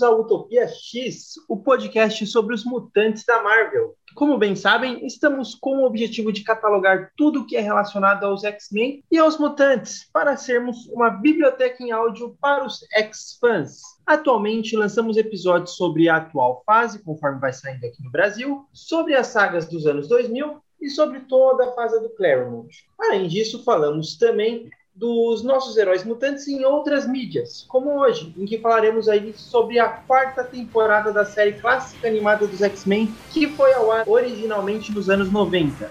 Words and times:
Bem-vindos 0.00 0.20
Utopia 0.24 0.66
X, 0.66 1.34
o 1.46 1.58
podcast 1.58 2.26
sobre 2.26 2.54
os 2.54 2.64
mutantes 2.64 3.22
da 3.26 3.42
Marvel. 3.42 3.94
Como 4.14 4.38
bem 4.38 4.56
sabem, 4.56 5.04
estamos 5.04 5.54
com 5.54 5.78
o 5.78 5.84
objetivo 5.84 6.32
de 6.32 6.42
catalogar 6.42 7.12
tudo 7.18 7.40
o 7.40 7.46
que 7.46 7.54
é 7.54 7.60
relacionado 7.60 8.24
aos 8.24 8.42
X-Men 8.42 9.04
e 9.10 9.18
aos 9.18 9.38
mutantes, 9.38 10.08
para 10.10 10.38
sermos 10.38 10.86
uma 10.86 11.10
biblioteca 11.10 11.82
em 11.82 11.90
áudio 11.90 12.34
para 12.40 12.64
os 12.64 12.80
X-fãs. 12.94 13.80
Atualmente 14.06 14.74
lançamos 14.74 15.18
episódios 15.18 15.76
sobre 15.76 16.08
a 16.08 16.16
atual 16.16 16.62
fase, 16.64 17.02
conforme 17.04 17.38
vai 17.38 17.52
saindo 17.52 17.84
aqui 17.84 18.02
no 18.02 18.10
Brasil, 18.10 18.64
sobre 18.72 19.14
as 19.14 19.26
sagas 19.26 19.68
dos 19.68 19.86
anos 19.86 20.08
2000 20.08 20.62
e 20.80 20.88
sobre 20.88 21.20
toda 21.20 21.64
a 21.68 21.72
fase 21.72 22.00
do 22.00 22.08
Claremont. 22.10 22.74
Além 22.98 23.28
disso, 23.28 23.62
falamos 23.64 24.16
também 24.16 24.70
dos 24.94 25.42
nossos 25.42 25.76
heróis 25.76 26.04
mutantes 26.04 26.46
em 26.48 26.64
outras 26.64 27.06
mídias, 27.06 27.64
como 27.68 28.00
hoje, 28.00 28.34
em 28.36 28.44
que 28.44 28.58
falaremos 28.58 29.08
aí 29.08 29.32
sobre 29.34 29.78
a 29.78 29.88
quarta 29.88 30.44
temporada 30.44 31.12
da 31.12 31.24
série 31.24 31.52
clássica 31.52 32.08
animada 32.08 32.46
dos 32.46 32.60
X-Men, 32.60 33.12
que 33.30 33.46
foi 33.48 33.72
ao 33.72 33.90
ar 33.90 34.08
originalmente 34.08 34.92
nos 34.92 35.08
anos 35.08 35.30
90. 35.30 35.90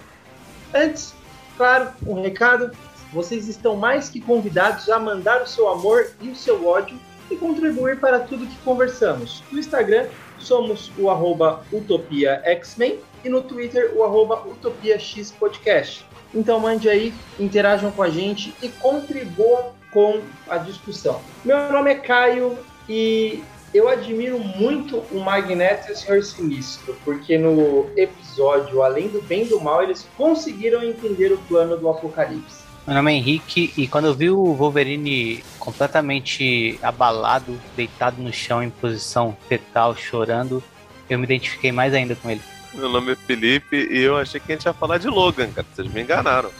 Antes, 0.74 1.14
claro, 1.58 1.90
um 2.06 2.22
recado: 2.22 2.72
vocês 3.12 3.48
estão 3.48 3.76
mais 3.76 4.10
que 4.10 4.22
convidados 4.22 4.90
a 4.90 5.00
mandar 5.00 5.42
o 5.42 5.48
seu 5.48 5.68
amor 5.70 6.12
e 6.22 6.30
o 6.30 6.36
seu 6.36 6.68
ódio 6.68 7.00
e 7.32 7.36
contribuir 7.36 8.00
para 8.00 8.20
tudo 8.20 8.46
que 8.46 8.58
conversamos. 8.58 9.44
No 9.52 9.60
Instagram, 9.60 10.08
somos 10.40 10.92
o 10.98 11.10
arroba 11.10 11.64
Utopia 11.72 12.42
X-Men 12.46 13.00
e 13.24 13.30
no 13.30 13.42
Twitter, 13.42 13.92
o 13.96 14.04
arroba 14.04 14.48
Utopia 14.48 14.98
X 14.98 15.32
Podcast. 15.32 16.06
Então 16.34 16.60
mande 16.60 16.88
aí, 16.88 17.14
interajam 17.40 17.92
com 17.92 18.04
a 18.04 18.10
gente 18.10 18.54
e 18.62 18.70
contribuam 18.70 19.72
com 19.92 20.22
a 20.48 20.58
discussão. 20.58 21.20
Meu 21.44 21.72
nome 21.72 21.92
é 21.92 21.96
Caio 21.96 22.58
e 22.88 23.44
eu 23.74 23.88
admiro 23.88 24.40
muito 24.40 24.98
o 25.12 25.20
Magneto 25.20 25.90
e 25.90 25.94
o 25.94 25.98
Senhor 25.98 26.24
Sinistro, 26.24 26.96
porque 27.04 27.38
no 27.38 27.90
episódio 27.96 28.82
Além 28.82 29.08
do 29.08 29.22
Bem 29.22 29.44
e 29.44 29.50
do 29.50 29.60
Mal 29.60 29.84
eles 29.84 30.08
conseguiram 30.18 30.84
entender 30.84 31.32
o 31.32 31.38
plano 31.40 31.78
do 31.78 31.90
Apocalipse. 31.90 32.60
Meu 32.86 32.96
nome 32.96 33.12
é 33.12 33.16
Henrique 33.16 33.72
e 33.78 33.88
quando 33.88 34.06
eu 34.06 34.16
vi 34.16 34.32
o 34.32 34.54
Wolverine 34.54 35.44
completamente 35.60 36.80
abalado, 36.82 37.60
deitado 37.76 38.22
no 38.22 38.34
chão 38.34 38.64
em 38.64 38.70
posição 38.70 39.38
fetal, 39.48 39.96
chorando, 39.96 40.64
eu 41.08 41.20
me 41.20 41.26
identifiquei 41.26 41.72
mais 41.72 41.94
ainda 41.94 42.16
com 42.16 42.30
ele. 42.30 42.42
Meu 42.74 42.90
nome 42.90 43.14
é 43.14 43.16
Felipe 43.16 43.76
e 43.76 44.00
eu 44.00 44.18
achei 44.18 44.40
que 44.40 44.52
a 44.52 44.56
gente 44.56 44.66
ia 44.66 44.74
falar 44.74 44.98
de 44.98 45.08
Logan, 45.08 45.52
cara. 45.52 45.66
Vocês 45.74 45.92
me 45.92 46.02
enganaram. 46.02 46.52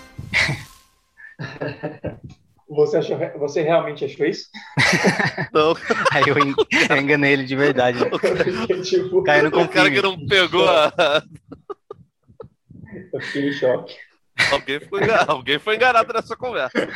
Você, 2.72 2.98
achou, 2.98 3.18
você 3.40 3.64
realmente 3.64 4.06
achou 4.06 4.28
isso? 4.28 4.48
Não. 5.52 5.74
Aí 6.14 6.22
eu, 6.28 6.38
eu 6.38 6.98
enganei 6.98 7.34
ele 7.34 7.44
de 7.44 7.56
verdade. 7.56 7.98
Porque, 8.08 8.82
tipo, 8.84 9.24
Caiu 9.24 9.50
no 9.50 9.62
O 9.64 9.68
cara 9.68 9.90
que 9.90 10.02
não 10.04 10.24
pegou 10.28 10.70
a. 10.70 10.94
eu 13.12 13.22
fiquei 13.22 13.50
em 13.50 13.54
choque. 13.54 13.96
Alguém 14.52 14.80
foi, 14.82 15.04
enganado, 15.04 15.32
alguém 15.32 15.58
foi 15.60 15.76
enganado 15.78 16.14
nessa 16.14 16.36
conversa. 16.38 16.88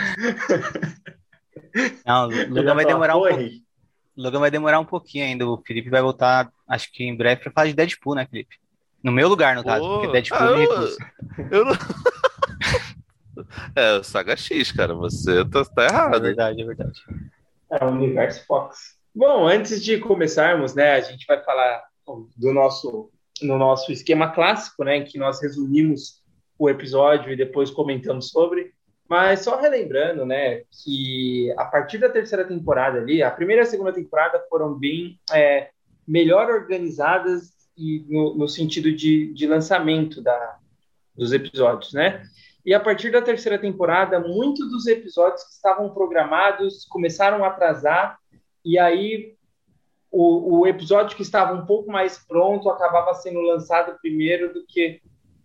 Não, 2.06 2.28
o 2.28 2.54
Logan 2.54 2.76
vai 2.76 2.86
demorar 2.86 3.18
um 3.18 3.22
"Pô, 3.22 3.30
pouco. 3.30 3.44
Logan 4.16 4.40
vai 4.40 4.52
demorar 4.52 4.80
um 4.80 4.86
pouquinho 4.86 5.26
ainda. 5.26 5.48
O 5.48 5.58
Felipe 5.66 5.90
vai 5.90 6.04
voltar, 6.04 6.52
acho 6.70 6.92
que 6.92 7.04
em 7.04 7.18
breve, 7.18 7.42
pra 7.42 7.52
falar 7.52 7.68
de 7.68 7.74
Deadpool, 7.74 8.14
né, 8.14 8.28
Felipe? 8.30 8.58
No 9.04 9.12
meu 9.12 9.28
lugar, 9.28 9.56
no 9.56 9.64
caso, 9.64 9.84
Pô, 9.86 10.00
porque 10.00 10.12
Deadpool 10.14 10.38
ah, 10.40 10.58
me 10.58 10.64
eu- 10.64 10.70
recusa. 10.72 10.98
Eu 11.52 11.66
não. 11.66 11.74
É, 13.76 13.98
o 13.98 14.04
Saga 14.04 14.36
X, 14.36 14.72
cara. 14.72 14.94
Você 14.94 15.44
tá, 15.46 15.66
tá 15.66 15.84
É 15.84 15.88
errado. 15.88 16.22
verdade, 16.22 16.62
é 16.62 16.66
verdade. 16.66 17.00
É 17.72 17.84
o 17.84 17.90
Universo 17.90 18.46
Fox. 18.46 18.96
Bom, 19.14 19.48
antes 19.48 19.84
de 19.84 19.98
começarmos, 20.00 20.74
né, 20.76 20.94
a 20.94 21.02
gente 21.02 21.26
vai 21.26 21.44
falar 21.44 21.84
do 22.38 22.54
nosso, 22.54 23.10
no 23.42 23.58
nosso 23.58 23.92
esquema 23.92 24.30
clássico, 24.32 24.84
né, 24.84 24.98
em 24.98 25.04
que 25.04 25.18
nós 25.18 25.42
resumimos 25.42 26.22
o 26.58 26.70
episódio 26.70 27.32
e 27.32 27.36
depois 27.36 27.70
comentamos 27.72 28.30
sobre. 28.30 28.72
Mas 29.10 29.42
só 29.42 29.60
relembrando, 29.60 30.26
né, 30.26 30.62
que 30.84 31.54
a 31.58 31.66
partir 31.66 31.98
da 31.98 32.10
terceira 32.10 32.46
temporada 32.46 33.00
ali, 33.00 33.22
a 33.22 33.32
primeira 33.32 33.64
e 33.64 33.66
a 33.66 33.70
segunda 33.70 33.92
temporada 33.94 34.44
foram 34.50 34.74
bem 34.74 35.20
é, 35.32 35.70
melhor 36.08 36.50
organizadas 36.50 37.53
e 37.78 38.06
no, 38.08 38.36
no 38.36 38.48
sentido 38.48 38.92
de, 38.92 39.34
de 39.34 39.48
lançamento 39.48 40.22
da, 40.22 40.58
dos 41.16 41.32
episódios, 41.32 41.94
né? 41.94 42.24
E 42.66 42.74
a 42.74 42.80
partir 42.80 43.12
da 43.12 43.22
terceira 43.22 43.58
temporada, 43.58 44.20
muitos 44.20 44.70
dos 44.72 44.88
episódios 44.88 45.44
que 45.44 45.52
estavam 45.52 45.94
programados 45.94 46.86
começaram 46.86 47.44
a 47.44 47.48
atrasar, 47.48 48.18
e 48.64 48.80
aí 48.80 49.36
o, 50.10 50.60
o 50.60 50.68
episódio 50.68 51.18
que 51.18 51.24
estava 51.24 51.54
um 51.54 51.66
pouco 51.66 51.92
mais 51.92 52.18
pronto 52.20 52.70
acabava 52.70 53.14
sendo 53.16 53.42
lançado 53.42 53.98
primeiro 54.00 54.54
do 54.54 54.66
que 54.66 55.02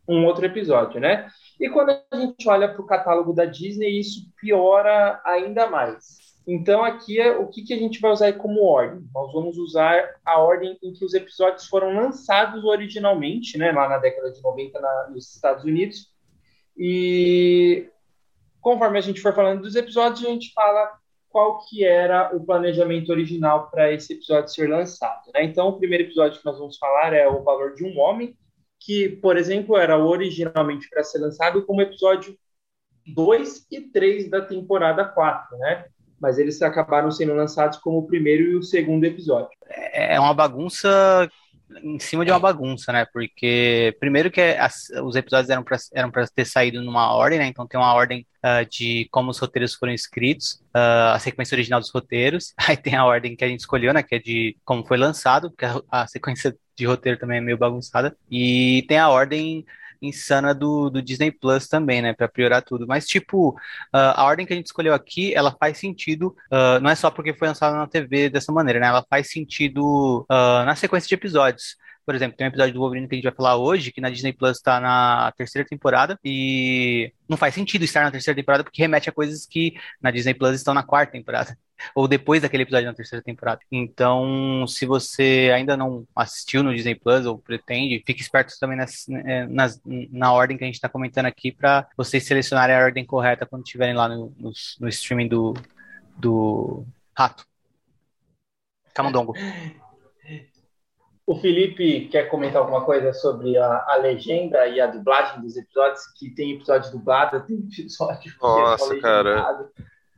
um 0.07 0.25
outro 0.25 0.47
episódio, 0.47 1.01
né? 1.01 1.29
E 1.59 1.69
quando 1.69 1.91
a 1.91 2.17
gente 2.17 2.49
olha 2.49 2.69
para 2.69 2.81
o 2.81 2.87
catálogo 2.87 3.33
da 3.33 3.45
Disney, 3.45 3.99
isso 3.99 4.31
piora 4.41 5.21
ainda 5.25 5.69
mais. 5.69 6.28
Então, 6.51 6.83
aqui 6.83 7.21
é 7.21 7.37
o 7.37 7.47
que, 7.47 7.63
que 7.63 7.75
a 7.75 7.79
gente 7.79 8.01
vai 8.01 8.11
usar 8.11 8.33
como 8.33 8.65
ordem. 8.65 9.07
Nós 9.13 9.31
vamos 9.35 9.59
usar 9.59 10.19
a 10.25 10.39
ordem 10.39 10.79
em 10.83 10.95
que 10.95 11.05
os 11.05 11.13
episódios 11.13 11.67
foram 11.67 11.93
lançados 11.95 12.65
originalmente, 12.65 13.59
né, 13.59 13.71
lá 13.71 13.87
na 13.87 13.99
década 13.99 14.33
de 14.33 14.43
90 14.43 14.81
na, 14.81 15.11
nos 15.11 15.35
Estados 15.35 15.63
Unidos. 15.65 16.11
E 16.75 17.91
conforme 18.63 18.97
a 18.97 19.03
gente 19.03 19.21
for 19.21 19.35
falando 19.35 19.61
dos 19.61 19.77
episódios, 19.77 20.25
a 20.25 20.31
gente 20.31 20.51
fala 20.55 20.91
qual 21.29 21.67
que 21.67 21.85
era 21.85 22.35
o 22.35 22.43
planejamento 22.43 23.11
original 23.11 23.71
para 23.71 23.93
esse 23.93 24.15
episódio 24.15 24.49
ser 24.49 24.71
lançado. 24.71 25.31
Né? 25.35 25.45
Então, 25.45 25.69
o 25.69 25.79
primeiro 25.79 26.05
episódio 26.05 26.39
que 26.39 26.47
nós 26.47 26.59
vamos 26.59 26.79
falar 26.79 27.13
é 27.13 27.29
O 27.29 27.43
Valor 27.43 27.75
de 27.75 27.85
um 27.85 27.99
Homem, 27.99 28.35
que, 28.81 29.11
por 29.11 29.37
exemplo, 29.37 29.77
era 29.77 29.99
originalmente 29.99 30.89
para 30.89 31.05
ser 31.05 31.19
lançado 31.19 31.67
como 31.67 31.83
episódio 31.83 32.35
2 33.15 33.67
e 33.71 33.83
3 33.83 34.31
da 34.31 34.41
temporada 34.41 35.05
4, 35.05 35.59
né? 35.59 35.85
Mas 36.21 36.39
eles 36.39 36.61
acabaram 36.63 37.11
sendo 37.11 37.35
lançados 37.35 37.79
como 37.79 37.99
o 37.99 38.07
primeiro 38.07 38.43
e 38.45 38.57
o 38.57 38.63
segundo 38.63 39.05
episódio. 39.05 39.51
É 39.93 40.19
uma 40.19 40.35
bagunça 40.35 41.29
em 41.83 41.99
cima 41.99 42.25
de 42.25 42.31
uma 42.31 42.41
bagunça, 42.41 42.91
né? 42.93 43.05
Porque 43.13 43.95
primeiro 44.01 44.31
que 44.31 44.41
as- 44.41 44.89
os 45.05 45.15
episódios 45.17 45.51
eram 45.51 45.63
para 45.63 45.77
eram 45.95 46.11
ter 46.35 46.45
saído 46.47 46.83
numa 46.83 47.13
ordem, 47.15 47.39
né? 47.39 47.47
Então 47.47 47.67
tem 47.67 47.79
uma 47.79 47.93
ordem 47.93 48.27
ah, 48.43 48.63
de 48.65 49.07
como 49.11 49.31
os 49.31 49.39
roteiros 49.39 49.75
foram 49.75 49.93
escritos, 49.93 50.63
ah, 50.73 51.15
a 51.15 51.19
sequência 51.19 51.55
original 51.55 51.79
dos 51.81 51.91
roteiros. 51.91 52.55
Aí 52.75 52.77
tem 52.77 52.95
a 52.95 53.05
ordem 53.05 53.37
que 53.37 53.45
a 53.45 53.49
gente 53.49 53.61
escolheu, 53.61 53.93
né? 53.93 54.03
Que 54.03 54.15
é 54.17 54.19
de 54.19 54.57
como 54.65 54.87
foi 54.87 54.97
lançado, 54.97 55.51
porque 55.51 55.67
a, 55.67 55.81
a 55.91 56.07
sequência 56.07 56.57
de 56.77 56.87
roteiro 56.87 57.19
também 57.19 57.39
é 57.39 57.41
meio 57.41 57.59
bagunçada. 57.59 58.17
E 58.31 58.85
tem 58.89 58.99
a 58.99 59.11
ordem 59.11 59.65
insana 60.01 60.55
do, 60.55 60.91
do 60.91 61.03
Disney 61.03 61.31
Plus 61.31 61.69
também, 61.69 62.03
né? 62.03 62.13
Pra 62.13 62.29
piorar 62.29 62.63
tudo. 62.63 62.87
Mas, 62.87 63.07
tipo, 63.07 63.59
ah, 63.93 64.21
a 64.23 64.25
ordem 64.25 64.47
que 64.47 64.53
a 64.53 64.57
gente 64.57 64.67
escolheu 64.67 64.95
aqui, 64.95 65.35
ela 65.35 65.57
faz 65.59 65.79
sentido, 65.79 66.35
ah, 66.51 66.79
não 66.81 66.91
é 66.91 66.95
só 66.95 67.11
porque 67.11 67.35
foi 67.35 67.49
lançada 67.49 67.77
na 67.77 67.87
TV 67.87 68.29
dessa 68.31 68.53
maneira, 68.53 68.81
né? 68.81 68.87
Ela 68.87 69.05
faz 69.09 69.31
sentido 69.31 70.25
ah, 70.29 70.65
na 70.67 70.75
sequência 70.75 71.09
de 71.09 71.15
episódios. 71.15 71.77
Por 72.09 72.15
exemplo, 72.15 72.39
tem 72.39 72.47
um 72.47 72.49
episódio 72.49 72.73
do 72.73 72.81
Wolverine 72.81 73.07
que 73.07 73.15
a 73.15 73.19
gente 73.19 73.25
vai 73.25 73.35
falar 73.35 73.57
hoje, 73.59 73.93
que 73.93 74.01
na 74.01 74.09
Disney 74.09 74.33
Plus 74.33 74.63
tá 74.63 74.81
na 74.81 75.31
terceira 75.37 75.69
temporada, 75.69 76.19
e 76.25 77.13
não 77.29 77.37
faz 77.37 77.53
sentido 77.53 77.85
estar 77.85 78.03
na 78.03 78.11
terceira 78.11 78.35
temporada 78.35 78.65
porque 78.65 78.81
remete 78.81 79.11
a 79.11 79.13
coisas 79.13 79.45
que 79.45 79.75
na 80.01 80.11
Disney 80.11 80.33
Plus 80.33 80.55
estão 80.55 80.73
na 80.73 80.83
quarta 80.83 81.13
temporada, 81.13 81.55
ou 81.95 82.09
depois 82.09 82.41
daquele 82.41 82.63
episódio 82.63 82.87
na 82.87 82.95
terceira 82.95 83.23
temporada. 83.23 83.61
Então, 83.71 84.67
se 84.67 84.87
você 84.87 85.53
ainda 85.55 85.77
não 85.77 86.09
assistiu 86.17 86.63
no 86.63 86.75
Disney 86.75 86.95
Plus 86.95 87.27
ou 87.27 87.37
pretende, 87.37 88.03
fique 88.07 88.23
esperto 88.23 88.55
também 88.59 88.79
nas, 88.79 89.07
eh, 89.11 89.47
nas- 89.47 89.79
na 89.85 90.33
ordem 90.33 90.57
que 90.57 90.65
a 90.65 90.67
gente 90.67 90.77
está 90.77 90.89
comentando 90.89 91.27
aqui 91.27 91.53
para 91.53 91.87
vocês 91.95 92.25
selecionarem 92.25 92.75
a 92.75 92.85
ordem 92.85 93.05
correta 93.05 93.45
quando 93.45 93.67
estiverem 93.67 93.95
lá 93.95 94.09
no, 94.09 94.33
no, 94.39 94.51
no 94.81 94.89
streaming 94.89 95.29
do, 95.29 95.53
do 96.17 96.87
Rato. 97.15 97.45
Camundongo. 98.95 99.35
O 101.29 101.37
Felipe 101.37 102.09
quer 102.11 102.31
comentar 102.31 102.63
alguma 102.63 102.87
coisa 102.87 103.13
sobre 103.13 103.59
a, 103.59 103.85
a, 103.87 103.97
legenda 103.97 104.67
e 104.67 104.81
a 104.81 104.87
dublagem 104.87 105.43
dos 105.43 105.59
episódios? 105.59 106.01
Que 106.19 106.31
tem 106.31 106.53
episódio 106.53 106.91
dublado, 106.91 107.45
tem 107.47 107.59
episódio. 107.59 108.33
Nossa, 108.41 108.95
é 108.95 108.99
cara. 108.99 109.69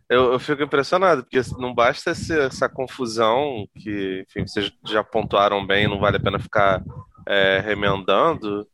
Eu, 0.09 0.33
eu, 0.33 0.39
fico 0.39 0.62
impressionado, 0.62 1.25
porque 1.25 1.41
não 1.59 1.75
basta 1.75 2.11
essa, 2.11 2.35
essa 2.35 2.69
confusão 2.69 3.67
que, 3.75 4.25
enfim, 4.25 4.47
vocês 4.47 4.73
já 4.87 5.03
pontuaram 5.03 5.67
bem, 5.67 5.89
não 5.89 5.99
vale 5.99 6.17
a 6.17 6.21
pena 6.21 6.39
ficar 6.39 6.81
é, 7.27 7.59
remendando. 7.59 8.65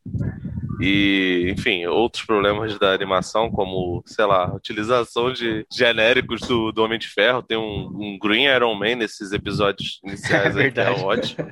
E, 0.80 1.52
enfim, 1.56 1.86
outros 1.86 2.24
problemas 2.24 2.78
da 2.78 2.92
animação, 2.92 3.50
como, 3.50 4.02
sei 4.06 4.24
lá, 4.26 4.54
utilização 4.54 5.32
de 5.32 5.66
genéricos 5.72 6.40
do, 6.40 6.72
do 6.72 6.82
Homem 6.82 6.98
de 6.98 7.08
Ferro. 7.08 7.42
Tem 7.42 7.56
um, 7.56 7.90
um 7.94 8.18
Green 8.20 8.44
Iron 8.44 8.74
Man 8.74 8.96
nesses 8.96 9.32
episódios 9.32 10.00
iniciais 10.04 10.56
é 10.56 10.64
aí, 10.64 10.72
que 10.72 10.80
é 10.80 10.90
ótimo. 10.90 11.48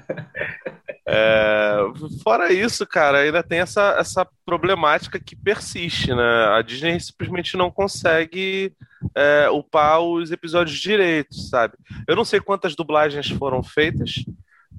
É, 1.06 1.76
fora 2.22 2.50
isso, 2.50 2.86
cara, 2.86 3.18
ainda 3.18 3.42
tem 3.42 3.58
essa, 3.58 3.94
essa 3.98 4.26
problemática 4.44 5.20
que 5.20 5.36
persiste, 5.36 6.14
né? 6.14 6.46
A 6.56 6.62
Disney 6.62 6.98
simplesmente 6.98 7.56
não 7.58 7.70
consegue 7.70 8.72
é, 9.14 9.48
upar 9.50 10.00
os 10.00 10.30
episódios 10.30 10.78
direitos, 10.78 11.50
sabe? 11.50 11.74
Eu 12.08 12.16
não 12.16 12.24
sei 12.24 12.40
quantas 12.40 12.74
dublagens 12.74 13.28
foram 13.28 13.62
feitas, 13.62 14.24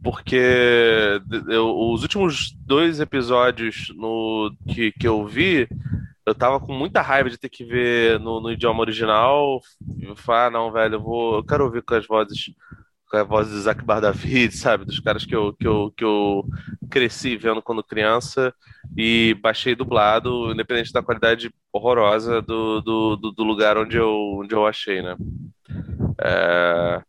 porque 0.06 1.20
eu, 1.50 1.76
os 1.76 2.04
últimos 2.04 2.56
dois 2.60 3.00
episódios 3.00 3.92
no, 3.96 4.56
que, 4.68 4.92
que 4.92 5.08
eu 5.08 5.26
vi, 5.26 5.68
eu 6.24 6.36
tava 6.36 6.60
com 6.60 6.72
muita 6.72 7.02
raiva 7.02 7.28
de 7.28 7.40
ter 7.40 7.50
que 7.50 7.66
ver 7.66 8.20
no, 8.20 8.40
no 8.40 8.52
idioma 8.52 8.82
original. 8.82 9.60
Eu 10.00 10.16
falei, 10.16 10.42
ah, 10.46 10.50
não, 10.52 10.72
velho, 10.72 10.96
eu 10.96 11.02
vou. 11.02 11.38
Eu 11.38 11.44
quero 11.44 11.64
ouvir 11.64 11.82
com 11.82 11.96
as 11.96 12.06
vozes. 12.06 12.54
Com 13.10 13.18
a 13.18 13.24
voz 13.24 13.50
do 13.50 13.56
Isaac 13.56 13.84
Bardavid, 13.84 14.54
sabe? 14.56 14.86
Dos 14.86 15.00
caras 15.00 15.26
que 15.26 15.36
eu, 15.36 15.54
que, 15.54 15.66
eu, 15.66 15.92
que 15.98 16.04
eu 16.04 16.46
cresci 16.88 17.36
vendo 17.36 17.64
quando 17.64 17.84
criança 17.84 18.54
e 18.96 19.36
baixei 19.42 19.74
dublado, 19.76 20.52
independente 20.52 20.94
da 20.94 21.02
qualidade 21.02 21.52
horrorosa 21.74 22.44
do, 22.44 22.80
do, 22.80 23.16
do, 23.16 23.32
do 23.32 23.44
lugar 23.44 23.76
onde 23.76 23.98
eu, 23.98 24.38
onde 24.40 24.54
eu 24.54 24.68
achei, 24.68 25.02
né? 25.02 25.16
É... 26.24 27.02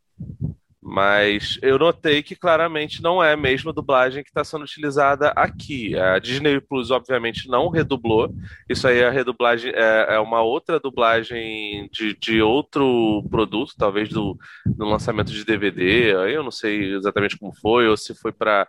Mas 0.89 1.59
eu 1.63 1.77
notei 1.81 2.23
que 2.23 2.37
claramente 2.37 3.03
não 3.03 3.23
é 3.23 3.33
a 3.33 3.37
mesma 3.37 3.73
dublagem 3.73 4.23
que 4.23 4.31
está 4.31 4.45
sendo 4.45 4.63
utilizada 4.63 5.31
aqui. 5.31 5.99
A 5.99 6.21
Disney 6.21 6.61
Plus, 6.61 6.93
obviamente, 6.93 7.49
não 7.49 7.69
redublou. 7.69 8.33
Isso 8.69 8.87
aí, 8.87 9.03
a 9.03 9.11
redublagem 9.11 9.73
é, 9.75 10.15
é 10.15 10.21
uma 10.21 10.43
outra 10.43 10.79
dublagem 10.79 11.89
de, 11.91 12.17
de 12.17 12.41
outro 12.41 13.25
produto, 13.29 13.75
talvez 13.77 14.09
do, 14.11 14.39
do 14.65 14.85
lançamento 14.85 15.33
de 15.33 15.45
DVD. 15.45 16.13
Eu 16.33 16.45
não 16.45 16.53
sei 16.53 16.95
exatamente 16.95 17.37
como 17.37 17.53
foi, 17.53 17.89
ou 17.89 17.97
se 17.97 18.15
foi 18.15 18.31
para 18.31 18.69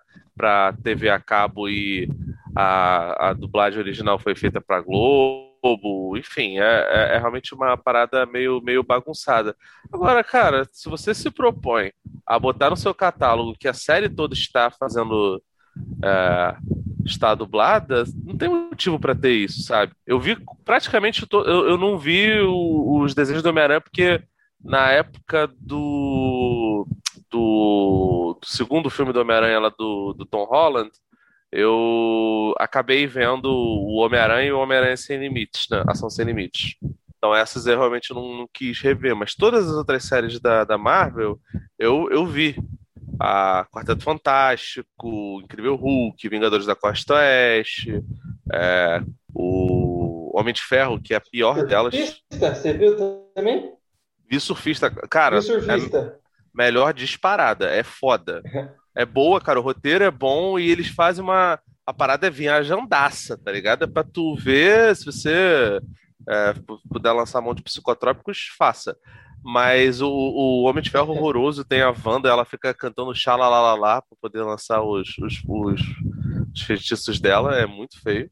TV 0.84 1.12
a 1.12 1.20
cabo 1.20 1.70
e 1.70 2.10
a, 2.56 3.30
a 3.30 3.34
dublagem 3.34 3.80
original 3.80 4.18
foi 4.18 4.34
feita 4.34 4.60
para 4.60 4.82
Globo 4.82 5.47
Globo, 5.62 6.18
enfim, 6.18 6.60
é, 6.60 6.88
é, 6.90 7.16
é, 7.16 7.18
realmente 7.18 7.54
uma 7.54 7.78
parada 7.78 8.26
meio, 8.26 8.62
meio 8.62 8.84
bagunçada. 8.84 9.56
Agora, 9.92 10.24
cara, 10.24 10.68
se 10.72 10.90
você 10.90 11.14
se 11.14 11.30
propõe 11.32 11.92
a 12.26 12.38
botar 12.40 12.70
no 12.70 12.78
seu 12.78 12.94
catálogo 12.94 13.58
que 13.58 13.68
a 13.68 13.74
série 13.74 14.10
toda 14.10 14.34
está 14.34 14.70
fazendo. 14.72 15.42
É, 16.04 16.58
está 17.06 17.34
dublada, 17.34 18.04
não 18.26 18.36
tem 18.36 18.50
motivo 18.50 19.00
para 19.00 19.16
ter 19.16 19.32
isso, 19.32 19.62
sabe? 19.62 19.94
Eu 20.06 20.20
vi 20.20 20.38
praticamente. 20.66 21.26
Eu, 21.32 21.70
eu 21.70 21.78
não 21.78 21.98
vi 21.98 22.40
o, 22.42 23.00
os 23.00 23.16
desenhos 23.16 23.42
do 23.42 23.50
Homem-Aranha 23.50 23.80
porque 23.80 24.22
na 24.64 24.92
época 24.92 25.48
do, 25.60 26.88
do, 27.30 28.38
do 28.42 28.46
segundo 28.46 28.90
filme 28.90 29.14
do 29.14 29.22
Homem-Aranha 29.22 29.60
lá 29.60 29.70
do, 29.70 30.14
do 30.14 30.26
Tom 30.26 30.46
Holland, 30.46 30.92
eu 31.52 32.54
acabei 32.58 33.08
vendo 33.08 33.46
o 33.50 33.98
Homem-Aranha 33.98 34.50
e 34.50 34.52
o 34.52 34.60
Homem-Aranha 34.60 34.98
Sem 34.98 35.20
Limites, 35.20 35.68
né? 35.70 35.84
Ação 35.88 36.10
Sem 36.10 36.26
Limites. 36.26 36.76
Então 37.18 37.36
essas 37.36 37.66
eu 37.66 37.78
realmente 37.78 38.14
não, 38.14 38.38
não, 38.38 38.50
quis 38.54 38.80
rever, 38.80 39.16
mas 39.16 39.34
todas 39.34 39.68
as 39.68 39.76
outras 39.76 40.04
séries 40.04 40.40
da, 40.40 40.64
da 40.64 40.78
Marvel 40.78 41.40
eu, 41.78 42.10
eu 42.12 42.26
vi. 42.26 42.56
A 43.20 43.66
Quarteto 43.72 44.04
Fantástico, 44.04 45.42
Incrível 45.44 45.76
Hulk, 45.76 46.30
Vingadores 46.30 46.68
da 46.68 46.76
Costa 46.76 47.16
Oeste, 47.16 48.04
é, 48.54 49.02
o 49.34 50.38
Homem 50.38 50.54
de 50.54 50.62
Ferro, 50.62 51.02
que 51.02 51.16
é 51.16 51.18
a 51.18 51.22
pior 51.22 51.56
surfista, 51.56 51.76
delas. 51.76 52.24
Você 52.30 52.74
viu 52.74 52.96
também? 53.34 53.74
Vi 54.30 54.40
Surfista. 54.40 54.92
Cara, 55.10 55.40
Vi 55.40 55.48
surfista. 55.48 56.20
É 56.24 56.28
melhor 56.54 56.94
disparada, 56.94 57.72
é 57.72 57.82
foda. 57.82 58.44
é 58.98 59.06
boa, 59.06 59.40
cara. 59.40 59.60
O 59.60 59.64
roteiro 59.64 60.04
é 60.04 60.12
bom 60.12 60.58
e 60.58 60.70
eles 60.70 60.88
fazem 60.88 61.24
uma. 61.24 61.60
A 61.86 61.94
parada 61.94 62.28
é 62.28 62.32
viajandaça, 62.32 63.38
tá 63.38 63.52
ligado? 63.52 63.84
É 63.84 63.88
pra 63.88 64.04
tu 64.04 64.36
ver 64.36 64.96
se 64.96 65.06
você 65.06 65.80
é, 66.28 66.54
puder 66.90 67.14
lançar 67.14 67.40
mão 67.40 67.54
de 67.54 67.62
psicotrópicos, 67.62 68.50
faça. 68.58 68.98
Mas 69.44 70.02
o, 70.02 70.10
o 70.10 70.64
Homem 70.64 70.84
de 70.84 70.90
Ferro 70.90 71.14
horroroso 71.14 71.64
tem 71.64 71.82
a 71.82 71.94
Wanda, 72.06 72.28
ela 72.28 72.44
fica 72.44 72.74
cantando 72.74 73.16
xalalalala 73.16 74.02
pra 74.02 74.18
poder 74.20 74.42
lançar 74.44 74.82
os, 74.82 75.16
os, 75.20 75.42
os, 75.48 75.82
os 76.54 76.62
feitiços 76.64 77.20
dela, 77.20 77.56
é 77.56 77.66
muito 77.66 78.02
feio. 78.02 78.30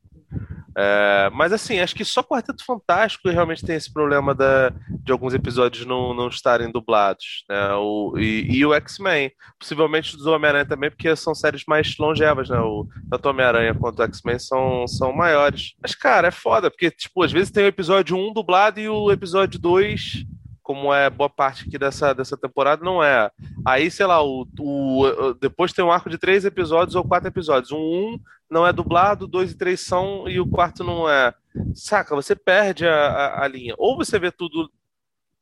É, 0.77 1.29
mas 1.33 1.53
assim, 1.53 1.79
acho 1.79 1.95
que 1.95 2.03
só 2.03 2.21
Quarteto 2.21 2.65
Fantástico 2.65 3.29
realmente 3.29 3.65
tem 3.65 3.75
esse 3.75 3.91
problema 3.91 4.35
da, 4.35 4.71
de 4.89 5.11
alguns 5.11 5.33
episódios 5.33 5.85
não, 5.85 6.13
não 6.13 6.27
estarem 6.27 6.71
dublados. 6.71 7.45
Né? 7.49 7.73
O, 7.75 8.17
e, 8.17 8.57
e 8.57 8.65
o 8.65 8.73
X-Men. 8.73 9.31
Possivelmente 9.57 10.17
do 10.17 10.31
Homem-Aranha 10.31 10.65
também, 10.65 10.89
porque 10.89 11.15
são 11.15 11.33
séries 11.33 11.63
mais 11.67 11.95
longevas, 11.97 12.49
né? 12.49 12.59
O, 12.59 12.87
tanto 13.09 13.29
Homem-Aranha 13.29 13.73
quanto 13.73 13.99
o 13.99 14.03
X-Men 14.03 14.39
são, 14.39 14.87
são 14.87 15.13
maiores. 15.13 15.73
Mas, 15.81 15.95
cara, 15.95 16.27
é 16.27 16.31
foda, 16.31 16.69
porque, 16.69 16.91
tipo, 16.91 17.23
às 17.23 17.31
vezes 17.31 17.51
tem 17.51 17.63
o 17.63 17.67
episódio 17.67 18.17
1 18.17 18.33
dublado 18.33 18.79
e 18.79 18.89
o 18.89 19.11
episódio 19.11 19.59
2 19.59 20.25
como 20.65 20.91
é 20.91 21.11
boa 21.11 21.29
parte 21.29 21.67
aqui 21.67 21.77
dessa, 21.77 22.11
dessa 22.11 22.35
temporada, 22.35 22.83
não 22.83 23.01
é. 23.03 23.29
Aí, 23.63 23.91
sei 23.91 24.07
lá, 24.07 24.23
o, 24.23 24.47
o, 24.59 25.33
depois 25.39 25.71
tem 25.71 25.85
um 25.85 25.91
arco 25.91 26.09
de 26.09 26.17
três 26.17 26.43
episódios 26.43 26.95
ou 26.95 27.07
quatro 27.07 27.29
episódios. 27.29 27.71
Um, 27.71 27.77
um 27.77 28.19
não 28.49 28.65
é 28.65 28.73
dublado, 28.73 29.27
dois 29.27 29.51
e 29.51 29.57
três 29.57 29.81
são, 29.81 30.27
e 30.27 30.39
o 30.39 30.49
quarto 30.49 30.83
não 30.83 31.07
é. 31.07 31.35
Saca, 31.75 32.15
você 32.15 32.35
perde 32.35 32.87
a, 32.87 32.95
a, 32.95 33.43
a 33.43 33.47
linha. 33.47 33.75
Ou 33.77 33.95
você 33.95 34.17
vê 34.17 34.31
tudo 34.31 34.67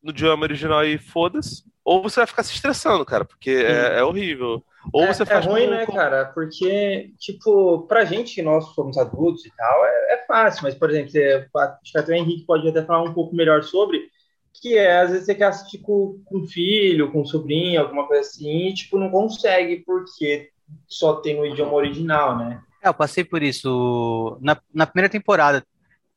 no 0.03 0.11
idioma 0.11 0.43
original 0.43 0.83
e 0.83 0.97
foda-se, 0.97 1.63
ou 1.85 2.03
você 2.03 2.19
vai 2.19 2.27
ficar 2.27 2.43
se 2.43 2.53
estressando, 2.53 3.05
cara, 3.05 3.23
porque 3.23 3.49
é, 3.49 3.99
é, 3.99 4.03
horrível. 4.03 4.61
Ou 4.91 5.05
é, 5.05 5.13
você 5.13 5.25
faz. 5.25 5.45
É 5.45 5.49
ruim, 5.49 5.67
né, 5.67 5.85
cara? 5.85 6.25
Porque, 6.25 7.13
tipo, 7.17 7.87
pra 7.87 8.03
gente 8.03 8.35
que 8.35 8.41
nós 8.41 8.65
somos 8.75 8.97
adultos 8.97 9.45
e 9.45 9.55
tal, 9.55 9.85
é, 9.85 10.15
é 10.15 10.25
fácil, 10.27 10.63
mas, 10.63 10.75
por 10.75 10.89
exemplo, 10.89 11.11
você, 11.11 11.47
acho 11.55 11.91
que 11.93 11.97
até 11.97 12.11
o 12.11 12.15
Henrique 12.15 12.45
pode 12.45 12.67
até 12.67 12.83
falar 12.83 13.03
um 13.03 13.13
pouco 13.13 13.33
melhor 13.33 13.63
sobre 13.63 14.11
que 14.53 14.77
é, 14.77 15.01
às 15.01 15.09
vezes 15.09 15.25
você 15.25 15.35
quer 15.35 15.45
assistir 15.45 15.79
com, 15.79 16.21
com 16.25 16.45
filho, 16.45 17.11
com 17.11 17.25
sobrinho, 17.25 17.81
alguma 17.81 18.07
coisa 18.07 18.21
assim, 18.21 18.67
e, 18.67 18.73
tipo, 18.73 18.97
não 18.97 19.09
consegue 19.09 19.77
porque 19.85 20.49
só 20.87 21.15
tem 21.15 21.39
o 21.39 21.45
idioma 21.45 21.73
original, 21.73 22.37
né? 22.37 22.61
É, 22.81 22.87
eu 22.87 22.93
passei 22.93 23.23
por 23.23 23.41
isso 23.41 24.37
na, 24.41 24.59
na 24.73 24.85
primeira 24.85 25.09
temporada. 25.09 25.65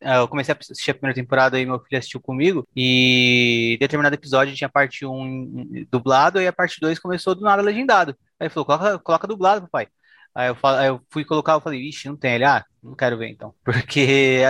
É, 0.00 0.18
eu 0.18 0.28
comecei 0.28 0.52
a 0.54 0.58
assistir 0.58 0.90
a 0.90 0.94
primeira 0.94 1.14
temporada 1.14 1.58
e 1.58 1.64
meu 1.64 1.80
filho 1.80 1.98
assistiu 1.98 2.20
comigo. 2.20 2.66
E 2.76 3.76
determinado 3.80 4.14
episódio 4.14 4.54
tinha 4.54 4.68
a 4.68 4.70
parte 4.70 5.06
1 5.06 5.86
dublado 5.90 6.40
e 6.40 6.46
a 6.46 6.52
parte 6.52 6.78
2 6.80 6.98
começou 6.98 7.34
do 7.34 7.42
nada 7.42 7.62
legendado. 7.62 8.14
Aí 8.38 8.46
ele 8.46 8.50
falou: 8.50 8.66
coloca, 8.66 8.98
coloca 8.98 9.26
dublado, 9.26 9.62
papai. 9.62 9.88
Aí 10.34 10.48
eu, 10.48 10.56
aí 10.62 10.88
eu 10.88 11.00
fui 11.10 11.24
colocar, 11.24 11.54
eu 11.54 11.60
falei, 11.60 11.80
ixi, 11.80 12.08
não 12.08 12.16
tem. 12.16 12.34
Ele, 12.34 12.44
ah, 12.44 12.62
não 12.86 12.94
quero 12.94 13.18
ver 13.18 13.28
então. 13.28 13.54
Porque, 13.64 14.42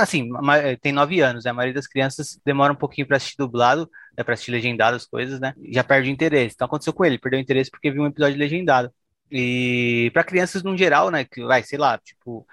assim, 0.00 0.28
tem 0.80 0.92
nove 0.92 1.20
anos, 1.20 1.44
né? 1.44 1.50
A 1.50 1.54
maioria 1.54 1.74
das 1.74 1.86
crianças 1.86 2.40
demora 2.44 2.72
um 2.72 2.76
pouquinho 2.76 3.06
para 3.06 3.16
assistir 3.16 3.36
dublado, 3.36 3.90
é 4.16 4.22
para 4.22 4.34
assistir 4.34 4.50
legendado 4.52 4.96
as 4.96 5.06
coisas, 5.06 5.40
né? 5.40 5.54
Já 5.70 5.84
perde 5.84 6.08
o 6.08 6.12
interesse. 6.12 6.54
Então 6.54 6.66
aconteceu 6.66 6.92
com 6.92 7.04
ele, 7.04 7.18
perdeu 7.18 7.38
o 7.38 7.42
interesse 7.42 7.70
porque 7.70 7.90
viu 7.90 8.02
um 8.02 8.06
episódio 8.06 8.38
legendado. 8.38 8.92
E 9.30 10.10
para 10.12 10.24
crianças 10.24 10.62
no 10.62 10.76
geral, 10.76 11.10
né? 11.10 11.24
Que 11.24 11.42
vai, 11.44 11.62
sei 11.62 11.78
lá, 11.78 11.98
tipo, 11.98 12.46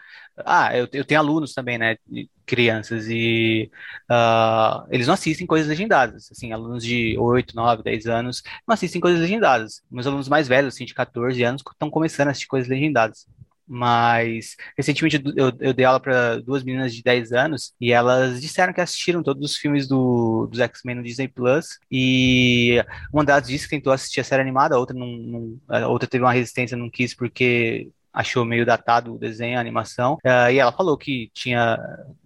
ah, 0.46 0.76
eu, 0.78 0.88
eu 0.94 1.06
tenho 1.06 1.20
alunos 1.20 1.54
também, 1.54 1.78
né? 1.78 1.98
Crianças 2.46 3.08
e 3.10 3.70
uh, 4.10 4.88
eles 4.90 5.06
não 5.06 5.14
assistem 5.14 5.46
coisas 5.46 5.68
legendadas. 5.68 6.32
Assim, 6.32 6.52
alunos 6.54 6.84
de 6.84 7.18
8, 7.18 7.56
9, 7.56 7.84
10 7.84 8.08
anos 8.08 8.42
não 8.68 8.74
assistem 8.74 9.02
coisas 9.02 9.20
legendadas. 9.20 9.84
Meus 9.92 10.08
alunos 10.08 10.30
mais 10.30 10.48
velhos, 10.48 10.74
assim, 10.74 10.86
de 10.86 10.94
14 10.94 11.44
anos, 11.44 11.62
estão 11.70 11.90
começando 11.90 12.30
a 12.30 12.32
assistir 12.32 12.48
coisas 12.48 12.70
legendadas. 12.70 13.28
Mas 13.72 14.56
recentemente 14.76 15.22
eu, 15.36 15.52
eu 15.60 15.74
dei 15.74 15.86
aula 15.86 16.00
para 16.00 16.42
duas 16.42 16.64
meninas 16.64 16.94
de 16.94 17.04
10 17.04 17.32
anos 17.34 17.72
e 17.80 17.92
elas 17.92 18.42
disseram 18.42 18.74
que 18.74 18.82
assistiram 18.82 19.22
todos 19.22 19.52
os 19.52 19.58
filmes 19.58 19.88
do, 19.88 20.48
dos 20.48 20.60
X-Men 20.60 20.96
no 20.96 21.04
Disney 21.04 21.28
Plus. 21.28 21.78
E 21.92 22.84
uma 23.14 23.24
delas 23.24 23.48
disse 23.48 23.66
que 23.66 23.76
tentou 23.76 23.94
assistir 23.94 24.22
a 24.22 24.24
série 24.24 24.42
animada, 24.42 24.76
a 24.76 24.80
outra, 24.80 24.98
não, 24.98 25.08
não, 25.08 25.60
a 25.68 25.88
outra 25.88 26.10
teve 26.10 26.24
uma 26.24 26.34
resistência, 26.34 26.76
não 26.76 26.90
quis 26.90 27.14
porque 27.14 27.92
achou 28.12 28.44
meio 28.44 28.66
datado 28.66 29.14
o 29.14 29.20
desenho, 29.20 29.58
a 29.58 29.62
animação. 29.62 30.16
Uh, 30.26 30.52
e 30.52 30.58
ela 30.58 30.72
falou 30.72 30.98
que 30.98 31.30
tinha. 31.34 31.78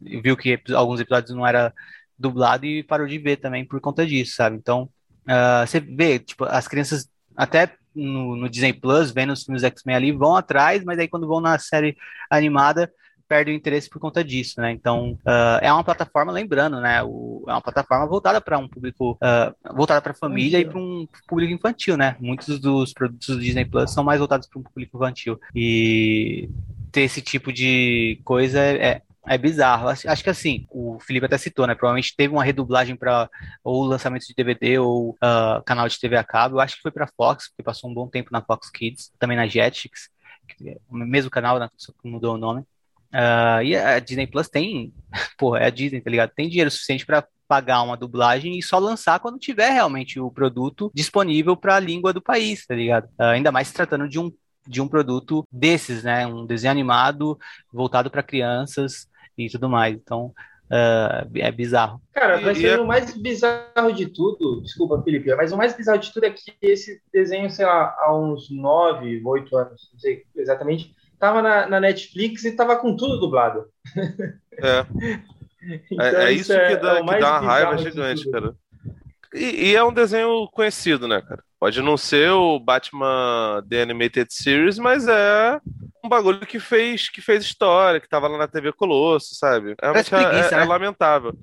viu 0.01 0.37
que 0.37 0.59
alguns 0.73 1.01
episódios 1.01 1.35
não 1.35 1.45
era 1.45 1.73
dublado 2.17 2.65
e 2.65 2.83
parou 2.83 3.05
de 3.05 3.17
ver 3.17 3.37
também 3.37 3.65
por 3.65 3.81
conta 3.81 4.05
disso, 4.05 4.35
sabe? 4.35 4.55
Então, 4.55 4.89
uh, 5.27 5.67
você 5.67 5.79
vê, 5.81 6.19
tipo, 6.19 6.45
as 6.45 6.67
crianças 6.67 7.09
até 7.35 7.75
no, 7.95 8.35
no 8.35 8.49
Disney 8.49 8.73
Plus, 8.73 9.11
vendo 9.11 9.33
os 9.33 9.43
filmes 9.43 9.63
X-Men 9.63 9.95
ali, 9.95 10.11
vão 10.11 10.35
atrás, 10.35 10.83
mas 10.83 10.99
aí 10.99 11.07
quando 11.07 11.27
vão 11.27 11.41
na 11.41 11.57
série 11.57 11.95
animada, 12.29 12.91
perdem 13.27 13.55
o 13.55 13.57
interesse 13.57 13.89
por 13.89 13.99
conta 13.99 14.23
disso, 14.23 14.61
né? 14.61 14.71
Então, 14.71 15.13
uh, 15.25 15.57
é 15.61 15.71
uma 15.71 15.83
plataforma, 15.83 16.31
lembrando, 16.31 16.79
né? 16.79 17.01
O, 17.03 17.43
é 17.47 17.51
uma 17.51 17.61
plataforma 17.61 18.05
voltada 18.05 18.39
para 18.39 18.59
um 18.59 18.67
público, 18.67 19.13
uh, 19.13 19.75
voltada 19.75 20.01
para 20.01 20.13
família 20.13 20.59
e 20.59 20.65
para 20.65 20.77
um 20.77 21.07
público 21.27 21.51
infantil, 21.51 21.97
né? 21.97 22.15
Muitos 22.19 22.59
dos 22.59 22.93
produtos 22.93 23.27
do 23.35 23.41
Disney 23.41 23.65
Plus 23.65 23.91
são 23.91 24.03
mais 24.03 24.19
voltados 24.19 24.47
para 24.47 24.59
um 24.59 24.63
público 24.63 24.97
infantil. 24.97 25.39
E 25.55 26.49
ter 26.91 27.01
esse 27.01 27.21
tipo 27.21 27.51
de 27.51 28.21
coisa 28.23 28.59
é, 28.59 29.01
é 29.27 29.37
bizarro. 29.37 29.87
Acho, 29.87 30.09
acho, 30.09 30.23
que 30.23 30.29
assim, 30.29 30.65
o 30.69 30.99
Felipe 30.99 31.25
até 31.25 31.37
citou, 31.37 31.65
né? 31.65 31.75
Provavelmente 31.75 32.15
teve 32.15 32.33
uma 32.33 32.43
redublagem 32.43 32.95
para 32.95 33.29
ou 33.63 33.83
lançamento 33.83 34.27
de 34.27 34.33
DVD 34.33 34.79
ou 34.79 35.11
uh, 35.11 35.63
canal 35.65 35.87
de 35.87 35.99
TV 35.99 36.17
a 36.17 36.23
cabo. 36.23 36.55
Eu 36.55 36.59
acho 36.59 36.75
que 36.75 36.81
foi 36.81 36.91
para 36.91 37.07
Fox, 37.07 37.49
porque 37.49 37.63
passou 37.63 37.89
um 37.89 37.93
bom 37.93 38.07
tempo 38.07 38.29
na 38.31 38.41
Fox 38.41 38.69
Kids, 38.69 39.11
também 39.17 39.37
na 39.37 39.47
Jetix, 39.47 40.09
é 40.65 40.77
o 40.89 40.95
mesmo 40.95 41.31
canal, 41.31 41.57
né, 41.57 41.69
só 41.77 41.91
que 41.91 42.07
mudou 42.07 42.35
o 42.35 42.37
nome. 42.37 42.61
Uh, 43.13 43.61
e 43.63 43.75
a 43.75 43.99
Disney 43.99 44.27
Plus 44.27 44.49
tem, 44.49 44.93
pô, 45.37 45.55
é 45.55 45.67
a 45.67 45.69
Disney, 45.69 46.01
tá 46.01 46.09
ligado? 46.09 46.31
Tem 46.35 46.49
dinheiro 46.49 46.71
suficiente 46.71 47.05
para 47.05 47.25
pagar 47.47 47.83
uma 47.83 47.95
dublagem 47.95 48.57
e 48.57 48.63
só 48.63 48.79
lançar 48.79 49.19
quando 49.19 49.37
tiver 49.37 49.69
realmente 49.69 50.19
o 50.19 50.31
produto 50.31 50.91
disponível 50.93 51.55
para 51.55 51.75
a 51.75 51.79
língua 51.79 52.11
do 52.11 52.21
país, 52.21 52.65
tá 52.65 52.75
ligado? 52.75 53.05
Uh, 53.19 53.23
ainda 53.23 53.51
mais 53.51 53.67
se 53.67 53.73
tratando 53.73 54.07
de 54.09 54.19
um 54.19 54.31
de 54.65 54.81
um 54.81 54.87
produto 54.87 55.45
desses, 55.51 56.03
né? 56.03 56.25
Um 56.25 56.45
desenho 56.45 56.71
animado 56.71 57.37
voltado 57.69 58.09
para 58.09 58.23
crianças 58.23 59.09
e 59.37 59.49
tudo 59.49 59.69
mais. 59.69 59.95
Então, 59.95 60.33
uh, 60.71 61.29
é 61.35 61.51
bizarro. 61.51 62.01
Cara, 62.13 62.39
vai 62.39 62.55
ser 62.55 62.79
é... 62.79 62.81
o 62.81 62.87
mais 62.87 63.15
bizarro 63.15 63.93
de 63.93 64.07
tudo, 64.07 64.61
desculpa, 64.61 65.01
Felipe, 65.01 65.33
mas 65.35 65.51
o 65.51 65.57
mais 65.57 65.75
bizarro 65.75 65.99
de 65.99 66.11
tudo 66.11 66.25
é 66.25 66.31
que 66.31 66.53
esse 66.61 67.01
desenho, 67.13 67.49
sei 67.49 67.65
lá, 67.65 67.95
há 67.99 68.15
uns 68.15 68.49
9, 68.49 69.21
8 69.23 69.57
anos, 69.57 69.89
não 69.93 69.99
sei 69.99 70.23
exatamente, 70.35 70.93
tava 71.19 71.41
na, 71.41 71.67
na 71.67 71.79
Netflix 71.79 72.43
e 72.43 72.55
tava 72.55 72.75
com 72.77 72.95
tudo 72.95 73.19
dublado. 73.19 73.65
É. 74.57 74.85
então, 75.89 76.05
é, 76.19 76.25
é, 76.25 76.31
isso, 76.31 76.51
é, 76.51 76.69
que 76.69 76.81
dá, 76.81 76.97
é 76.97 77.01
que 77.01 77.19
dá 77.19 77.39
uma 77.39 77.39
raiva 77.39 77.77
gigante, 77.77 78.29
cara. 78.29 78.55
E, 79.33 79.71
e, 79.71 79.75
é 79.75 79.83
um 79.83 79.91
desenho 79.91 80.47
conhecido, 80.51 81.07
né, 81.07 81.19
cara? 81.21 81.43
Pode 81.59 81.81
não 81.81 81.97
ser 81.97 82.29
o 82.31 82.59
Batman 82.59 83.65
The 83.67 83.81
Animated 83.81 84.31
Series, 84.31 84.77
mas 84.77 85.07
é 85.07 85.59
um 86.03 86.09
bagulho 86.09 86.39
que 86.41 86.59
fez, 86.59 87.09
que 87.09 87.21
fez 87.21 87.43
história, 87.43 87.99
que 87.99 88.09
tava 88.09 88.27
lá 88.27 88.37
na 88.37 88.47
TV 88.47 88.73
Colosso, 88.73 89.35
sabe? 89.35 89.75
É, 89.81 89.91
preguiça, 90.03 90.19
é, 90.19 90.53
é 90.53 90.57
né? 90.57 90.65
lamentável. 90.65 91.33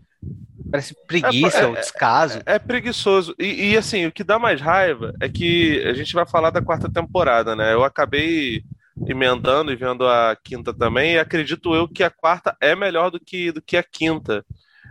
Parece 0.71 0.95
preguiça 1.07 1.59
é, 1.59 1.67
ou 1.67 1.75
descaso. 1.75 2.39
É, 2.47 2.55
é 2.55 2.59
preguiçoso. 2.59 3.35
E, 3.39 3.73
e, 3.73 3.77
assim, 3.77 4.07
o 4.07 4.13
que 4.13 4.23
dá 4.23 4.39
mais 4.39 4.61
raiva 4.61 5.15
é 5.21 5.29
que 5.29 5.83
a 5.85 5.95
gente 5.95 6.13
vai 6.13 6.27
falar 6.27 6.51
da 6.51 6.63
quarta 6.63 6.91
temporada, 6.91 7.57
né? 7.57 7.73
Eu 7.73 7.83
acabei 7.83 8.63
emendando 9.09 9.73
e 9.73 9.77
vendo 9.77 10.07
a 10.07 10.37
quinta 10.45 10.75
também, 10.75 11.15
e 11.15 11.19
acredito 11.19 11.75
eu 11.75 11.89
que 11.89 12.03
a 12.03 12.11
quarta 12.11 12.55
é 12.61 12.77
melhor 12.77 13.11
do 13.11 13.19
que, 13.19 13.51
do 13.51 13.63
que 13.63 13.77
a 13.77 13.83
quinta. 13.83 14.45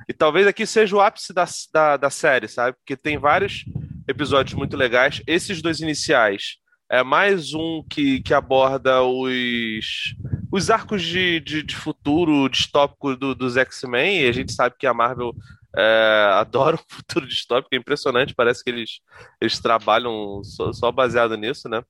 E 0.08 0.14
talvez 0.14 0.48
aqui 0.48 0.66
seja 0.66 0.96
o 0.96 1.00
ápice 1.00 1.32
da, 1.32 1.46
da, 1.72 1.98
da 1.98 2.10
série, 2.10 2.48
sabe? 2.48 2.76
Porque 2.78 2.98
tem 2.98 3.20
vários 3.20 3.64
episódios 4.08 4.56
muito 4.56 4.76
legais. 4.76 5.22
Esses 5.28 5.62
dois 5.62 5.80
iniciais 5.80 6.58
é 6.90 7.04
mais 7.04 7.54
um 7.54 7.84
que, 7.88 8.22
que 8.22 8.34
aborda 8.34 9.04
os, 9.04 10.16
os 10.52 10.70
arcos 10.70 11.04
de, 11.04 11.40
de, 11.40 11.62
de 11.62 11.76
futuro 11.76 12.50
distópico 12.50 13.16
do, 13.16 13.36
dos 13.36 13.58
X-Men, 13.58 14.22
e 14.22 14.28
a 14.28 14.32
gente 14.32 14.52
sabe 14.52 14.76
que 14.78 14.88
a 14.88 14.94
Marvel 14.94 15.34
é, 15.78 16.30
adora 16.34 16.76
o 16.76 16.86
futuro 16.88 17.28
distópico, 17.28 17.74
é 17.74 17.78
impressionante, 17.78 18.34
parece 18.34 18.64
que 18.64 18.70
eles, 18.70 19.00
eles 19.40 19.60
trabalham 19.60 20.44
só, 20.44 20.74
só 20.74 20.92
baseado 20.92 21.38
nisso, 21.38 21.70
né? 21.70 21.84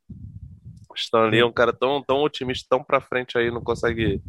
Stan 0.96 1.28
Lee 1.28 1.40
é 1.40 1.46
um 1.46 1.52
cara 1.52 1.72
tão, 1.72 2.04
tão 2.04 2.18
otimista, 2.18 2.68
tão 2.70 2.84
pra 2.84 3.00
frente 3.00 3.38
aí, 3.38 3.50
não 3.50 3.62
consegue 3.62 4.22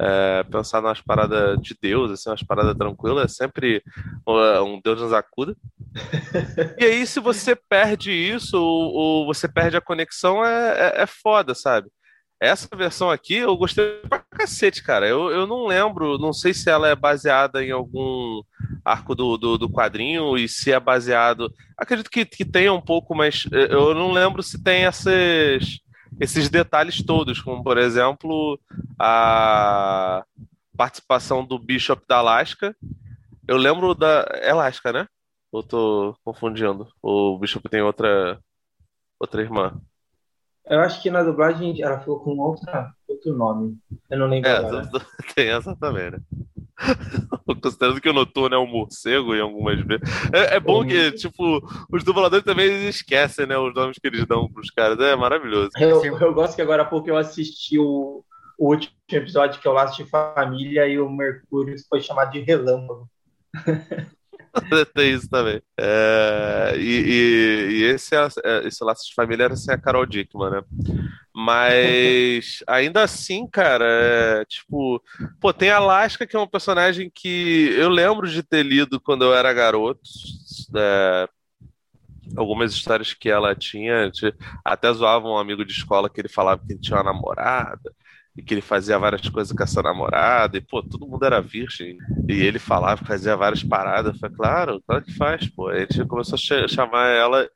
é, 0.00 0.44
pensar 0.44 0.80
nas 0.80 1.00
paradas 1.00 1.60
de 1.60 1.76
Deus, 1.80 2.10
assim, 2.10 2.30
umas 2.30 2.42
paradas 2.42 2.76
tranquilas, 2.76 3.24
é 3.24 3.28
sempre 3.28 3.82
um 4.26 4.80
Deus 4.82 5.00
nos 5.00 5.12
acuda. 5.12 5.56
e 6.78 6.84
aí, 6.84 7.06
se 7.06 7.18
você 7.20 7.56
perde 7.56 8.12
isso, 8.12 8.56
ou, 8.56 8.92
ou 8.92 9.26
você 9.26 9.48
perde 9.48 9.76
a 9.76 9.80
conexão, 9.80 10.44
é, 10.44 10.94
é, 10.98 11.02
é, 11.02 11.06
foda, 11.06 11.54
sabe? 11.54 11.88
Essa 12.40 12.68
versão 12.76 13.10
aqui 13.10 13.34
eu 13.34 13.56
gostei 13.56 14.00
pra 14.08 14.22
cacete, 14.30 14.80
cara. 14.84 15.08
Eu, 15.08 15.28
eu 15.30 15.44
não 15.44 15.66
lembro, 15.66 16.18
não 16.18 16.32
sei 16.32 16.54
se 16.54 16.70
ela 16.70 16.88
é 16.88 16.94
baseada 16.94 17.64
em 17.64 17.72
algum 17.72 18.40
arco 18.84 19.12
do, 19.16 19.36
do, 19.36 19.58
do 19.58 19.68
quadrinho 19.68 20.38
e 20.38 20.48
se 20.48 20.70
é 20.70 20.78
baseado. 20.78 21.52
Acredito 21.76 22.08
que, 22.08 22.24
que 22.24 22.44
tenha 22.44 22.72
um 22.72 22.80
pouco, 22.80 23.12
mas 23.12 23.44
eu 23.50 23.92
não 23.92 24.12
lembro 24.12 24.40
se 24.40 24.62
tem 24.62 24.84
essas 24.84 25.80
esses 26.20 26.48
detalhes 26.48 27.02
todos, 27.02 27.40
como 27.40 27.62
por 27.62 27.78
exemplo 27.78 28.58
a 28.98 30.24
participação 30.76 31.44
do 31.44 31.58
Bishop 31.58 32.02
da 32.08 32.18
Alaska. 32.18 32.74
Eu 33.46 33.56
lembro 33.56 33.94
da. 33.94 34.26
É 34.34 34.50
Alaska, 34.50 34.92
né? 34.92 35.08
Ou 35.50 35.62
tô 35.62 36.16
confundindo? 36.24 36.88
O 37.02 37.38
Bishop 37.38 37.68
tem 37.68 37.82
outra 37.82 38.38
outra 39.18 39.42
irmã. 39.42 39.80
Eu 40.64 40.80
acho 40.80 41.02
que 41.02 41.10
na 41.10 41.22
dublagem 41.22 41.82
ela 41.82 41.98
ficou 41.98 42.20
com 42.20 42.38
outra, 42.38 42.92
outro 43.08 43.34
nome. 43.34 43.76
Eu 44.10 44.18
não 44.18 44.26
lembro. 44.26 44.50
É, 44.50 44.60
tem 45.34 45.48
essa 45.48 45.74
também, 45.76 46.10
né? 46.10 46.18
Considerando 47.60 48.00
que 48.00 48.08
o 48.08 48.12
Noturno 48.12 48.54
é 48.54 48.58
um 48.58 48.66
morcego 48.66 49.34
em 49.34 49.40
algumas 49.40 49.80
vezes. 49.80 50.02
É, 50.32 50.56
é 50.56 50.60
bom 50.60 50.86
que, 50.86 51.10
tipo, 51.12 51.60
os 51.90 52.04
dubladores 52.04 52.44
também 52.44 52.88
esquecem, 52.88 53.46
né? 53.46 53.58
Os 53.58 53.74
nomes 53.74 53.98
que 53.98 54.06
eles 54.06 54.24
dão 54.26 54.50
pros 54.50 54.70
caras. 54.70 54.98
É 55.00 55.16
maravilhoso. 55.16 55.70
Eu, 55.76 56.04
eu 56.04 56.34
gosto 56.34 56.54
que 56.54 56.62
agora 56.62 56.82
há 56.82 56.86
pouco 56.86 57.08
eu 57.08 57.16
assisti 57.16 57.78
o, 57.78 58.24
o 58.58 58.68
último 58.68 58.94
episódio, 59.10 59.60
que 59.60 59.66
é 59.66 59.70
o 59.70 59.74
Laço 59.74 60.02
de 60.02 60.08
Família, 60.08 60.86
e 60.86 61.00
o 61.00 61.10
Mercúrio 61.10 61.74
foi 61.88 62.00
chamado 62.00 62.30
de 62.30 62.40
Relâmpago. 62.40 63.08
Tem 64.94 65.12
isso 65.12 65.28
também. 65.28 65.60
É, 65.78 66.74
e, 66.76 66.80
e, 66.80 67.68
e, 67.70 67.82
esse, 67.84 68.14
é, 68.16 68.66
esse 68.66 68.82
laço 68.82 69.06
de 69.06 69.14
família 69.14 69.44
era 69.44 69.56
sem 69.56 69.74
a 69.74 69.78
Carol 69.78 70.06
Dickman, 70.06 70.50
né? 70.50 70.62
Mas 71.40 72.64
ainda 72.66 73.04
assim, 73.04 73.46
cara, 73.46 73.84
é, 73.86 74.44
tipo, 74.44 75.00
pô, 75.40 75.52
tem 75.52 75.70
a 75.70 75.76
Alaska, 75.76 76.26
que 76.26 76.34
é 76.34 76.40
um 76.40 76.48
personagem 76.48 77.08
que 77.14 77.72
eu 77.78 77.88
lembro 77.88 78.28
de 78.28 78.42
ter 78.42 78.64
lido 78.64 79.00
quando 79.00 79.24
eu 79.24 79.32
era 79.32 79.52
garoto. 79.52 80.00
É, 80.76 81.28
algumas 82.36 82.72
histórias 82.72 83.14
que 83.14 83.30
ela 83.30 83.54
tinha, 83.54 84.10
até 84.64 84.92
zoava 84.92 85.28
um 85.28 85.38
amigo 85.38 85.64
de 85.64 85.72
escola 85.72 86.10
que 86.10 86.20
ele 86.20 86.28
falava 86.28 86.60
que 86.66 86.76
tinha 86.76 86.96
uma 86.96 87.12
namorada 87.12 87.94
e 88.36 88.42
que 88.42 88.54
ele 88.54 88.60
fazia 88.60 88.98
várias 88.98 89.28
coisas 89.28 89.56
com 89.56 89.62
essa 89.62 89.82
namorada, 89.82 90.56
e 90.58 90.60
pô, 90.60 90.82
todo 90.82 91.08
mundo 91.08 91.24
era 91.24 91.40
virgem, 91.40 91.98
e 92.28 92.34
ele 92.34 92.58
falava, 92.58 93.04
fazia 93.04 93.36
várias 93.36 93.62
paradas, 93.64 94.18
foi 94.18 94.30
claro, 94.30 94.80
claro 94.86 95.04
que 95.04 95.12
faz, 95.14 95.48
pô. 95.48 95.68
A 95.68 95.80
gente 95.80 96.04
começou 96.04 96.36
a 96.36 96.68
chamar 96.68 97.08
ela 97.08 97.48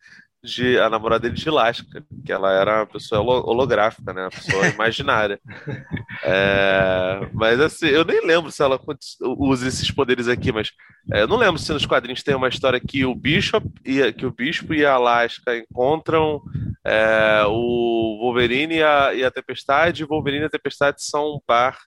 de 0.44 0.78
a 0.78 0.90
namorada 0.90 1.22
dele 1.22 1.34
de 1.34 1.48
Lasca, 1.48 2.04
que 2.24 2.32
ela 2.32 2.52
era 2.52 2.80
uma 2.80 2.86
pessoa 2.86 3.20
holográfica, 3.20 4.12
né? 4.12 4.22
Uma 4.22 4.30
pessoa 4.30 4.66
imaginária. 4.68 5.40
É, 6.24 7.28
mas 7.32 7.58
assim, 7.58 7.86
eu 7.86 8.04
nem 8.04 8.24
lembro 8.24 8.52
se 8.52 8.62
ela 8.62 8.78
usa 9.20 9.66
esses 9.66 9.90
poderes 9.90 10.28
aqui, 10.28 10.52
mas 10.52 10.70
é, 11.12 11.22
eu 11.22 11.26
não 11.26 11.36
lembro 11.36 11.58
se 11.58 11.72
nos 11.72 11.84
quadrinhos 11.84 12.22
tem 12.22 12.34
uma 12.34 12.48
história 12.48 12.78
que 12.78 13.04
o 13.04 13.12
Bishop 13.12 13.66
e 13.84 14.12
que 14.12 14.24
o 14.24 14.30
Bispo 14.30 14.72
e 14.72 14.84
a 14.84 14.96
Lasca 14.98 15.56
encontram 15.56 16.40
é, 16.84 17.42
o 17.48 18.18
Wolverine 18.20 18.76
e 18.76 18.82
a, 18.84 19.14
e 19.14 19.24
a 19.24 19.32
Tempestade, 19.32 20.02
e 20.02 20.06
Wolverine 20.06 20.42
e 20.42 20.46
a 20.46 20.50
Tempestade 20.50 21.02
são 21.02 21.34
um 21.34 21.40
par 21.44 21.78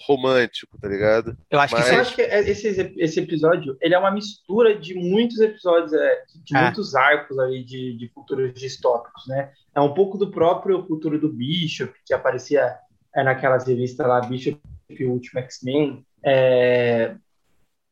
romântico, 0.00 0.78
tá 0.78 0.88
ligado? 0.88 1.36
Eu 1.50 1.60
acho 1.60 1.74
Mas... 1.74 1.88
que, 1.88 1.94
eu 1.94 2.00
acho 2.00 2.14
que 2.14 2.22
é, 2.22 2.40
esse, 2.48 2.94
esse 2.96 3.20
episódio 3.20 3.76
ele 3.80 3.94
é 3.94 3.98
uma 3.98 4.10
mistura 4.10 4.78
de 4.78 4.94
muitos 4.94 5.40
episódios, 5.40 5.92
é, 5.92 6.22
de 6.44 6.56
é. 6.56 6.62
muitos 6.62 6.94
arcos 6.94 7.38
ali 7.38 7.64
de, 7.64 7.96
de 7.96 8.08
futuros 8.08 8.54
distópicos, 8.54 9.26
né? 9.26 9.52
É 9.74 9.80
um 9.80 9.94
pouco 9.94 10.16
do 10.16 10.30
próprio 10.30 10.86
futuro 10.86 11.20
do 11.20 11.32
Bishop, 11.32 11.92
que 12.04 12.14
aparecia 12.14 12.76
é, 13.14 13.22
naquelas 13.22 13.66
revistas 13.66 14.06
lá, 14.06 14.20
Bishop 14.20 14.60
e 14.88 15.04
o 15.04 15.12
Último 15.12 15.40
X-Men. 15.40 16.04
É, 16.24 17.14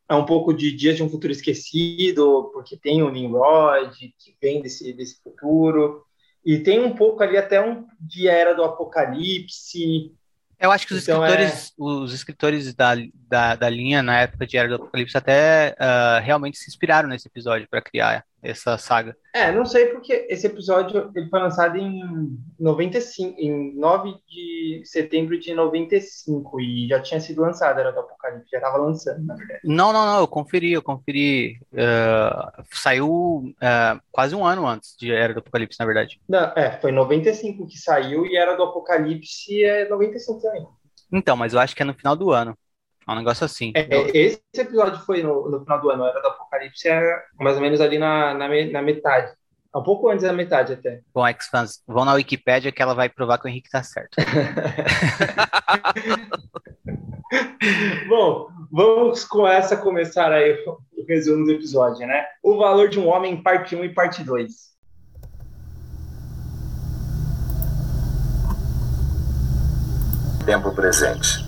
é 0.08 0.14
um 0.14 0.24
pouco 0.24 0.54
de 0.54 0.70
Dias 0.72 0.96
de 0.96 1.02
um 1.02 1.08
Futuro 1.08 1.32
Esquecido, 1.32 2.50
porque 2.52 2.76
tem 2.76 3.02
o 3.02 3.10
Nimrod, 3.10 3.90
que 4.18 4.36
vem 4.40 4.62
desse, 4.62 4.92
desse 4.92 5.20
futuro. 5.22 6.04
E 6.44 6.58
tem 6.58 6.78
um 6.78 6.94
pouco 6.94 7.22
ali 7.22 7.36
até 7.36 7.60
um 7.60 7.84
de 8.00 8.28
Era 8.28 8.54
do 8.54 8.62
Apocalipse, 8.62 10.14
eu 10.58 10.70
acho 10.72 10.86
que 10.86 10.94
os 10.94 11.02
então, 11.02 11.24
escritores, 11.24 11.68
é... 11.68 11.72
os 11.78 12.12
escritores 12.14 12.74
da, 12.74 12.94
da, 13.28 13.56
da, 13.56 13.68
linha 13.68 14.02
na 14.02 14.20
época 14.20 14.46
de 14.46 14.56
Era 14.56 14.68
do 14.68 14.76
Apocalipse 14.76 15.16
até 15.16 15.76
uh, 15.78 16.22
realmente 16.24 16.58
se 16.58 16.68
inspiraram 16.68 17.08
nesse 17.08 17.28
episódio 17.28 17.68
para 17.68 17.82
criar 17.82 18.24
essa 18.50 18.78
saga. 18.78 19.16
É, 19.34 19.52
não 19.52 19.64
sei 19.64 19.86
porque 19.86 20.26
esse 20.30 20.46
episódio 20.46 21.10
ele 21.14 21.28
foi 21.28 21.40
lançado 21.40 21.76
em 21.76 22.38
95, 22.58 23.38
em 23.38 23.76
9 23.76 24.14
de 24.26 24.82
setembro 24.84 25.38
de 25.38 25.52
95 25.54 26.60
e 26.60 26.88
já 26.88 27.00
tinha 27.00 27.20
sido 27.20 27.42
lançado, 27.42 27.78
era 27.80 27.92
do 27.92 28.00
Apocalipse, 28.00 28.50
já 28.50 28.58
estava 28.58 28.78
lançando, 28.78 29.24
na 29.24 29.34
verdade. 29.34 29.60
Não, 29.64 29.92
não, 29.92 30.06
não, 30.06 30.20
eu 30.20 30.28
conferi, 30.28 30.72
eu 30.72 30.82
conferi. 30.82 31.58
Uh, 31.72 32.64
saiu 32.72 33.06
uh, 33.06 34.00
quase 34.10 34.34
um 34.34 34.44
ano 34.44 34.66
antes 34.66 34.96
de 34.98 35.12
Era 35.12 35.34
do 35.34 35.40
Apocalipse, 35.40 35.78
na 35.78 35.86
verdade. 35.86 36.20
Não, 36.28 36.52
é, 36.56 36.78
foi 36.80 36.92
95 36.92 37.66
que 37.66 37.78
saiu 37.78 38.26
e 38.26 38.36
Era 38.36 38.56
do 38.56 38.62
Apocalipse 38.62 39.64
é 39.64 39.88
95 39.88 40.40
também. 40.40 40.66
Então, 41.12 41.36
mas 41.36 41.52
eu 41.52 41.60
acho 41.60 41.74
que 41.74 41.82
é 41.82 41.84
no 41.84 41.94
final 41.94 42.16
do 42.16 42.30
ano. 42.30 42.56
É 43.08 43.12
um 43.12 43.16
negócio 43.16 43.44
assim. 43.44 43.72
É, 43.74 43.86
esse 44.16 44.42
episódio 44.56 44.98
foi 45.00 45.22
no, 45.22 45.48
no, 45.48 45.60
final 45.60 45.80
do 45.80 45.90
ano, 45.90 46.04
Era 46.04 46.20
do 46.20 46.26
Apocalipse, 46.26 46.88
é 46.88 47.22
mais 47.38 47.54
ou 47.54 47.62
menos 47.62 47.80
ali 47.80 47.98
na, 47.98 48.34
na, 48.34 48.48
na 48.48 48.82
metade. 48.82 49.32
Um 49.74 49.82
pouco 49.82 50.08
antes 50.08 50.24
da 50.24 50.32
metade 50.32 50.72
até. 50.72 51.02
Bom, 51.14 51.24
X-Fans, 51.26 51.82
vão 51.86 52.04
na 52.04 52.14
Wikipédia 52.14 52.72
que 52.72 52.82
ela 52.82 52.94
vai 52.94 53.08
provar 53.08 53.38
que 53.38 53.46
o 53.46 53.48
Henrique 53.48 53.70
tá 53.70 53.82
certo. 53.82 54.16
Bom, 58.08 58.48
vamos 58.72 59.24
com 59.24 59.46
essa 59.46 59.76
começar 59.76 60.32
aí 60.32 60.64
o 60.66 61.04
resumo 61.06 61.44
do 61.44 61.52
episódio, 61.52 62.06
né? 62.06 62.24
O 62.42 62.56
valor 62.56 62.88
de 62.88 62.98
um 62.98 63.06
homem, 63.06 63.40
parte 63.40 63.76
1 63.76 63.84
e 63.84 63.92
parte 63.92 64.24
2. 64.24 64.74
Tempo 70.44 70.74
presente. 70.74 71.45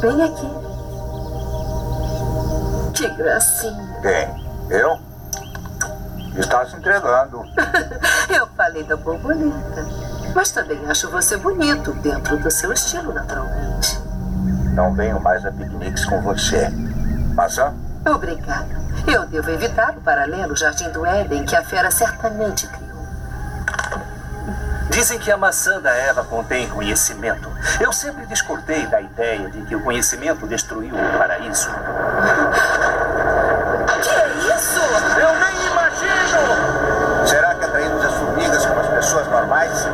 Vem 0.00 0.22
aqui. 0.22 0.50
Que 2.94 3.08
gracinha. 3.16 3.98
Quem? 4.02 4.44
Eu? 4.68 4.98
Está 6.36 6.66
se 6.66 6.76
entregando. 6.76 7.42
Eu 8.28 8.46
falei 8.48 8.82
da 8.84 8.96
borboleta. 8.96 9.86
Mas 10.34 10.50
também 10.50 10.78
acho 10.88 11.10
você 11.10 11.38
bonito, 11.38 11.92
dentro 11.94 12.36
do 12.36 12.50
seu 12.50 12.70
estilo, 12.72 13.14
naturalmente. 13.14 13.98
Não 14.74 14.92
venho 14.92 15.18
mais 15.20 15.46
a 15.46 15.52
piqueniques 15.52 16.04
com 16.04 16.20
você. 16.20 16.68
Maçã? 17.34 17.72
Obrigada. 18.06 18.84
Eu 19.06 19.26
devo 19.26 19.50
evitar 19.50 19.94
o 19.96 20.00
paralelo 20.00 20.54
Jardim 20.54 20.90
do 20.90 21.06
Éden 21.06 21.44
que 21.44 21.56
a 21.56 21.62
fera 21.62 21.90
certamente 21.90 22.66
criou. 22.66 22.84
Dizem 24.90 25.18
que 25.18 25.30
a 25.30 25.36
maçã 25.36 25.80
da 25.80 25.90
Eva 25.90 26.22
contém 26.24 26.68
conhecimento. 26.68 27.50
Eu 27.80 27.92
sempre 27.92 28.26
discordei 28.26 28.86
da 28.86 29.00
ideia 29.00 29.48
de 29.50 29.62
que 29.62 29.74
o 29.74 29.82
conhecimento 29.82 30.46
destruiu 30.46 30.94
o 30.94 31.18
paraíso. 31.18 31.68
Que 34.02 34.08
é 34.10 34.28
isso? 34.54 34.80
Eu 35.18 35.32
nem 35.40 35.66
imagino! 35.66 37.26
Será 37.26 37.54
que 37.54 37.64
atraímos 37.64 38.04
as 38.04 38.12
formigas 38.12 38.66
como 38.66 38.80
as 38.80 38.88
pessoas 38.88 39.26
normais? 39.28 39.88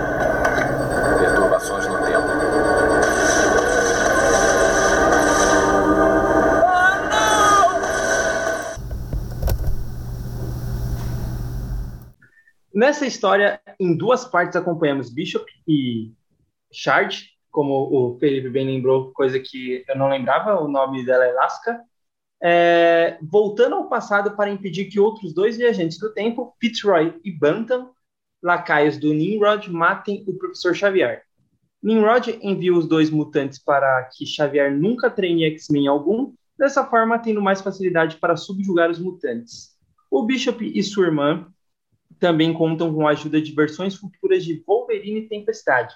Nessa 12.81 13.07
história, 13.07 13.61
em 13.79 13.95
duas 13.95 14.25
partes, 14.25 14.57
acompanhamos 14.57 15.13
Bishop 15.13 15.45
e 15.69 16.15
Shard, 16.73 17.29
como 17.51 17.75
o 17.75 18.19
Felipe 18.19 18.49
bem 18.49 18.65
lembrou, 18.65 19.13
coisa 19.13 19.39
que 19.39 19.85
eu 19.87 19.99
não 19.99 20.09
lembrava, 20.09 20.59
o 20.59 20.67
nome 20.67 21.05
dela 21.05 21.27
é 21.27 21.33
Lasca, 21.35 21.79
é, 22.43 23.19
voltando 23.21 23.75
ao 23.75 23.91
passado 23.91 24.35
para 24.35 24.49
impedir 24.49 24.87
que 24.87 24.99
outros 24.99 25.35
dois 25.35 25.59
viajantes 25.59 25.99
do 25.99 26.11
tempo, 26.15 26.57
Fitzroy 26.59 27.21
e 27.23 27.31
Bantam, 27.31 27.91
lacaios 28.43 28.97
do 28.97 29.13
Nimrod, 29.13 29.71
matem 29.71 30.25
o 30.27 30.39
professor 30.39 30.75
Xavier. 30.75 31.25
Nimrod 31.83 32.39
envia 32.41 32.73
os 32.73 32.89
dois 32.89 33.11
mutantes 33.11 33.59
para 33.59 34.05
que 34.05 34.25
Xavier 34.25 34.75
nunca 34.75 35.11
treine 35.11 35.45
X-Men 35.45 35.87
algum, 35.87 36.33
dessa 36.59 36.83
forma 36.87 37.19
tendo 37.19 37.43
mais 37.43 37.61
facilidade 37.61 38.17
para 38.17 38.39
subjugar 38.39 38.91
os 38.91 38.99
mutantes. 38.99 39.77
O 40.11 40.23
Bishop 40.23 40.65
e 40.65 40.83
sua 40.83 41.05
irmã 41.05 41.47
também 42.21 42.53
contam 42.53 42.95
com 42.95 43.09
a 43.09 43.11
ajuda 43.11 43.41
de 43.41 43.53
versões 43.53 43.97
futuras 43.97 44.45
de 44.45 44.63
Wolverine 44.67 45.21
e 45.21 45.29
Tempestade. 45.29 45.95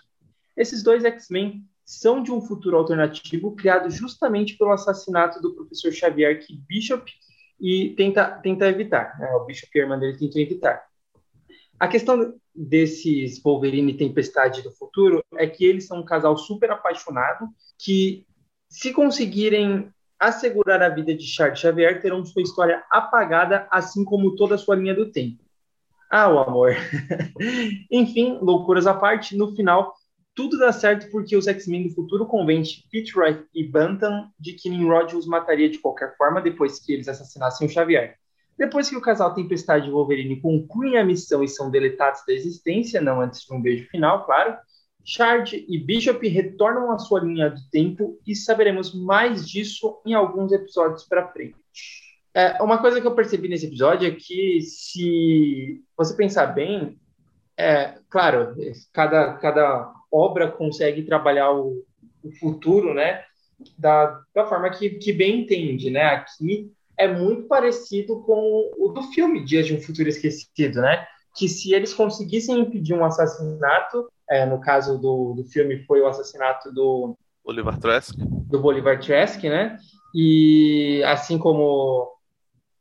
Esses 0.57 0.83
dois 0.83 1.05
X-Men 1.05 1.63
são 1.85 2.23
de 2.23 2.33
um 2.33 2.41
futuro 2.41 2.79
alternativo 2.79 3.55
criado 3.55 3.91
justamente 3.91 4.57
pelo 4.57 4.73
assassinato 4.73 5.41
do 5.41 5.55
professor 5.55 5.93
Xavier 5.93 6.45
que 6.45 6.57
Bishop 6.67 7.13
e 7.61 7.95
tenta, 7.97 8.25
tenta 8.43 8.67
evitar. 8.67 9.19
Né? 9.19 9.31
O 9.35 9.45
Bishop 9.45 9.71
e 9.75 9.81
a 9.81 9.83
irmã 9.83 9.99
dele 9.99 10.17
tentam 10.17 10.41
evitar. 10.41 10.83
A 11.79 11.87
questão 11.87 12.35
desses 12.55 13.43
Wolverine 13.43 13.93
e 13.93 13.97
Tempestade 13.97 14.63
do 14.63 14.73
futuro 14.73 15.23
é 15.35 15.47
que 15.47 15.65
eles 15.65 15.87
são 15.87 16.01
um 16.01 16.05
casal 16.05 16.37
super 16.39 16.71
apaixonado 16.71 17.49
que, 17.79 18.25
se 18.69 18.93
conseguirem 18.93 19.93
assegurar 20.19 20.83
a 20.83 20.89
vida 20.89 21.15
de 21.15 21.27
Charles 21.27 21.59
Xavier, 21.59 22.01
terão 22.01 22.25
sua 22.25 22.43
história 22.43 22.83
apagada, 22.91 23.69
assim 23.71 24.05
como 24.05 24.35
toda 24.37 24.55
a 24.55 24.59
sua 24.59 24.77
linha 24.77 24.95
do 24.95 25.13
tempo. 25.13 25.44
Ah, 26.17 26.33
o 26.33 26.39
amor. 26.39 26.77
Enfim, 27.91 28.39
loucuras 28.41 28.87
à 28.87 28.95
parte, 28.95 29.37
no 29.37 29.53
final, 29.57 29.93
tudo 30.33 30.57
dá 30.57 30.71
certo 30.71 31.11
porque 31.11 31.37
os 31.37 31.49
X-Men 31.49 31.89
do 31.89 31.91
futuro 31.93 32.25
convencem 32.25 32.85
Fitzroy 32.89 33.45
e 33.53 33.65
Bantam 33.65 34.31
de 34.39 34.53
que 34.53 34.71
Nimrod 34.71 35.13
os 35.17 35.27
mataria 35.27 35.69
de 35.69 35.81
qualquer 35.81 36.17
forma 36.17 36.41
depois 36.41 36.79
que 36.79 36.93
eles 36.93 37.09
assassinassem 37.09 37.67
o 37.67 37.71
Xavier. 37.71 38.15
Depois 38.57 38.89
que 38.89 38.95
o 38.95 39.01
casal 39.01 39.35
Tempestade 39.35 39.89
e 39.89 39.91
Wolverine 39.91 40.41
concluem 40.41 40.99
a 40.99 41.05
missão 41.05 41.43
e 41.43 41.49
são 41.49 41.69
deletados 41.69 42.21
da 42.25 42.33
existência, 42.33 43.01
não 43.01 43.21
antes 43.21 43.41
de 43.41 43.53
um 43.53 43.61
beijo 43.61 43.89
final, 43.91 44.25
claro, 44.25 44.57
Shard 45.05 45.67
e 45.69 45.79
Bishop 45.79 46.25
retornam 46.29 46.93
à 46.93 46.99
sua 47.01 47.23
linha 47.25 47.51
do 47.51 47.61
tempo 47.73 48.21
e 48.25 48.37
saberemos 48.37 48.95
mais 48.95 49.49
disso 49.49 50.01
em 50.07 50.15
alguns 50.15 50.53
episódios 50.53 51.03
para 51.09 51.27
frente. 51.27 51.57
É, 52.35 52.61
uma 52.61 52.79
coisa 52.79 53.01
que 53.01 53.07
eu 53.07 53.15
percebi 53.15 53.49
nesse 53.49 53.67
episódio 53.67 54.09
é 54.09 54.11
que, 54.11 54.61
se 54.61 55.81
você 55.97 56.17
pensar 56.17 56.47
bem, 56.47 56.99
é, 57.57 57.95
claro, 58.11 58.55
cada, 58.93 59.35
cada 59.35 59.93
obra 60.11 60.51
consegue 60.51 61.05
trabalhar 61.05 61.53
o, 61.53 61.85
o 62.25 62.33
futuro, 62.41 62.93
né, 62.93 63.23
da, 63.79 64.21
da 64.35 64.47
forma 64.47 64.69
que, 64.71 64.91
que 64.91 65.13
bem 65.13 65.43
entende, 65.43 65.91
né? 65.91 66.03
Aqui 66.07 66.73
é 66.99 67.07
muito 67.07 67.45
parecido 67.45 68.21
com 68.23 68.73
o 68.77 68.89
do 68.89 69.03
filme 69.13 69.45
Dias 69.45 69.67
de 69.67 69.75
um 69.75 69.81
Futuro 69.81 70.09
Esquecido, 70.09 70.81
né? 70.81 71.07
Que 71.37 71.49
se 71.49 71.73
eles 71.73 71.93
conseguissem 71.93 72.61
impedir 72.61 72.95
um 72.95 73.05
assassinato, 73.05 74.09
é, 74.29 74.47
no 74.47 74.61
caso 74.61 74.99
do, 74.99 75.35
do 75.35 75.45
filme 75.45 75.85
foi 75.85 76.01
o 76.01 76.07
assassinato 76.07 76.73
do 76.73 77.17
Bolivar 77.45 77.79
Trask, 77.79 78.17
do 78.19 78.61
Bolivar 78.61 79.01
Trask, 79.01 79.43
né? 79.45 79.77
E 80.15 81.03
assim 81.05 81.39
como 81.39 82.14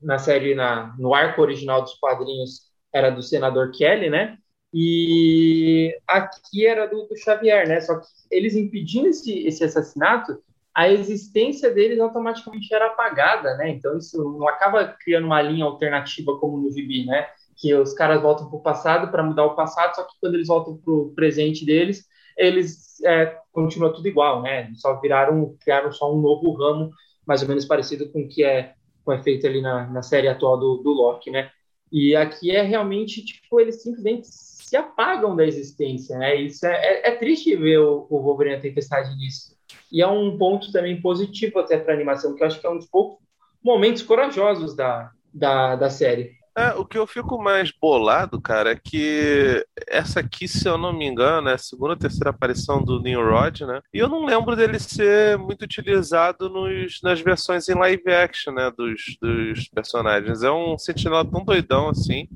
na 0.03 0.17
série, 0.17 0.55
na, 0.55 0.95
no 0.97 1.13
arco 1.13 1.41
original 1.41 1.81
dos 1.81 1.93
quadrinhos, 1.95 2.71
era 2.93 3.09
do 3.09 3.21
senador 3.21 3.71
Kelly, 3.71 4.09
né? 4.09 4.37
E 4.73 5.95
aqui 6.07 6.65
era 6.65 6.87
do, 6.87 7.07
do 7.07 7.15
Xavier, 7.15 7.67
né? 7.67 7.79
Só 7.81 7.99
que 7.99 8.07
eles 8.31 8.55
impedindo 8.55 9.07
esse, 9.07 9.45
esse 9.45 9.63
assassinato, 9.63 10.41
a 10.73 10.89
existência 10.89 11.71
deles 11.71 11.99
automaticamente 11.99 12.73
era 12.73 12.87
apagada, 12.87 13.55
né? 13.57 13.69
Então 13.69 13.97
isso 13.97 14.17
não 14.39 14.47
acaba 14.47 14.87
criando 15.03 15.25
uma 15.25 15.41
linha 15.41 15.65
alternativa 15.65 16.37
como 16.39 16.57
no 16.57 16.71
Gibi, 16.71 17.05
né? 17.05 17.27
Que 17.55 17.73
os 17.75 17.93
caras 17.93 18.21
voltam 18.21 18.49
para 18.49 18.57
o 18.57 18.63
passado 18.63 19.11
para 19.11 19.23
mudar 19.23 19.45
o 19.45 19.55
passado, 19.55 19.95
só 19.95 20.03
que 20.03 20.15
quando 20.19 20.33
eles 20.33 20.47
voltam 20.47 20.77
para 20.77 20.93
o 20.93 21.13
presente 21.13 21.65
deles, 21.65 22.07
eles 22.35 22.99
é, 23.03 23.37
continua 23.51 23.93
tudo 23.93 24.07
igual, 24.07 24.41
né? 24.41 24.71
Só 24.75 24.99
viraram, 24.99 25.55
criaram 25.61 25.91
só 25.91 26.11
um 26.11 26.19
novo 26.19 26.51
ramo, 26.53 26.89
mais 27.27 27.43
ou 27.43 27.47
menos 27.47 27.65
parecido 27.65 28.11
com 28.11 28.21
o 28.21 28.27
que 28.27 28.43
é 28.43 28.73
foi 29.03 29.21
feito 29.21 29.45
ali 29.45 29.61
na, 29.61 29.87
na 29.87 30.01
série 30.01 30.27
atual 30.27 30.57
do, 30.57 30.77
do 30.77 30.91
Loki, 30.91 31.31
né? 31.31 31.49
E 31.91 32.15
aqui 32.15 32.51
é 32.51 32.61
realmente, 32.61 33.23
tipo, 33.23 33.59
eles 33.59 33.83
simplesmente 33.83 34.27
se 34.27 34.75
apagam 34.75 35.35
da 35.35 35.45
existência, 35.45 36.17
né? 36.17 36.35
Isso 36.35 36.65
é, 36.65 36.73
é, 36.73 37.09
é 37.09 37.15
triste 37.15 37.55
ver 37.55 37.79
o, 37.79 38.07
o 38.09 38.19
Wolverine 38.19 38.55
a 38.55 38.61
tempestade 38.61 39.15
nisso. 39.15 39.55
E 39.91 40.01
é 40.01 40.07
um 40.07 40.37
ponto 40.37 40.71
também 40.71 40.99
positivo 40.99 41.59
até 41.59 41.77
para 41.77 41.93
a 41.93 41.95
animação, 41.95 42.33
que 42.33 42.41
eu 42.41 42.47
acho 42.47 42.59
que 42.59 42.65
é 42.65 42.69
um 42.69 42.77
dos 42.77 42.87
poucos 42.87 43.23
momentos 43.63 44.01
corajosos 44.01 44.75
da, 44.75 45.11
da, 45.31 45.75
da 45.75 45.89
série. 45.89 46.31
É, 46.55 46.69
o 46.75 46.85
que 46.85 46.97
eu 46.97 47.07
fico 47.07 47.41
mais 47.41 47.71
bolado, 47.71 48.39
cara, 48.39 48.71
é 48.71 48.75
que 48.75 49.65
essa 49.87 50.19
aqui, 50.19 50.47
se 50.47 50.67
eu 50.67 50.77
não 50.77 50.93
me 50.93 51.05
engano, 51.07 51.49
é 51.49 51.53
a 51.53 51.57
segunda 51.57 51.93
ou 51.93 51.97
terceira 51.97 52.29
aparição 52.29 52.83
do 52.83 53.01
Nimrod, 53.01 53.65
né? 53.65 53.81
E 53.91 53.97
eu 53.97 54.07
não 54.07 54.25
lembro 54.25 54.55
dele 54.55 54.77
ser 54.77 55.35
muito 55.37 55.63
utilizado 55.63 56.49
nos, 56.49 56.99
nas 57.01 57.19
versões 57.21 57.67
em 57.67 57.73
live 57.73 58.11
action, 58.11 58.53
né? 58.53 58.71
Dos, 58.77 59.17
dos 59.19 59.67
personagens. 59.69 60.43
É 60.43 60.51
um 60.51 60.77
sentinela 60.77 61.25
tão 61.25 61.43
doidão 61.43 61.89
assim. 61.89 62.27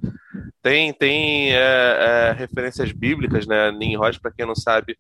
Tem, 0.63 0.91
tem 0.91 1.53
é, 1.53 2.30
é, 2.30 2.32
referências 2.32 2.91
bíblicas, 2.91 3.45
né? 3.45 3.71
Nimrod, 3.71 4.19
para 4.19 4.32
quem 4.32 4.45
não 4.45 4.56
sabe, 4.56 4.97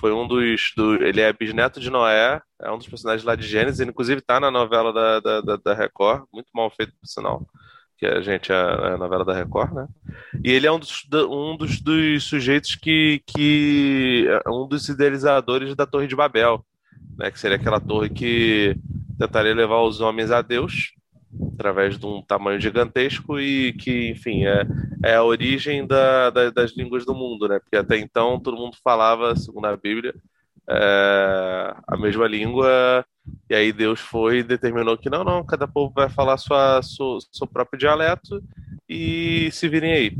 foi 0.00 0.12
um 0.12 0.26
dos. 0.26 0.72
Do, 0.76 0.94
ele 1.04 1.20
é 1.20 1.32
bisneto 1.32 1.78
de 1.78 1.90
Noé, 1.90 2.40
é 2.60 2.70
um 2.70 2.78
dos 2.78 2.88
personagens 2.88 3.24
lá 3.24 3.36
de 3.36 3.46
Gênesis, 3.46 3.78
ele 3.78 3.90
inclusive 3.90 4.20
está 4.20 4.40
na 4.40 4.50
novela 4.50 4.92
da, 4.92 5.20
da, 5.20 5.40
da, 5.40 5.56
da, 5.56 5.74
Record, 5.74 6.24
muito 6.32 6.48
mal 6.54 6.70
feito, 6.70 6.92
por 7.00 7.06
sinal. 7.06 7.46
Que 8.04 8.08
a 8.08 8.20
gente 8.20 8.52
é 8.52 8.54
a 8.54 8.98
novela 8.98 9.24
da 9.24 9.32
Record, 9.32 9.72
né? 9.72 9.88
E 10.44 10.52
ele 10.52 10.66
é 10.66 10.72
um 10.72 10.78
dos, 10.78 11.06
um 11.30 11.56
dos, 11.56 11.80
dos 11.80 12.24
sujeitos 12.24 12.74
que, 12.74 13.22
que. 13.26 14.26
É 14.44 14.50
um 14.50 14.68
dos 14.68 14.86
idealizadores 14.90 15.74
da 15.74 15.86
Torre 15.86 16.06
de 16.06 16.14
Babel, 16.14 16.62
né? 17.16 17.30
Que 17.30 17.40
seria 17.40 17.56
aquela 17.56 17.80
torre 17.80 18.10
que 18.10 18.76
tentaria 19.18 19.54
levar 19.54 19.80
os 19.80 20.02
homens 20.02 20.30
a 20.30 20.42
Deus 20.42 20.92
através 21.54 21.98
de 21.98 22.04
um 22.04 22.20
tamanho 22.20 22.60
gigantesco 22.60 23.40
e 23.40 23.72
que, 23.72 24.10
enfim, 24.10 24.44
é, 24.44 24.66
é 25.02 25.14
a 25.14 25.24
origem 25.24 25.86
da, 25.86 26.28
da, 26.28 26.50
das 26.50 26.76
línguas 26.76 27.06
do 27.06 27.14
mundo, 27.14 27.48
né? 27.48 27.58
Porque 27.58 27.76
até 27.76 27.96
então 27.96 28.38
todo 28.38 28.58
mundo 28.58 28.76
falava, 28.84 29.34
segundo 29.34 29.64
a 29.64 29.76
Bíblia, 29.76 30.14
é, 30.68 31.74
a 31.86 31.96
mesma 31.96 32.26
língua, 32.26 33.04
e 33.48 33.54
aí 33.54 33.72
Deus 33.72 34.00
foi 34.00 34.38
e 34.38 34.42
determinou 34.42 34.98
que 34.98 35.10
não, 35.10 35.24
não, 35.24 35.44
cada 35.44 35.66
povo 35.66 35.92
vai 35.94 36.08
falar 36.08 36.36
sua, 36.36 36.82
sua, 36.82 37.18
seu 37.32 37.46
próprio 37.46 37.78
dialeto 37.78 38.42
e 38.88 39.50
se 39.52 39.68
virem 39.68 39.92
aí. 39.92 40.16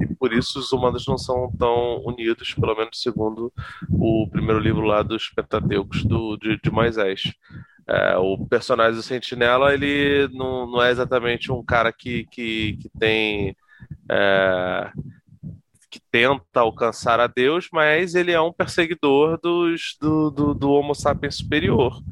E 0.00 0.14
por 0.14 0.32
isso 0.32 0.58
os 0.58 0.72
humanos 0.72 1.06
não 1.06 1.18
são 1.18 1.52
tão 1.58 2.02
unidos, 2.04 2.54
pelo 2.54 2.74
menos 2.74 3.00
segundo 3.00 3.52
o 3.90 4.28
primeiro 4.30 4.60
livro 4.60 4.82
lá 4.82 5.02
dos 5.02 5.28
Pentateucos 5.28 6.04
do, 6.04 6.36
de, 6.36 6.58
de 6.60 6.70
Moisés. 6.70 7.32
É, 7.86 8.16
o 8.16 8.38
personagem 8.46 8.94
do 8.94 9.02
Sentinela, 9.02 9.74
ele 9.74 10.28
não, 10.32 10.66
não 10.66 10.82
é 10.82 10.90
exatamente 10.90 11.52
um 11.52 11.62
cara 11.62 11.92
que, 11.92 12.24
que, 12.30 12.78
que 12.80 12.88
tem. 12.98 13.54
É, 14.10 14.90
que 15.94 16.00
tenta 16.10 16.58
alcançar 16.58 17.20
a 17.20 17.28
Deus, 17.28 17.68
mas 17.72 18.16
ele 18.16 18.32
é 18.32 18.40
um 18.40 18.52
perseguidor 18.52 19.38
dos, 19.40 19.96
do, 20.00 20.28
do, 20.28 20.52
do, 20.52 20.72
Homo 20.72 20.92
sapiens 20.92 21.36
superior, 21.36 22.02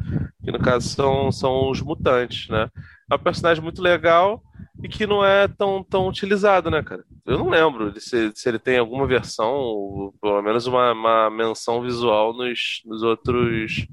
que 0.45 0.53
no 0.53 0.61
caso 0.61 0.89
são, 0.89 1.33
são 1.33 1.69
os 1.69 1.81
mutantes, 1.83 2.49
né? 2.49 2.71
É 3.11 3.17
um 3.17 3.19
personagem 3.19 3.61
muito 3.61 3.83
legal 3.83 4.41
e 4.81 4.89
que 4.89 5.05
não 5.05 5.25
é 5.25 5.49
tão, 5.49 5.83
tão 5.83 6.07
utilizado, 6.07 6.71
né, 6.71 6.81
cara? 6.81 7.03
Eu 7.27 7.41
não 7.41 7.49
lembro 7.49 7.93
se, 8.01 8.31
se 8.37 8.49
ele 8.49 8.61
tem 8.61 8.79
alguma 8.79 9.05
versão, 9.05 9.53
ou 9.53 10.15
pelo 10.23 10.41
menos 10.43 10.69
uma, 10.69 10.93
uma 10.93 11.29
menção 11.29 11.83
visual 11.83 12.33
nos, 12.33 12.83
nos 12.85 13.03
outros 13.03 13.89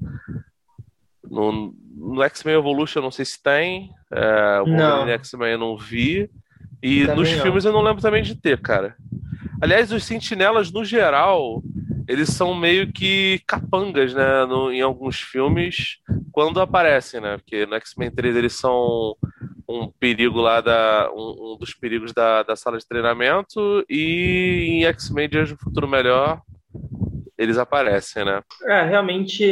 no, 1.28 1.74
no 1.96 2.22
X-Men 2.22 2.54
Evolution 2.54 3.02
não 3.02 3.10
sei 3.10 3.24
se 3.24 3.42
tem. 3.42 3.90
É, 4.12 4.60
o 4.60 4.66
Wolverine 4.66 5.10
X-Men 5.14 5.50
eu 5.50 5.58
não 5.58 5.76
vi. 5.76 6.30
E 6.82 7.06
também 7.06 7.16
nos 7.16 7.32
não. 7.32 7.42
filmes 7.42 7.64
eu 7.64 7.72
não 7.72 7.82
lembro 7.82 8.02
também 8.02 8.22
de 8.22 8.34
ter, 8.34 8.60
cara. 8.60 8.96
Aliás, 9.60 9.92
os 9.92 10.04
sentinelas, 10.04 10.72
no 10.72 10.84
geral, 10.84 11.62
eles 12.08 12.30
são 12.30 12.54
meio 12.54 12.90
que 12.90 13.40
capangas, 13.46 14.14
né? 14.14 14.46
No, 14.46 14.72
em 14.72 14.80
alguns 14.80 15.20
filmes, 15.20 15.98
quando 16.32 16.60
aparecem, 16.60 17.20
né? 17.20 17.36
Porque 17.36 17.66
no 17.66 17.74
X-Men 17.76 18.10
3 18.10 18.36
eles 18.36 18.54
são 18.54 19.14
um 19.68 19.88
perigo 19.88 20.40
lá 20.40 20.60
da. 20.60 21.10
um, 21.14 21.52
um 21.52 21.56
dos 21.58 21.74
perigos 21.74 22.12
da, 22.12 22.42
da 22.42 22.56
sala 22.56 22.78
de 22.78 22.86
treinamento. 22.86 23.84
E 23.88 24.66
em 24.70 24.84
X-Men 24.86 25.28
Dias 25.28 25.50
do 25.50 25.58
Futuro 25.58 25.86
Melhor, 25.86 26.40
eles 27.38 27.58
aparecem, 27.58 28.24
né? 28.24 28.42
É, 28.64 28.82
realmente 28.84 29.44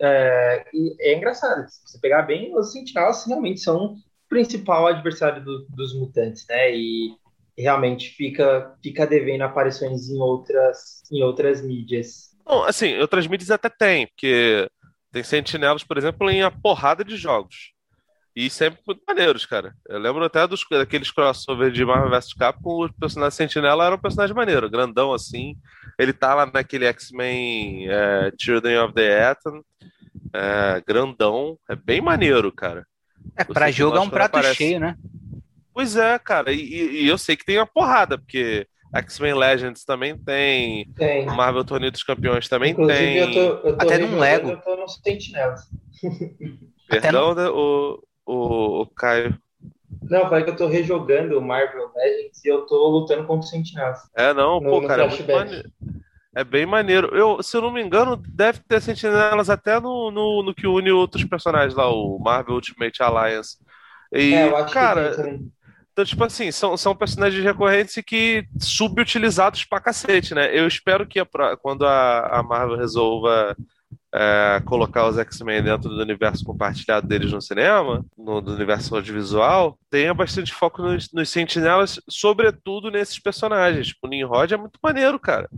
é, 0.00 0.64
é 1.00 1.16
engraçado. 1.16 1.66
Se 1.68 1.80
você 1.84 1.98
pegar 2.00 2.22
bem, 2.22 2.56
os 2.56 2.72
sentinelas 2.72 3.26
realmente 3.26 3.60
são 3.60 3.96
principal 4.34 4.88
adversário 4.88 5.44
do, 5.44 5.64
dos 5.68 5.94
mutantes, 5.94 6.44
né? 6.48 6.74
E 6.76 7.14
realmente 7.56 8.10
fica, 8.10 8.74
fica 8.82 9.06
devendo 9.06 9.42
aparições 9.42 10.08
em 10.08 10.18
outras, 10.20 11.02
em 11.12 11.22
outras 11.22 11.62
mídias. 11.64 12.34
Bom, 12.44 12.64
assim, 12.64 12.98
outras 12.98 13.28
mídias 13.28 13.52
até 13.52 13.68
tem, 13.68 14.08
porque 14.08 14.68
tem 15.12 15.22
sentinelas, 15.22 15.84
por 15.84 15.96
exemplo, 15.96 16.28
em 16.28 16.42
a 16.42 16.50
porrada 16.50 17.04
de 17.04 17.16
jogos. 17.16 17.72
E 18.34 18.50
sempre 18.50 18.80
muito 18.84 19.00
maneiros, 19.06 19.46
cara. 19.46 19.72
Eu 19.88 20.00
lembro 20.00 20.24
até 20.24 20.44
dos, 20.48 20.64
daqueles 20.68 21.12
crossover 21.12 21.70
de 21.70 21.84
Marvel 21.84 22.10
vs 22.10 22.34
Capcom, 22.34 22.86
o 22.86 22.92
personagem 22.92 23.36
Sentinela 23.36 23.86
era 23.86 23.94
um 23.94 24.00
personagem 24.00 24.34
maneiro, 24.34 24.68
grandão 24.68 25.12
assim. 25.12 25.54
Ele 25.96 26.12
tá 26.12 26.34
lá 26.34 26.44
naquele 26.44 26.86
X-Men 26.86 27.88
é, 27.88 28.32
Children 28.36 28.78
of 28.80 28.94
the 28.94 29.26
Atom, 29.26 29.62
é, 30.32 30.82
grandão. 30.84 31.56
É 31.70 31.76
bem 31.76 32.00
maneiro, 32.00 32.50
cara. 32.50 32.84
É, 33.36 33.44
pra 33.44 33.70
jogo 33.70 33.96
é 33.96 34.00
um 34.00 34.08
prato 34.08 34.36
aparece. 34.36 34.56
cheio, 34.56 34.80
né? 34.80 34.96
Pois 35.72 35.96
é, 35.96 36.18
cara. 36.18 36.52
E, 36.52 37.02
e, 37.02 37.08
eu 37.08 37.18
sei 37.18 37.36
que 37.36 37.44
tem 37.44 37.58
uma 37.58 37.66
porrada, 37.66 38.16
porque 38.16 38.66
X-Men 38.94 39.34
Legends 39.34 39.84
também 39.84 40.16
tem. 40.16 40.86
Tem. 40.94 41.26
Marvel 41.26 41.64
Torneio 41.64 41.90
dos 41.90 42.04
Campeões 42.04 42.48
também 42.48 42.72
Inclusive, 42.72 42.96
tem. 42.96 43.18
Eu 43.18 43.32
tô, 43.32 43.40
eu 43.68 43.76
tô 43.76 43.84
Até 43.84 43.98
num 43.98 44.18
Lego. 44.18 44.50
Eu 44.50 44.60
tô 44.60 44.76
no. 44.76 44.86
Perdão, 46.88 47.34
no... 47.34 47.50
o, 47.50 48.02
o, 48.24 48.82
o 48.82 48.86
Caio. 48.86 49.36
Não, 50.02 50.28
falei 50.28 50.44
que 50.44 50.50
eu 50.50 50.56
tô 50.56 50.66
rejogando 50.66 51.38
o 51.38 51.42
Marvel 51.42 51.90
Legends 51.94 52.44
e 52.44 52.48
eu 52.48 52.66
tô 52.66 52.88
lutando 52.88 53.26
contra 53.26 53.46
o 53.46 53.50
Sentinels. 53.50 53.98
É, 54.14 54.34
não, 54.34 54.60
no, 54.60 54.70
pô, 54.70 54.80
no 54.80 54.88
cara, 54.88 55.04
é, 55.04 55.08
é 56.34 56.44
bem 56.44 56.66
maneiro. 56.66 57.14
Eu, 57.14 57.42
se 57.42 57.56
eu 57.56 57.62
não 57.62 57.70
me 57.70 57.82
engano, 57.82 58.16
deve 58.16 58.60
ter 58.60 58.80
sentinelas 58.80 59.48
até 59.48 59.80
no, 59.80 60.10
no, 60.10 60.42
no 60.42 60.54
que 60.54 60.66
une 60.66 60.90
outros 60.90 61.24
personagens 61.24 61.74
lá, 61.74 61.88
o 61.88 62.18
Marvel 62.18 62.54
Ultimate 62.54 63.02
Alliance. 63.02 63.56
E, 64.12 64.34
é, 64.34 64.48
eu 64.48 64.56
acho 64.56 64.72
cara, 64.72 65.40
então, 65.94 66.04
tipo 66.04 66.24
assim, 66.24 66.50
são, 66.50 66.76
são 66.76 66.94
personagens 66.94 67.42
recorrentes 67.42 67.94
que 68.04 68.44
subutilizados 68.58 69.64
pra 69.64 69.80
cacete, 69.80 70.34
né? 70.34 70.50
Eu 70.52 70.66
espero 70.66 71.06
que 71.06 71.20
a, 71.20 71.26
quando 71.62 71.86
a, 71.86 72.40
a 72.40 72.42
Marvel 72.42 72.76
resolva 72.76 73.56
é, 74.12 74.60
colocar 74.64 75.06
os 75.06 75.18
X-Men 75.18 75.62
dentro 75.62 75.88
do 75.88 76.02
universo 76.02 76.44
compartilhado 76.44 77.06
deles 77.06 77.32
no 77.32 77.40
cinema, 77.40 78.04
no 78.18 78.40
do 78.40 78.54
universo 78.54 78.96
audiovisual, 78.96 79.78
tenha 79.88 80.12
bastante 80.12 80.52
foco 80.52 80.82
nos, 80.82 81.12
nos 81.12 81.30
sentinelas, 81.30 82.00
sobretudo 82.08 82.90
nesses 82.90 83.20
personagens. 83.20 83.88
Tipo, 83.88 84.08
o 84.08 84.10
Nimrod 84.10 84.52
é 84.52 84.56
muito 84.56 84.80
maneiro, 84.82 85.16
cara. 85.20 85.48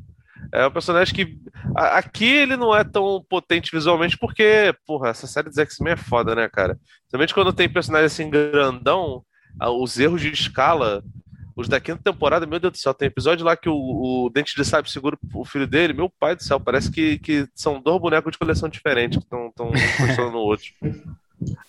É 0.52 0.66
um 0.66 0.70
personagem 0.70 1.14
que. 1.14 1.38
Aqui 1.74 2.26
ele 2.26 2.56
não 2.56 2.74
é 2.74 2.84
tão 2.84 3.24
potente 3.28 3.70
visualmente, 3.72 4.16
porque, 4.16 4.74
porra, 4.86 5.08
essa 5.08 5.26
série 5.26 5.48
dos 5.48 5.58
X-Men 5.58 5.94
é 5.94 5.96
foda, 5.96 6.34
né, 6.34 6.48
cara? 6.48 6.78
Principalmente 7.02 7.34
quando 7.34 7.52
tem 7.52 7.68
personagem 7.68 8.06
assim 8.06 8.30
grandão, 8.30 9.22
os 9.60 9.98
erros 9.98 10.20
de 10.20 10.30
escala 10.30 11.02
os 11.56 11.68
da 11.68 11.80
quinta 11.80 12.02
temporada, 12.02 12.44
meu 12.44 12.60
Deus 12.60 12.72
do 12.72 12.78
céu, 12.78 12.92
tem 12.92 13.08
episódio 13.08 13.44
lá 13.44 13.56
que 13.56 13.68
o, 13.68 13.74
o 13.74 14.30
Dente 14.30 14.54
de 14.54 14.62
Sabe 14.62 14.90
segura 14.90 15.16
o 15.32 15.42
filho 15.42 15.66
dele. 15.66 15.94
Meu 15.94 16.10
pai 16.10 16.36
do 16.36 16.42
céu, 16.42 16.60
parece 16.60 16.90
que, 16.90 17.18
que 17.18 17.48
são 17.54 17.80
dois 17.80 17.98
bonecos 17.98 18.30
de 18.30 18.38
coleção 18.38 18.68
diferentes 18.68 19.18
que 19.18 19.24
estão 19.24 19.50
funcionando 19.96 20.32
no 20.32 20.38
outro. 20.40 20.66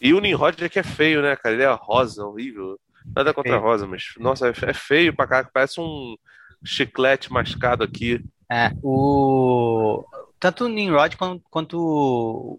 E 0.01 0.13
o 0.13 0.19
Nimrod 0.19 0.61
é 0.61 0.67
que 0.67 0.79
é 0.79 0.83
feio, 0.83 1.21
né, 1.21 1.37
cara? 1.37 1.55
Ele 1.55 1.63
é 1.63 1.71
rosa, 1.71 2.25
horrível. 2.25 2.77
Nada 3.15 3.33
contra 3.33 3.55
a 3.55 3.59
rosa, 3.59 3.87
mas, 3.87 4.03
nossa, 4.19 4.49
é 4.49 4.73
feio 4.73 5.15
pra 5.15 5.25
cá, 5.25 5.49
parece 5.53 5.79
um 5.79 6.17
chiclete 6.65 7.31
mascado 7.31 7.81
aqui. 7.81 8.21
É, 8.51 8.71
o. 8.81 10.05
Tanto 10.39 10.65
o 10.65 10.69
Nimrod 10.69 11.17
quanto, 11.17 11.43
quanto 11.49 11.79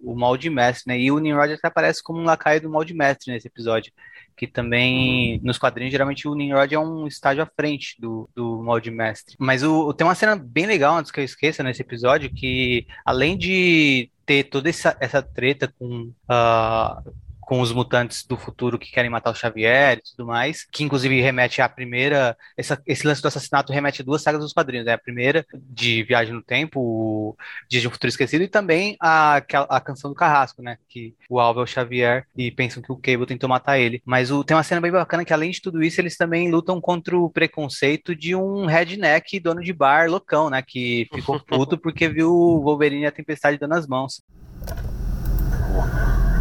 o, 0.03 0.15
Molde 0.17 0.51
Mestre, 0.51 0.93
né? 0.93 0.99
E 0.99 1.13
o 1.13 1.19
Nimrod 1.19 1.53
até 1.53 1.69
aparece 1.69 2.03
como 2.03 2.19
um 2.19 2.25
lacaio 2.25 2.61
do 2.61 2.71
Molde 2.71 2.93
Mestre 2.93 3.33
nesse 3.33 3.47
episódio 3.47 3.93
que 4.39 4.47
também 4.47 5.41
nos 5.43 5.59
quadrinhos 5.59 5.91
geralmente 5.91 6.29
o 6.29 6.35
Nimrod 6.35 6.73
é 6.73 6.79
um 6.79 7.09
estágio 7.09 7.43
à 7.43 7.47
frente 7.47 8.01
do, 8.01 8.31
do 8.35 8.63
molde 8.63 8.89
mestre. 8.89 9.35
Mas 9.39 9.65
o, 9.65 9.93
tem 9.93 10.07
uma 10.07 10.15
cena 10.15 10.37
bem 10.37 10.65
legal 10.65 10.97
antes 10.97 11.11
que 11.11 11.19
eu 11.19 11.25
esqueça 11.25 11.63
nesse 11.63 11.83
episódio 11.83 12.33
que 12.33 12.87
além 13.05 13.37
de 13.37 14.09
ter 14.25 14.45
toda 14.45 14.69
essa, 14.69 14.97
essa 15.01 15.21
treta 15.21 15.75
com 15.77 16.13
uh, 16.31 17.13
com 17.49 17.63
os 17.63 17.73
mutantes 17.73 18.27
do 18.27 18.37
futuro 18.37 18.79
que 18.79 18.93
querem 18.93 19.09
matar 19.09 19.31
o 19.31 19.35
Xavier 19.35 19.97
e 19.97 20.03
tudo 20.03 20.27
mais, 20.27 20.67
que 20.71 20.85
inclusive 20.85 21.19
remete 21.23 21.63
à 21.63 21.69
primeira, 21.69 22.37
essa, 22.59 22.79
esse 22.87 23.07
lance 23.07 23.23
do 23.23 23.29
assassinato 23.29 23.73
remete 23.73 24.03
a 24.03 24.05
duas 24.05 24.21
sagas 24.21 24.43
dos 24.43 24.53
quadrinhos, 24.53 24.85
né? 24.85 24.93
A 24.93 24.99
primeira 24.99 25.47
de 25.55 26.03
Viagem 26.03 26.35
no 26.35 26.43
Tempo, 26.43 26.79
o 26.79 27.37
Dias 27.67 27.81
de 27.81 27.89
um 27.89 27.91
Futuro 27.91 28.11
Esquecido, 28.11 28.45
e 28.45 28.49
também 28.49 28.99
a, 29.01 29.37
a 29.37 29.81
canção 29.81 30.11
do 30.11 30.15
Carrasco, 30.15 30.61
né? 30.61 30.77
Que 30.91 31.15
o 31.27 31.41
Alvo 31.41 31.61
é 31.61 31.63
o 31.63 31.67
Xavier 31.67 32.27
e 32.37 32.51
pensam 32.51 32.83
que 32.83 32.93
o 32.93 32.97
Cable 32.97 33.25
tentou 33.25 33.49
matar 33.49 33.79
ele. 33.79 34.03
Mas 34.05 34.31
o, 34.31 34.45
tem 34.45 34.55
uma 34.55 34.63
cena 34.63 34.83
bem 34.83 34.93
bacana 34.93 35.25
que, 35.25 35.33
além 35.33 35.51
de 35.51 35.63
tudo 35.63 35.83
isso, 35.83 36.03
eles 36.03 36.19
também 36.19 36.51
lutam 36.51 36.79
contra 36.83 37.17
o 37.17 37.31
preconceito 37.31 38.15
de 38.15 38.35
um 38.35 38.67
redneck 38.67 39.41
dono 39.41 39.63
de 39.63 39.73
bar 39.73 40.11
loucão, 40.11 40.51
né? 40.51 40.61
Que 40.61 41.09
ficou 41.15 41.41
puto 41.41 41.79
porque 41.79 42.11
viu 42.11 42.31
o 42.31 42.61
Wolverine 42.61 43.05
e 43.05 43.07
a 43.07 43.11
Tempestade 43.11 43.57
dando 43.57 43.73
as 43.73 43.87
mãos. 43.87 44.23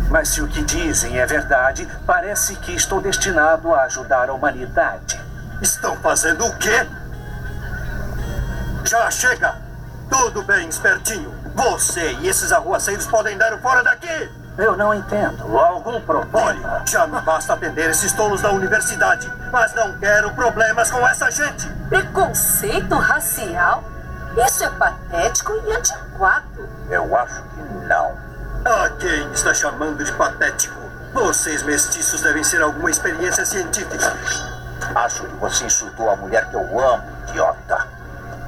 Mas 0.09 0.29
se 0.29 0.41
o 0.41 0.47
que 0.47 0.61
dizem 0.63 1.19
é 1.19 1.25
verdade, 1.25 1.87
parece 2.05 2.55
que 2.55 2.73
estou 2.73 3.01
destinado 3.01 3.73
a 3.73 3.83
ajudar 3.83 4.29
a 4.29 4.33
humanidade. 4.33 5.19
Estão 5.61 5.95
fazendo 5.97 6.45
o 6.45 6.57
quê? 6.57 6.87
Já 8.85 9.11
chega! 9.11 9.55
Tudo 10.09 10.41
bem, 10.43 10.69
espertinho. 10.69 11.33
Você 11.53 12.13
e 12.13 12.27
esses 12.29 12.51
arruaceiros 12.51 13.05
podem 13.07 13.37
dar 13.37 13.53
o 13.53 13.59
fora 13.59 13.83
daqui! 13.83 14.31
Eu 14.57 14.75
não 14.75 14.93
entendo. 14.93 15.55
Algum 15.55 16.01
problema? 16.01 16.81
Já 16.87 17.05
me 17.05 17.21
basta 17.21 17.53
atender 17.53 17.89
esses 17.91 18.11
tolos 18.13 18.41
da 18.41 18.51
universidade, 18.51 19.31
mas 19.51 19.73
não 19.75 19.97
quero 19.99 20.31
problemas 20.31 20.89
com 20.89 21.05
essa 21.07 21.29
gente. 21.29 21.67
Preconceito 21.89 22.95
racial? 22.95 23.83
Isso 24.35 24.63
é 24.63 24.69
patético 24.69 25.53
e 25.53 25.71
antiquado. 25.73 26.69
Eu 26.89 27.15
acho 27.17 27.43
que 27.43 27.61
não. 27.87 28.26
A 28.65 28.89
quem 28.99 29.31
está 29.31 29.53
chamando 29.53 30.03
de 30.03 30.11
patético? 30.13 30.75
Vocês 31.13 31.63
mestiços 31.63 32.21
devem 32.21 32.43
ser 32.43 32.61
alguma 32.61 32.89
experiência 32.89 33.45
científica. 33.45 34.13
Acho 34.93 35.23
que 35.23 35.35
você 35.35 35.65
insultou 35.65 36.09
a 36.09 36.15
mulher 36.15 36.49
que 36.49 36.55
eu 36.55 36.79
amo, 36.79 37.03
idiota. 37.29 37.87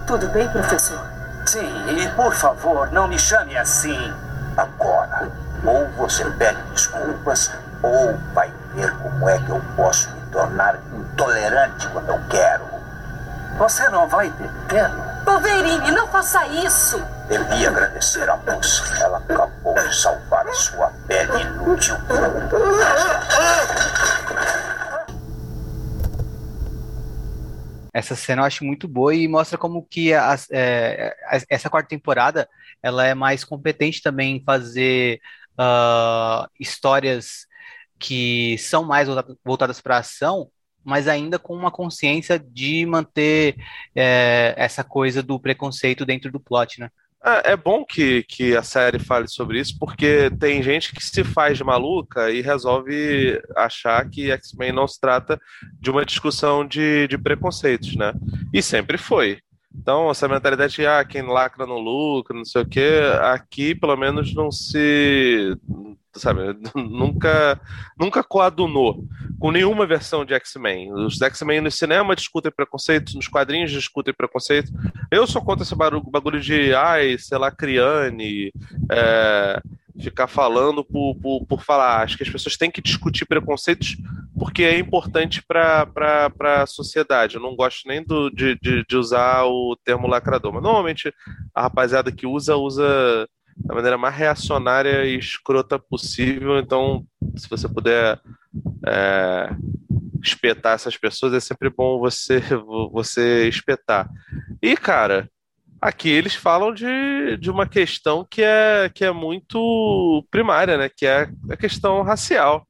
Tudo 0.05 0.27
bem, 0.29 0.47
professor? 0.49 0.99
Sim, 1.45 1.71
e 1.89 2.07
por 2.09 2.33
favor, 2.33 2.91
não 2.91 3.07
me 3.07 3.17
chame 3.17 3.57
assim. 3.57 4.13
Agora, 4.57 5.29
ou 5.65 5.87
você 5.97 6.25
pede 6.31 6.61
desculpas, 6.73 7.51
ou 7.81 8.17
vai 8.33 8.51
ver 8.73 8.91
como 8.97 9.29
é 9.29 9.37
que 9.39 9.49
eu 9.49 9.61
posso 9.75 10.09
me 10.11 10.21
tornar 10.31 10.77
intolerante 10.93 11.87
quando 11.87 12.09
eu 12.09 12.21
quero. 12.29 12.65
Você 13.57 13.87
não 13.89 14.07
vai 14.07 14.29
ter 14.31 14.49
pena. 14.67 15.23
Wolverine, 15.25 15.91
não 15.91 16.07
faça 16.07 16.45
isso! 16.47 17.01
Devia 17.29 17.69
agradecer 17.69 18.27
a 18.27 18.37
moça. 18.37 18.83
Ela 19.03 19.19
acabou 19.19 19.75
de 19.75 19.95
salvar 19.95 20.47
a 20.47 20.53
sua 20.53 20.89
pele 21.07 21.41
inútil. 21.43 21.95
Essa 27.93 28.15
cena 28.15 28.41
eu 28.41 28.45
acho 28.45 28.65
muito 28.65 28.87
boa 28.87 29.13
e 29.13 29.27
mostra 29.27 29.57
como 29.57 29.85
que 29.85 30.13
as, 30.13 30.47
é, 30.51 31.15
essa 31.47 31.69
quarta 31.69 31.89
temporada 31.89 32.49
ela 32.81 33.05
é 33.05 33.13
mais 33.13 33.43
competente 33.43 34.01
também 34.01 34.37
em 34.37 34.43
fazer 34.43 35.19
uh, 35.53 36.49
histórias 36.59 37.45
que 37.99 38.57
são 38.57 38.85
mais 38.85 39.07
voltadas 39.43 39.81
para 39.81 39.97
a 39.97 39.99
ação, 39.99 40.49
mas 40.83 41.07
ainda 41.07 41.37
com 41.37 41.53
uma 41.53 41.69
consciência 41.69 42.39
de 42.39 42.85
manter 42.85 43.55
é, 43.93 44.55
essa 44.57 44.83
coisa 44.83 45.21
do 45.21 45.39
preconceito 45.39 46.05
dentro 46.05 46.31
do 46.31 46.39
plot, 46.39 46.79
né? 46.79 46.89
É, 47.23 47.51
é 47.51 47.57
bom 47.57 47.83
que, 47.83 48.23
que 48.23 48.55
a 48.55 48.63
série 48.63 48.97
fale 48.97 49.27
sobre 49.27 49.59
isso, 49.59 49.77
porque 49.77 50.31
tem 50.39 50.63
gente 50.63 50.93
que 50.93 51.03
se 51.03 51.23
faz 51.23 51.57
de 51.57 51.63
maluca 51.63 52.31
e 52.31 52.41
resolve 52.41 53.41
achar 53.55 54.09
que 54.09 54.31
X-Men 54.31 54.71
não 54.71 54.87
se 54.87 54.99
trata 54.99 55.39
de 55.79 55.91
uma 55.91 56.05
discussão 56.05 56.65
de, 56.65 57.07
de 57.07 57.17
preconceitos, 57.17 57.95
né? 57.95 58.13
E 58.53 58.61
sempre 58.61 58.97
foi. 58.97 59.39
Então, 59.73 60.09
essa 60.09 60.27
mentalidade 60.27 60.75
de 60.75 60.87
ah, 60.87 61.03
quem 61.05 61.21
lacra 61.21 61.65
não 61.65 61.77
lucra, 61.77 62.35
não 62.35 62.45
sei 62.45 62.61
o 62.61 62.67
quê, 62.67 63.01
aqui 63.21 63.75
pelo 63.75 63.95
menos 63.95 64.33
não 64.33 64.51
se. 64.51 65.55
Sabe, 66.15 66.41
nunca, 66.75 67.59
nunca 67.97 68.23
coadunou 68.23 69.05
com 69.39 69.51
nenhuma 69.51 69.85
versão 69.85 70.25
de 70.25 70.33
X-Men. 70.33 70.91
Os 70.93 71.21
X-Men 71.21 71.61
no 71.61 71.71
cinema 71.71 72.15
discutem 72.15 72.51
preconceito, 72.51 73.15
nos 73.15 73.27
quadrinhos 73.27 73.71
discutem 73.71 74.13
preconceito. 74.13 74.71
Eu 75.11 75.27
sou 75.27 75.41
contra 75.43 75.63
esse 75.63 75.75
bagulho 75.75 76.39
de, 76.39 76.73
ai, 76.73 77.17
sei 77.17 77.37
lá, 77.37 77.51
Criane, 77.51 78.51
é, 78.91 79.61
ficar 79.99 80.27
falando 80.27 80.83
por, 80.83 81.15
por, 81.15 81.45
por 81.45 81.63
falar. 81.63 82.01
Acho 82.01 82.17
que 82.17 82.23
as 82.23 82.29
pessoas 82.29 82.57
têm 82.57 82.71
que 82.71 82.81
discutir 82.81 83.25
preconceitos 83.25 83.95
porque 84.37 84.63
é 84.63 84.79
importante 84.79 85.43
para 85.45 86.31
a 86.39 86.65
sociedade. 86.65 87.35
Eu 87.35 87.41
não 87.41 87.55
gosto 87.55 87.87
nem 87.87 88.03
do, 88.03 88.29
de, 88.29 88.57
de, 88.61 88.83
de, 88.87 88.97
usar 88.97 89.43
o 89.45 89.77
termo 89.83 90.07
lacrador, 90.07 90.53
mas 90.53 90.63
normalmente 90.63 91.13
a 91.53 91.63
rapaziada 91.63 92.11
que 92.11 92.25
usa, 92.25 92.55
usa 92.55 93.27
da 93.59 93.75
maneira 93.75 93.97
mais 93.97 94.15
reacionária 94.15 95.05
e 95.05 95.17
escrota 95.17 95.77
possível. 95.77 96.57
Então, 96.59 97.05
se 97.35 97.49
você 97.49 97.67
puder 97.67 98.19
é, 98.85 99.49
espetar 100.23 100.73
essas 100.73 100.97
pessoas, 100.97 101.33
é 101.33 101.39
sempre 101.39 101.69
bom 101.69 101.99
você, 101.99 102.41
você 102.91 103.47
espetar. 103.47 104.09
E, 104.61 104.75
cara, 104.75 105.29
Aqui 105.81 106.09
eles 106.09 106.35
falam 106.35 106.73
de, 106.73 107.37
de 107.37 107.49
uma 107.49 107.65
questão 107.65 108.27
que 108.29 108.41
é, 108.43 108.91
que 108.93 109.05
é 109.05 109.11
muito 109.11 110.25
primária, 110.29 110.77
né? 110.77 110.89
Que 110.89 111.05
é 111.05 111.29
a 111.49 111.55
questão 111.55 112.01
racial. 112.01 112.65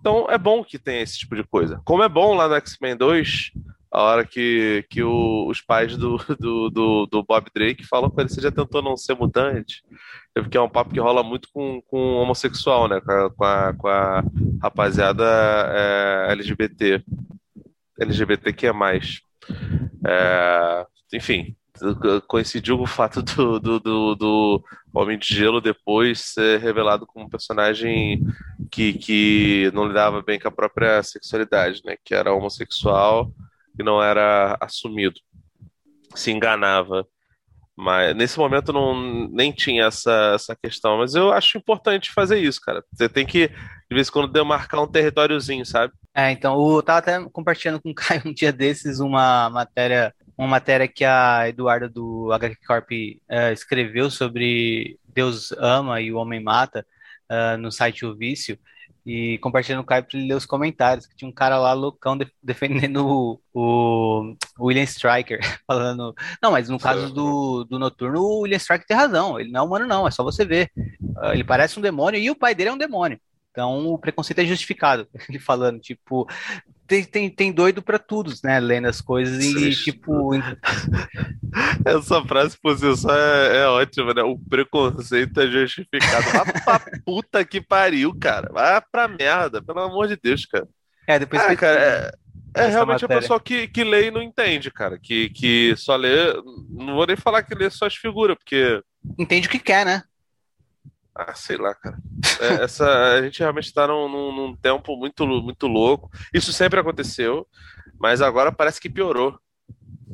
Então 0.00 0.26
é 0.30 0.38
bom 0.38 0.64
que 0.64 0.78
tenha 0.78 1.02
esse 1.02 1.18
tipo 1.18 1.36
de 1.36 1.44
coisa. 1.44 1.80
Como 1.84 2.02
é 2.02 2.08
bom 2.08 2.34
lá 2.34 2.48
no 2.48 2.54
X-Men 2.54 2.96
2, 2.96 3.52
a 3.92 4.02
hora 4.02 4.26
que, 4.26 4.86
que 4.88 5.02
o, 5.02 5.46
os 5.46 5.60
pais 5.60 5.96
do, 5.98 6.16
do, 6.40 6.70
do, 6.70 7.06
do, 7.06 7.22
Bob 7.22 7.46
Drake 7.54 7.84
falam 7.84 8.08
com 8.08 8.20
ele, 8.20 8.30
você 8.30 8.40
já 8.40 8.50
tentou 8.50 8.80
não 8.80 8.96
ser 8.96 9.14
mutante? 9.14 9.82
Porque 10.32 10.56
é 10.56 10.60
um 10.60 10.68
papo 10.68 10.94
que 10.94 11.00
rola 11.00 11.22
muito 11.22 11.48
com, 11.52 11.82
com 11.82 12.14
homossexual, 12.14 12.88
né? 12.88 13.00
Com 13.02 13.12
a, 13.12 13.30
com 13.34 13.44
a, 13.44 13.72
com 13.74 13.88
a 13.88 14.24
rapaziada 14.62 15.24
é, 15.24 16.32
LGBT. 16.32 17.04
LGBTQ+. 18.00 18.70
É, 20.06 20.86
enfim, 21.12 21.54
coincidiu 22.26 22.78
com 22.78 22.84
o 22.84 22.86
fato 22.86 23.20
do, 23.22 23.60
do, 23.60 23.78
do, 23.78 24.14
do, 24.14 24.64
Homem 24.94 25.18
de 25.18 25.34
Gelo 25.34 25.60
depois 25.60 26.20
ser 26.20 26.60
revelado 26.60 27.06
como 27.06 27.26
um 27.26 27.28
personagem 27.28 28.24
que, 28.70 28.94
que 28.94 29.70
não 29.74 29.86
lidava 29.86 30.22
bem 30.22 30.40
com 30.40 30.48
a 30.48 30.52
própria 30.52 31.02
sexualidade, 31.02 31.82
né? 31.84 31.96
Que 32.02 32.14
era 32.14 32.32
homossexual 32.32 33.30
e 33.78 33.82
não 33.82 34.02
era 34.02 34.56
assumido. 34.60 35.20
Se 36.14 36.30
enganava. 36.30 37.06
Mas 37.76 38.14
nesse 38.14 38.38
momento 38.38 38.72
não 38.72 39.28
nem 39.30 39.50
tinha 39.50 39.86
essa, 39.86 40.32
essa 40.34 40.56
questão. 40.56 40.98
Mas 40.98 41.14
eu 41.14 41.32
acho 41.32 41.56
importante 41.56 42.12
fazer 42.12 42.38
isso, 42.38 42.60
cara. 42.60 42.84
Você 42.92 43.08
tem 43.08 43.24
que, 43.24 43.48
de 43.48 43.94
vez 43.94 44.08
em 44.08 44.12
quando, 44.12 44.30
demarcar 44.30 44.82
um 44.82 44.86
territóriozinho, 44.86 45.64
sabe? 45.64 45.92
É, 46.14 46.30
então, 46.30 46.54
eu 46.54 46.82
tava 46.82 46.98
até 46.98 47.24
compartilhando 47.30 47.80
com 47.80 47.90
o 47.90 47.94
Caio 47.96 48.22
um 48.26 48.32
dia 48.32 48.52
desses 48.52 49.00
uma 49.00 49.48
matéria 49.50 50.14
uma 50.36 50.48
matéria 50.48 50.88
que 50.88 51.04
a 51.04 51.48
Eduarda 51.48 51.88
do 51.88 52.32
HQ 52.32 52.56
Corp 52.66 52.90
uh, 52.90 53.52
escreveu 53.52 54.10
sobre 54.10 54.98
Deus 55.06 55.52
ama 55.52 56.00
e 56.00 56.12
o 56.12 56.16
homem 56.16 56.42
mata 56.42 56.86
uh, 57.30 57.56
no 57.58 57.70
site 57.70 58.04
O 58.04 58.16
Vício 58.16 58.58
e 59.04 59.38
compartilhando 59.38 59.80
com 59.80 59.84
o 59.84 59.86
Caio 59.86 60.04
para 60.04 60.18
ele 60.18 60.28
ler 60.28 60.34
os 60.34 60.46
comentários, 60.46 61.06
que 61.06 61.16
tinha 61.16 61.28
um 61.28 61.32
cara 61.32 61.58
lá 61.58 61.72
loucão 61.72 62.16
de, 62.16 62.30
defendendo 62.42 63.06
o, 63.06 63.40
o, 63.52 64.36
William 64.60 64.84
Striker, 64.84 65.40
falando, 65.66 66.14
não, 66.42 66.52
mas 66.52 66.68
no 66.68 66.78
caso 66.78 67.12
do, 67.12 67.64
do 67.64 67.78
Noturno, 67.78 68.20
o 68.20 68.40
William 68.40 68.56
Striker 68.56 68.86
tem 68.86 68.96
razão, 68.96 69.38
ele 69.38 69.50
não 69.50 69.60
é 69.60 69.64
humano 69.64 69.86
não, 69.86 70.06
é 70.06 70.10
só 70.10 70.22
você 70.22 70.44
ver, 70.44 70.70
uh, 70.76 71.32
ele 71.32 71.44
parece 71.44 71.78
um 71.78 71.82
demônio 71.82 72.20
e 72.20 72.30
o 72.30 72.36
pai 72.36 72.54
dele 72.54 72.70
é 72.70 72.72
um 72.72 72.78
demônio. 72.78 73.20
Então 73.52 73.86
o 73.88 73.98
preconceito 73.98 74.40
é 74.40 74.46
justificado. 74.46 75.06
Ele 75.28 75.38
falando, 75.38 75.78
tipo, 75.78 76.26
tem, 76.92 77.04
tem, 77.04 77.30
tem 77.30 77.52
doido 77.52 77.80
para 77.80 77.98
tudo, 77.98 78.30
né? 78.44 78.60
Lendo 78.60 78.86
as 78.86 79.00
coisas 79.00 79.42
e, 79.42 79.70
tipo. 79.70 80.32
Essa 81.84 82.22
frase 82.24 82.58
por 82.60 82.76
si 82.76 82.96
só 82.96 83.14
é, 83.14 83.62
é 83.62 83.66
ótima, 83.66 84.12
né? 84.12 84.22
O 84.22 84.38
preconceito 84.38 85.40
é 85.40 85.46
justificado. 85.46 86.30
Vá 86.30 86.44
pra 86.44 86.92
puta 87.04 87.44
que 87.44 87.60
pariu, 87.60 88.14
cara. 88.18 88.50
Vai 88.52 88.82
pra 88.92 89.08
merda, 89.08 89.62
pelo 89.62 89.80
amor 89.80 90.06
de 90.06 90.16
Deus, 90.16 90.44
cara. 90.44 90.68
É, 91.06 91.18
depois 91.18 91.42
ah, 91.42 91.56
cara, 91.56 91.80
é, 92.54 92.62
é 92.62 92.66
realmente 92.66 93.02
matéria. 93.02 93.16
a 93.16 93.20
pessoa 93.20 93.40
que, 93.40 93.68
que 93.68 93.82
lê 93.82 94.08
e 94.08 94.10
não 94.10 94.22
entende, 94.22 94.70
cara. 94.70 94.98
Que, 94.98 95.30
que 95.30 95.74
só 95.76 95.96
lê. 95.96 96.34
Não 96.68 96.94
vou 96.94 97.06
nem 97.06 97.16
falar 97.16 97.42
que 97.42 97.54
lê 97.54 97.70
só 97.70 97.86
as 97.86 97.96
figuras, 97.96 98.36
porque. 98.36 98.82
Entende 99.18 99.48
o 99.48 99.50
que 99.50 99.58
quer, 99.58 99.86
né? 99.86 100.02
Ah, 101.14 101.34
sei 101.34 101.56
lá, 101.56 101.74
cara. 101.74 101.96
É, 102.42 102.64
essa, 102.64 103.14
a 103.14 103.22
gente 103.22 103.38
realmente 103.38 103.66
está 103.66 103.86
num, 103.86 104.08
num, 104.08 104.34
num, 104.34 104.56
tempo 104.56 104.96
muito, 104.96 105.26
muito 105.26 105.66
louco. 105.66 106.10
Isso 106.34 106.52
sempre 106.52 106.80
aconteceu, 106.80 107.46
mas 107.98 108.20
agora 108.20 108.50
parece 108.50 108.80
que 108.80 108.90
piorou. 108.90 109.38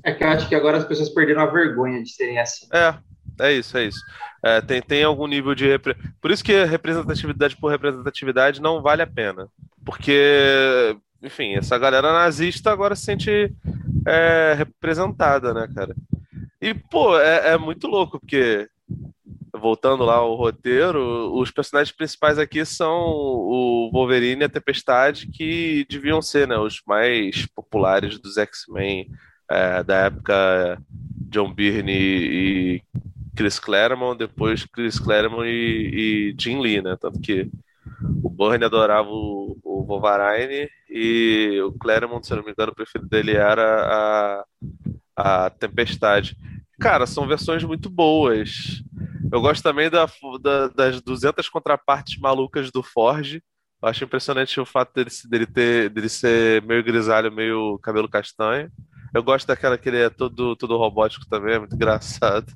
É 0.05 0.13
que 0.13 0.23
eu 0.23 0.29
acho 0.29 0.49
que 0.49 0.55
agora 0.55 0.79
as 0.79 0.85
pessoas 0.85 1.09
perderam 1.09 1.43
a 1.43 1.47
vergonha 1.47 2.03
de 2.03 2.11
serem 2.11 2.39
assim. 2.39 2.69
É, 2.73 2.95
é 3.41 3.53
isso, 3.53 3.77
é 3.79 3.85
isso. 3.85 4.01
É, 4.45 4.61
tem, 4.61 4.81
tem 4.81 5.03
algum 5.03 5.27
nível 5.27 5.55
de. 5.55 5.67
Repre... 5.67 5.97
Por 6.21 6.31
isso 6.31 6.45
que 6.45 6.65
representatividade 6.65 7.57
por 7.57 7.71
representatividade 7.71 8.61
não 8.61 8.83
vale 8.83 9.03
a 9.03 9.07
pena. 9.07 9.49
Porque, 9.85 10.97
enfim, 11.23 11.55
essa 11.55 11.79
galera 11.79 12.13
nazista 12.13 12.71
agora 12.71 12.95
se 12.95 13.05
sente 13.05 13.53
é, 14.07 14.55
representada, 14.57 15.53
né, 15.55 15.69
cara? 15.75 15.95
E, 16.61 16.75
pô, 16.75 17.19
é, 17.19 17.55
é 17.55 17.59
muito 17.59 17.87
louco, 17.87 18.21
porque 18.21 18.69
voltando 19.59 20.05
lá 20.05 20.17
ao 20.17 20.35
roteiro, 20.35 21.33
os 21.35 21.51
personagens 21.51 21.95
principais 21.95 22.39
aqui 22.39 22.65
são 22.65 23.09
o 23.09 23.91
Wolverine 23.93 24.43
e 24.43 24.45
a 24.45 24.49
Tempestade, 24.49 25.29
que 25.29 25.87
deviam 25.89 26.23
ser 26.23 26.47
né, 26.49 26.57
os 26.57 26.81
mais 26.87 27.47
populares 27.47 28.19
dos 28.19 28.37
X-Men 28.37 29.09
é, 29.51 29.83
da 29.83 30.07
época 30.07 30.79
John 31.29 31.53
Byrne 31.53 31.93
e 31.93 32.83
Chris 33.35 33.59
Claremont, 33.59 34.19
depois 34.19 34.65
Chris 34.65 34.99
Claremont 34.99 35.47
e, 35.47 36.33
e 36.33 36.35
Jim 36.39 36.61
Lee, 36.61 36.83
né? 36.83 36.97
Tanto 37.01 37.21
que 37.21 37.51
o 38.23 38.29
Byrne 38.29 38.65
adorava 38.65 39.09
o, 39.09 39.57
o 39.63 39.85
Wolverine 39.85 40.69
e 40.91 41.61
o 41.63 41.73
Claremont, 41.73 42.27
se 42.27 42.35
não 42.35 42.45
me 42.45 42.51
engano, 42.51 42.73
o 42.73 42.75
preferido 42.75 43.09
dele 43.09 43.33
era 43.37 44.45
a, 45.17 45.45
a 45.47 45.51
Tempestade. 45.51 46.37
Cara, 46.81 47.07
são 47.07 47.27
versões 47.27 47.65
muito 47.65 47.89
boas. 47.91 48.83
Eu 49.33 49.41
gosto 49.41 49.63
também 49.63 49.91
da, 49.91 50.07
da, 50.41 50.69
das 50.69 51.01
200 51.01 51.49
contrapartes 51.49 52.19
malucas 52.19 52.71
do 52.71 52.83
Forge. 52.83 53.43
Eu 53.81 53.89
acho 53.89 54.05
impressionante 54.05 54.61
o 54.61 54.67
fato 54.67 54.93
dele, 54.95 55.11
dele, 55.29 55.47
ter, 55.47 55.91
dele 55.91 56.09
ser 56.09 56.63
meio 56.63 56.83
grisalho, 56.83 57.31
meio 57.33 57.79
cabelo 57.79 58.09
castanho. 58.09 58.71
Eu 59.15 59.23
gosto 59.23 59.47
daquela 59.47 59.79
que 59.79 59.89
ele 59.89 59.99
é 59.99 60.11
todo, 60.11 60.57
todo 60.57 60.77
robótico 60.77 61.27
também, 61.29 61.55
é 61.55 61.59
muito 61.59 61.75
engraçado. 61.75 62.53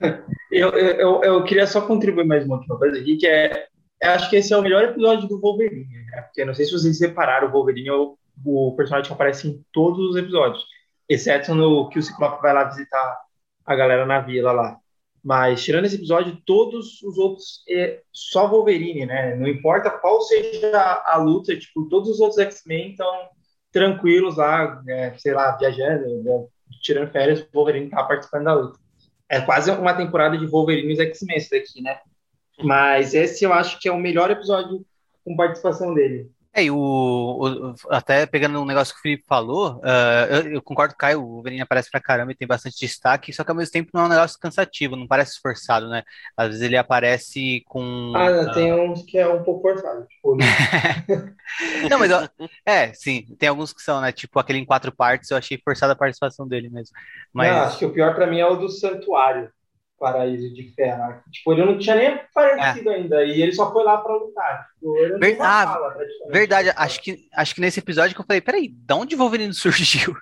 Eu, 0.52 0.70
eu, 0.70 1.22
eu 1.22 1.44
queria 1.44 1.64
só 1.64 1.80
contribuir 1.80 2.26
mais 2.26 2.44
uma 2.44 2.60
coisa 2.66 2.98
aqui, 2.98 3.16
que 3.16 3.26
é. 3.26 3.68
Acho 4.02 4.28
que 4.28 4.34
esse 4.34 4.52
é 4.52 4.56
o 4.56 4.62
melhor 4.62 4.82
episódio 4.82 5.28
do 5.28 5.40
Wolverine, 5.40 6.04
né? 6.06 6.22
Porque 6.22 6.44
não 6.44 6.52
sei 6.52 6.64
se 6.64 6.72
vocês 6.72 6.98
separaram, 6.98 7.46
o 7.46 7.52
Wolverine 7.52 7.88
é 7.88 7.92
o, 7.92 8.18
o 8.44 8.74
personagem 8.74 9.06
que 9.06 9.12
aparece 9.12 9.46
em 9.46 9.64
todos 9.72 10.10
os 10.10 10.16
episódios, 10.16 10.64
exceto 11.08 11.54
no 11.54 11.88
que 11.88 12.00
o 12.00 12.02
Ciclope 12.02 12.42
vai 12.42 12.52
lá 12.52 12.64
visitar 12.64 13.16
a 13.64 13.76
galera 13.76 14.04
na 14.04 14.18
vila 14.18 14.50
lá. 14.50 14.79
Mas, 15.22 15.62
tirando 15.62 15.84
esse 15.84 15.96
episódio, 15.96 16.40
todos 16.46 17.02
os 17.02 17.18
outros 17.18 17.62
é 17.68 18.00
só 18.10 18.48
Wolverine, 18.48 19.04
né? 19.04 19.36
Não 19.36 19.46
importa 19.46 19.90
qual 19.90 20.20
seja 20.22 20.76
a, 20.76 21.14
a 21.14 21.16
luta, 21.18 21.56
tipo, 21.56 21.88
todos 21.88 22.08
os 22.08 22.20
outros 22.20 22.38
X-Men 22.38 22.92
estão 22.92 23.28
tranquilos 23.70 24.36
lá, 24.36 24.82
né, 24.82 25.16
sei 25.18 25.32
lá, 25.32 25.56
viajando, 25.56 26.22
né, 26.22 26.46
tirando 26.82 27.10
férias, 27.10 27.40
o 27.40 27.48
Wolverine 27.52 27.90
tá 27.90 28.02
participando 28.02 28.44
da 28.44 28.54
luta. 28.54 28.80
É 29.28 29.40
quase 29.40 29.70
uma 29.70 29.94
temporada 29.94 30.36
de 30.36 30.46
Wolverine 30.46 30.94
e 30.94 31.00
X-Men 31.00 31.36
esse 31.36 31.50
daqui, 31.50 31.80
né? 31.82 31.98
Mas 32.62 33.14
esse 33.14 33.44
eu 33.44 33.52
acho 33.52 33.78
que 33.78 33.88
é 33.88 33.92
o 33.92 33.98
melhor 33.98 34.30
episódio 34.30 34.84
com 35.24 35.36
participação 35.36 35.94
dele. 35.94 36.30
É, 36.52 36.64
e 36.64 36.70
o, 36.70 36.76
o, 36.76 37.74
até 37.90 38.26
pegando 38.26 38.60
um 38.60 38.64
negócio 38.64 38.92
que 38.92 38.98
o 38.98 39.02
Felipe 39.02 39.24
falou, 39.24 39.76
uh, 39.76 40.26
eu, 40.28 40.54
eu, 40.54 40.62
concordo 40.62 40.94
com 40.94 40.96
o 40.96 40.98
Caio, 40.98 41.22
o 41.22 41.34
Wolverine 41.34 41.62
aparece 41.62 41.88
pra 41.88 42.00
caramba 42.00 42.32
e 42.32 42.34
tem 42.34 42.46
bastante 42.46 42.76
destaque, 42.76 43.32
só 43.32 43.44
que 43.44 43.50
ao 43.52 43.56
mesmo 43.56 43.70
tempo 43.70 43.90
não 43.94 44.02
é 44.02 44.04
um 44.06 44.08
negócio 44.08 44.38
cansativo, 44.38 44.96
não 44.96 45.06
parece 45.06 45.38
forçado, 45.40 45.88
né? 45.88 46.02
Às 46.36 46.48
vezes 46.48 46.62
ele 46.62 46.76
aparece 46.76 47.62
com. 47.66 48.12
Ah, 48.16 48.50
uh, 48.50 48.52
tem 48.52 48.72
uns 48.72 49.02
que 49.02 49.16
é 49.16 49.28
um 49.28 49.44
pouco 49.44 49.62
forçado, 49.62 50.04
tipo. 50.08 50.34
Né? 50.34 50.44
não, 51.88 52.00
mas 52.00 52.10
é, 52.66 52.92
sim, 52.94 53.24
tem 53.38 53.48
alguns 53.48 53.72
que 53.72 53.80
são, 53.80 54.00
né? 54.00 54.10
Tipo 54.10 54.40
aquele 54.40 54.58
em 54.58 54.64
quatro 54.64 54.90
partes, 54.90 55.30
eu 55.30 55.36
achei 55.36 55.56
forçada 55.64 55.92
a 55.92 55.96
participação 55.96 56.48
dele 56.48 56.68
mesmo. 56.68 56.96
Mas... 57.32 57.48
Não, 57.48 57.60
acho 57.60 57.78
que 57.78 57.86
o 57.86 57.92
pior 57.92 58.12
pra 58.16 58.26
mim 58.26 58.40
é 58.40 58.46
o 58.46 58.56
do 58.56 58.68
Santuário. 58.68 59.52
Paraíso 60.00 60.52
de 60.54 60.72
Ferro. 60.74 61.14
Tipo, 61.30 61.52
ele 61.52 61.66
não 61.66 61.78
tinha 61.78 61.94
nem 61.94 62.08
aparecido 62.08 62.90
é. 62.90 62.94
ainda. 62.94 63.22
E 63.22 63.42
ele 63.42 63.52
só 63.52 63.70
foi 63.70 63.84
lá 63.84 63.98
pra 63.98 64.14
lutar. 64.14 64.66
Tipo, 64.74 64.94
Ver... 65.20 65.36
ah, 65.40 65.66
fala, 65.66 65.96
verdade. 66.30 66.72
Acho 66.74 67.02
que, 67.02 67.28
acho 67.34 67.54
que 67.54 67.60
nesse 67.60 67.78
episódio 67.78 68.14
que 68.14 68.20
eu 68.20 68.24
falei, 68.26 68.40
peraí, 68.40 68.68
de 68.68 68.94
onde 68.94 69.14
o 69.14 69.18
Wolverine 69.18 69.52
surgiu? 69.54 70.16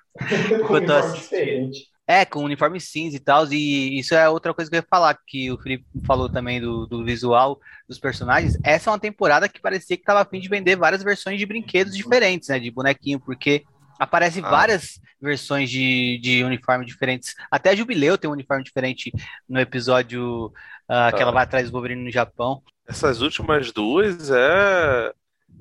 com 0.67 0.73
um 0.75 1.13
diferente. 1.13 1.87
É, 2.05 2.25
com 2.25 2.43
uniforme 2.43 2.81
cinza 2.81 3.15
e 3.15 3.19
tal, 3.19 3.45
e 3.51 3.99
isso 3.99 4.15
é 4.15 4.27
outra 4.27 4.51
coisa 4.51 4.69
que 4.69 4.75
eu 4.75 4.79
ia 4.79 4.87
falar, 4.89 5.15
que 5.27 5.51
o 5.51 5.59
Felipe 5.59 5.85
falou 6.07 6.27
também 6.27 6.59
do, 6.59 6.87
do 6.87 7.05
visual 7.05 7.59
dos 7.87 7.99
personagens. 7.99 8.57
Essa 8.63 8.89
é 8.89 8.91
uma 8.91 8.99
temporada 8.99 9.47
que 9.47 9.61
parecia 9.61 9.95
que 9.95 10.03
tava 10.03 10.21
a 10.21 10.25
fim 10.25 10.39
de 10.39 10.49
vender 10.49 10.75
várias 10.75 11.03
versões 11.03 11.37
de 11.37 11.45
brinquedos 11.45 11.95
diferentes, 11.95 12.49
né, 12.49 12.57
de 12.57 12.71
bonequinho, 12.71 13.19
porque 13.19 13.63
Aparece 13.99 14.39
ah. 14.39 14.49
várias 14.49 14.99
versões 15.21 15.69
de, 15.69 16.17
de 16.21 16.43
uniforme 16.43 16.85
diferentes. 16.85 17.35
Até 17.51 17.71
a 17.71 17.75
Jubileu 17.75 18.17
tem 18.17 18.29
um 18.29 18.33
uniforme 18.33 18.63
diferente 18.63 19.11
no 19.47 19.59
episódio 19.59 20.45
uh, 20.45 21.15
que 21.15 21.21
ela 21.21 21.31
ah. 21.31 21.33
vai 21.33 21.43
atrás 21.43 21.69
do 21.69 21.73
Wolverine 21.73 22.03
no 22.03 22.11
Japão. 22.11 22.63
Essas 22.87 23.21
últimas 23.21 23.71
duas 23.71 24.31
é. 24.31 25.11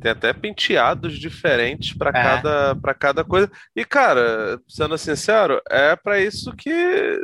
Tem 0.01 0.13
até 0.13 0.33
penteados 0.33 1.19
diferentes 1.19 1.93
para 1.93 2.11
é. 2.11 2.23
cada, 2.23 2.77
pra 2.77 2.95
cada 2.95 3.25
coisa. 3.25 3.51
E, 3.75 3.85
cara, 3.85 4.61
sendo 4.69 4.97
sincero, 4.97 5.61
é 5.69 5.97
para 5.97 6.21
isso 6.21 6.55
que 6.55 7.19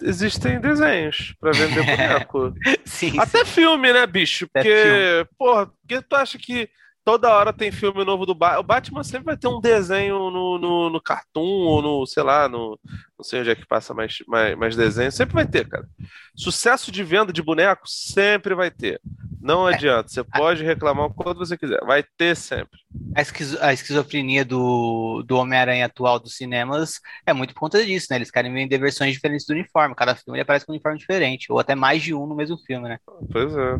existem 0.00 0.60
desenhos 0.60 1.34
para 1.38 1.52
vender 1.52 1.84
boneco. 1.84 2.54
sim, 2.84 3.18
Até 3.18 3.44
sim. 3.44 3.50
filme, 3.50 3.92
né, 3.92 4.06
bicho? 4.06 4.48
Porque, 4.52 5.26
porra, 5.36 5.66
porque 5.66 6.00
tu 6.00 6.16
acha 6.16 6.38
que 6.38 6.70
toda 7.04 7.30
hora 7.30 7.52
tem 7.52 7.70
filme 7.70 8.04
novo 8.04 8.24
do 8.24 8.34
Batman. 8.34 8.60
O 8.60 8.62
Batman 8.62 9.04
sempre 9.04 9.26
vai 9.26 9.36
ter 9.36 9.46
um 9.46 9.60
desenho 9.60 10.30
no, 10.30 10.58
no, 10.58 10.90
no 10.90 11.00
Cartoon 11.00 11.42
ou 11.42 11.82
no, 11.82 12.06
sei 12.06 12.22
lá, 12.22 12.48
no. 12.48 12.78
Não 13.16 13.24
sei 13.24 13.40
onde 13.40 13.50
é 13.50 13.54
que 13.54 13.66
passa 13.66 13.92
mais, 13.92 14.18
mais, 14.26 14.56
mais 14.56 14.76
desenho. 14.76 15.12
Sempre 15.12 15.34
vai 15.34 15.46
ter, 15.46 15.68
cara. 15.68 15.86
Sucesso 16.34 16.90
de 16.90 17.04
venda 17.04 17.32
de 17.32 17.42
boneco 17.42 17.82
sempre 17.86 18.54
vai 18.54 18.70
ter. 18.70 19.00
Não 19.40 19.68
é. 19.68 19.74
adianta. 19.74 20.08
Você 20.08 20.24
pode 20.24 20.64
reclamar 20.64 21.10
quando 21.10 21.38
você 21.38 21.56
quiser. 21.56 21.78
Vai 21.84 22.02
ter 22.16 22.34
sempre. 22.34 22.80
A, 23.14 23.20
esquizo 23.20 23.58
a 23.60 23.72
esquizofrenia 23.72 24.44
do, 24.44 25.22
do 25.26 25.36
Homem-Aranha 25.36 25.84
atual 25.84 26.18
dos 26.18 26.36
cinemas 26.36 26.98
é 27.26 27.32
muito 27.34 27.52
por 27.52 27.60
conta 27.60 27.84
disso, 27.84 28.06
né? 28.10 28.16
Eles 28.16 28.30
querem 28.30 28.52
vender 28.52 28.78
versões 28.78 29.12
diferentes 29.12 29.46
do 29.46 29.52
uniforme. 29.52 29.94
Cada 29.94 30.14
filme 30.14 30.38
ele 30.38 30.42
aparece 30.42 30.64
com 30.64 30.72
um 30.72 30.74
uniforme 30.74 30.98
diferente. 30.98 31.52
Ou 31.52 31.58
até 31.58 31.74
mais 31.74 32.02
de 32.02 32.14
um 32.14 32.26
no 32.26 32.34
mesmo 32.34 32.56
filme, 32.58 32.88
né? 32.88 32.98
Pois 33.30 33.54
é. 33.54 33.78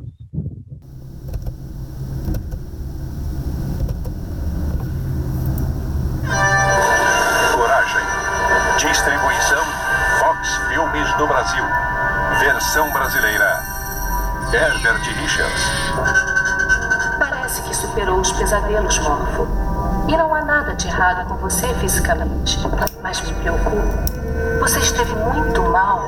Os 18.24 18.32
pesadelos, 18.32 18.98
Morfo. 19.00 19.46
E 20.08 20.16
não 20.16 20.34
há 20.34 20.42
nada 20.42 20.74
de 20.74 20.88
errado 20.88 21.28
com 21.28 21.34
você 21.36 21.66
fisicamente. 21.74 22.58
Mas 23.02 23.20
me 23.20 23.34
preocupa. 23.34 23.82
Você 24.60 24.78
esteve 24.78 25.14
muito 25.14 25.62
mal. 25.64 26.02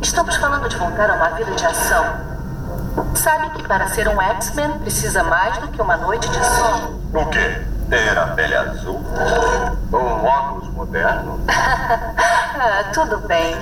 Estamos 0.00 0.34
falando 0.36 0.66
de 0.66 0.76
voltar 0.76 1.10
a 1.10 1.14
uma 1.14 1.28
vida 1.30 1.50
de 1.52 1.66
ação. 1.66 2.04
Sabe 3.14 3.50
que 3.50 3.62
para 3.68 3.86
ser 3.88 4.08
um 4.08 4.20
X-Men 4.20 4.78
precisa 4.78 5.22
mais 5.24 5.58
do 5.58 5.68
que 5.68 5.82
uma 5.82 5.98
noite 5.98 6.26
de 6.30 6.42
sono. 6.42 6.98
O 7.12 7.26
quê? 7.26 7.62
Ter 7.90 8.18
a 8.18 8.28
pele 8.28 8.54
azul? 8.54 9.04
Um 9.92 10.24
óculos 10.24 10.68
moderno? 10.72 11.38
ah, 11.48 12.84
tudo 12.94 13.18
bem. 13.28 13.54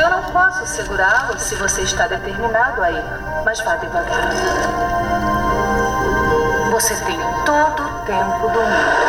Eu 0.00 0.08
não 0.08 0.22
posso 0.30 0.64
segurá-lo 0.66 1.36
se 1.40 1.56
você 1.56 1.82
está 1.82 2.06
determinado 2.06 2.80
a 2.80 2.92
ir, 2.92 3.04
mas 3.44 3.60
vá 3.60 3.74
devagar. 3.74 5.43
Você 6.74 6.92
tem 7.04 7.16
todo 7.46 7.82
o 7.84 8.04
tempo 8.04 8.48
do 8.52 8.58
mundo. 8.58 9.04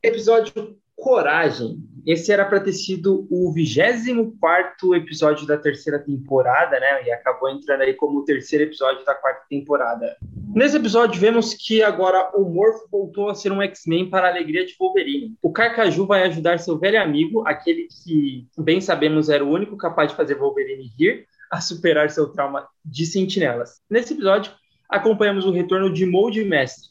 Episódio 0.00 0.78
Coragem 0.94 1.82
esse 2.04 2.32
era 2.32 2.44
para 2.44 2.58
ter 2.58 2.72
sido 2.72 3.28
o 3.30 3.52
24 3.52 4.94
episódio 4.96 5.46
da 5.46 5.56
terceira 5.56 6.00
temporada, 6.00 6.78
né? 6.80 7.04
E 7.04 7.12
acabou 7.12 7.48
entrando 7.48 7.82
aí 7.82 7.94
como 7.94 8.18
o 8.18 8.24
terceiro 8.24 8.64
episódio 8.64 9.04
da 9.04 9.14
quarta 9.14 9.44
temporada. 9.48 10.16
Nesse 10.54 10.76
episódio, 10.76 11.18
vemos 11.18 11.54
que 11.54 11.82
agora 11.82 12.30
o 12.34 12.44
Morph 12.44 12.82
voltou 12.90 13.30
a 13.30 13.34
ser 13.34 13.50
um 13.50 13.62
X-Men 13.62 14.10
para 14.10 14.26
a 14.26 14.30
alegria 14.30 14.66
de 14.66 14.76
Wolverine. 14.78 15.34
O 15.40 15.50
Carcaju 15.50 16.04
vai 16.06 16.24
ajudar 16.24 16.58
seu 16.58 16.78
velho 16.78 17.00
amigo, 17.00 17.42
aquele 17.46 17.88
que, 18.04 18.46
bem 18.58 18.78
sabemos, 18.78 19.30
era 19.30 19.42
o 19.42 19.50
único 19.50 19.78
capaz 19.78 20.10
de 20.10 20.16
fazer 20.16 20.34
Wolverine 20.34 20.92
rir, 20.98 21.26
a 21.50 21.58
superar 21.58 22.10
seu 22.10 22.28
trauma 22.28 22.68
de 22.84 23.06
sentinelas. 23.06 23.80
Nesse 23.88 24.12
episódio, 24.12 24.52
acompanhamos 24.90 25.46
o 25.46 25.50
retorno 25.50 25.90
de 25.90 26.04
Mold 26.04 26.44
Mestre. 26.44 26.90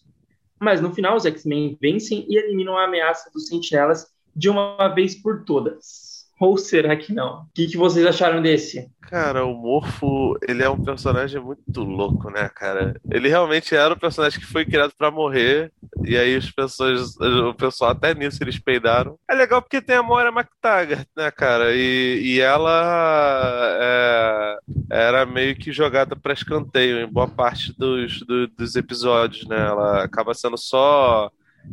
Mas 0.60 0.82
no 0.82 0.91
final, 0.91 1.15
os 1.15 1.26
X-Men 1.28 1.78
vencem 1.80 2.26
e 2.28 2.38
eliminam 2.38 2.76
a 2.76 2.86
ameaça 2.86 3.30
dos 3.32 3.47
sentinelas 3.47 4.08
de 4.36 4.50
uma 4.50 4.88
vez 4.88 5.13
por 5.13 5.45
todas. 5.45 6.11
Ou 6.41 6.58
será 6.58 6.95
que 6.95 7.13
não? 7.13 7.41
O 7.41 7.45
que, 7.54 7.67
que 7.67 7.77
vocês 7.77 8.04
acharam 8.04 8.41
desse? 8.41 8.89
Cara, 8.99 9.45
o 9.45 9.54
Morfo, 9.54 10.36
ele 10.47 10.63
é 10.63 10.69
um 10.69 10.84
personagem 10.84 11.39
muito 11.39 11.84
louco, 11.84 12.32
né, 12.32 12.49
cara? 12.49 12.99
Ele 13.12 13.30
realmente 13.30 13.75
era 13.75 13.93
um 13.93 13.97
personagem 13.97 14.39
que 14.39 14.47
foi 14.47 14.65
criado 14.65 14.91
para 14.97 15.12
morrer, 15.12 15.71
e 16.04 16.17
aí 16.17 16.36
as 16.36 16.49
pessoas, 16.49 17.15
o 17.17 17.54
pessoal 17.54 17.91
até 17.91 18.15
nisso 18.15 18.41
eles 18.41 18.58
peidaram. 18.58 19.19
É 19.30 19.36
legal 19.36 19.62
porque 19.62 19.84
tem 19.84 19.97
a 19.97 20.01
Moira 20.01 20.30
McTaggart, 20.30 21.06
né, 21.15 21.30
cara? 21.30 21.75
E, 21.75 22.21
e 22.23 22.41
ela 22.41 23.77
é, 23.80 24.58
era 24.89 25.25
meio 25.27 25.56
que 25.56 25.71
jogada 25.71 26.15
para 26.15 26.34
escanteio 26.34 27.01
em 27.01 27.08
boa 27.08 27.27
parte 27.27 27.71
dos, 27.77 28.19
do, 28.21 28.47
dos 28.47 28.75
episódios, 28.75 29.47
né? 29.47 29.60
Ela 29.60 30.04
acaba 30.04 30.34
sendo 30.34 30.58
só 30.58 31.30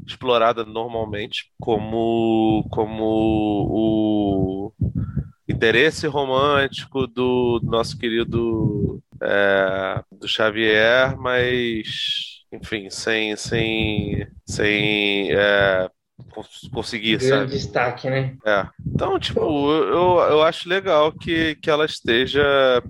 explorada 0.06 0.64
normalmente 0.64 1.52
como, 1.60 2.66
como 2.70 3.04
o 3.70 4.72
interesse 5.48 6.06
romântico 6.06 7.06
do 7.06 7.60
nosso 7.64 7.98
querido 7.98 9.02
é, 9.22 10.02
do 10.12 10.28
Xavier, 10.28 11.16
mas 11.18 12.44
enfim, 12.52 12.88
sem 12.90 13.36
sem 13.36 14.26
sem 14.46 15.32
é, 15.32 15.90
conseguir, 16.72 17.18
Grande 17.18 17.28
sabe? 17.28 17.46
destaque, 17.50 18.10
né? 18.10 18.36
É. 18.46 18.66
Então, 18.86 19.18
tipo, 19.18 19.40
eu, 19.40 20.18
eu 20.30 20.42
acho 20.42 20.68
legal 20.68 21.12
que, 21.12 21.54
que 21.56 21.70
ela 21.70 21.84
esteja 21.84 22.42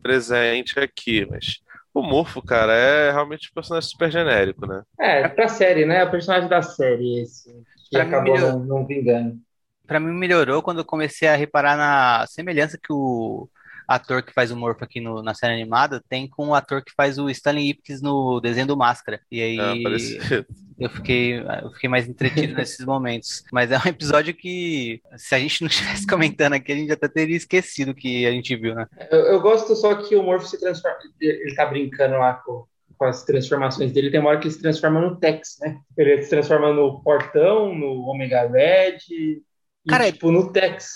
presente 0.03 0.79
aqui, 0.79 1.27
mas 1.31 1.59
o 1.99 2.03
Morfo, 2.03 2.43
cara, 2.43 2.73
é 2.73 3.11
realmente 3.11 3.49
um 3.51 3.55
personagem 3.55 3.89
super 3.89 4.11
genérico, 4.11 4.67
né? 4.67 4.83
É, 4.99 5.29
pra 5.29 5.49
série, 5.49 5.85
né? 5.85 5.99
É 6.01 6.05
o 6.05 6.11
personagem 6.11 6.49
da 6.49 6.63
série 6.63 7.21
esse, 7.21 7.51
que 7.89 7.97
pra 7.97 8.03
acabou 8.03 8.39
não, 8.39 8.59
não 8.61 8.87
vingando. 8.87 9.39
Pra 9.87 9.99
mim 9.99 10.13
melhorou 10.13 10.63
quando 10.63 10.79
eu 10.79 10.85
comecei 10.85 11.29
a 11.29 11.37
reparar 11.37 11.77
na 11.77 12.27
semelhança 12.27 12.79
que 12.81 12.93
o 12.93 13.49
ator 13.89 14.23
que 14.23 14.35
faz 14.35 14.51
o 14.51 14.57
Morph 14.57 14.83
aqui 14.83 15.01
no, 15.01 15.23
na 15.23 15.33
série 15.33 15.55
animada 15.55 16.05
tem 16.11 16.29
com 16.29 16.49
o 16.49 16.55
ator 16.55 16.85
que 16.85 16.93
faz 16.95 17.19
o 17.19 17.31
Stanley 17.31 17.71
Ipkiss 17.71 18.03
no 18.03 18.39
desenho 18.39 18.67
do 18.67 18.77
Máscara. 18.77 19.19
E 19.33 19.41
aí 19.41 19.59
É, 19.59 20.45
eu 20.79 20.91
fiquei, 20.91 21.41
eu 21.41 21.71
fiquei 21.73 21.89
mais 21.89 22.07
entretido 22.07 22.53
nesses 22.55 22.85
momentos. 22.85 23.43
Mas 23.51 23.73
é 23.73 23.79
um 23.79 23.89
episódio 23.89 24.35
que, 24.35 25.01
se 25.17 25.35
a 25.35 25.39
gente 25.39 25.63
não 25.63 25.69
estivesse 25.69 26.07
comentando 26.07 26.53
aqui, 26.53 26.71
a 26.71 26.77
gente 26.77 26.93
até 26.93 27.09
teria 27.09 27.37
esquecido 27.37 27.95
que 27.95 28.27
a 28.27 28.31
gente 28.31 28.55
viu, 28.55 28.75
né? 28.75 28.87
Eu, 29.11 29.21
eu 29.21 29.41
gosto 29.41 29.75
só 29.75 29.95
que 29.95 30.15
o 30.15 30.23
Morph 30.23 30.45
se 30.45 30.61
transforma. 30.61 30.99
Ele 31.19 31.55
tá 31.55 31.65
brincando 31.65 32.19
lá 32.19 32.35
com, 32.35 32.67
com 32.97 33.05
as 33.07 33.25
transformações 33.25 33.91
dele. 33.91 34.11
Tem 34.11 34.21
uma 34.21 34.29
hora 34.31 34.39
que 34.39 34.49
ele 34.49 34.55
se 34.55 34.61
transforma 34.61 35.01
no 35.01 35.17
Tex, 35.17 35.57
né? 35.61 35.79
Ele 35.97 36.23
se 36.23 36.29
transforma 36.29 36.75
no 36.75 37.03
Portão, 37.03 37.75
no 37.75 38.07
Omega 38.07 38.47
Red. 38.47 38.99
E, 39.11 39.43
Cara, 39.89 40.13
tipo, 40.13 40.31
no 40.31 40.53
Tex. 40.53 40.91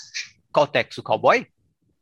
Qual 0.51 0.67
Tex? 0.67 0.99
O 0.99 1.03
cowboy? 1.03 1.47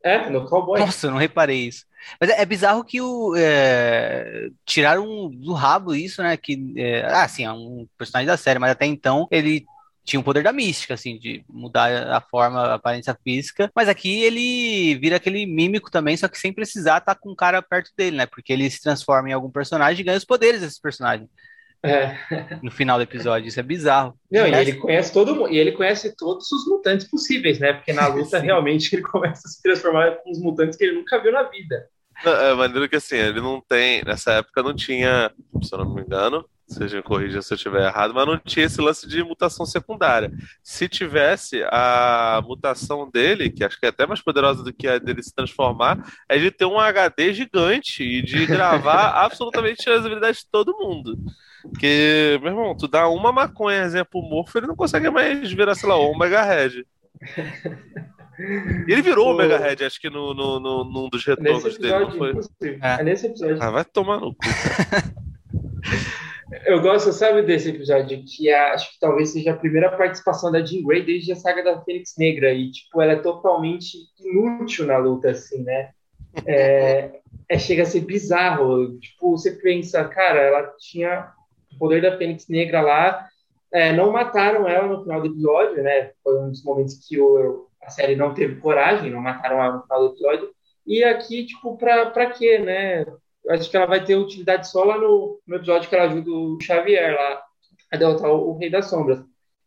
É, 0.04 0.28
no 0.28 0.48
Cowboy. 0.48 0.80
Nossa, 0.80 1.10
não 1.10 1.16
reparei 1.16 1.68
isso. 1.68 1.84
Mas 2.20 2.30
é, 2.30 2.42
é 2.42 2.44
bizarro 2.44 2.84
que 2.84 3.00
o, 3.00 3.34
é, 3.36 4.48
tiraram 4.64 5.30
do 5.30 5.52
rabo 5.52 5.94
isso, 5.94 6.22
né? 6.22 6.36
Que, 6.36 6.74
é, 6.76 7.04
ah, 7.06 7.26
sim, 7.28 7.44
é 7.44 7.52
um 7.52 7.86
personagem 7.96 8.26
da 8.26 8.36
série, 8.36 8.58
mas 8.58 8.72
até 8.72 8.86
então 8.86 9.28
ele 9.30 9.64
tinha 10.04 10.18
o 10.18 10.24
poder 10.24 10.42
da 10.42 10.52
mística, 10.52 10.94
assim, 10.94 11.16
de 11.16 11.44
mudar 11.48 12.08
a 12.08 12.20
forma, 12.20 12.60
a 12.60 12.74
aparência 12.74 13.16
física. 13.22 13.70
Mas 13.74 13.88
aqui 13.88 14.22
ele 14.22 14.96
vira 14.96 15.16
aquele 15.16 15.46
mímico 15.46 15.90
também, 15.90 16.16
só 16.16 16.26
que 16.26 16.38
sem 16.38 16.52
precisar 16.52 16.98
estar 16.98 17.14
com 17.14 17.30
um 17.30 17.36
cara 17.36 17.62
perto 17.62 17.92
dele, 17.96 18.16
né? 18.16 18.26
Porque 18.26 18.52
ele 18.52 18.68
se 18.68 18.82
transforma 18.82 19.28
em 19.30 19.32
algum 19.32 19.50
personagem 19.50 20.00
e 20.00 20.04
ganha 20.04 20.18
os 20.18 20.24
poderes 20.24 20.60
desse 20.60 20.80
personagem 20.80 21.28
É. 21.84 22.16
no 22.62 22.70
final 22.70 22.96
do 22.96 23.02
episódio. 23.02 23.48
Isso 23.48 23.58
é 23.58 23.62
bizarro. 23.62 24.14
Não, 24.30 24.46
e 24.46 24.54
ele 24.54 24.74
conhece 24.74 25.12
todo 25.12 25.34
mu- 25.34 25.48
e 25.48 25.58
ele 25.58 25.72
conhece 25.72 26.14
todos 26.16 26.50
os 26.52 26.66
mutantes 26.66 27.08
possíveis, 27.08 27.58
né? 27.58 27.72
Porque 27.72 27.92
na 27.92 28.06
luta 28.08 28.38
Sim. 28.40 28.46
realmente 28.46 28.94
ele 28.94 29.02
começa 29.02 29.42
a 29.46 29.50
se 29.50 29.60
transformar 29.62 30.12
com 30.22 30.30
os 30.30 30.38
mutantes 30.40 30.76
que 30.78 30.84
ele 30.84 30.94
nunca 30.94 31.20
viu 31.20 31.32
na 31.32 31.42
vida. 31.44 31.86
Não, 32.24 32.32
É 32.32 32.54
maneiro 32.54 32.88
que 32.88 32.96
assim, 32.96 33.16
ele 33.16 33.40
não 33.40 33.60
tem. 33.60 34.02
Nessa 34.04 34.32
época 34.34 34.62
não 34.62 34.74
tinha, 34.74 35.32
se 35.62 35.74
eu 35.74 35.78
não 35.80 35.92
me 35.92 36.02
engano, 36.02 36.44
seja 36.68 36.96
me 36.98 37.02
corrija 37.02 37.42
se 37.42 37.52
eu 37.52 37.56
estiver 37.56 37.82
errado, 37.84 38.14
mas 38.14 38.26
não 38.26 38.38
tinha 38.38 38.64
esse 38.66 38.80
lance 38.80 39.06
de 39.08 39.22
mutação 39.24 39.66
secundária. 39.66 40.30
Se 40.62 40.88
tivesse 40.88 41.62
a 41.68 42.40
mutação 42.46 43.10
dele, 43.10 43.50
que 43.50 43.64
acho 43.64 43.78
que 43.78 43.86
é 43.86 43.88
até 43.88 44.06
mais 44.06 44.22
poderosa 44.22 44.62
do 44.62 44.72
que 44.72 44.86
a 44.86 44.98
dele 44.98 45.22
se 45.22 45.34
transformar, 45.34 45.98
é 46.28 46.38
de 46.38 46.50
ter 46.52 46.64
um 46.64 46.78
HD 46.78 47.34
gigante 47.34 48.04
e 48.04 48.22
de 48.22 48.46
gravar 48.46 49.08
absolutamente 49.24 49.90
as 49.90 50.06
habilidades 50.06 50.40
de 50.42 50.50
todo 50.50 50.78
mundo. 50.78 51.18
Porque, 51.62 52.38
meu 52.42 52.50
irmão, 52.50 52.76
tu 52.76 52.88
dá 52.88 53.08
uma 53.08 53.32
maconha, 53.32 53.82
exemplo, 53.82 54.20
morfo, 54.22 54.58
ele 54.58 54.66
não 54.66 54.76
consegue 54.76 55.08
mais 55.10 55.52
virar, 55.52 55.74
sei 55.74 55.88
lá, 55.88 55.96
o 55.96 56.10
Omega 56.10 56.42
Red. 56.42 56.84
E 58.88 58.92
ele 58.92 59.02
virou 59.02 59.28
o 59.28 59.30
Omega 59.34 59.58
Red, 59.58 59.84
acho 59.84 60.00
que 60.00 60.10
no, 60.10 60.34
no, 60.34 60.58
no, 60.58 60.84
num 60.84 61.08
dos 61.08 61.24
Nesse 61.26 61.30
retornos 61.30 61.78
dele, 61.78 61.98
não 62.00 62.10
foi? 62.12 62.32
É. 62.80 63.00
É 63.00 63.04
nesse 63.04 63.26
episódio. 63.26 63.58
Ah, 63.60 63.70
vai 63.70 63.84
tomar 63.84 64.20
no 64.20 64.34
cu. 64.34 64.40
Eu 66.66 66.82
gosto, 66.82 67.12
sabe, 67.12 67.42
desse 67.42 67.70
episódio, 67.70 68.22
que 68.24 68.50
é- 68.50 68.72
acho 68.72 68.92
que 68.92 69.00
talvez 69.00 69.30
seja 69.32 69.52
a 69.52 69.56
primeira 69.56 69.90
participação 69.96 70.52
da 70.52 70.62
Jean 70.62 70.82
Grey 70.84 71.02
desde 71.02 71.32
a 71.32 71.36
saga 71.36 71.62
da 71.64 71.80
Fênix 71.82 72.14
Negra. 72.18 72.52
E, 72.52 72.70
tipo, 72.70 73.00
ela 73.00 73.12
é 73.12 73.16
totalmente 73.16 73.96
inútil 74.20 74.86
na 74.86 74.98
luta, 74.98 75.30
assim, 75.30 75.62
né? 75.62 75.90
É, 76.46 77.20
é- 77.48 77.58
chega 77.58 77.82
a 77.82 77.86
ser 77.86 78.00
bizarro. 78.00 78.98
Tipo, 78.98 79.30
você 79.30 79.52
pensa, 79.52 80.04
cara, 80.04 80.40
ela 80.40 80.70
tinha 80.78 81.32
poder 81.82 82.00
da 82.00 82.16
Fênix 82.16 82.46
Negra 82.48 82.80
lá. 82.80 83.26
É, 83.72 83.92
não 83.92 84.12
mataram 84.12 84.68
ela 84.68 84.86
no 84.86 85.02
final 85.02 85.20
do 85.20 85.26
episódio, 85.26 85.82
né? 85.82 86.12
Foi 86.22 86.38
um 86.40 86.50
dos 86.50 86.62
momentos 86.62 86.94
que 87.08 87.20
o- 87.20 87.66
a 87.82 87.90
série 87.90 88.14
não 88.14 88.32
teve 88.32 88.60
coragem, 88.60 89.10
não 89.10 89.20
mataram 89.20 89.60
ela 89.60 89.76
no 89.78 89.82
final 89.82 90.00
do 90.08 90.14
episódio. 90.14 90.50
E 90.86 91.02
aqui, 91.02 91.44
tipo, 91.46 91.76
pra, 91.76 92.06
pra 92.06 92.30
quê, 92.30 92.58
né? 92.58 93.04
Acho 93.48 93.68
que 93.68 93.76
ela 93.76 93.86
vai 93.86 94.04
ter 94.04 94.14
utilidade 94.14 94.68
só 94.70 94.84
lá 94.84 94.96
no, 94.96 95.40
no 95.44 95.56
episódio 95.56 95.88
que 95.88 95.96
ela 95.96 96.04
ajuda 96.04 96.30
o 96.30 96.58
Xavier 96.60 97.14
lá 97.14 97.42
a 97.92 97.96
derrotar 97.96 98.30
o, 98.30 98.50
o 98.50 98.58
Rei 98.58 98.70
das 98.70 98.88
Sombras. 98.88 99.20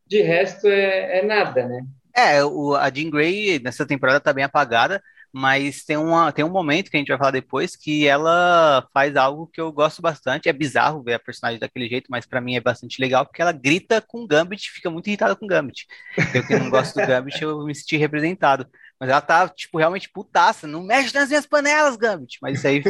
De 0.07 0.21
resto, 0.21 0.67
é, 0.67 1.19
é 1.19 1.23
nada, 1.25 1.67
né? 1.67 1.83
É, 2.15 2.41
o, 2.45 2.73
a 2.75 2.89
Jean 2.89 3.09
Grey 3.09 3.59
nessa 3.59 3.85
temporada 3.85 4.21
tá 4.21 4.31
bem 4.31 4.45
apagada, 4.45 5.03
mas 5.37 5.83
tem, 5.83 5.97
uma, 5.97 6.31
tem 6.31 6.45
um 6.45 6.49
momento 6.49 6.89
que 6.89 6.95
a 6.95 6.99
gente 6.99 7.09
vai 7.09 7.17
falar 7.17 7.31
depois 7.31 7.75
que 7.75 8.07
ela 8.07 8.87
faz 8.93 9.17
algo 9.17 9.45
que 9.45 9.59
eu 9.59 9.69
gosto 9.69 10.01
bastante. 10.01 10.47
É 10.47 10.53
bizarro 10.53 11.03
ver 11.03 11.15
a 11.15 11.19
personagem 11.19 11.59
daquele 11.59 11.89
jeito, 11.89 12.07
mas 12.09 12.25
pra 12.25 12.39
mim 12.39 12.55
é 12.55 12.61
bastante 12.61 13.01
legal 13.01 13.25
porque 13.25 13.41
ela 13.41 13.51
grita 13.51 13.99
com 13.99 14.23
o 14.23 14.27
Gambit, 14.27 14.71
fica 14.71 14.89
muito 14.89 15.07
irritada 15.07 15.35
com 15.35 15.43
o 15.43 15.47
Gambit. 15.49 15.87
Eu 16.33 16.47
que 16.47 16.57
não 16.57 16.69
gosto 16.69 16.97
do 16.97 17.05
Gambit, 17.05 17.43
eu 17.43 17.65
me 17.65 17.75
senti 17.75 17.97
representado. 17.97 18.65
Mas 18.97 19.09
ela 19.09 19.19
tá, 19.19 19.49
tipo, 19.49 19.77
realmente 19.77 20.09
putaça. 20.09 20.65
Não 20.67 20.81
mexe 20.81 21.13
nas 21.13 21.27
minhas 21.27 21.45
panelas, 21.45 21.97
Gambit. 21.97 22.37
Mas 22.41 22.59
isso 22.59 22.67
aí 22.69 22.81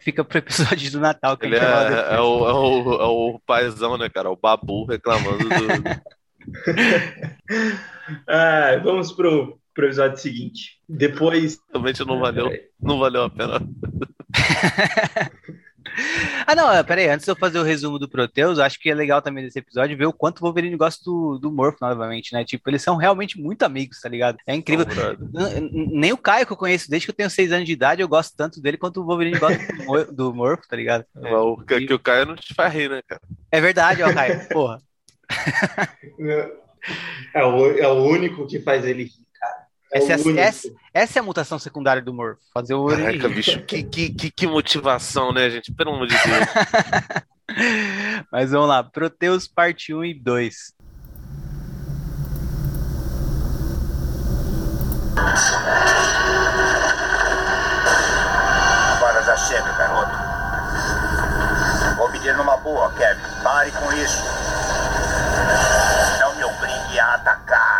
fica 0.00 0.22
pro 0.22 0.36
episódio 0.36 0.92
do 0.92 1.00
Natal 1.00 1.34
que 1.38 1.46
Ele 1.46 1.58
a 1.58 1.60
gente 1.60 1.66
é, 1.66 1.96
depois. 1.96 2.12
é 2.12 2.20
o, 2.20 2.46
é, 2.46 2.52
o, 2.52 2.92
é 2.92 3.06
o 3.06 3.40
paizão, 3.46 3.96
né, 3.96 4.10
cara? 4.10 4.30
O 4.30 4.36
babu 4.36 4.84
reclamando 4.84 5.48
do. 5.48 5.50
Ah, 8.26 8.80
vamos 8.82 9.12
pro, 9.12 9.59
pro 9.80 9.86
episódio 9.86 10.18
seguinte. 10.18 10.78
Depois. 10.86 11.58
Realmente 11.72 12.04
não 12.04 12.20
valeu, 12.20 12.52
não 12.80 12.98
valeu 12.98 13.24
a 13.24 13.30
pena. 13.30 13.60
Ah, 16.46 16.54
não, 16.54 16.72
é, 16.72 16.82
peraí, 16.82 17.08
antes 17.08 17.24
de 17.24 17.30
eu 17.32 17.36
fazer 17.36 17.58
o 17.58 17.64
resumo 17.64 17.98
do 17.98 18.08
Proteus, 18.08 18.58
acho 18.58 18.78
que 18.78 18.90
é 18.90 18.94
legal 18.94 19.20
também 19.20 19.42
desse 19.42 19.58
episódio 19.58 19.96
ver 19.96 20.06
o 20.06 20.12
quanto 20.12 20.38
o 20.38 20.42
Wolverine 20.42 20.76
gosta 20.76 21.02
do, 21.04 21.38
do 21.38 21.50
Morph 21.50 21.80
novamente, 21.80 22.32
né? 22.32 22.44
Tipo, 22.44 22.70
eles 22.70 22.82
são 22.82 22.96
realmente 22.96 23.40
muito 23.40 23.64
amigos, 23.64 24.00
tá 24.00 24.08
ligado? 24.08 24.38
É 24.46 24.54
incrível. 24.54 24.86
Não, 25.32 25.50
Nem 25.70 26.12
o 26.12 26.18
Caio 26.18 26.46
que 26.46 26.52
eu 26.52 26.56
conheço 26.56 26.88
desde 26.88 27.06
que 27.06 27.10
eu 27.10 27.16
tenho 27.16 27.30
seis 27.30 27.50
anos 27.50 27.66
de 27.66 27.72
idade, 27.72 28.02
eu 28.02 28.08
gosto 28.08 28.36
tanto 28.36 28.60
dele 28.60 28.76
quanto 28.76 29.00
o 29.00 29.04
Wolverine 29.04 29.38
gosta 29.38 29.58
do, 29.58 30.12
do 30.30 30.34
Morph, 30.34 30.66
tá 30.68 30.76
ligado? 30.76 31.04
Mas 31.14 31.32
o 31.32 31.56
que, 31.56 31.86
que 31.86 31.94
o 31.94 31.98
Caio 31.98 32.26
não 32.26 32.36
te 32.36 32.54
faz 32.54 32.72
rir, 32.72 32.88
né, 32.88 33.02
cara? 33.06 33.20
É 33.50 33.60
verdade, 33.60 34.02
ó, 34.02 34.12
Caio, 34.12 34.48
porra. 34.48 34.80
É 37.34 37.44
o, 37.44 37.66
é 37.78 37.88
o 37.88 38.04
único 38.04 38.46
que 38.46 38.60
faz 38.60 38.84
ele 38.84 39.04
rir. 39.04 39.10
É 39.10 39.29
Essa 39.92 40.12
é, 40.12 40.16
o 40.16 40.20
a- 40.20 40.24
único. 40.24 40.38
essa, 40.40 40.68
essa 40.94 41.18
é 41.18 41.20
a 41.20 41.22
mutação 41.22 41.58
secundária 41.58 42.00
do 42.02 42.14
Morph, 42.14 42.38
fazer 42.54 42.74
o 42.74 42.86
Caraca, 42.86 43.10
rir. 43.28 43.34
bicho, 43.34 43.60
que, 43.66 43.82
que, 43.82 44.10
que, 44.10 44.30
que 44.30 44.46
motivação, 44.46 45.32
né, 45.32 45.50
gente? 45.50 45.72
Pelo 45.72 45.94
amor 45.94 46.06
de 46.06 46.14
Deus. 46.14 46.48
Mas 48.30 48.50
vamos 48.52 48.68
lá, 48.68 48.84
Proteus 48.84 49.48
parte 49.48 49.92
1 49.92 50.04
e 50.04 50.14
2. 50.14 50.54
Agora 58.96 59.22
já 59.22 59.36
chega, 59.36 59.72
garoto. 59.72 60.12
Vou 61.96 62.08
pedir 62.10 62.34
numa 62.36 62.56
boa, 62.58 62.90
Kevin. 62.92 63.20
Pare 63.42 63.70
com 63.72 63.92
isso. 63.92 64.22
Não 66.20 66.34
me 66.36 66.44
obrigue 66.44 66.98
a 67.00 67.14
atacar. 67.14 67.79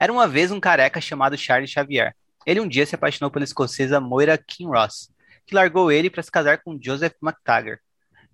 Era 0.00 0.10
uma 0.10 0.26
vez 0.26 0.50
um 0.50 0.58
careca 0.58 0.98
chamado 0.98 1.36
Charles 1.36 1.70
Xavier. 1.70 2.16
Ele 2.46 2.58
um 2.58 2.66
dia 2.66 2.86
se 2.86 2.94
apaixonou 2.94 3.30
pela 3.30 3.44
escocesa 3.44 4.00
Moira 4.00 4.38
Kinross, 4.38 5.12
que 5.46 5.54
largou 5.54 5.92
ele 5.92 6.08
para 6.08 6.22
se 6.22 6.30
casar 6.30 6.62
com 6.62 6.78
Joseph 6.82 7.12
MacTaggart 7.20 7.78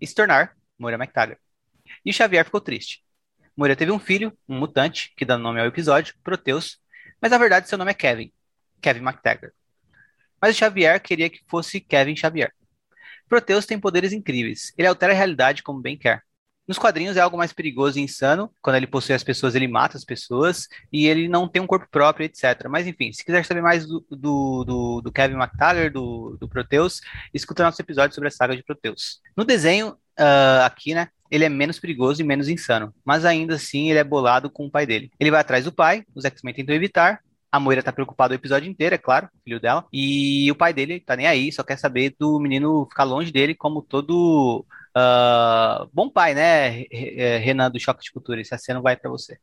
e 0.00 0.06
se 0.06 0.14
tornar 0.14 0.54
Moira 0.78 0.96
MacTaggart. 0.96 1.40
E 2.04 2.12
Xavier 2.12 2.44
ficou 2.44 2.60
triste. 2.60 3.02
Moira 3.56 3.74
teve 3.74 3.90
um 3.90 3.98
filho, 3.98 4.32
um 4.48 4.56
mutante, 4.56 5.12
que 5.16 5.24
dá 5.24 5.36
nome 5.36 5.60
ao 5.60 5.66
episódio, 5.66 6.14
Proteus, 6.22 6.78
mas 7.20 7.32
na 7.32 7.38
verdade 7.38 7.68
seu 7.68 7.76
nome 7.76 7.90
é 7.90 7.94
Kevin, 7.94 8.32
Kevin 8.80 9.00
MacTaggart. 9.00 9.52
Mas 10.40 10.56
Xavier 10.56 11.00
queria 11.00 11.28
que 11.28 11.40
fosse 11.48 11.80
Kevin 11.80 12.14
Xavier. 12.14 12.52
Proteus 13.28 13.66
tem 13.66 13.80
poderes 13.80 14.12
incríveis. 14.12 14.72
Ele 14.78 14.86
altera 14.86 15.12
a 15.12 15.16
realidade 15.16 15.64
como 15.64 15.80
bem 15.80 15.96
quer. 15.98 16.22
Nos 16.66 16.78
quadrinhos 16.78 17.16
é 17.16 17.20
algo 17.20 17.36
mais 17.36 17.52
perigoso 17.52 17.98
e 17.98 18.02
insano. 18.02 18.50
Quando 18.60 18.76
ele 18.76 18.86
possui 18.86 19.14
as 19.14 19.22
pessoas, 19.22 19.54
ele 19.54 19.68
mata 19.68 19.96
as 19.96 20.04
pessoas. 20.04 20.66
E 20.92 21.06
ele 21.06 21.28
não 21.28 21.48
tem 21.48 21.62
um 21.62 21.66
corpo 21.66 21.86
próprio, 21.90 22.24
etc. 22.24 22.66
Mas 22.68 22.86
enfim, 22.86 23.12
se 23.12 23.24
quiser 23.24 23.44
saber 23.44 23.62
mais 23.62 23.86
do, 23.86 24.04
do, 24.10 24.64
do, 24.64 25.00
do 25.02 25.12
Kevin 25.12 25.34
McTaggart, 25.34 25.92
do, 25.92 26.36
do 26.40 26.48
Proteus, 26.48 27.00
escuta 27.32 27.62
nosso 27.62 27.80
episódio 27.80 28.14
sobre 28.14 28.28
a 28.28 28.32
saga 28.32 28.56
de 28.56 28.64
Proteus. 28.64 29.20
No 29.36 29.44
desenho, 29.44 29.96
uh, 30.18 30.64
aqui, 30.64 30.94
né? 30.94 31.08
Ele 31.30 31.44
é 31.44 31.48
menos 31.48 31.78
perigoso 31.78 32.20
e 32.20 32.24
menos 32.24 32.48
insano, 32.48 32.94
mas 33.04 33.24
ainda 33.24 33.56
assim 33.56 33.90
ele 33.90 33.98
é 33.98 34.04
bolado 34.04 34.48
com 34.48 34.66
o 34.66 34.70
pai 34.70 34.86
dele. 34.86 35.10
Ele 35.18 35.30
vai 35.30 35.40
atrás 35.40 35.64
do 35.64 35.72
pai, 35.72 36.04
os 36.14 36.24
X-Men 36.24 36.54
tentam 36.54 36.74
evitar, 36.74 37.20
a 37.50 37.58
Moira 37.58 37.82
tá 37.82 37.92
preocupada 37.92 38.32
o 38.32 38.36
episódio 38.36 38.70
inteiro, 38.70 38.94
é 38.94 38.98
claro, 38.98 39.28
filho 39.42 39.58
dela. 39.58 39.84
E 39.92 40.50
o 40.50 40.54
pai 40.54 40.72
dele 40.72 41.00
tá 41.00 41.16
nem 41.16 41.26
aí, 41.26 41.50
só 41.50 41.62
quer 41.62 41.78
saber 41.78 42.14
do 42.18 42.38
menino 42.38 42.86
ficar 42.88 43.04
longe 43.04 43.32
dele, 43.32 43.54
como 43.54 43.82
todo 43.82 44.64
uh, 44.97 45.88
bom 45.92 46.09
pai, 46.09 46.34
né, 46.34 46.84
Renan 47.38 47.70
do 47.70 47.78
Choque 47.78 48.03
de 48.03 48.12
Cultura. 48.12 48.40
Esse 48.40 48.57
cena 48.59 48.80
vai 48.80 48.97
para 48.97 49.11
você. 49.11 49.38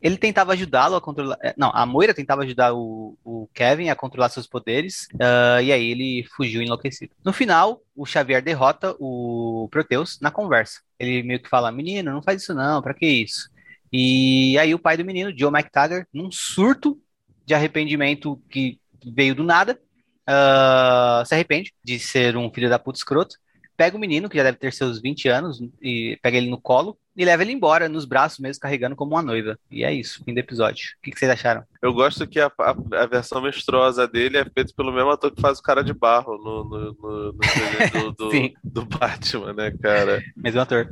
Ele 0.00 0.16
tentava 0.16 0.52
ajudá-lo 0.52 0.94
a 0.94 1.00
controlar. 1.00 1.36
Eh, 1.42 1.54
não, 1.56 1.72
a 1.74 1.84
Moira 1.84 2.14
tentava 2.14 2.42
ajudar 2.42 2.72
o, 2.72 3.18
o 3.24 3.48
Kevin 3.52 3.88
a 3.88 3.96
controlar 3.96 4.28
seus 4.28 4.46
poderes. 4.46 5.08
Uh, 5.14 5.60
e 5.60 5.72
aí 5.72 5.90
ele 5.90 6.24
fugiu 6.36 6.62
enlouquecido. 6.62 7.12
No 7.24 7.32
final, 7.32 7.82
o 7.96 8.06
Xavier 8.06 8.40
derrota 8.40 8.94
o 9.00 9.68
Proteus 9.72 10.20
na 10.20 10.30
conversa. 10.30 10.80
Ele 10.98 11.22
meio 11.24 11.42
que 11.42 11.48
fala: 11.48 11.72
Menino, 11.72 12.12
não 12.12 12.22
faz 12.22 12.42
isso 12.42 12.54
não, 12.54 12.80
pra 12.80 12.94
que 12.94 13.06
isso? 13.06 13.50
E 13.92 14.56
aí 14.58 14.72
o 14.72 14.78
pai 14.78 14.96
do 14.96 15.04
menino, 15.04 15.36
Joe 15.36 15.50
McTaggart, 15.50 16.06
num 16.12 16.30
surto 16.30 16.98
de 17.44 17.54
arrependimento 17.54 18.40
que 18.50 18.78
veio 19.04 19.34
do 19.34 19.42
nada, 19.42 19.80
uh, 20.28 21.26
se 21.26 21.34
arrepende 21.34 21.72
de 21.82 21.98
ser 21.98 22.36
um 22.36 22.52
filho 22.52 22.68
da 22.68 22.78
puta 22.78 22.98
escroto 22.98 23.36
pega 23.78 23.96
o 23.96 24.00
menino, 24.00 24.28
que 24.28 24.36
já 24.36 24.42
deve 24.42 24.58
ter 24.58 24.72
seus 24.72 25.00
20 25.00 25.28
anos, 25.28 25.62
e 25.80 26.18
pega 26.20 26.36
ele 26.36 26.50
no 26.50 26.60
colo 26.60 26.98
e 27.16 27.24
leva 27.24 27.42
ele 27.42 27.52
embora, 27.52 27.88
nos 27.88 28.04
braços 28.04 28.40
mesmo, 28.40 28.60
carregando 28.60 28.96
como 28.96 29.14
uma 29.14 29.22
noiva. 29.22 29.56
E 29.70 29.84
é 29.84 29.92
isso, 29.94 30.22
fim 30.24 30.34
do 30.34 30.38
episódio. 30.38 30.84
O 30.98 31.02
que, 31.02 31.12
que 31.12 31.18
vocês 31.18 31.30
acharam? 31.30 31.62
Eu 31.80 31.92
gosto 31.92 32.26
que 32.26 32.40
a, 32.40 32.50
a, 32.58 32.70
a, 33.02 33.06
versão 33.06 33.40
monstruosa 33.40 34.06
dele 34.06 34.36
é 34.36 34.44
feita 34.44 34.72
pelo 34.76 34.92
mesmo 34.92 35.10
ator 35.10 35.30
que 35.30 35.40
faz 35.40 35.60
o 35.60 35.62
cara 35.62 35.84
de 35.84 35.94
barro 35.94 36.36
no, 36.38 36.64
no, 36.64 36.92
no, 36.92 37.32
no 37.32 38.12
do, 38.12 38.30
do, 38.30 38.52
do, 38.64 38.84
Batman, 38.84 39.52
né, 39.52 39.72
cara? 39.80 40.20
Mesmo 40.36 40.60
ator. 40.60 40.88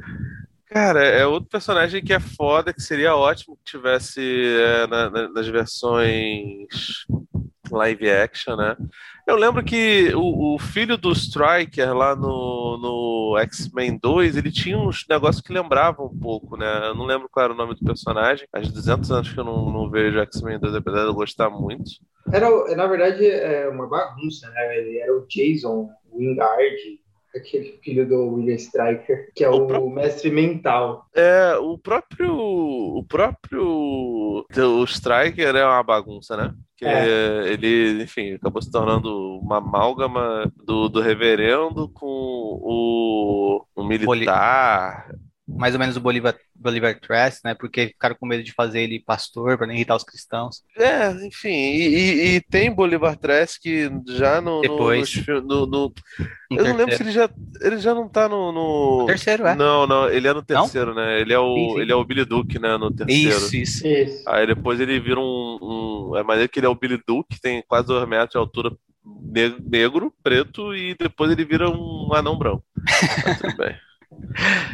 Cara, 0.66 1.04
é 1.04 1.26
outro 1.26 1.50
personagem 1.50 2.02
que 2.02 2.12
é 2.12 2.20
foda, 2.20 2.72
que 2.72 2.82
seria 2.82 3.16
ótimo 3.16 3.56
que 3.56 3.72
tivesse 3.72 4.20
é, 4.20 4.86
na, 4.86 5.10
na, 5.10 5.28
nas 5.28 5.48
versões 5.48 7.06
live 7.70 8.10
action, 8.10 8.56
né? 8.56 8.76
Eu 9.26 9.36
lembro 9.36 9.64
que 9.64 10.12
o, 10.14 10.54
o 10.54 10.58
filho 10.58 10.96
do 10.96 11.10
Striker 11.12 11.92
lá 11.92 12.14
no, 12.14 12.78
no 12.78 13.38
X-Men 13.40 13.98
2, 13.98 14.36
ele 14.36 14.52
tinha 14.52 14.78
uns 14.78 15.04
negócios 15.08 15.42
que 15.42 15.52
lembravam 15.52 16.06
um 16.06 16.18
pouco, 16.18 16.56
né? 16.56 16.88
Eu 16.88 16.94
não 16.94 17.04
lembro 17.04 17.28
qual 17.28 17.44
era 17.44 17.52
o 17.52 17.56
nome 17.56 17.74
do 17.74 17.84
personagem. 17.84 18.46
Faz 18.52 18.70
200 18.70 19.10
anos 19.10 19.32
que 19.32 19.38
eu 19.38 19.44
não, 19.44 19.72
não 19.72 19.90
vejo 19.90 20.20
X-Men 20.20 20.60
2, 20.60 20.76
apesar 20.76 21.00
de 21.00 21.06
eu 21.06 21.14
gostar 21.14 21.50
muito. 21.50 21.90
Era, 22.32 22.48
na 22.76 22.86
verdade, 22.86 23.26
é 23.26 23.68
uma 23.68 23.88
bagunça, 23.88 24.48
né? 24.50 24.78
Ele 24.78 24.98
era 24.98 25.12
o 25.12 25.26
Jason 25.26 25.88
Wingard, 26.12 27.00
aquele 27.36 27.78
filho 27.82 28.06
do 28.08 28.34
William 28.34 28.54
Striker, 28.54 29.30
que 29.34 29.44
é 29.44 29.48
o, 29.48 29.54
o 29.54 29.66
próprio... 29.66 29.90
mestre 29.90 30.30
mental. 30.30 31.06
É, 31.14 31.56
o 31.56 31.78
próprio. 31.78 32.32
O 32.32 33.04
próprio. 33.04 34.44
O 34.48 34.84
Striker 34.84 35.54
é 35.54 35.64
uma 35.64 35.82
bagunça, 35.82 36.36
né? 36.36 36.54
que 36.76 36.84
é. 36.84 37.48
ele, 37.48 38.02
enfim, 38.02 38.34
acabou 38.34 38.60
se 38.60 38.70
tornando 38.70 39.38
uma 39.38 39.58
amálgama 39.58 40.52
do, 40.62 40.88
do 40.90 41.00
reverendo 41.00 41.88
com 41.88 42.06
o, 42.06 43.64
o 43.74 43.82
militar. 43.82 45.08
Mais 45.48 45.74
ou 45.74 45.78
menos 45.78 45.96
o 45.96 46.00
Bolívar, 46.00 46.36
Bolívar 46.54 46.98
Trask, 46.98 47.44
né? 47.44 47.54
Porque 47.54 47.88
ficaram 47.88 48.16
com 48.18 48.26
medo 48.26 48.42
de 48.42 48.52
fazer 48.52 48.80
ele 48.80 48.98
pastor 48.98 49.56
para 49.56 49.66
não 49.66 49.74
irritar 49.74 49.94
os 49.94 50.02
cristãos. 50.02 50.62
É, 50.76 51.10
enfim, 51.24 51.48
e, 51.48 51.86
e, 51.86 52.34
e 52.34 52.40
tem 52.40 52.72
Bolívar 52.72 53.16
Trask 53.16 53.62
já 54.08 54.40
no. 54.40 54.60
Depois. 54.60 55.24
No, 55.26 55.42
no, 55.42 55.66
no 55.66 55.92
eu 56.50 56.64
não 56.64 56.76
lembro 56.76 56.96
se 56.96 57.02
ele 57.02 57.12
já. 57.12 57.30
Ele 57.60 57.78
já 57.78 57.94
não 57.94 58.08
tá 58.08 58.28
no. 58.28 58.50
no... 58.50 59.06
terceiro, 59.06 59.46
é? 59.46 59.54
Não, 59.54 59.86
não, 59.86 60.08
ele 60.08 60.26
é 60.26 60.32
no 60.32 60.42
terceiro, 60.42 60.92
não? 60.92 61.02
né? 61.02 61.20
Ele 61.20 61.32
é, 61.32 61.38
o, 61.38 61.54
sim, 61.54 61.74
sim. 61.74 61.80
ele 61.80 61.92
é 61.92 61.94
o 61.94 62.04
Billy 62.04 62.24
Duke, 62.24 62.58
né? 62.58 62.76
No 62.76 62.90
terceiro. 62.90 63.28
Isso, 63.36 63.56
isso. 63.56 63.86
isso. 63.86 64.28
Aí 64.28 64.46
depois 64.48 64.80
ele 64.80 64.98
vira 64.98 65.20
um, 65.20 65.58
um. 65.62 66.16
É 66.16 66.24
maneiro 66.24 66.48
que 66.48 66.58
ele 66.58 66.66
é 66.66 66.70
o 66.70 66.74
Billy 66.74 67.00
Duke, 67.06 67.40
tem 67.40 67.62
quase 67.68 67.86
dois 67.86 68.06
metros 68.08 68.30
de 68.30 68.38
altura 68.38 68.76
negro, 69.70 70.12
preto, 70.22 70.74
e 70.74 70.96
depois 70.98 71.30
ele 71.30 71.44
vira 71.44 71.70
um 71.70 72.12
anão 72.12 72.36
branco. 72.36 72.64
Mas 73.24 73.40
tudo 73.40 73.56
bem. 73.56 73.76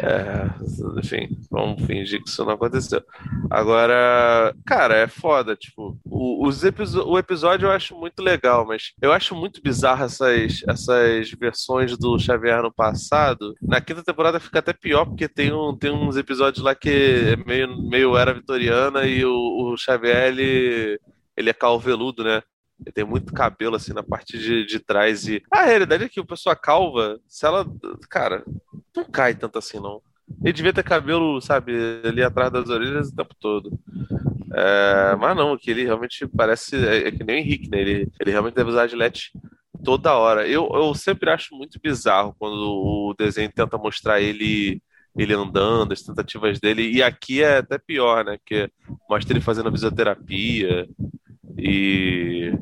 É, 0.03 0.99
enfim, 0.99 1.29
vamos 1.51 1.85
fingir 1.87 2.23
que 2.23 2.29
isso 2.29 2.45
não 2.45 2.53
aconteceu. 2.53 3.03
Agora, 3.51 4.55
cara, 4.67 4.97
é 4.97 5.09
foda. 5.09 5.57
Tipo, 5.57 5.99
o, 6.05 6.47
os 6.47 6.63
o 6.63 7.19
episódio 7.19 7.67
eu 7.67 7.71
acho 7.73 7.97
muito 7.97 8.23
legal, 8.23 8.67
mas 8.67 8.93
eu 9.01 9.13
acho 9.13 9.35
muito 9.35 9.63
bizarro 9.63 10.05
essas, 10.05 10.63
essas 10.69 11.31
versões 11.33 11.97
do 11.97 12.19
Xavier 12.19 12.63
no 12.63 12.73
passado. 12.73 13.55
Na 13.61 13.81
quinta 13.81 14.03
temporada 14.03 14.41
fica 14.41 14.59
até 14.59 14.73
pior, 14.73 15.05
porque 15.07 15.29
tem, 15.29 15.53
um, 15.53 15.77
tem 15.77 15.91
uns 15.91 16.17
episódios 16.17 16.63
lá 16.65 16.75
que 16.75 16.91
é 16.91 17.37
meio, 17.37 17.77
meio 17.83 18.17
era 18.17 18.35
vitoriana 18.35 19.07
e 19.07 19.25
o, 19.25 19.33
o 19.33 19.77
Xavier 19.77 20.29
ele, 20.29 20.99
ele 21.37 21.51
é 21.51 21.55
calveludo, 21.55 22.25
né? 22.25 22.43
Ele 22.85 22.93
tem 22.93 23.05
muito 23.05 23.33
cabelo 23.33 23.77
assim 23.77 23.93
na 23.93 24.03
parte 24.03 24.39
de, 24.39 24.67
de 24.67 24.79
trás. 24.79 25.27
E 25.27 25.43
a 25.51 25.63
realidade 25.63 26.05
é 26.05 26.09
que 26.09 26.21
o 26.21 26.27
pessoa 26.27 26.57
calva, 26.57 27.19
se 27.29 27.47
ela. 27.47 27.67
Cara, 28.11 28.45
não 28.95 29.05
cai 29.05 29.35
tanto 29.35 29.59
assim, 29.59 29.79
não. 29.79 30.01
Ele 30.43 30.53
devia 30.53 30.73
ter 30.73 30.83
cabelo, 30.83 31.41
sabe, 31.41 31.73
ali 32.05 32.23
atrás 32.23 32.51
das 32.51 32.69
orelhas 32.69 33.09
o 33.09 33.17
tempo 33.17 33.35
todo. 33.39 33.79
É, 34.55 35.17
mas 35.17 35.37
não, 35.37 35.57
que 35.57 35.71
ele 35.71 35.85
realmente 35.85 36.27
parece. 36.27 36.77
É, 36.77 37.09
é, 37.09 37.11
que 37.13 37.25
nem 37.25 37.37
o 37.37 37.39
Henrique, 37.39 37.71
né? 37.71 37.81
Ele, 37.81 38.09
ele 38.21 38.31
realmente 38.31 38.55
deve 38.55 38.71
usar 38.71 38.87
gilete 38.87 39.33
toda 39.85 40.15
hora. 40.15 40.47
Eu, 40.47 40.69
eu 40.73 40.95
sempre 40.95 41.31
acho 41.31 41.55
muito 41.55 41.81
bizarro 41.83 42.35
quando 42.39 42.55
o 42.55 43.15
desenho 43.19 43.51
tenta 43.53 43.79
mostrar 43.79 44.21
ele 44.21 44.83
ele 45.17 45.35
andando, 45.35 45.93
as 45.93 46.03
tentativas 46.03 46.59
dele. 46.59 46.91
E 46.91 47.03
aqui 47.03 47.43
é 47.43 47.59
até 47.59 47.79
pior, 47.79 48.25
né? 48.25 48.39
Que 48.45 48.71
mostra 49.09 49.33
ele 49.33 49.41
fazendo 49.41 49.71
fisioterapia 49.71 50.89
e 51.63 52.53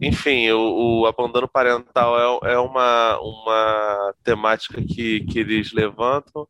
enfim, 0.00 0.50
o, 0.50 1.00
o 1.00 1.06
abandono 1.06 1.48
parental 1.48 2.44
é, 2.44 2.52
é 2.52 2.58
uma, 2.58 3.18
uma 3.18 4.14
temática 4.22 4.80
que, 4.82 5.20
que 5.20 5.38
eles 5.38 5.72
levantam. 5.72 6.46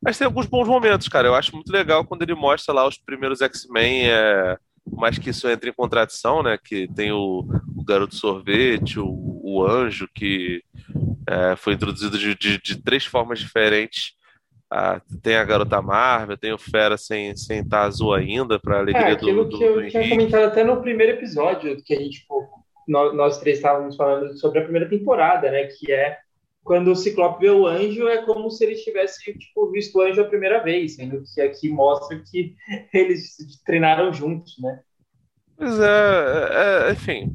Mas 0.00 0.16
tem 0.16 0.24
alguns 0.24 0.46
bons 0.46 0.68
momentos, 0.68 1.08
cara. 1.08 1.26
Eu 1.26 1.34
acho 1.34 1.54
muito 1.54 1.70
legal 1.70 2.04
quando 2.04 2.22
ele 2.22 2.34
mostra 2.34 2.72
lá 2.72 2.86
os 2.86 2.96
primeiros 2.96 3.40
X-Men, 3.40 4.08
é, 4.08 4.56
mais 4.86 5.18
que 5.18 5.30
isso 5.30 5.48
entra 5.48 5.68
em 5.68 5.72
contradição, 5.72 6.42
né? 6.42 6.56
Que 6.62 6.86
tem 6.94 7.10
o, 7.10 7.44
o 7.76 7.84
garoto 7.84 8.14
sorvete, 8.14 9.00
o, 9.00 9.40
o 9.42 9.66
anjo, 9.66 10.08
que 10.14 10.62
é, 11.28 11.56
foi 11.56 11.74
introduzido 11.74 12.16
de, 12.16 12.36
de, 12.36 12.58
de, 12.58 12.76
três 12.82 13.04
formas 13.04 13.40
diferentes. 13.40 14.12
Ah, 14.70 15.00
tem 15.22 15.36
a 15.36 15.44
garota 15.44 15.80
Marvel, 15.80 16.36
tem 16.36 16.52
o 16.52 16.58
Fera 16.58 16.96
sem 16.96 17.30
estar 17.30 17.44
sem 17.44 17.68
tá 17.68 17.82
azul 17.82 18.12
ainda, 18.12 18.58
para 18.58 18.78
alegria 18.78 19.12
é, 19.12 19.16
do, 19.16 19.44
do, 19.44 19.58
que 19.58 19.64
eu 19.64 19.88
tinha 19.88 20.08
comentado 20.08 20.44
até 20.44 20.64
no 20.64 20.80
primeiro 20.80 21.12
episódio, 21.12 21.80
que 21.84 21.94
a 21.94 22.00
gente 22.00 22.26
nós, 22.88 23.14
nós 23.14 23.38
três 23.38 23.58
estávamos 23.58 23.96
falando 23.96 24.36
sobre 24.38 24.58
a 24.58 24.62
primeira 24.62 24.88
temporada, 24.88 25.50
né? 25.50 25.64
Que 25.64 25.92
é 25.92 26.18
quando 26.64 26.90
o 26.90 26.96
Ciclope 26.96 27.40
vê 27.40 27.50
o 27.50 27.66
anjo, 27.66 28.08
é 28.08 28.24
como 28.24 28.50
se 28.50 28.64
ele 28.64 28.74
tivesse 28.74 29.32
tipo, 29.32 29.70
visto 29.70 29.96
o 29.96 30.02
anjo 30.02 30.20
a 30.20 30.24
primeira 30.24 30.62
vez, 30.62 30.96
sendo 30.96 31.22
que 31.32 31.40
aqui 31.40 31.68
mostra 31.68 32.20
que 32.28 32.56
eles 32.92 33.36
treinaram 33.64 34.12
juntos, 34.12 34.56
né? 34.58 34.80
Pois 35.56 35.80
é, 35.80 35.84
é, 36.50 36.88
é 36.88 36.92
enfim, 36.92 37.32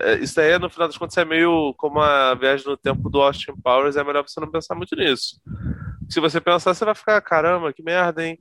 é, 0.00 0.18
isso 0.18 0.38
aí 0.38 0.58
no 0.58 0.68
final 0.68 0.86
das 0.86 0.98
contas 0.98 1.16
é 1.16 1.24
meio 1.24 1.72
como 1.78 1.98
a 1.98 2.34
viagem 2.34 2.66
no 2.66 2.76
tempo 2.76 3.08
do 3.08 3.22
Austin 3.22 3.54
Powers, 3.62 3.96
é 3.96 4.04
melhor 4.04 4.22
você 4.22 4.38
não 4.38 4.50
pensar 4.50 4.74
muito 4.74 4.94
nisso. 4.94 5.40
Se 6.12 6.20
você 6.20 6.42
pensar, 6.42 6.74
você 6.74 6.84
vai 6.84 6.94
ficar, 6.94 7.18
caramba, 7.22 7.72
que 7.72 7.82
merda, 7.82 8.22
hein? 8.22 8.38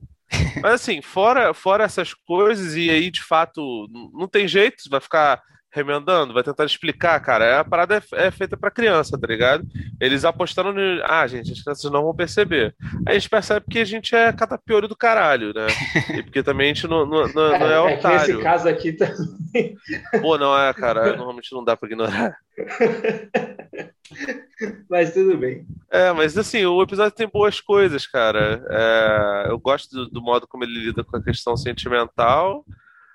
Mas 0.62 0.74
assim, 0.74 1.02
fora, 1.02 1.54
fora 1.54 1.86
essas 1.86 2.14
coisas, 2.14 2.76
e 2.76 2.90
aí 2.90 3.10
de 3.10 3.24
fato 3.24 3.88
não 4.14 4.28
tem 4.28 4.46
jeito, 4.46 4.90
vai 4.90 5.00
ficar 5.00 5.42
remendando, 5.72 6.34
vai 6.34 6.44
tentar 6.44 6.66
explicar, 6.66 7.20
cara. 7.22 7.62
A 7.62 7.64
parada 7.64 7.96
é, 7.96 8.28
é 8.28 8.32
feita 8.32 8.58
para 8.58 8.70
criança, 8.70 9.18
tá 9.18 9.26
ligado? 9.26 9.66
Eles 10.00 10.26
apostando 10.26 10.74
no. 10.74 11.02
Ah, 11.06 11.26
gente, 11.26 11.52
as 11.52 11.62
crianças 11.62 11.90
não 11.90 12.04
vão 12.04 12.14
perceber. 12.14 12.76
Aí 13.08 13.16
a 13.16 13.20
gente 13.20 13.30
percebe 13.30 13.66
que 13.70 13.80
a 13.80 13.86
gente 13.86 14.16
é 14.16 14.34
catapiolho 14.34 14.88
do 14.88 14.96
caralho, 14.96 15.54
né? 15.54 15.68
E 16.12 16.24
porque 16.24 16.44
também 16.44 16.72
a 16.72 16.74
gente 16.74 16.88
não, 16.88 17.06
não, 17.06 17.28
não, 17.28 17.60
não 17.60 17.68
é, 17.68 17.74
é 17.74 17.80
otário. 17.80 18.18
É 18.18 18.28
nesse 18.28 18.44
caso 18.44 18.68
aqui 18.68 18.92
também. 18.92 19.78
Pô, 20.22 20.38
não 20.38 20.58
é, 20.58 20.74
cara. 20.74 21.16
Normalmente 21.16 21.54
não 21.54 21.64
dá 21.64 21.78
pra 21.78 21.88
ignorar. 21.88 22.38
mas 24.90 25.14
tudo 25.14 25.38
bem. 25.38 25.66
É, 25.90 26.12
mas 26.12 26.38
assim, 26.38 26.66
o 26.66 26.82
episódio 26.82 27.16
tem 27.16 27.28
boas 27.28 27.62
coisas, 27.62 28.06
cara. 28.06 28.62
É, 28.70 29.46
eu 29.50 29.58
gosto 29.58 29.96
do, 29.96 30.10
do 30.10 30.22
modo 30.22 30.48
como 30.48 30.66
ele 30.66 30.88
lida 30.88 31.04
com 31.04 31.16
a 31.16 31.24
questão 31.24 31.56
sentimental. 31.56 32.66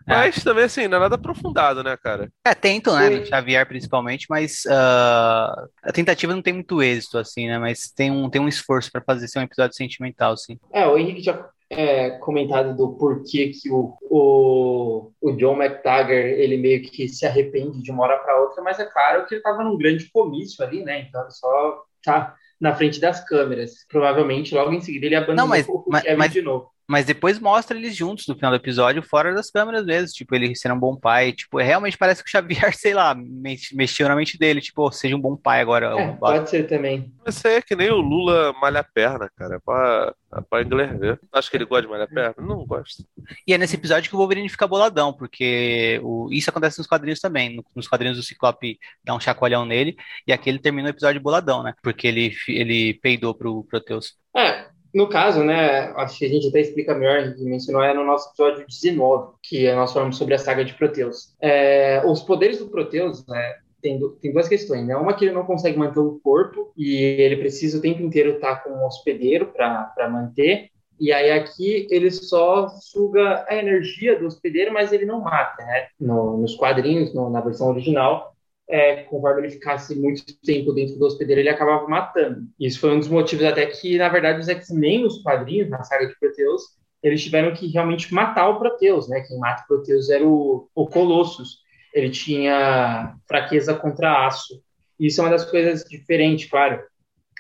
É. 0.09 0.15
Mas 0.15 0.43
também, 0.45 0.65
assim, 0.65 0.87
não 0.87 0.99
é 0.99 1.01
nada 1.01 1.17
aprofundado, 1.17 1.83
né, 1.83 1.97
cara? 1.97 2.31
É, 2.45 2.55
tento, 2.55 2.95
né, 2.95 3.11
no 3.11 3.27
Xavier 3.27 3.67
principalmente, 3.67 4.27
mas 4.31 4.65
uh, 4.67 5.69
a 5.83 5.93
tentativa 5.93 6.33
não 6.35 6.43
tem 6.43 6.53
muito 6.55 6.81
êxito, 6.83 7.19
assim, 7.19 7.49
né, 7.49 7.59
mas 7.59 7.91
tem 7.91 8.11
um, 8.11 8.31
tem 8.31 8.41
um 8.41 8.47
esforço 8.49 8.91
para 8.93 9.01
fazer 9.03 9.27
ser 9.27 9.41
um 9.41 9.43
episódio 9.43 9.77
sentimental, 9.77 10.33
assim. 10.33 10.59
É, 10.73 10.87
o 10.87 10.97
Henrique 10.97 11.23
já 11.23 11.49
é, 11.69 12.11
comentado 12.19 12.77
do 12.77 12.93
porquê 12.97 13.49
que 13.49 13.69
o, 13.71 13.97
o, 14.03 15.11
o 15.21 15.33
John 15.33 15.61
McTaggart, 15.61 16.11
ele 16.39 16.57
meio 16.57 16.83
que 16.83 17.09
se 17.09 17.27
arrepende 17.27 17.83
de 17.83 17.91
uma 17.91 18.05
hora 18.05 18.19
para 18.19 18.41
outra, 18.41 18.63
mas 18.63 18.79
é 18.79 18.85
claro 18.85 19.27
que 19.27 19.35
ele 19.35 19.41
estava 19.41 19.65
num 19.65 19.77
grande 19.77 20.09
comício 20.13 20.65
ali, 20.65 20.85
né, 20.85 21.01
então 21.09 21.29
só 21.31 21.83
tá 22.05 22.37
na 22.61 22.75
frente 22.75 23.01
das 23.01 23.23
câmeras. 23.29 23.85
Provavelmente, 23.89 24.55
logo 24.55 24.73
em 24.73 24.81
seguida, 24.81 25.07
ele 25.07 25.17
abandonou 25.17 25.43
Não, 25.45 25.49
mas- 25.49 25.69
o 25.69 25.85
mas- 25.89 26.03
Kevin 26.05 26.17
mas- 26.17 26.33
de 26.33 26.43
novo. 26.43 26.71
Mas 26.89 27.05
depois 27.05 27.39
mostra 27.41 27.77
eles 27.77 27.97
juntos 27.97 28.27
no 28.29 28.35
final 28.37 28.51
do 28.51 28.57
episódio, 28.57 29.03
fora 29.03 29.35
das 29.35 29.51
câmeras 29.51 29.85
mesmo. 29.85 30.09
Tipo, 30.13 30.35
ele 30.35 30.55
sendo 30.55 30.75
um 30.75 30.79
bom 30.79 30.97
pai. 30.97 31.33
Tipo, 31.33 31.59
realmente 31.59 31.99
parece 31.99 32.23
que 32.23 32.29
o 32.29 32.31
Xavier, 32.31 32.73
sei 32.77 32.95
lá, 32.95 33.15
mex- 33.15 33.73
mexeu 33.73 34.09
na 34.09 34.15
mente 34.17 34.39
dele. 34.39 34.61
Tipo, 34.61 34.87
"Oh, 34.87 34.93
seja 34.93 35.17
um 35.17 35.21
bom 35.21 35.37
pai 35.37 35.61
agora. 35.61 35.87
É, 36.01 36.13
pode 36.13 36.49
ser 36.51 36.65
também. 36.69 37.13
Isso 37.27 37.47
aí 37.49 37.55
é 37.57 37.63
que 37.63 37.75
nem 37.75 37.91
o 37.91 37.97
Lula 37.97 38.53
malha 38.61 38.81
a 38.81 38.85
perna, 38.85 39.29
cara. 39.37 39.57
É 39.57 39.59
pra, 39.59 40.15
é 40.37 40.41
pra 40.49 40.63
inglês 40.63 40.99
ver. 40.99 41.21
Acho 41.33 41.51
que 41.51 41.57
ele 41.57 41.65
gosta 41.65 41.83
de 41.83 41.89
malhar 41.89 42.07
a 42.07 42.15
perna? 42.15 42.35
Não 42.47 42.65
gosto. 42.65 43.05
E 43.47 43.53
é 43.53 43.59
nesse 43.59 43.75
episódio 43.77 44.09
que 44.09 44.15
o 44.15 44.19
Wolverine 44.19 44.49
fica 44.49 44.67
boladão, 44.67 45.13
porque 45.13 46.01
o... 46.05 46.29
isso 46.31 46.51
acontece 46.51 46.79
nos 46.79 46.87
quadrinhos 46.87 47.21
também. 47.21 47.57
No- 47.57 47.65
Nos 47.75 47.89
quadrinhos 47.89 48.19
o 48.19 48.23
Ciclope 48.23 48.79
dá 49.05 49.15
um 49.15 49.21
chacoalhão 49.21 49.65
nele, 49.65 49.97
e 50.27 50.33
aqui 50.33 50.49
ele 50.49 50.59
termina 50.61 50.89
o 50.89 50.91
episódio 50.93 51.21
boladão, 51.21 51.63
né? 51.63 51.75
Porque 51.83 52.07
ele, 52.07 52.33
ele 52.49 52.95
peidou 53.03 53.35
pro 53.35 53.65
Proteus. 53.65 54.15
É, 54.37 54.67
no 54.95 55.09
caso, 55.09 55.43
né, 55.45 55.93
acho 55.97 56.19
que 56.19 56.25
a 56.25 56.29
gente 56.29 56.49
até 56.49 56.61
explica 56.61 56.95
melhor, 56.95 57.19
a 57.19 57.27
gente 57.27 57.43
mencionou, 57.43 57.83
é 57.83 57.93
no 57.95 58.05
nosso 58.05 58.29
episódio 58.31 58.67
19, 58.67 59.35
que 59.43 59.71
nós 59.73 59.93
falamos 59.93 60.17
sobre 60.17 60.35
a 60.35 60.39
saga 60.39 60.65
de 60.65 60.75
Proteus. 60.75 61.35
É, 61.41 62.03
os 62.07 62.23
poderes 62.23 62.59
do 62.59 62.69
Proteus, 62.69 63.27
né, 63.27 63.57
tem, 63.83 64.01
tem 64.21 64.33
duas 64.33 64.49
questões, 64.49 64.87
né? 64.87 64.97
Uma 64.97 65.15
que 65.15 65.25
ele 65.25 65.35
não 65.35 65.45
consegue 65.45 65.79
manter 65.79 66.01
o 66.01 66.19
corpo 66.23 66.73
e 66.77 66.95
ele 66.95 67.37
precisa 67.37 67.79
o 67.79 67.81
tempo 67.81 68.03
inteiro 68.03 68.33
estar 68.33 68.57
com 68.65 68.71
um 68.71 68.87
hospedeiro 68.87 69.47
para 69.47 70.09
manter. 70.11 70.71
E 70.99 71.13
aí 71.13 71.31
aqui 71.31 71.87
ele 71.91 72.11
só 72.11 72.69
suga 72.69 73.45
a 73.49 73.55
energia 73.55 74.19
do 74.19 74.27
hospedeiro, 74.27 74.73
mas 74.73 74.93
ele 74.93 75.05
não 75.05 75.21
mata, 75.21 75.63
né? 75.63 75.87
No- 76.01 76.39
nos 76.39 76.55
quadrinhos, 76.57 77.15
no- 77.15 77.31
na 77.31 77.41
versão 77.41 77.69
original, 77.69 78.35
é, 78.69 79.03
conforme 79.05 79.43
ele 79.43 79.51
ficasse 79.51 79.95
muito 79.95 80.25
tempo 80.41 80.73
dentro 80.73 80.97
do 80.97 81.07
hospedeiro, 81.07 81.41
ele 81.41 81.49
acabava 81.49 81.87
matando. 81.89 82.43
Isso 82.59 82.81
foi 82.81 82.91
um 82.91 82.99
dos 82.99 83.09
motivos 83.09 83.45
até 83.45 83.65
que, 83.67 83.97
na 83.97 84.09
verdade, 84.09 84.41
os 84.41 84.49
X-Men 84.49 85.03
nos 85.03 85.23
quadrinhos, 85.23 85.71
na 85.71 85.85
saga 85.85 86.07
de 86.07 86.19
Proteus, 86.19 86.63
eles 87.03 87.23
tiveram 87.23 87.55
que 87.55 87.69
realmente 87.69 88.13
matar 88.13 88.49
o 88.49 88.59
Proteus, 88.59 89.09
né? 89.09 89.21
Quem 89.21 89.39
mata 89.39 89.63
o 89.63 89.67
Proteus 89.69 90.11
era 90.11 90.27
o, 90.27 90.69
o 90.75 90.87
Colossus. 90.87 91.59
Ele 91.95 92.11
tinha 92.11 93.15
fraqueza 93.29 93.75
contra 93.75 94.27
aço. 94.27 94.61
Isso 94.99 95.21
é 95.21 95.25
uma 95.25 95.31
das 95.31 95.45
coisas 95.45 95.85
diferentes, 95.85 96.51
claro. 96.51 96.83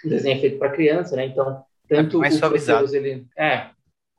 O 0.04 0.08
desenho 0.08 0.36
é 0.36 0.40
feito 0.40 0.58
para 0.58 0.70
criança, 0.70 1.16
né? 1.16 1.26
Então, 1.26 1.62
tanto 1.88 2.18
mais 2.18 2.36
o. 2.36 2.48
Proteus, 2.48 2.92
ele... 2.92 3.26
É, 3.36 3.70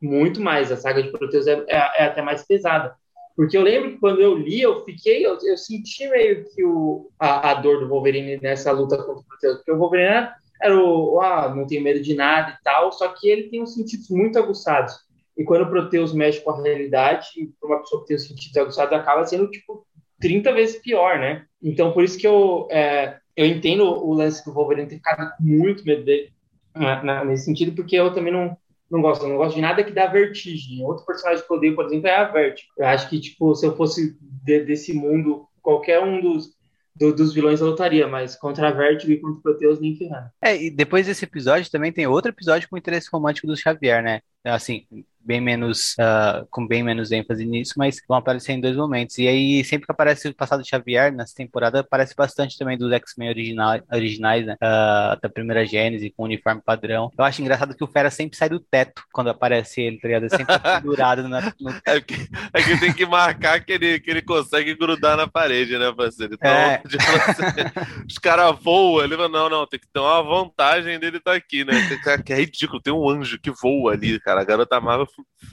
muito 0.02 0.42
mais. 0.42 0.72
A 0.72 0.76
saga 0.76 1.02
de 1.02 1.12
Proteus 1.12 1.48
é, 1.48 1.64
é- 1.68 1.92
é 2.00 2.04
até 2.04 2.22
mais 2.22 2.46
pesada. 2.46 2.94
Porque 3.38 3.56
eu 3.56 3.62
lembro 3.62 3.92
que 3.92 4.00
quando 4.00 4.20
eu 4.20 4.36
li, 4.36 4.60
eu 4.60 4.84
fiquei, 4.84 5.24
eu, 5.24 5.38
eu 5.44 5.56
senti 5.56 6.10
meio 6.10 6.44
que 6.50 6.66
o, 6.66 7.12
a, 7.20 7.52
a 7.52 7.54
dor 7.54 7.80
do 7.80 7.88
Wolverine 7.88 8.40
nessa 8.42 8.72
luta 8.72 8.98
contra 8.98 9.22
o 9.22 9.24
Proteus. 9.24 9.58
Porque 9.58 9.72
o 9.72 9.78
Wolverine 9.78 10.08
era, 10.08 10.36
era 10.60 10.76
o, 10.76 11.22
ah, 11.22 11.54
não 11.56 11.68
tenho 11.68 11.84
medo 11.84 12.02
de 12.02 12.16
nada 12.16 12.58
e 12.60 12.64
tal, 12.64 12.92
só 12.92 13.10
que 13.10 13.30
ele 13.30 13.44
tem 13.44 13.62
os 13.62 13.76
sentidos 13.76 14.10
muito 14.10 14.40
aguçados. 14.40 14.96
E 15.38 15.44
quando 15.44 15.62
o 15.62 15.70
Proteus 15.70 16.14
mexe 16.14 16.42
com 16.42 16.50
a 16.50 16.64
realidade, 16.64 17.28
para 17.62 17.70
uma 17.70 17.80
pessoa 17.80 18.02
que 18.02 18.08
tem 18.08 18.18
os 18.18 18.28
sentidos 18.28 18.58
aguçados, 18.58 18.94
acaba 18.98 19.24
sendo, 19.24 19.48
tipo, 19.52 19.86
30 20.20 20.52
vezes 20.54 20.82
pior, 20.82 21.20
né? 21.20 21.46
Então, 21.62 21.92
por 21.92 22.04
isso 22.04 22.18
que 22.18 22.26
eu, 22.26 22.68
é, 22.72 23.20
eu 23.36 23.46
entendo 23.46 23.84
o 23.84 24.14
lance 24.14 24.44
do 24.44 24.52
Wolverine 24.52 24.90
ter 24.90 24.96
ficado 24.96 25.38
com 25.38 25.44
muito 25.44 25.86
medo 25.86 26.04
dele 26.04 26.32
né, 26.76 27.24
nesse 27.24 27.46
sentido, 27.46 27.76
porque 27.76 27.96
eu 27.96 28.12
também 28.12 28.34
não, 28.34 28.58
não 28.90 29.02
gosto. 29.02 29.28
Não 29.28 29.38
gosto 29.38 29.56
de 29.56 29.62
nada 29.62 29.84
que 29.84 29.92
dá 29.92 30.08
vertigem. 30.08 30.84
Outro 30.84 31.06
personagem 31.06 31.46
que 31.46 31.52
eu 31.52 31.58
odeio, 31.58 31.76
por 31.76 31.86
exemplo, 31.86 32.08
é 32.08 32.16
a 32.16 32.24
Vertigo. 32.26 32.70
Eu 32.78 32.88
acho 32.88 33.10
que, 33.10 33.20
tipo, 33.20 33.54
se 33.56 33.66
eu 33.66 33.76
fosse 33.76 34.18
de- 34.44 34.64
desse 34.66 34.94
mundo, 34.94 35.48
qualquer 35.62 36.00
um 36.02 36.22
dos, 36.22 36.56
do- 36.96 37.14
dos 37.14 37.34
vilões 37.34 37.60
eu 37.62 37.68
lutaria, 37.68 38.08
mas 38.08 38.36
contra 38.36 38.70
a 38.70 38.72
Vertigo 38.72 39.12
e 39.12 39.20
contra 39.20 39.40
o 39.40 39.42
Proteus, 39.42 39.80
nem 39.80 39.96
ferrando. 39.96 40.30
É, 40.42 40.56
e 40.56 40.70
depois 40.72 41.06
desse 41.06 41.26
episódio 41.26 41.70
também 41.72 41.92
tem 41.92 42.08
outro 42.08 42.32
episódio 42.32 42.68
com 42.70 42.78
interesse 42.78 43.10
romântico 43.12 43.48
do 43.48 43.58
Xavier, 43.58 44.02
né? 44.04 44.22
Assim, 44.54 44.86
bem 45.20 45.42
menos, 45.42 45.94
ah, 46.00 46.46
com 46.50 46.66
bem 46.66 46.82
menos 46.82 47.12
ênfase 47.12 47.46
nisso, 47.46 47.74
mas 47.76 47.98
vão 48.08 48.18
aparecer 48.18 48.54
em 48.54 48.62
dois 48.62 48.78
momentos. 48.78 49.18
E 49.18 49.28
aí, 49.28 49.62
sempre 49.66 49.86
que 49.86 49.92
aparece 49.92 50.30
o 50.30 50.34
passado 50.34 50.66
Xavier 50.66 51.12
nessa 51.12 51.36
temporada, 51.36 51.82
aparece 51.82 52.16
bastante 52.16 52.58
também 52.58 52.78
dos 52.78 52.94
X-Men 52.94 53.28
original, 53.28 53.78
originais, 53.92 54.46
né? 54.46 54.56
Ah, 54.62 55.18
da 55.22 55.28
primeira 55.28 55.66
Gênese, 55.66 56.14
com 56.16 56.24
uniforme 56.24 56.62
padrão. 56.66 57.12
Eu 57.18 57.26
acho 57.26 57.42
engraçado 57.42 57.76
que 57.76 57.84
o 57.84 57.88
Fera 57.88 58.10
sempre 58.10 58.38
sai 58.38 58.48
do 58.48 58.58
teto 58.60 59.04
quando 59.12 59.30
aparece 59.30 59.82
ele, 59.82 60.00
tá 60.00 60.08
ligado? 60.08 60.24
Ele 60.24 60.30
sempre 60.30 60.58
tá 60.60 60.80
pendurado 60.80 61.28
na- 61.28 61.54
no 61.60 61.72
É 61.86 62.00
que, 62.00 62.16
é 62.54 62.64
que 62.64 62.80
tem 62.80 62.94
que 62.94 63.06
marcar 63.06 63.60
que 63.60 63.74
ele, 63.74 64.00
que 64.00 64.10
ele 64.10 64.22
consegue 64.22 64.76
grudar 64.76 65.18
na 65.18 65.28
parede, 65.28 65.78
né, 65.78 65.92
parceiro? 65.92 66.36
Então, 66.36 66.50
É. 66.50 66.78
tipo 66.88 67.04
assim, 67.04 68.06
os 68.08 68.18
caras 68.18 68.56
voam, 68.64 69.04
ele 69.04 69.18
fala, 69.18 69.28
não, 69.28 69.50
não, 69.50 69.68
tem 69.68 69.78
que 69.80 69.88
ter 69.92 70.00
uma 70.00 70.24
vantagem 70.24 70.98
dele 71.00 71.18
estar 71.18 71.34
aqui, 71.36 71.66
né? 71.66 71.74
Que- 71.90 72.24
Que 72.24 72.32
é 72.34 72.38
ridículo, 72.38 72.82
tem 72.82 72.94
um 72.94 73.10
anjo 73.10 73.38
que 73.38 73.52
voa 73.52 73.92
ali, 73.92 74.18
cara. 74.22 74.37
A 74.38 74.44
garota 74.44 74.80
Marvel, 74.80 75.08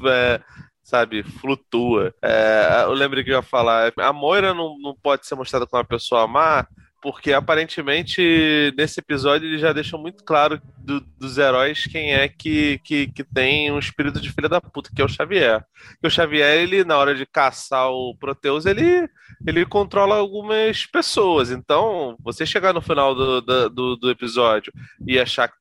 é, 0.07 0.41
sabe, 0.83 1.23
flutua. 1.23 2.15
É, 2.23 2.83
eu 2.85 2.93
lembrei 2.93 3.25
que 3.25 3.31
eu 3.31 3.37
ia 3.37 3.43
falar, 3.43 3.93
a 3.99 4.13
Moira 4.13 4.53
não, 4.55 4.77
não 4.79 4.95
pode 4.95 5.27
ser 5.27 5.35
mostrada 5.35 5.67
como 5.67 5.81
uma 5.81 5.87
pessoa 5.89 6.27
má, 6.27 6.67
porque 7.01 7.33
aparentemente 7.35 8.73
nesse 8.79 8.99
episódio 9.01 9.47
eles 9.47 9.61
já 9.61 9.75
deixam 9.75 9.99
muito 10.01 10.25
claro 10.25 10.59
do- 10.79 11.01
dos 11.19 11.37
heróis 11.37 11.85
quem 11.87 12.15
é 12.15 12.27
que, 12.29 12.79
que, 12.83 13.09
que 13.09 13.23
tem 13.23 13.71
um 13.71 13.79
espírito 13.79 14.19
de 14.21 14.33
filha 14.33 14.49
da 14.49 14.59
puta, 14.61 14.91
que 14.95 15.03
é 15.03 15.05
o 15.05 15.09
Xavier. 15.09 15.63
E 16.03 16.07
o 16.07 16.11
Xavier, 16.11 16.57
ele, 16.63 16.83
na 16.83 16.97
hora 16.97 17.15
de 17.15 17.27
caçar 17.27 17.91
o 17.91 18.17
Proteus, 18.19 18.65
ele, 18.65 19.07
ele 19.47 19.67
controla 19.67 20.17
algumas 20.17 20.87
pessoas. 20.87 21.51
Então, 21.51 22.17
você 22.23 22.47
chegar 22.47 22.73
no 22.73 22.81
final 22.81 23.15
do, 23.15 23.41
do, 23.43 23.97
do- 23.97 24.11
episódio 24.11 24.73
e 25.07 25.19
achar 25.21 25.47
que 25.49 25.59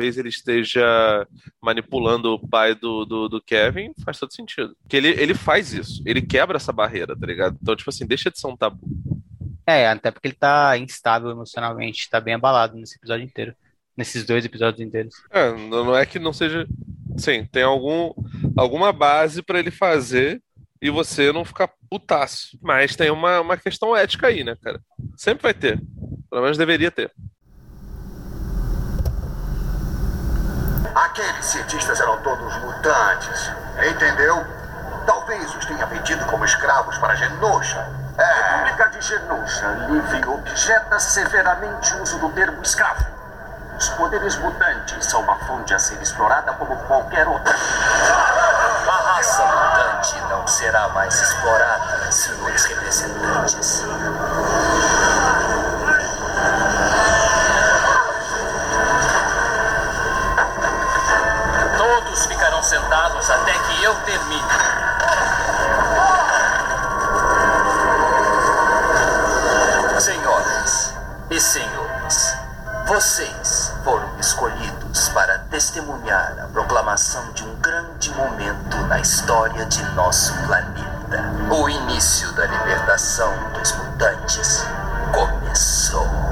talvez 0.00 0.16
ele 0.16 0.30
esteja 0.30 1.26
manipulando 1.60 2.32
o 2.32 2.48
pai 2.48 2.74
do, 2.74 3.04
do, 3.04 3.28
do 3.28 3.42
Kevin, 3.42 3.92
faz 4.02 4.18
todo 4.18 4.32
sentido. 4.32 4.74
Porque 4.80 4.96
ele, 4.96 5.08
ele 5.08 5.34
faz 5.34 5.74
isso, 5.74 6.02
ele 6.06 6.22
quebra 6.22 6.56
essa 6.56 6.72
barreira, 6.72 7.14
tá 7.14 7.26
ligado? 7.26 7.58
Então, 7.60 7.76
tipo 7.76 7.90
assim, 7.90 8.06
deixa 8.06 8.30
de 8.30 8.40
ser 8.40 8.46
um 8.46 8.56
tabu. 8.56 8.80
É, 9.66 9.88
até 9.88 10.10
porque 10.10 10.28
ele 10.28 10.34
tá 10.34 10.76
instável 10.78 11.30
emocionalmente, 11.30 12.08
tá 12.08 12.18
bem 12.18 12.34
abalado 12.34 12.76
nesse 12.76 12.96
episódio 12.96 13.24
inteiro. 13.24 13.54
Nesses 13.94 14.24
dois 14.24 14.44
episódios 14.44 14.80
inteiros. 14.80 15.14
É, 15.30 15.52
não 15.52 15.94
é 15.94 16.06
que 16.06 16.18
não 16.18 16.32
seja. 16.32 16.66
Sim, 17.18 17.44
tem 17.52 17.62
algum, 17.62 18.14
alguma 18.56 18.92
base 18.92 19.42
pra 19.42 19.58
ele 19.58 19.70
fazer 19.70 20.42
e 20.80 20.88
você 20.88 21.30
não 21.30 21.44
ficar 21.44 21.70
putaço. 21.90 22.58
Mas 22.62 22.96
tem 22.96 23.10
uma, 23.10 23.40
uma 23.40 23.56
questão 23.58 23.94
ética 23.94 24.28
aí, 24.28 24.42
né, 24.42 24.56
cara? 24.62 24.80
Sempre 25.16 25.42
vai 25.42 25.52
ter. 25.52 25.78
Pelo 26.30 26.42
menos 26.42 26.56
deveria 26.56 26.90
ter. 26.90 27.12
Aqueles 30.94 31.46
cientistas 31.46 32.00
eram 32.00 32.16
todos 32.18 32.56
mutantes, 32.56 33.50
entendeu? 33.88 34.44
Talvez 35.06 35.54
os 35.54 35.64
tenha 35.64 35.86
vendido 35.86 36.24
como 36.26 36.44
escravos 36.44 36.98
para 36.98 37.14
Genosha. 37.14 37.86
É. 38.18 38.24
República 38.24 38.88
de 38.90 39.00
Genosha 39.00 39.66
livre 39.88 40.26
objeta 40.26 40.98
severamente 40.98 41.94
o 41.94 42.02
uso 42.02 42.18
do 42.18 42.28
termo 42.30 42.60
escravo. 42.62 43.04
Os 43.78 43.88
poderes 43.90 44.36
mutantes 44.36 45.06
são 45.06 45.22
uma 45.22 45.36
fonte 45.46 45.72
a 45.72 45.78
ser 45.78 46.00
explorada 46.02 46.52
como 46.54 46.76
qualquer 46.84 47.26
outra. 47.26 47.54
A 47.54 49.14
raça 49.14 49.42
mutante 49.46 50.20
não 50.28 50.46
será 50.46 50.88
mais 50.88 51.14
explorada, 51.18 52.12
senhores 52.12 52.64
representantes. 52.64 53.84
Ficarão 62.60 62.62
sentados 62.62 63.30
até 63.30 63.52
que 63.52 63.84
eu 63.84 63.94
termine. 64.04 64.42
Senhoras 69.98 70.94
e 71.30 71.40
senhores, 71.40 72.34
vocês 72.86 73.72
foram 73.84 74.08
escolhidos 74.18 75.08
para 75.10 75.38
testemunhar 75.50 76.36
a 76.42 76.46
proclamação 76.48 77.32
de 77.32 77.44
um 77.44 77.54
grande 77.56 78.10
momento 78.14 78.76
na 78.88 78.98
história 78.98 79.66
de 79.66 79.82
nosso 79.94 80.32
planeta. 80.46 81.32
O 81.50 81.68
início 81.68 82.32
da 82.32 82.46
libertação 82.46 83.32
dos 83.52 83.72
mutantes 83.72 84.64
começou. 85.12 86.29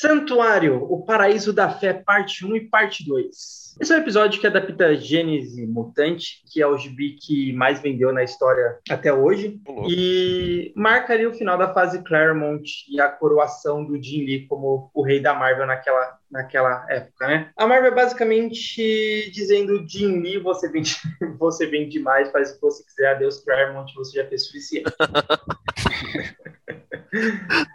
Santuário, 0.00 0.82
o 0.90 1.04
Paraíso 1.04 1.52
da 1.52 1.68
Fé, 1.68 1.92
parte 1.92 2.46
1 2.46 2.56
e 2.56 2.60
parte 2.60 3.06
2. 3.06 3.76
Esse 3.78 3.92
é 3.92 3.96
o 3.96 4.00
episódio 4.00 4.40
que 4.40 4.46
adapta 4.46 4.96
Gênese 4.96 5.66
Mutante, 5.66 6.42
que 6.50 6.62
é 6.62 6.66
o 6.66 6.78
gibi 6.78 7.18
que 7.20 7.52
mais 7.52 7.80
vendeu 7.80 8.10
na 8.10 8.24
história 8.24 8.78
até 8.88 9.12
hoje, 9.12 9.60
e 9.86 10.72
marca 10.74 11.12
ali 11.12 11.26
o 11.26 11.34
final 11.34 11.58
da 11.58 11.74
fase 11.74 12.02
Claremont 12.02 12.62
e 12.88 12.98
a 12.98 13.10
coroação 13.10 13.84
do 13.84 14.02
Jim 14.02 14.24
Lee 14.24 14.46
como 14.46 14.90
o 14.94 15.02
rei 15.02 15.20
da 15.20 15.34
Marvel 15.34 15.66
naquela, 15.66 16.18
naquela 16.30 16.86
época, 16.88 17.26
né? 17.26 17.50
A 17.54 17.66
Marvel 17.66 17.92
é 17.92 17.94
basicamente 17.94 19.30
dizendo 19.34 19.86
Jim 19.86 20.22
Lee, 20.22 20.38
você 20.38 20.70
vende, 20.70 20.96
você 21.38 21.66
vende 21.66 21.90
demais, 21.90 22.32
faz 22.32 22.52
o 22.52 22.54
que 22.54 22.62
você 22.62 22.82
quiser, 22.84 23.08
adeus 23.08 23.44
Claremont, 23.44 23.92
você 23.94 24.16
já 24.16 24.26
fez 24.26 24.44
o 24.44 24.46
suficiente. 24.46 24.90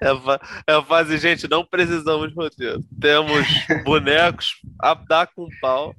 É, 0.02 0.76
é 0.76 0.82
fase, 0.84 1.18
gente, 1.18 1.48
não 1.48 1.66
precisamos 1.66 2.30
de 2.30 2.36
roteiro. 2.36 2.84
Temos 3.00 3.46
bonecos 3.84 4.56
a 4.80 4.94
dar 4.94 5.28
com 5.28 5.48
pau 5.62 5.96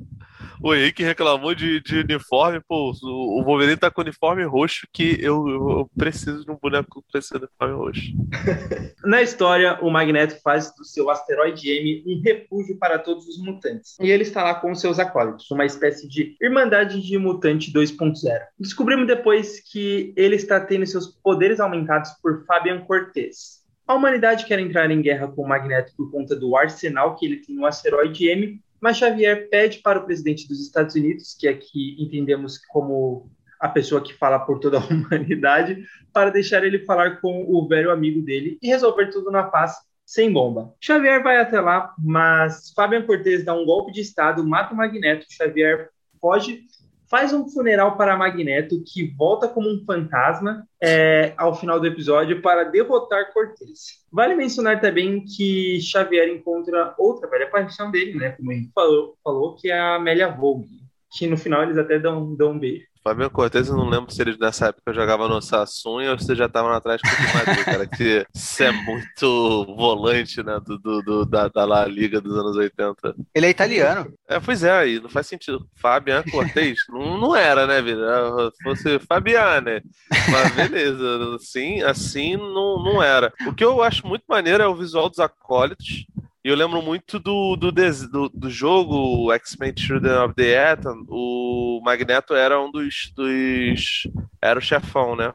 o 0.62 0.74
Henrique 0.74 1.02
reclamou 1.02 1.54
de, 1.54 1.80
de 1.80 1.98
uniforme, 2.00 2.61
pô, 2.66 2.92
o 3.02 3.42
Wolverine 3.44 3.76
tá 3.76 3.90
com 3.90 4.00
uniforme 4.00 4.44
roxo 4.44 4.86
que 4.92 5.18
eu, 5.20 5.48
eu 5.48 5.90
preciso 5.96 6.44
de 6.44 6.50
um 6.50 6.59
boneco 6.61 7.04
com 7.11 7.18
esse 7.18 7.34
uniforme 7.36 7.74
roxo. 7.74 8.12
Na 9.04 9.22
história, 9.22 9.78
o 9.82 9.90
Magneto 9.90 10.40
faz 10.42 10.74
do 10.74 10.84
seu 10.84 11.11
asteroide 11.11 11.70
M 11.70 12.04
um 12.07 12.22
refúgio 12.22 12.78
para 12.78 12.98
todos 12.98 13.26
os 13.26 13.38
mutantes. 13.38 13.96
E 14.00 14.11
ele 14.11 14.22
está 14.22 14.42
lá 14.42 14.54
com 14.54 14.74
seus 14.74 14.98
acólitos, 14.98 15.50
uma 15.50 15.64
espécie 15.64 16.09
de 16.09 16.36
Irmandade 16.40 17.00
de 17.00 17.18
Mutante 17.18 17.72
2.0. 17.72 18.14
Descobrimos 18.59 19.07
depois 19.07 19.61
que 19.61 20.12
ele 20.16 20.36
está 20.36 20.61
tendo 20.61 20.86
seus 20.86 21.07
poderes 21.07 21.61
aumentados 21.61 22.11
por 22.22 22.44
Fabian 22.46 22.80
Cortez. 22.80 23.64
A 23.86 23.94
humanidade 23.94 24.46
quer 24.46 24.59
entrar 24.59 24.90
em 24.90 25.00
guerra 25.00 25.28
com 25.28 25.42
o 25.42 25.48
Magneto 25.48 25.92
por 25.96 26.11
conta 26.11 26.34
do 26.34 26.57
arsenal 26.57 27.14
que 27.14 27.24
ele 27.24 27.36
tem 27.36 27.54
no 27.54 27.64
asteroide 27.64 28.28
M 28.28 28.61
mas 28.81 28.99
Xavier 28.99 29.49
pede 29.49 29.79
para 29.79 29.99
o 29.99 30.05
presidente 30.05 30.49
dos 30.49 30.61
Estados 30.61 30.95
Unidos, 30.95 31.37
que 31.39 31.49
aqui 31.49 31.97
entendemos 31.99 32.59
como 32.68 33.31
a 33.59 33.68
pessoa 33.68 34.03
que 34.03 34.14
fala 34.14 34.39
por 34.39 34.59
toda 34.59 34.79
a 34.79 34.85
humanidade, 34.87 35.85
para 36.12 36.31
deixar 36.31 36.64
ele 36.64 36.85
falar 36.85 37.20
com 37.20 37.45
o 37.49 37.66
velho 37.66 37.91
amigo 37.91 38.22
dele 38.22 38.59
e 38.62 38.68
resolver 38.68 39.11
tudo 39.11 39.31
na 39.31 39.45
paz 39.45 39.74
sem 40.05 40.33
bomba. 40.33 40.72
Xavier 40.81 41.22
vai 41.22 41.39
até 41.39 41.61
lá, 41.61 41.93
mas 41.99 42.72
Fabian 42.74 43.03
Cortez 43.03 43.45
dá 43.45 43.55
um 43.55 43.64
golpe 43.64 43.93
de 43.93 44.01
estado, 44.01 44.47
mata 44.47 44.72
o 44.72 44.77
Magneto, 44.77 45.27
Xavier 45.29 45.91
foge 46.20 46.62
faz 47.09 47.32
um 47.32 47.48
funeral 47.48 47.96
para 47.96 48.16
Magneto, 48.16 48.82
que 48.84 49.14
volta 49.16 49.48
como 49.48 49.68
um 49.68 49.84
fantasma 49.84 50.66
é, 50.82 51.32
ao 51.36 51.54
final 51.54 51.78
do 51.78 51.86
episódio 51.86 52.42
para 52.42 52.64
derrotar 52.64 53.32
Cortez. 53.32 54.04
Vale 54.12 54.34
mencionar 54.34 54.80
também 54.80 55.24
que 55.24 55.80
Xavier 55.80 56.28
encontra 56.28 56.94
outra 56.98 57.28
velha 57.28 57.48
paixão 57.48 57.90
dele, 57.90 58.14
né? 58.14 58.30
Como 58.30 58.52
ele 58.52 58.68
falou, 58.74 59.16
falou 59.22 59.54
que 59.54 59.70
é 59.70 59.78
a 59.78 59.96
Amélia 59.96 60.28
Vogue, 60.28 60.68
que 61.12 61.26
no 61.26 61.36
final 61.36 61.62
eles 61.62 61.78
até 61.78 61.98
dão, 61.98 62.34
dão 62.34 62.52
um 62.52 62.59
beijo. 62.59 62.86
Fabio 63.07 63.30
Cortez, 63.30 63.68
eu 63.68 63.76
não 63.76 63.88
lembro 63.88 64.12
se 64.12 64.20
ele 64.20 64.36
nessa 64.36 64.66
época 64.66 64.92
jogava 64.92 65.28
no 65.28 65.40
Sassunha 65.40 66.11
ou 66.11 66.18
se 66.18 66.34
já 66.34 66.46
estavam 66.46 66.72
atrás 66.72 67.00
do 67.00 67.38
Madrid, 67.38 67.64
cara. 67.64 67.86
Que 67.86 68.26
isso 68.34 68.64
é 68.64 68.72
muito 68.72 69.64
volante, 69.76 70.42
né? 70.42 70.59
Do, 70.66 70.76
do, 70.76 71.02
do, 71.02 71.24
da, 71.24 71.46
da 71.46 71.64
La 71.64 71.86
Liga 71.86 72.20
dos 72.20 72.36
anos 72.36 72.57
80. 72.57 73.14
Ele 73.32 73.46
é 73.46 73.48
italiano. 73.48 74.12
É, 74.28 74.40
pois 74.40 74.64
é, 74.64 74.72
aí 74.72 74.98
não 74.98 75.09
faz 75.09 75.28
sentido. 75.28 75.68
Fabian 75.76 76.24
Cortez 76.24 76.78
não, 76.90 77.16
não 77.16 77.36
era, 77.36 77.64
né, 77.64 77.80
vida? 77.80 78.50
Fosse 78.64 78.98
Fabiane. 78.98 79.84
Mas 80.28 80.52
beleza, 80.57 81.36
assim, 81.36 81.82
assim 81.82 82.36
não, 82.36 82.82
não 82.82 83.00
era. 83.00 83.32
O 83.46 83.54
que 83.54 83.64
eu 83.64 83.84
acho 83.84 84.04
muito 84.04 84.24
maneiro 84.28 84.64
é 84.64 84.66
o 84.66 84.74
visual 84.74 85.09
dos 85.09 85.20
acólitos. 85.20 86.07
E 86.47 86.49
eu 86.49 86.55
lembro 86.55 86.80
muito 86.80 87.18
do, 87.18 87.57
do, 87.57 87.72
do, 87.72 88.28
do 88.28 88.49
jogo 88.49 89.32
X-Men 89.32 89.74
Children 89.76 90.18
of 90.18 90.34
the 90.36 90.57
Atom. 90.57 91.05
O 91.09 91.80
Magneto 91.84 92.36
era 92.36 92.61
um 92.61 92.70
dos, 92.70 93.12
dos. 93.16 94.07
Era 94.40 94.57
o 94.57 94.62
chefão, 94.62 95.16
né? 95.16 95.34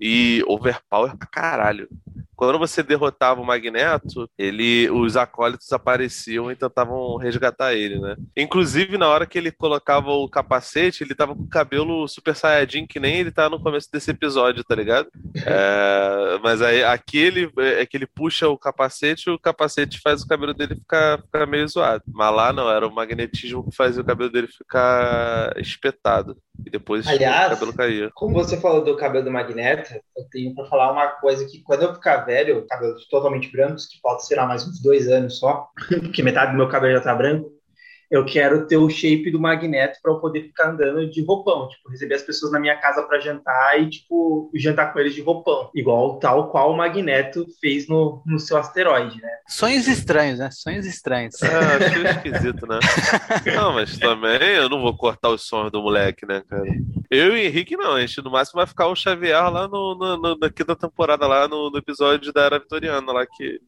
E 0.00 0.44
overpower 0.46 1.16
pra 1.16 1.26
caralho. 1.26 1.88
Quando 2.36 2.58
você 2.58 2.82
derrotava 2.82 3.40
o 3.40 3.44
Magneto, 3.44 4.28
ele, 4.38 4.88
os 4.90 5.16
acólitos 5.16 5.72
apareciam 5.72 6.50
e 6.50 6.56
tentavam 6.56 7.16
resgatar 7.16 7.74
ele, 7.74 7.98
né? 7.98 8.16
Inclusive, 8.36 8.98
na 8.98 9.08
hora 9.08 9.26
que 9.26 9.38
ele 9.38 9.50
colocava 9.50 10.10
o 10.10 10.28
capacete, 10.28 11.02
ele 11.02 11.14
tava 11.14 11.34
com 11.34 11.42
o 11.42 11.48
cabelo 11.48 12.06
super 12.06 12.34
saiyajin, 12.34 12.86
que 12.86 13.00
nem 13.00 13.16
ele 13.16 13.30
tá 13.30 13.48
no 13.48 13.60
começo 13.60 13.90
desse 13.90 14.10
episódio, 14.10 14.64
tá 14.64 14.74
ligado? 14.74 15.08
É, 15.48 16.38
mas 16.42 16.60
aí, 16.60 16.82
aqui 16.82 17.18
ele, 17.18 17.50
é 17.56 17.86
que 17.86 17.96
ele 17.96 18.06
puxa 18.06 18.48
o 18.48 18.58
capacete 18.58 19.30
o 19.30 19.38
capacete 19.38 20.00
faz 20.00 20.22
o 20.22 20.26
cabelo 20.26 20.52
dele 20.52 20.74
ficar, 20.74 21.20
ficar 21.22 21.46
meio 21.46 21.68
zoado. 21.68 22.02
Mas 22.06 22.34
lá 22.34 22.52
não, 22.52 22.70
era 22.70 22.86
o 22.86 22.94
magnetismo 22.94 23.68
que 23.68 23.76
fazia 23.76 24.02
o 24.02 24.04
cabelo 24.04 24.30
dele 24.30 24.48
ficar 24.48 25.52
espetado. 25.58 26.36
E 26.64 26.70
depois 26.70 27.06
Aliás, 27.06 27.48
o 27.48 27.54
cabelo 27.54 27.74
caía. 27.74 28.10
Como 28.14 28.34
você 28.34 28.58
falou 28.60 28.84
do 28.84 28.96
cabelo 28.96 29.24
do 29.24 29.30
Magneto, 29.30 29.94
eu 30.16 30.24
tenho 30.30 30.54
para 30.54 30.66
falar 30.66 30.92
uma 30.92 31.08
coisa 31.08 31.46
que 31.46 31.62
quando 31.62 31.82
eu 31.82 31.94
ficar 31.94 32.24
velho, 32.26 32.66
cabelo 32.66 32.94
totalmente 33.10 33.50
branco, 33.50 33.76
que 33.76 34.00
pode 34.02 34.26
ser 34.26 34.36
mais 34.36 34.66
uns 34.66 34.82
dois 34.82 35.08
anos 35.08 35.38
só, 35.38 35.68
porque 35.88 36.22
metade 36.22 36.52
do 36.52 36.58
meu 36.58 36.68
cabelo 36.68 36.94
já 36.94 37.00
tá 37.00 37.14
branco, 37.14 37.55
eu 38.10 38.24
quero 38.24 38.66
ter 38.66 38.76
o 38.76 38.88
shape 38.88 39.30
do 39.30 39.40
Magneto 39.40 39.98
para 40.02 40.12
eu 40.12 40.20
poder 40.20 40.42
ficar 40.42 40.70
andando 40.70 41.08
de 41.10 41.24
roupão, 41.24 41.68
tipo, 41.68 41.90
receber 41.90 42.14
as 42.14 42.22
pessoas 42.22 42.52
na 42.52 42.60
minha 42.60 42.76
casa 42.76 43.02
para 43.02 43.18
jantar 43.18 43.80
e, 43.80 43.90
tipo, 43.90 44.50
jantar 44.54 44.92
com 44.92 44.98
eles 44.98 45.14
de 45.14 45.22
roupão, 45.22 45.70
igual 45.74 46.18
tal 46.18 46.50
qual 46.50 46.72
o 46.72 46.76
Magneto 46.76 47.46
fez 47.60 47.88
no, 47.88 48.22
no 48.24 48.38
seu 48.38 48.56
asteroide, 48.56 49.20
né? 49.20 49.30
Sonhos 49.48 49.88
estranhos, 49.88 50.38
né? 50.38 50.50
Sonhos 50.50 50.86
estranhos. 50.86 51.42
É, 51.42 51.56
achei 51.56 52.06
esquisito, 52.06 52.66
né? 52.66 52.78
não, 53.54 53.74
mas 53.74 53.98
também 53.98 54.40
eu 54.56 54.68
não 54.68 54.80
vou 54.80 54.96
cortar 54.96 55.30
os 55.30 55.46
sonhos 55.46 55.72
do 55.72 55.82
moleque, 55.82 56.26
né, 56.26 56.42
cara? 56.48 56.64
Eu 57.10 57.36
e 57.36 57.46
Henrique 57.46 57.76
não, 57.76 57.92
a 57.92 58.00
gente 58.00 58.22
no 58.22 58.30
máximo 58.30 58.58
vai 58.58 58.66
ficar 58.66 58.86
o 58.86 58.96
Xavier 58.96 59.50
lá 59.50 59.68
no, 59.68 59.94
no, 59.94 60.16
no 60.16 60.38
daqui 60.38 60.64
da 60.64 60.74
temporada, 60.74 61.26
lá 61.26 61.48
no, 61.48 61.70
no 61.70 61.78
episódio 61.78 62.32
da 62.32 62.42
Era 62.42 62.58
Vitoriana, 62.58 63.12
lá 63.12 63.26
que 63.26 63.60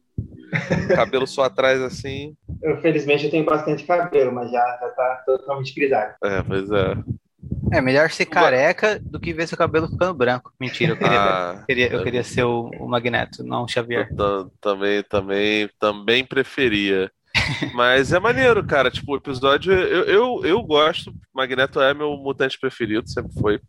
cabelo 0.95 1.27
só 1.27 1.43
atrás 1.43 1.81
assim. 1.81 2.35
Eu, 2.61 2.81
felizmente 2.81 3.25
eu 3.25 3.31
tenho 3.31 3.45
bastante 3.45 3.83
cabelo, 3.83 4.31
mas 4.31 4.51
já, 4.51 4.77
já 4.79 4.89
tá 4.89 5.23
totalmente 5.25 5.73
grisalho. 5.73 6.13
É, 6.23 6.43
pois 6.43 6.69
é. 6.71 6.97
É 7.71 7.81
melhor 7.81 8.09
ser 8.09 8.25
careca 8.25 8.99
do 8.99 9.19
que 9.19 9.33
ver 9.33 9.47
seu 9.47 9.57
cabelo 9.57 9.87
ficando 9.87 10.13
branco. 10.13 10.51
Mentira, 10.59 10.93
eu 10.93 10.97
queria, 10.97 11.19
ah, 11.19 11.55
eu 11.59 11.65
queria, 11.65 11.93
eu 11.93 12.03
queria 12.03 12.23
ser 12.23 12.43
o, 12.43 12.69
o, 12.79 12.87
Magneto, 12.87 13.43
não 13.43 13.63
o 13.63 13.67
Xavier. 13.67 14.09
Também, 14.59 15.03
também, 15.03 15.69
também 15.79 16.25
preferia. 16.25 17.11
Mas 17.73 18.11
é 18.11 18.19
maneiro, 18.19 18.65
cara. 18.65 18.89
Tipo, 18.89 19.13
o 19.13 19.17
episódio. 19.17 19.71
Eu, 19.71 20.03
eu, 20.05 20.45
eu 20.45 20.63
gosto. 20.63 21.13
Magneto 21.33 21.79
é 21.79 21.93
meu 21.93 22.17
mutante 22.17 22.59
preferido, 22.59 23.09
sempre 23.09 23.33
foi. 23.39 23.59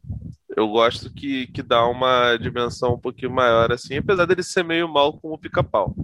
Eu 0.57 0.68
gosto 0.68 1.12
que, 1.12 1.47
que 1.49 1.62
dá 1.62 1.87
uma 1.87 2.37
dimensão 2.37 2.95
um 2.95 2.99
pouquinho 2.99 3.31
maior, 3.31 3.70
assim, 3.70 3.99
apesar 3.99 4.26
dele 4.26 4.43
ser 4.43 4.64
meio 4.64 4.89
mal 4.89 5.12
como 5.12 5.35
o 5.35 5.39
pica-pau. 5.39 5.95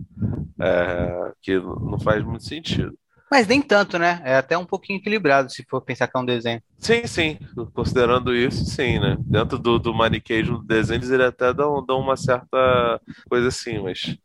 É, 0.60 1.32
que 1.42 1.58
não 1.58 1.98
faz 1.98 2.24
muito 2.24 2.44
sentido. 2.44 2.96
Mas 3.30 3.46
nem 3.46 3.60
tanto, 3.60 3.98
né? 3.98 4.20
É 4.24 4.36
até 4.36 4.56
um 4.56 4.64
pouquinho 4.64 4.98
equilibrado, 4.98 5.50
se 5.50 5.64
for 5.68 5.80
pensar 5.80 6.06
que 6.06 6.16
é 6.16 6.20
um 6.20 6.24
desenho. 6.24 6.62
Sim, 6.78 7.06
sim. 7.06 7.38
Considerando 7.74 8.34
isso, 8.34 8.64
sim, 8.64 9.00
né? 9.00 9.16
Dentro 9.20 9.58
do, 9.58 9.78
do 9.78 9.92
maniquejo 9.92 10.58
do 10.58 10.64
desenho, 10.64 10.98
eles 10.98 11.10
até 11.12 11.52
dão, 11.52 11.84
dão 11.84 11.98
uma 11.98 12.16
certa 12.16 13.00
coisa 13.28 13.48
assim, 13.48 13.80
mas 13.80 14.16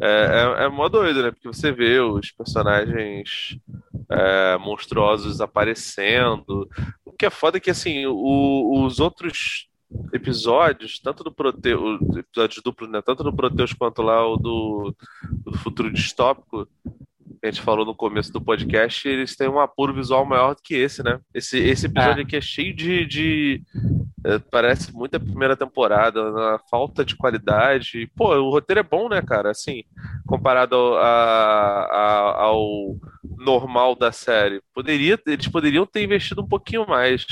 é, 0.00 0.06
é, 0.60 0.64
é 0.64 0.68
mó 0.68 0.88
doido, 0.88 1.22
né? 1.22 1.30
Porque 1.30 1.48
você 1.48 1.72
vê 1.72 2.00
os 2.00 2.30
personagens 2.32 3.58
é, 4.10 4.58
monstruosos 4.58 5.40
aparecendo. 5.40 6.68
O 7.04 7.12
que 7.12 7.24
é 7.24 7.30
foda 7.30 7.56
é 7.56 7.60
que, 7.60 7.70
assim, 7.70 8.04
o, 8.06 8.84
os 8.84 9.00
outros 9.00 9.69
episódios, 10.12 10.98
tanto 11.00 11.24
do 11.24 11.32
Proteus, 11.32 12.00
episódios 12.16 12.62
duplos, 12.62 12.90
né? 12.90 13.00
Tanto 13.02 13.22
do 13.22 13.34
Proteus 13.34 13.72
quanto 13.72 14.02
lá 14.02 14.26
o 14.26 14.36
do, 14.36 14.94
do 15.44 15.58
futuro 15.58 15.92
distópico, 15.92 16.66
que 17.40 17.46
a 17.46 17.50
gente 17.50 17.62
falou 17.62 17.86
no 17.86 17.94
começo 17.94 18.30
do 18.32 18.40
podcast, 18.40 19.08
eles 19.08 19.34
têm 19.34 19.48
um 19.48 19.58
apuro 19.58 19.94
visual 19.94 20.26
maior 20.26 20.54
do 20.54 20.62
que 20.62 20.74
esse, 20.74 21.02
né? 21.02 21.18
Esse, 21.32 21.58
esse 21.58 21.86
episódio 21.86 22.20
é. 22.20 22.22
aqui 22.22 22.36
é 22.36 22.40
cheio 22.40 22.74
de. 22.74 23.06
de 23.06 23.62
é, 24.24 24.38
parece 24.38 24.92
muito 24.92 25.16
a 25.16 25.20
primeira 25.20 25.56
temporada, 25.56 26.30
na 26.30 26.58
falta 26.70 27.02
de 27.02 27.16
qualidade. 27.16 28.10
Pô, 28.14 28.34
o 28.36 28.50
roteiro 28.50 28.80
é 28.80 28.82
bom, 28.82 29.08
né, 29.08 29.22
cara? 29.22 29.50
Assim, 29.50 29.84
comparado 30.26 30.76
ao, 30.76 30.96
a, 30.96 31.84
a, 31.84 32.42
ao 32.42 32.96
normal 33.38 33.96
da 33.96 34.12
série. 34.12 34.60
Poderia, 34.74 35.18
eles 35.26 35.48
poderiam 35.48 35.86
ter 35.86 36.04
investido 36.04 36.42
um 36.42 36.48
pouquinho 36.48 36.86
mais. 36.86 37.24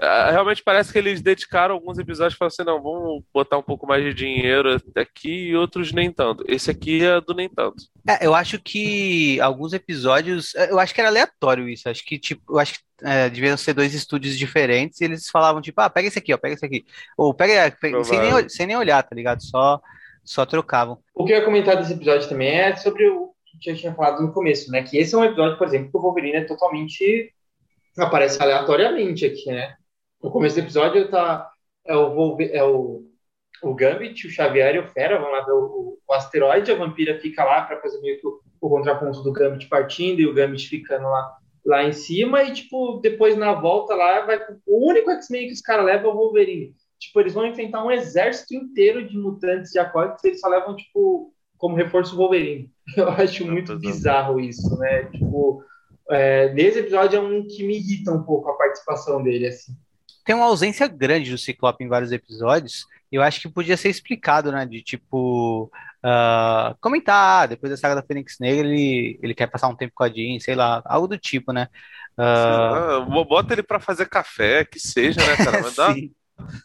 É, 0.00 0.30
realmente 0.30 0.62
parece 0.62 0.92
que 0.92 0.98
eles 0.98 1.22
dedicaram 1.22 1.74
alguns 1.74 1.98
episódios 1.98 2.34
e 2.34 2.36
falaram 2.36 2.52
assim: 2.52 2.64
não, 2.64 2.82
vamos 2.82 3.22
botar 3.32 3.58
um 3.58 3.62
pouco 3.62 3.86
mais 3.86 4.02
de 4.02 4.12
dinheiro 4.12 4.80
aqui 4.94 5.48
e 5.48 5.56
outros 5.56 5.92
nem 5.92 6.10
tanto. 6.10 6.44
Esse 6.48 6.70
aqui 6.70 7.04
é 7.04 7.20
do 7.20 7.34
nem 7.34 7.48
tanto. 7.48 7.84
É, 8.08 8.26
eu 8.26 8.34
acho 8.34 8.60
que 8.60 9.40
alguns 9.40 9.72
episódios. 9.72 10.54
É, 10.54 10.70
eu 10.70 10.78
acho 10.78 10.94
que 10.94 11.00
era 11.00 11.10
aleatório 11.10 11.68
isso. 11.68 11.88
Acho 11.88 12.04
que, 12.04 12.18
tipo, 12.18 12.54
eu 12.54 12.58
acho 12.58 12.74
que 12.74 12.80
é, 13.02 13.28
deviam 13.28 13.56
ser 13.56 13.74
dois 13.74 13.94
estúdios 13.94 14.38
diferentes 14.38 15.00
e 15.00 15.04
eles 15.04 15.28
falavam, 15.28 15.60
tipo, 15.60 15.80
ah, 15.80 15.90
pega 15.90 16.08
esse 16.08 16.18
aqui, 16.18 16.32
ó, 16.32 16.38
pega 16.38 16.54
esse 16.54 16.64
aqui. 16.64 16.84
Ou 17.16 17.32
pega, 17.32 17.76
pega 17.80 18.02
sem, 18.04 18.20
nem, 18.20 18.48
sem 18.48 18.66
nem 18.66 18.76
olhar, 18.76 19.02
tá 19.02 19.14
ligado? 19.14 19.42
Só, 19.42 19.80
só 20.24 20.44
trocavam. 20.44 20.98
O 21.14 21.24
que 21.24 21.32
eu 21.32 21.38
ia 21.38 21.44
comentar 21.44 21.76
desse 21.76 21.92
episódio 21.92 22.28
também 22.28 22.48
é 22.48 22.76
sobre 22.76 23.08
o 23.08 23.32
que 23.60 23.70
eu 23.70 23.76
tinha 23.76 23.94
falado 23.94 24.22
no 24.22 24.32
começo, 24.32 24.70
né? 24.70 24.82
Que 24.82 24.98
esse 24.98 25.14
é 25.14 25.18
um 25.18 25.24
episódio, 25.24 25.56
por 25.56 25.66
exemplo, 25.66 25.90
que 25.90 25.96
o 25.96 26.00
Wolverine 26.00 26.38
é 26.38 26.44
totalmente 26.44 27.32
aparece 27.98 28.42
aleatoriamente 28.42 29.24
aqui, 29.24 29.50
né? 29.50 29.76
No 30.22 30.30
começo 30.30 30.56
do 30.56 30.62
episódio 30.62 31.10
tá, 31.10 31.50
é, 31.86 31.96
o, 31.96 32.36
é 32.40 32.64
o, 32.64 33.04
o 33.62 33.74
Gambit, 33.74 34.26
o 34.26 34.30
Xavier 34.30 34.74
e 34.74 34.78
o 34.78 34.88
Fera 34.88 35.18
vão 35.18 35.30
lá 35.30 35.40
ver 35.42 35.52
o, 35.52 35.98
o 36.06 36.12
asteroide, 36.12 36.72
a 36.72 36.76
vampira 36.76 37.20
fica 37.20 37.44
lá 37.44 37.62
para 37.62 37.80
fazer 37.80 38.00
meio 38.00 38.18
que 38.18 38.26
o, 38.26 38.40
o, 38.60 38.68
contraponto 38.68 39.22
do 39.22 39.32
Gambit 39.32 39.68
partindo 39.68 40.20
e 40.20 40.26
o 40.26 40.34
Gambit 40.34 40.68
ficando 40.68 41.04
lá, 41.04 41.36
lá 41.64 41.84
em 41.84 41.92
cima, 41.92 42.42
e 42.42 42.52
tipo, 42.52 43.00
depois 43.02 43.36
na 43.36 43.52
volta 43.52 43.94
lá, 43.94 44.24
vai, 44.24 44.40
o 44.66 44.88
único 44.88 45.10
X-Men 45.10 45.46
que 45.46 45.52
os 45.52 45.60
caras 45.60 45.84
levam 45.84 46.10
é 46.10 46.14
o 46.14 46.16
Wolverine. 46.16 46.74
tipo, 46.98 47.20
eles 47.20 47.34
vão 47.34 47.46
enfrentar 47.46 47.84
um 47.84 47.90
exército 47.90 48.54
inteiro 48.54 49.06
de 49.06 49.16
mutantes 49.16 49.70
de 49.70 49.78
aquáticos, 49.78 50.24
eles 50.24 50.40
só 50.40 50.48
levam, 50.48 50.74
tipo, 50.74 51.32
como 51.56 51.76
reforço 51.76 52.14
o 52.14 52.18
Wolverine. 52.18 52.70
Eu 52.96 53.08
acho 53.10 53.46
muito 53.46 53.78
bizarro 53.78 54.40
isso, 54.40 54.76
né? 54.78 55.04
Tipo, 55.04 55.62
é, 56.10 56.52
nesse 56.52 56.78
episódio 56.80 57.18
é 57.18 57.20
um 57.20 57.46
que 57.46 57.66
me 57.66 57.76
irrita 57.76 58.12
um 58.12 58.22
pouco 58.22 58.50
a 58.50 58.56
participação 58.56 59.22
dele, 59.22 59.46
assim. 59.46 59.72
Tem 60.24 60.34
uma 60.34 60.46
ausência 60.46 60.86
grande 60.86 61.30
do 61.30 61.38
Ciclope 61.38 61.84
em 61.84 61.88
vários 61.88 62.10
episódios, 62.12 62.86
eu 63.14 63.22
acho 63.22 63.40
que 63.40 63.48
podia 63.48 63.76
ser 63.76 63.90
explicado, 63.90 64.50
né? 64.50 64.66
De 64.66 64.82
tipo, 64.82 65.70
uh, 66.04 66.76
comentar, 66.80 67.46
depois 67.46 67.70
da 67.70 67.76
saga 67.76 67.94
da 67.94 68.02
Fênix 68.02 68.38
Negra, 68.40 68.66
ele, 68.66 69.18
ele 69.22 69.34
quer 69.34 69.46
passar 69.46 69.68
um 69.68 69.76
tempo 69.76 69.92
com 69.94 70.02
a 70.02 70.08
Jean, 70.08 70.40
sei 70.40 70.56
lá, 70.56 70.82
algo 70.84 71.06
do 71.06 71.16
tipo, 71.16 71.52
né? 71.52 71.68
Uh... 72.18 73.24
Bota 73.24 73.52
ele 73.52 73.62
para 73.62 73.78
fazer 73.78 74.08
café, 74.08 74.64
que 74.64 74.80
seja, 74.80 75.20
né, 75.20 75.36
cara? 75.36 75.62
Me 75.62 75.70
dá, 75.76 75.94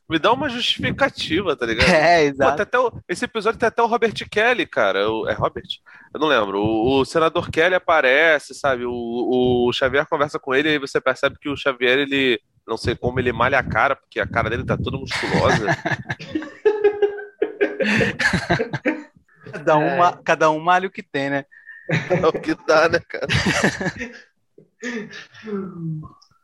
me 0.09 0.17
dá 0.17 0.33
uma 0.33 0.49
justificativa, 0.49 1.55
tá 1.55 1.65
ligado? 1.65 1.87
É, 1.89 2.23
exato. 2.23 2.55
Pô, 2.55 2.61
até 2.61 2.79
o, 2.79 2.91
esse 3.07 3.25
episódio 3.25 3.59
tem 3.59 3.67
até 3.67 3.81
o 3.81 3.87
Robert 3.87 4.13
Kelly, 4.29 4.65
cara. 4.65 5.09
O, 5.09 5.27
é 5.27 5.33
Robert? 5.33 5.67
Eu 6.13 6.19
não 6.19 6.27
lembro. 6.27 6.59
O, 6.59 6.99
o, 6.99 7.05
senador 7.05 7.49
Kelly 7.49 7.75
aparece, 7.75 8.53
sabe? 8.53 8.85
O, 8.85 9.67
o 9.67 9.73
Xavier 9.73 10.07
conversa 10.07 10.39
com 10.39 10.53
ele 10.53 10.69
e 10.69 10.71
aí 10.73 10.79
você 10.79 10.99
percebe 10.99 11.37
que 11.39 11.49
o 11.49 11.57
Xavier, 11.57 11.99
ele. 11.99 12.39
Não 12.67 12.77
sei 12.77 12.95
como 12.95 13.19
ele 13.19 13.31
malha 13.31 13.57
a 13.57 13.63
cara, 13.63 13.95
porque 13.95 14.19
a 14.19 14.27
cara 14.27 14.49
dele 14.49 14.63
tá 14.63 14.77
toda 14.77 14.97
musculosa. 14.97 15.65
cada, 19.51 19.77
um, 19.77 20.05
é. 20.05 20.19
cada 20.23 20.51
um 20.51 20.59
malha 20.59 20.87
o 20.87 20.91
que 20.91 21.01
tem, 21.01 21.31
né? 21.31 21.45
É 21.89 22.27
o 22.27 22.31
que 22.31 22.53
dá, 22.67 22.87
né, 22.87 22.99
cara? 22.99 23.25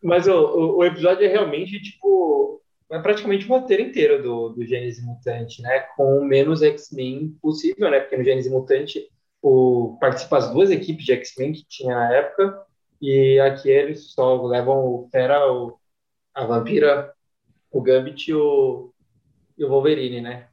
Mas 0.03 0.27
o, 0.27 0.77
o, 0.77 0.85
episódio 0.85 1.25
é 1.25 1.27
realmente, 1.27 1.81
tipo, 1.81 2.61
é 2.95 3.01
praticamente 3.01 3.45
o 3.45 3.49
roteiro 3.49 3.83
inteiro 3.83 4.23
do, 4.23 4.49
do 4.49 4.65
Gênesis 4.65 5.03
Mutante, 5.03 5.61
né? 5.61 5.79
Com 5.95 6.23
menos 6.23 6.61
X-Men 6.61 7.37
possível, 7.41 7.89
né? 7.89 7.99
Porque 7.99 8.17
no 8.17 8.23
Gênesis 8.23 8.51
Mutante 8.51 9.07
o, 9.41 9.97
participa 9.99 10.37
as 10.37 10.51
duas 10.51 10.71
equipes 10.71 11.05
de 11.05 11.13
X-Men 11.13 11.53
que 11.53 11.65
tinha 11.67 11.93
na 11.93 12.13
época, 12.13 12.61
e 13.01 13.39
aqui 13.39 13.69
eles 13.69 14.11
só 14.13 14.41
levam 14.45 14.77
o 14.77 15.09
Fera, 15.11 15.51
o, 15.51 15.77
a 16.33 16.45
Vampira, 16.45 17.13
o 17.71 17.81
Gambit 17.81 18.31
e 18.31 18.33
o, 18.33 18.93
e 19.57 19.65
o 19.65 19.69
Wolverine, 19.69 20.21
né? 20.21 20.47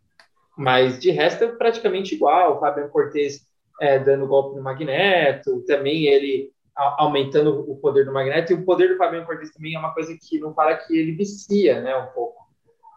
Mas 0.56 0.98
de 0.98 1.10
resto 1.10 1.44
é 1.44 1.48
praticamente 1.48 2.14
igual. 2.14 2.56
O 2.56 2.60
Fabian 2.60 2.88
Cortez 2.88 3.46
é, 3.80 3.98
dando 3.98 4.26
golpe 4.26 4.56
no 4.56 4.62
Magneto, 4.62 5.64
também 5.64 6.06
ele 6.06 6.52
aumentando 6.74 7.70
o 7.70 7.76
poder 7.76 8.04
do 8.04 8.12
Magneto, 8.12 8.52
e 8.52 8.54
o 8.54 8.64
poder 8.64 8.88
do 8.88 8.96
Fabiano 8.96 9.26
Cortez 9.26 9.50
também 9.52 9.74
é 9.74 9.78
uma 9.78 9.92
coisa 9.92 10.16
que 10.20 10.38
não 10.38 10.54
fala 10.54 10.76
que 10.76 10.96
ele 10.96 11.12
vicia, 11.12 11.80
né, 11.80 11.94
um 11.96 12.06
pouco. 12.06 12.42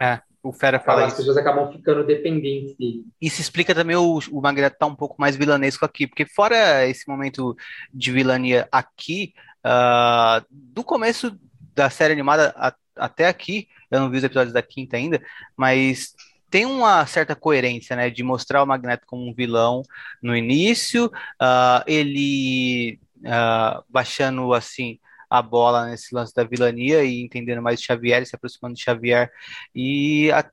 É, 0.02 0.22
o 0.42 0.54
Fera 0.54 0.80
fala 0.80 1.02
As 1.02 1.08
isso. 1.08 1.18
pessoas 1.18 1.38
acabam 1.38 1.72
ficando 1.72 2.06
dependentes 2.06 2.76
dele. 2.78 3.04
Isso 3.20 3.42
explica 3.42 3.74
também 3.74 3.96
o, 3.96 4.20
o 4.32 4.42
Magneto 4.42 4.78
tá 4.78 4.86
um 4.86 4.96
pouco 4.96 5.16
mais 5.18 5.36
vilanesco 5.36 5.84
aqui, 5.84 6.06
porque 6.06 6.26
fora 6.26 6.88
esse 6.88 7.08
momento 7.08 7.56
de 7.94 8.12
vilania 8.12 8.68
aqui, 8.72 9.34
uh, 9.66 10.46
do 10.50 10.84
começo 10.84 11.38
da 11.74 11.90
série 11.90 12.14
animada 12.14 12.54
a, 12.56 12.74
até 12.96 13.28
aqui, 13.28 13.68
eu 13.90 14.00
não 14.00 14.10
vi 14.10 14.18
os 14.18 14.24
episódios 14.24 14.54
da 14.54 14.62
quinta 14.62 14.98
ainda, 14.98 15.22
mas 15.58 16.14
tem 16.50 16.66
uma 16.66 17.06
certa 17.06 17.36
coerência, 17.36 17.96
né, 17.96 18.10
de 18.10 18.24
mostrar 18.24 18.64
o 18.64 18.68
Magneto 18.68 19.06
como 19.08 19.28
um 19.28 19.34
vilão 19.34 19.82
no 20.22 20.36
início, 20.36 21.08
uh, 21.08 21.84
ele 21.88 23.00
uh, 23.20 23.84
baixando 23.90 24.54
assim 24.54 25.00
a 25.30 25.42
bola 25.42 25.88
nesse 25.88 26.14
lance 26.14 26.34
da 26.34 26.44
vilania 26.44 27.04
e 27.04 27.22
entendendo 27.22 27.62
mais 27.62 27.80
de 27.80 27.86
Xavier, 27.86 28.26
se 28.26 28.36
aproximando 28.36 28.76
de 28.76 28.84
Xavier 28.84 29.32
e 29.74 30.32
a, 30.32 30.46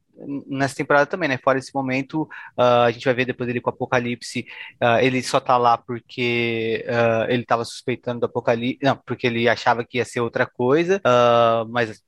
nessa 0.46 0.76
temporada 0.76 1.06
também, 1.06 1.28
né? 1.28 1.38
Fora 1.38 1.58
esse 1.58 1.74
momento, 1.74 2.22
uh, 2.58 2.84
a 2.86 2.90
gente 2.90 3.04
vai 3.04 3.14
ver 3.14 3.24
depois 3.24 3.48
ele 3.48 3.60
com 3.60 3.70
o 3.70 3.72
Apocalipse, 3.72 4.46
uh, 4.82 4.98
ele 5.00 5.22
só 5.22 5.40
tá 5.40 5.56
lá 5.56 5.76
porque 5.78 6.84
uh, 6.86 7.30
ele 7.30 7.44
tava 7.44 7.64
suspeitando 7.64 8.20
do 8.20 8.26
Apocalipse, 8.26 8.84
não, 8.84 8.96
porque 8.96 9.26
ele 9.26 9.48
achava 9.48 9.84
que 9.84 9.98
ia 9.98 10.04
ser 10.04 10.20
outra 10.20 10.46
coisa, 10.46 11.00
mas 11.68 12.02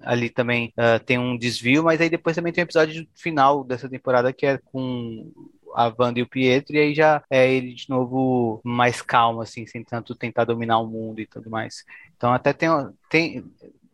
ali 0.00 0.28
também 0.28 0.72
tem 1.06 1.16
um 1.16 1.38
desvio, 1.38 1.84
mas 1.84 2.00
aí 2.00 2.10
depois 2.10 2.34
também 2.34 2.52
tem 2.52 2.62
um 2.62 2.66
episódio 2.66 3.06
final 3.14 3.62
dessa 3.62 3.88
temporada 3.88 4.32
que 4.32 4.44
é 4.44 4.58
com 4.58 5.30
a 5.74 5.92
Wanda 5.98 6.18
e 6.20 6.22
o 6.22 6.28
Pietro, 6.28 6.76
e 6.76 6.78
aí 6.78 6.94
já 6.94 7.22
é 7.30 7.52
ele 7.52 7.74
de 7.74 7.88
novo 7.88 8.60
mais 8.64 9.02
calmo, 9.02 9.40
assim, 9.40 9.66
sem 9.66 9.84
tanto 9.84 10.14
tentar 10.14 10.44
dominar 10.44 10.78
o 10.78 10.86
mundo 10.86 11.20
e 11.20 11.26
tudo 11.26 11.50
mais. 11.50 11.84
Então 12.16 12.32
até 12.32 12.52
tem, 12.52 12.68
tem 13.08 13.44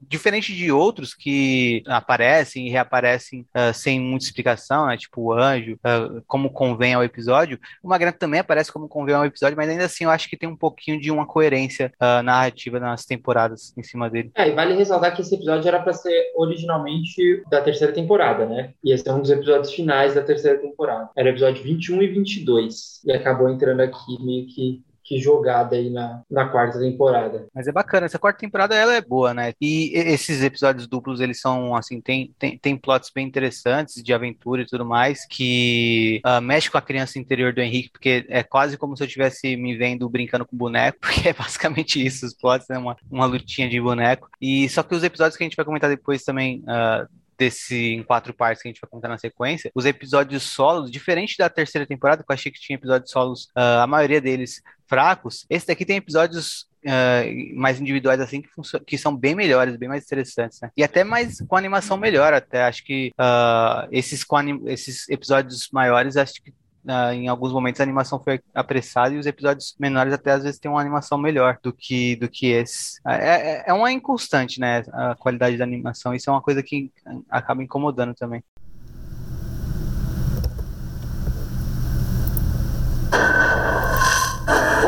diferente 0.09 0.55
de 0.55 0.71
outros 0.71 1.15
que 1.15 1.83
aparecem 1.87 2.67
e 2.67 2.71
reaparecem 2.71 3.47
uh, 3.57 3.73
sem 3.73 4.01
muita 4.01 4.25
explicação, 4.25 4.87
né? 4.87 4.97
Tipo 4.97 5.23
o 5.23 5.33
Anjo, 5.33 5.75
uh, 5.75 6.23
como 6.27 6.51
convém 6.51 6.95
ao 6.95 7.05
episódio, 7.05 7.59
o 7.83 7.89
Magneto 7.89 8.19
também 8.19 8.41
aparece 8.41 8.73
como 8.73 8.89
convém 8.89 9.15
ao 9.15 9.25
episódio, 9.25 9.57
mas 9.57 9.69
ainda 9.69 9.85
assim 9.85 10.05
eu 10.05 10.11
acho 10.11 10.29
que 10.29 10.37
tem 10.37 10.49
um 10.49 10.57
pouquinho 10.57 11.01
de 11.01 11.11
uma 11.11 11.27
coerência 11.27 11.93
uh, 12.01 12.23
narrativa 12.23 12.79
nas 12.79 13.05
temporadas 13.05 13.73
em 13.77 13.83
cima 13.83 14.09
dele. 14.09 14.31
É, 14.35 14.49
e 14.49 14.53
vale 14.53 14.75
ressaltar 14.75 15.15
que 15.15 15.23
esse 15.23 15.35
episódio 15.35 15.69
era 15.69 15.81
para 15.81 15.93
ser 15.93 16.33
originalmente 16.37 17.43
da 17.51 17.61
terceira 17.61 17.93
temporada, 17.93 18.47
né? 18.47 18.73
E 18.83 18.93
esse 18.93 19.09
é 19.09 19.13
um 19.13 19.21
dos 19.21 19.31
episódios 19.31 19.73
finais 19.73 20.15
da 20.15 20.23
terceira 20.23 20.59
temporada. 20.59 21.11
Era 21.17 21.31
episódio 21.31 21.63
21 21.63 22.03
e 22.03 22.09
22. 22.09 23.01
E 23.05 23.13
acabou 23.13 23.49
entrando 23.49 23.81
aqui 23.81 24.23
meio 24.23 24.47
que 24.47 24.83
que 25.07 25.21
jogada 25.21 25.77
aí 25.77 25.89
na, 25.89 26.23
na 26.29 26.49
quarta 26.49 26.81
temporada. 26.81 27.47
Mas 27.55 27.69
é 27.69 27.73
bacana, 27.73 28.07
essa 28.07 28.19
quarta 28.19 28.41
temporada 28.41 28.75
ela 28.75 28.95
é 28.95 29.01
boa, 29.01 29.33
né? 29.33 29.53
E 29.61 29.93
esses 29.95 30.43
episódios 30.43 30.89
duplos, 30.89 31.21
eles 31.21 31.41
são, 31.41 31.77
assim, 31.77 32.01
tem, 32.01 32.35
tem, 32.39 32.59
tem 32.59 32.77
plots 32.77 33.11
bem 33.15 33.25
interessantes 33.25 34.03
de 34.03 34.13
aventura 34.13 34.63
e 34.63 34.67
tudo 34.67 34.85
mais, 34.85 35.25
que 35.25 36.21
uh, 36.27 36.41
mexe 36.43 36.69
com 36.69 36.77
a 36.77 36.83
criança 36.83 37.21
interior 37.21 37.53
do 37.53 37.61
Henrique, 37.61 37.91
porque 37.93 38.27
é 38.29 38.43
quase 38.43 38.77
como 38.77 38.97
se 38.97 39.05
eu 39.05 39.07
estivesse 39.07 39.57
me 39.57 39.77
vendo 39.77 40.09
brincando 40.09 40.45
com 40.45 40.57
boneco, 40.57 40.99
porque 41.01 41.29
é 41.29 41.33
basicamente 41.33 42.05
isso, 42.05 42.27
os 42.27 42.35
plots, 42.35 42.67
né? 42.69 42.77
Uma, 42.77 42.97
uma 43.09 43.27
lutinha 43.27 43.69
de 43.69 43.81
boneco. 43.81 44.29
E 44.41 44.69
só 44.69 44.83
que 44.83 44.95
os 44.95 45.05
episódios 45.05 45.37
que 45.37 45.45
a 45.45 45.47
gente 45.47 45.57
vai 45.57 45.65
comentar 45.65 45.89
depois 45.89 46.25
também, 46.25 46.65
uh, 46.65 47.07
desse 47.39 47.95
em 47.95 48.03
quatro 48.03 48.33
partes 48.33 48.63
que 48.63 48.69
a 48.69 48.73
gente 48.73 48.81
vai 48.81 48.91
contar 48.91 49.09
na 49.09 49.19
sequência, 49.19 49.71
os 49.75 49.85
episódios 49.85 50.43
solos, 50.43 50.91
diferente 50.91 51.37
da 51.39 51.49
terceira 51.49 51.87
temporada, 51.87 52.23
que 52.23 52.31
eu 52.31 52.35
achei 52.35 52.51
que 52.51 52.61
tinha 52.61 52.77
episódios 52.77 53.11
solos, 53.11 53.45
uh, 53.57 53.83
a 53.83 53.87
maioria 53.87 54.21
deles 54.21 54.63
fracos, 54.87 55.45
esse 55.51 55.67
daqui 55.67 55.85
tem 55.85 55.97
episódios 55.97 56.69
uh, 56.85 57.59
mais 57.59 57.81
individuais 57.81 58.21
assim 58.21 58.41
que, 58.41 58.49
que 58.87 58.99
são 58.99 59.17
bem 59.17 59.35
melhores, 59.35 59.77
bem 59.77 59.89
mais 59.89 60.05
interessantes, 60.05 60.61
né? 60.61 60.71
E 60.77 60.85
até 60.85 61.03
mais 61.05 61.41
com 61.41 61.57
animação 61.57 61.97
melhor, 61.97 62.33
até 62.33 62.63
acho 62.63 62.85
que 62.85 63.13
uh, 63.19 63.89
esses, 63.91 64.25
esses 64.67 65.09
episódios 65.09 65.69
maiores 65.73 66.17
acho 66.17 66.43
que 66.43 66.55
Uh, 66.87 67.13
em 67.13 67.27
alguns 67.27 67.53
momentos 67.53 67.81
a 67.81 67.83
animação 67.83 68.21
foi 68.23 68.41
apressada 68.55 69.13
e 69.13 69.19
os 69.19 69.27
episódios 69.27 69.75
menores 69.77 70.13
até 70.13 70.31
às 70.31 70.45
vezes 70.45 70.61
têm 70.61 70.71
uma 70.71 70.81
animação 70.81 71.19
melhor 71.19 71.59
do 71.61 71.73
que 71.73 72.15
do 72.15 72.29
que 72.29 72.47
esse. 72.47 73.01
É, 73.05 73.65
é, 73.65 73.65
é 73.67 73.73
uma 73.73 73.91
inconstante, 73.91 74.61
né? 74.61 74.85
A 74.93 75.17
qualidade 75.17 75.57
da 75.57 75.65
animação. 75.65 76.15
Isso 76.15 76.31
é 76.31 76.33
uma 76.33 76.41
coisa 76.41 76.63
que 76.63 76.93
acaba 77.29 77.61
incomodando 77.61 78.15
também. 78.15 78.45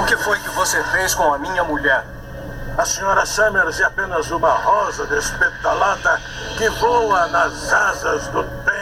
O 0.01 0.07
que 0.07 0.17
foi 0.19 0.39
que 0.39 0.51
você 0.51 0.81
fez 0.85 1.17
com 1.17 1.35
a 1.35 1.39
minha 1.39 1.65
mulher? 1.65 2.07
A 2.79 2.85
senhora 2.85 3.27
Summers 3.27 3.81
é 3.81 3.85
apenas 3.85 4.31
uma 4.31 4.53
rosa 4.53 5.05
despetalada 5.09 6.23
que 6.57 6.69
voa 6.71 7.27
nas 7.27 7.73
asas 7.73 8.29
do 8.29 8.45
tempo. 8.45 8.78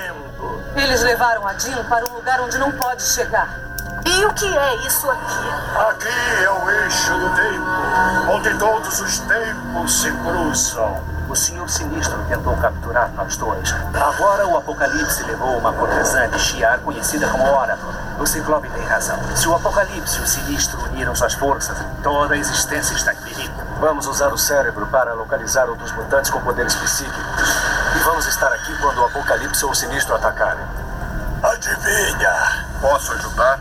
Eles 0.77 1.03
levaram 1.03 1.47
a 1.47 1.55
Jean 1.55 1.85
para 1.85 2.05
um 2.09 2.14
lugar 2.14 2.41
onde 2.41 2.59
não 2.59 2.70
pode 2.72 3.03
chegar. 3.03 3.59
E 4.05 4.24
o 4.24 4.33
que 4.35 4.47
é 4.47 4.87
isso 4.87 5.11
aqui? 5.11 5.49
Aqui 5.91 6.45
é 6.45 6.51
o 6.51 6.70
eixo 6.70 7.12
do 7.18 7.35
tempo, 7.35 8.31
onde 8.31 8.59
todos 8.59 9.01
os 9.01 9.18
tempos 9.20 10.03
se 10.03 10.12
cruzam. 10.12 11.15
O 11.29 11.35
Senhor 11.35 11.68
Sinistro 11.68 12.16
tentou 12.29 12.57
capturar 12.57 13.11
nós 13.14 13.37
dois. 13.37 13.74
Agora 13.95 14.47
o 14.47 14.57
Apocalipse 14.57 15.24
levou 15.24 15.59
uma 15.59 15.72
cortesã 15.72 16.29
de 16.29 16.39
Shiar 16.39 16.79
conhecida 16.81 17.29
como 17.29 17.45
Oracle. 17.53 17.89
O 18.18 18.27
Ciclope 18.27 18.70
tem 18.70 18.85
razão. 18.87 19.18
Se 19.35 19.49
o 19.49 19.55
Apocalipse 19.55 20.18
e 20.18 20.22
o 20.22 20.27
Sinistro 20.27 20.81
uniram 20.85 21.14
suas 21.14 21.35
forças, 21.35 21.77
toda 22.03 22.35
a 22.35 22.39
existência 22.39 22.95
está 22.95 23.12
em 23.12 23.16
perigo. 23.16 23.61
Vamos 23.81 24.07
usar 24.07 24.29
o 24.33 24.39
cérebro 24.39 24.87
para 24.87 25.14
localizar 25.14 25.68
um 25.68 25.77
dos 25.77 25.91
mutantes 25.93 26.31
com 26.31 26.41
poderes 26.41 26.74
psíquicos. 26.74 27.51
E 27.97 27.99
vamos 28.05 28.27
estar 28.27 28.53
aqui 28.53 28.77
quando 28.79 28.99
o 28.99 29.07
Apocalipse 29.07 29.64
ou 29.64 29.72
o 29.72 29.74
Sinistro 29.74 30.14
atacarem. 30.14 30.64
Adivinha? 31.43 32.66
Posso 32.81 33.12
ajudar? 33.12 33.61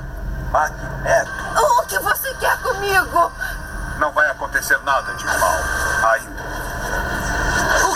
Magneto. 0.51 1.31
O 1.57 1.85
que 1.87 1.99
você 1.99 2.33
quer 2.35 2.57
comigo? 2.61 3.31
Não 3.97 4.11
vai 4.11 4.29
acontecer 4.29 4.77
nada 4.83 5.13
de 5.15 5.25
mal. 5.25 5.59
Ainda. 6.13 6.45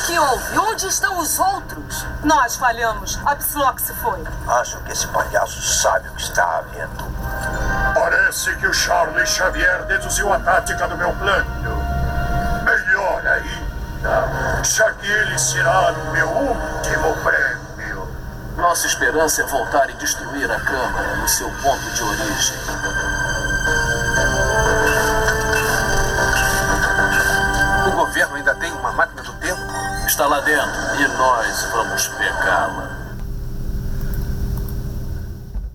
O 0.10 0.12
que 0.12 0.18
houve? 0.18 0.57
Onde 0.57 0.88
estão 0.88 1.20
os 1.20 1.38
outros? 1.38 2.03
Nós 2.24 2.55
falhamos. 2.55 3.20
A 3.24 3.36
Psylocke 3.36 3.93
foi. 3.93 4.24
Acho 4.47 4.80
que 4.80 4.91
esse 4.91 5.05
palhaço 5.05 5.62
sabe 5.62 6.10
o 6.10 6.14
que 6.14 6.24
está 6.24 6.57
havendo. 6.57 7.05
Parece 7.93 8.55
que 8.55 8.66
o 8.66 8.74
Charles 8.74 9.30
Xavier 9.30 9.84
deduziu 9.86 10.34
a 10.34 10.39
tática 10.39 10.88
do 10.88 10.97
meu 10.97 11.14
plano. 11.14 11.45
Melhor 12.64 13.22
ainda, 13.28 14.64
já 14.64 14.91
que 14.93 15.05
ele 15.05 15.38
será 15.38 15.91
o 15.91 16.12
meu 16.12 16.28
último 16.28 17.16
prêmio. 17.24 18.07
nossa 18.57 18.88
esperança 18.88 19.43
é 19.43 19.45
voltar 19.45 19.91
e 19.91 19.93
destruir 19.93 20.51
a 20.51 20.60
Câmara 20.60 21.18
no 21.18 21.28
seu 21.28 21.51
ponto 21.62 21.88
de 21.91 22.03
origem. 22.03 22.57
O 27.88 27.91
governo 27.91 28.38
ainda 28.38 28.55
tem 28.55 28.72
uma 28.72 28.91
máquina 28.91 29.22
do 29.22 29.34
tempo? 29.34 29.99
Está 30.10 30.26
lá 30.26 30.41
dentro 30.41 30.82
e 30.99 31.07
nós 31.20 31.72
vamos 31.72 32.07
pegá-la. 32.07 33.16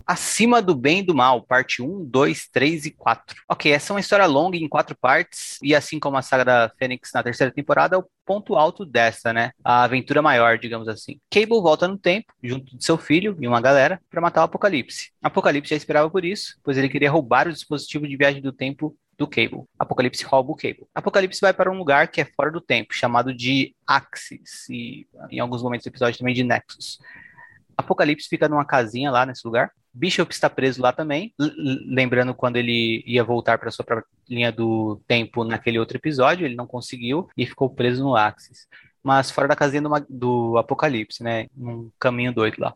Acima 0.04 0.60
do 0.60 0.74
Bem 0.74 0.98
e 0.98 1.02
do 1.04 1.14
Mal, 1.14 1.40
parte 1.40 1.80
1, 1.80 2.04
2, 2.04 2.48
3 2.48 2.86
e 2.86 2.90
4. 2.90 3.42
Ok, 3.48 3.70
essa 3.70 3.92
é 3.92 3.94
uma 3.94 4.00
história 4.00 4.26
longa 4.26 4.56
em 4.56 4.68
quatro 4.68 4.96
partes, 4.96 5.56
e 5.62 5.72
assim 5.72 6.00
como 6.00 6.16
a 6.16 6.22
saga 6.22 6.44
da 6.44 6.72
Fênix 6.76 7.10
na 7.14 7.22
terceira 7.22 7.52
temporada, 7.52 7.94
é 7.94 7.98
o 7.98 8.04
ponto 8.26 8.56
alto 8.56 8.84
dessa, 8.84 9.32
né? 9.32 9.52
A 9.64 9.84
aventura 9.84 10.20
maior, 10.20 10.58
digamos 10.58 10.88
assim. 10.88 11.20
Cable 11.30 11.62
volta 11.62 11.86
no 11.86 11.96
tempo, 11.96 12.34
junto 12.42 12.76
de 12.76 12.84
seu 12.84 12.98
filho 12.98 13.36
e 13.40 13.46
uma 13.46 13.60
galera, 13.60 14.00
para 14.10 14.20
matar 14.20 14.40
o 14.40 14.44
Apocalipse. 14.44 15.12
Apocalipse 15.22 15.70
já 15.70 15.76
esperava 15.76 16.10
por 16.10 16.24
isso, 16.24 16.58
pois 16.62 16.76
ele 16.76 16.88
queria 16.88 17.10
roubar 17.10 17.46
o 17.46 17.52
dispositivo 17.52 18.06
de 18.06 18.16
viagem 18.16 18.42
do 18.42 18.52
tempo 18.52 18.96
do 19.16 19.26
Cable. 19.26 19.64
Apocalipse 19.78 20.24
rouba 20.24 20.52
o 20.52 20.56
Cable. 20.56 20.86
Apocalipse 20.94 21.40
vai 21.40 21.52
para 21.52 21.70
um 21.70 21.78
lugar 21.78 22.08
que 22.08 22.20
é 22.20 22.24
fora 22.24 22.50
do 22.50 22.60
tempo, 22.60 22.94
chamado 22.94 23.34
de 23.34 23.74
Axis, 23.86 24.68
e 24.68 25.06
em 25.30 25.38
alguns 25.38 25.62
momentos 25.62 25.84
do 25.84 25.88
episódio 25.88 26.18
também 26.18 26.34
de 26.34 26.44
Nexus. 26.44 26.98
Apocalipse 27.76 28.28
fica 28.28 28.48
numa 28.48 28.64
casinha 28.64 29.10
lá 29.10 29.26
nesse 29.26 29.46
lugar. 29.46 29.70
Bishop 29.92 30.32
está 30.32 30.50
preso 30.50 30.82
lá 30.82 30.92
também, 30.92 31.32
lembrando 31.38 32.34
quando 32.34 32.56
ele 32.56 33.04
ia 33.06 33.22
voltar 33.22 33.58
para 33.58 33.70
sua 33.70 33.84
própria 33.84 34.08
linha 34.28 34.50
do 34.50 35.00
tempo 35.06 35.44
naquele 35.44 35.78
outro 35.78 35.96
episódio, 35.96 36.44
ele 36.44 36.56
não 36.56 36.66
conseguiu 36.66 37.28
e 37.36 37.46
ficou 37.46 37.70
preso 37.70 38.02
no 38.02 38.16
Axis. 38.16 38.66
Mas 39.02 39.30
fora 39.30 39.46
da 39.46 39.54
casinha 39.54 39.82
do, 39.82 39.90
do 40.08 40.58
Apocalipse, 40.58 41.22
né? 41.22 41.46
Num 41.54 41.90
caminho 42.00 42.32
doido 42.32 42.56
lá. 42.58 42.74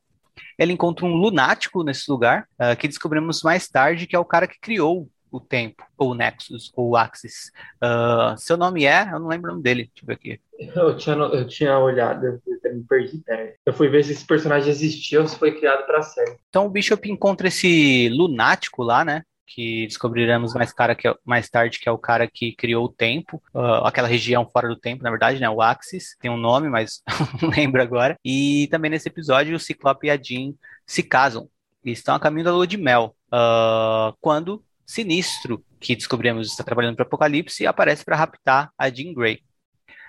Ele 0.57 0.73
encontra 0.73 1.07
um 1.07 1.15
lunático 1.15 1.83
nesse 1.83 2.09
lugar, 2.11 2.47
uh, 2.61 2.77
que 2.77 2.87
descobrimos 2.87 3.43
mais 3.43 3.67
tarde 3.67 4.07
que 4.07 4.15
é 4.15 4.19
o 4.19 4.25
cara 4.25 4.47
que 4.47 4.61
criou 4.61 5.09
o 5.31 5.41
tempo, 5.41 5.85
ou 5.97 6.15
Nexus, 6.15 6.73
ou 6.75 6.97
Axis. 6.97 7.53
Uh, 7.83 8.37
seu 8.39 8.57
nome 8.57 8.85
é? 8.85 9.09
Eu 9.13 9.19
não 9.19 9.29
lembro 9.29 9.51
o 9.51 9.53
nome 9.53 9.63
dele. 9.63 9.91
Deixa 9.95 10.03
eu 10.03 10.07
ver 10.07 10.15
aqui. 10.15 10.41
Eu 10.59 10.97
tinha, 10.97 11.15
eu 11.15 11.47
tinha 11.47 11.79
olhado, 11.79 12.27
eu 12.27 12.41
me 12.75 12.85
perdi 12.85 13.17
ideia. 13.17 13.55
Eu 13.65 13.73
fui 13.73 13.89
ver 13.89 14.05
se 14.05 14.13
esse 14.13 14.27
personagem 14.27 14.71
existia 14.71 15.21
ou 15.21 15.29
se 15.29 15.39
foi 15.39 15.57
criado 15.59 15.87
para 15.87 16.03
série. 16.03 16.37
Então 16.49 16.67
o 16.67 16.71
Bishop 16.71 17.09
encontra 17.11 17.49
esse 17.49 18.09
lunático 18.11 18.83
lá, 18.83 19.05
né? 19.05 19.23
Que 19.47 19.87
descobriremos 19.87 20.53
mais, 20.53 20.73
cara 20.73 20.95
que 20.95 21.09
é, 21.09 21.15
mais 21.25 21.49
tarde 21.49 21.79
que 21.79 21.89
é 21.89 21.93
o 21.93 21.99
cara 21.99 22.27
que 22.27 22.53
criou 22.53 22.85
o 22.85 22.93
tempo, 22.93 23.43
uh, 23.55 23.85
aquela 23.85 24.07
região 24.07 24.47
fora 24.47 24.69
do 24.69 24.77
tempo, 24.77 25.03
na 25.03 25.11
verdade, 25.11 25.41
né? 25.41 25.49
O 25.49 25.63
Axis, 25.63 26.17
tem 26.21 26.31
um 26.31 26.37
nome, 26.37 26.69
mas 26.69 27.03
não 27.41 27.51
lembro 27.51 27.81
agora. 27.81 28.17
E 28.25 28.69
também 28.71 28.91
nesse 28.91 29.09
episódio 29.09 29.57
o 29.57 29.61
Ciclope 29.61 30.07
e 30.07 30.11
a 30.11 30.17
Jean 30.21 30.53
se 30.87 31.03
casam 31.03 31.49
e 31.85 31.93
estão 31.93 32.15
a 32.15 32.21
caminho 32.21 32.45
da 32.45 32.53
lua 32.53 32.67
de 32.67 32.77
mel. 32.77 33.15
Uh, 33.33 34.15
quando 34.21 34.63
Sinistro, 34.89 35.63
que 35.79 35.95
descobrimos 35.95 36.49
está 36.49 36.65
trabalhando 36.65 36.97
para 36.97 37.05
o 37.05 37.07
Apocalipse, 37.07 37.67
aparece 37.67 38.03
para 38.03 38.17
raptar 38.17 38.73
a 38.77 38.89
Jean 38.89 39.13
Grey. 39.13 39.45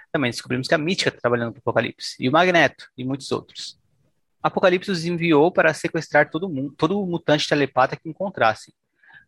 Também 0.10 0.32
descobrimos 0.32 0.70
que 0.70 0.74
a 0.74 0.78
Mítica 0.78 1.10
está 1.10 1.20
trabalhando 1.20 1.52
para 1.52 1.60
o 1.60 1.62
Apocalipse, 1.62 2.16
e 2.18 2.30
o 2.30 2.32
Magneto, 2.32 2.88
e 2.98 3.04
muitos 3.04 3.30
outros. 3.30 3.78
Apocalipse 4.42 4.90
os 4.90 5.04
enviou 5.04 5.52
para 5.52 5.74
sequestrar 5.74 6.32
todo 6.32 6.48
mundo, 6.48 6.74
todo 6.78 7.06
mutante 7.06 7.46
telepata 7.46 7.98
que 7.98 8.08
encontrassem. 8.08 8.74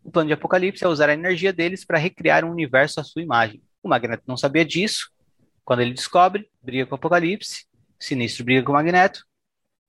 O 0.01 0.09
plano 0.09 0.27
de 0.27 0.33
Apocalipse 0.33 0.85
é 0.85 0.87
usar 0.87 1.09
a 1.09 1.13
energia 1.13 1.51
deles 1.51 1.83
para 1.83 1.97
recriar 1.97 2.45
um 2.45 2.49
universo 2.49 3.01
à 3.01 3.03
sua 3.03 3.21
imagem. 3.21 3.61
O 3.83 3.89
Magneto 3.89 4.23
não 4.25 4.37
sabia 4.37 4.63
disso. 4.63 5.11
Quando 5.65 5.81
ele 5.81 5.93
descobre, 5.93 6.49
briga 6.61 6.85
com 6.85 6.95
o 6.95 6.95
Apocalipse, 6.95 7.65
Sinistro 7.99 8.45
briga 8.45 8.63
com 8.63 8.71
o 8.71 8.75
Magneto, 8.75 9.25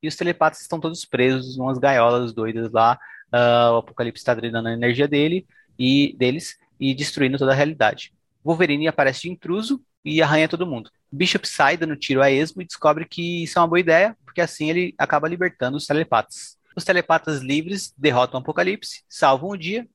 e 0.03 0.09
os 0.09 0.17
telepatas 0.17 0.61
estão 0.61 0.81
todos 0.81 1.05
presos 1.05 1.57
em 1.57 1.61
umas 1.61 1.79
gaiolas 1.79 2.33
doidas 2.33 2.73
lá 2.73 2.99
uh, 3.33 3.73
o 3.73 3.77
Apocalipse 3.79 4.21
está 4.21 4.35
drenando 4.35 4.69
a 4.69 4.73
energia 4.73 5.09
dele 5.09 5.47
e 5.79 6.15
deles 6.19 6.57
e 6.79 6.95
destruindo 6.95 7.39
toda 7.39 7.53
a 7.53 7.55
realidade. 7.55 8.13
Wolverine 8.45 8.89
aparece 8.89 9.23
de 9.23 9.31
intruso 9.31 9.83
e 10.05 10.21
arranha 10.21 10.49
todo 10.49 10.67
mundo. 10.67 10.91
Bishop 11.11 11.47
sai 11.47 11.77
dando 11.77 11.97
tiro 11.97 12.23
a 12.23 12.31
esmo 12.31 12.63
e 12.63 12.67
descobre 12.67 13.05
que 13.05 13.45
isso 13.45 13.59
é 13.59 13.63
uma 13.63 13.69
boa 13.69 13.81
ideia, 13.81 14.17
porque 14.25 14.41
assim 14.41 14.71
ele 14.71 14.95
acaba 14.99 15.29
libertando 15.29 15.77
os 15.77 15.87
telepatas. 15.87 16.59
Os 16.75 16.85
telepatas 16.85 17.41
livres 17.41 17.93
derrotam 17.97 18.41
o 18.41 18.43
Apocalipse, 18.43 19.05
salvam 19.09 19.51
o 19.51 19.57
dia, 19.57 19.87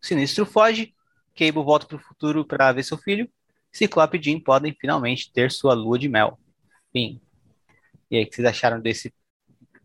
Sinistro 0.00 0.46
foge, 0.46 0.94
Cable 1.34 1.64
volta 1.64 1.86
para 1.86 1.96
o 1.96 2.00
futuro 2.00 2.44
para 2.44 2.72
ver 2.72 2.84
seu 2.84 2.96
filho, 2.96 3.28
Ciclope 3.72 4.18
e 4.18 4.22
Jean 4.22 4.40
podem 4.40 4.74
finalmente 4.78 5.30
ter 5.32 5.50
sua 5.50 5.74
lua 5.74 5.98
de 5.98 6.08
mel. 6.08 6.38
Fim. 6.92 7.20
E 8.10 8.16
aí, 8.16 8.24
o 8.24 8.26
que 8.26 8.36
vocês 8.36 8.46
acharam 8.46 8.80
desse 8.80 9.12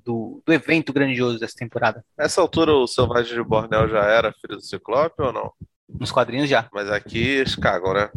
do, 0.06 0.42
do 0.46 0.54
evento 0.54 0.94
grandioso 0.94 1.40
dessa 1.40 1.56
temporada. 1.58 2.04
Nessa 2.18 2.42
altura, 2.42 2.74
o 2.74 2.88
Selvagem 2.88 3.36
de 3.36 3.44
Bornel 3.44 3.90
já 3.90 4.04
era 4.04 4.34
filho 4.34 4.58
do 4.58 4.64
Ciclope 4.64 5.22
ou 5.22 5.34
não? 5.34 5.52
Nos 5.90 6.12
quadrinhos 6.12 6.50
já. 6.50 6.68
Mas 6.74 6.90
aqui 6.90 7.20
eles 7.20 7.56
cagam, 7.56 7.94
né? 7.94 8.10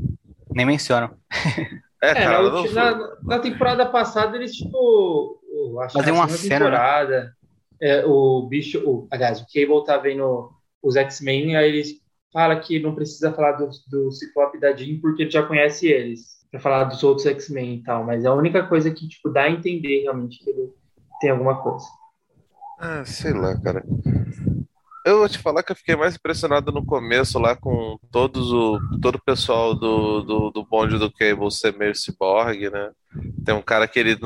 Nem 0.54 0.66
mencionam. 0.66 1.16
É, 2.02 2.10
é 2.10 2.14
cara, 2.14 2.42
na, 2.42 2.70
na, 2.72 3.16
na, 3.22 3.38
temporada 3.38 3.86
passada 3.86 4.36
eles, 4.36 4.52
tipo. 4.52 5.40
Fazer 5.90 6.10
uma 6.10 6.28
cena. 6.28 6.66
Né? 6.66 6.70
Temporada, 6.70 7.36
é, 7.80 8.04
o 8.04 8.46
bicho. 8.46 8.82
O, 8.84 9.08
aliás, 9.10 9.40
o 9.40 9.46
Cable 9.46 9.84
tá 9.86 9.96
vendo 9.96 10.50
os 10.82 10.96
X-Men, 10.96 11.56
aí 11.56 11.68
eles 11.68 11.94
fala 12.30 12.60
que 12.60 12.78
não 12.78 12.94
precisa 12.94 13.32
falar 13.32 13.52
do, 13.52 13.70
do 13.88 14.10
Ciclope 14.10 14.58
e 14.58 14.60
da 14.60 14.74
Jean 14.74 15.00
porque 15.00 15.22
ele 15.22 15.30
já 15.30 15.42
conhece 15.44 15.86
eles. 15.86 16.34
Pra 16.50 16.60
falar 16.60 16.84
dos 16.84 17.02
outros 17.02 17.26
X-Men 17.26 17.76
e 17.76 17.82
tal. 17.82 18.04
Mas 18.04 18.24
é 18.24 18.28
a 18.28 18.34
única 18.34 18.64
coisa 18.66 18.90
que, 18.90 19.08
tipo, 19.08 19.28
dá 19.28 19.44
a 19.44 19.50
entender 19.50 20.02
realmente 20.02 20.38
que 20.38 20.50
ele 20.50 20.72
tem 21.24 21.30
alguma 21.30 21.56
coisa. 21.56 21.86
Ah, 22.78 23.02
sei 23.06 23.32
lá, 23.32 23.58
cara. 23.58 23.82
Eu 25.06 25.18
vou 25.18 25.28
te 25.28 25.38
falar 25.38 25.62
que 25.62 25.72
eu 25.72 25.76
fiquei 25.76 25.96
mais 25.96 26.16
impressionado 26.16 26.70
no 26.70 26.84
começo 26.84 27.38
lá 27.38 27.56
com 27.56 27.98
todos 28.10 28.52
o, 28.52 28.78
todo 29.00 29.14
o 29.14 29.22
pessoal 29.22 29.74
do, 29.74 30.20
do, 30.20 30.50
do 30.50 30.64
bonde 30.66 30.98
do 30.98 31.10
Cable 31.10 31.50
ser 31.50 31.74
meio 31.76 31.94
cyborg, 31.94 32.68
né? 32.70 32.90
Tem 33.42 33.54
um 33.54 33.62
cara 33.62 33.88
que 33.88 33.98
ele, 33.98 34.18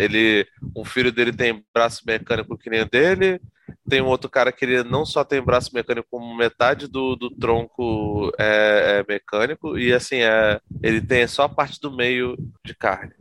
ele. 0.00 0.46
Um 0.76 0.84
filho 0.84 1.12
dele 1.12 1.32
tem 1.32 1.64
braço 1.72 2.02
mecânico 2.04 2.58
que 2.58 2.70
nem 2.70 2.82
o 2.82 2.90
dele. 2.90 3.40
Tem 3.88 4.00
um 4.00 4.06
outro 4.06 4.28
cara 4.28 4.50
que 4.50 4.64
ele 4.64 4.82
não 4.82 5.06
só 5.06 5.22
tem 5.22 5.40
braço 5.40 5.70
mecânico, 5.72 6.08
como 6.10 6.36
metade 6.36 6.88
do, 6.88 7.14
do 7.14 7.30
tronco 7.30 8.32
é, 8.36 8.98
é 8.98 9.12
mecânico. 9.12 9.78
E 9.78 9.92
assim, 9.92 10.16
é, 10.16 10.60
ele 10.82 11.00
tem 11.00 11.24
só 11.28 11.44
a 11.44 11.48
parte 11.48 11.80
do 11.80 11.92
meio 11.92 12.36
de 12.64 12.74
carne 12.74 13.12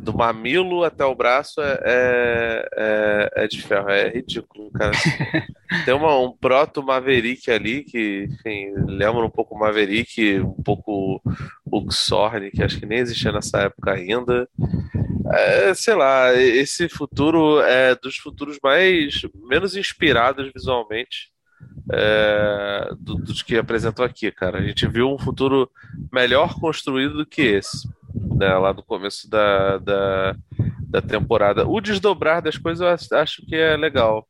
do 0.00 0.16
mamilo 0.16 0.84
até 0.84 1.04
o 1.04 1.14
braço 1.14 1.60
é, 1.60 1.80
é, 1.84 2.68
é, 2.76 3.44
é 3.44 3.48
de 3.48 3.62
ferro, 3.62 3.88
é 3.88 4.08
ridículo, 4.08 4.70
cara. 4.70 4.92
Tem 5.84 5.94
uma, 5.94 6.18
um 6.18 6.32
proto 6.32 6.82
Maverick 6.82 7.50
ali 7.50 7.84
que, 7.84 8.28
enfim, 8.30 8.72
lembra 8.86 9.24
um 9.24 9.30
pouco 9.30 9.58
Maverick, 9.58 10.40
um 10.40 10.62
pouco 10.62 11.20
o 11.64 11.90
Xorn, 11.90 12.50
que 12.50 12.62
acho 12.62 12.78
que 12.78 12.86
nem 12.86 12.98
existia 12.98 13.32
nessa 13.32 13.62
época 13.62 13.92
ainda. 13.92 14.48
É, 15.32 15.72
sei 15.74 15.94
lá, 15.94 16.34
esse 16.34 16.88
futuro 16.88 17.60
é 17.60 17.94
dos 17.94 18.16
futuros 18.16 18.58
mais 18.62 19.22
menos 19.48 19.76
inspirados 19.76 20.50
visualmente 20.54 21.32
é, 21.90 22.90
do, 22.98 23.14
dos 23.16 23.42
que 23.42 23.56
apresentou 23.56 24.04
aqui, 24.04 24.30
cara. 24.30 24.58
A 24.58 24.62
gente 24.62 24.86
viu 24.86 25.08
um 25.08 25.18
futuro 25.18 25.70
melhor 26.12 26.58
construído 26.60 27.16
do 27.18 27.26
que 27.26 27.42
esse 27.42 27.88
né, 28.36 28.54
lá 28.54 28.72
do 28.72 28.82
começo 28.82 29.28
da, 29.28 29.78
da, 29.78 30.36
da, 30.88 31.02
temporada. 31.02 31.66
O 31.66 31.80
desdobrar 31.80 32.42
das 32.42 32.56
coisas 32.56 33.10
eu 33.10 33.18
acho 33.18 33.44
que 33.46 33.54
é 33.54 33.76
legal. 33.76 34.26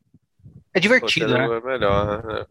É 0.74 0.80
divertido, 0.80 1.34
né? 1.34 1.45
É 1.45 1.61
melhor, 1.61 2.24
né? 2.24 2.47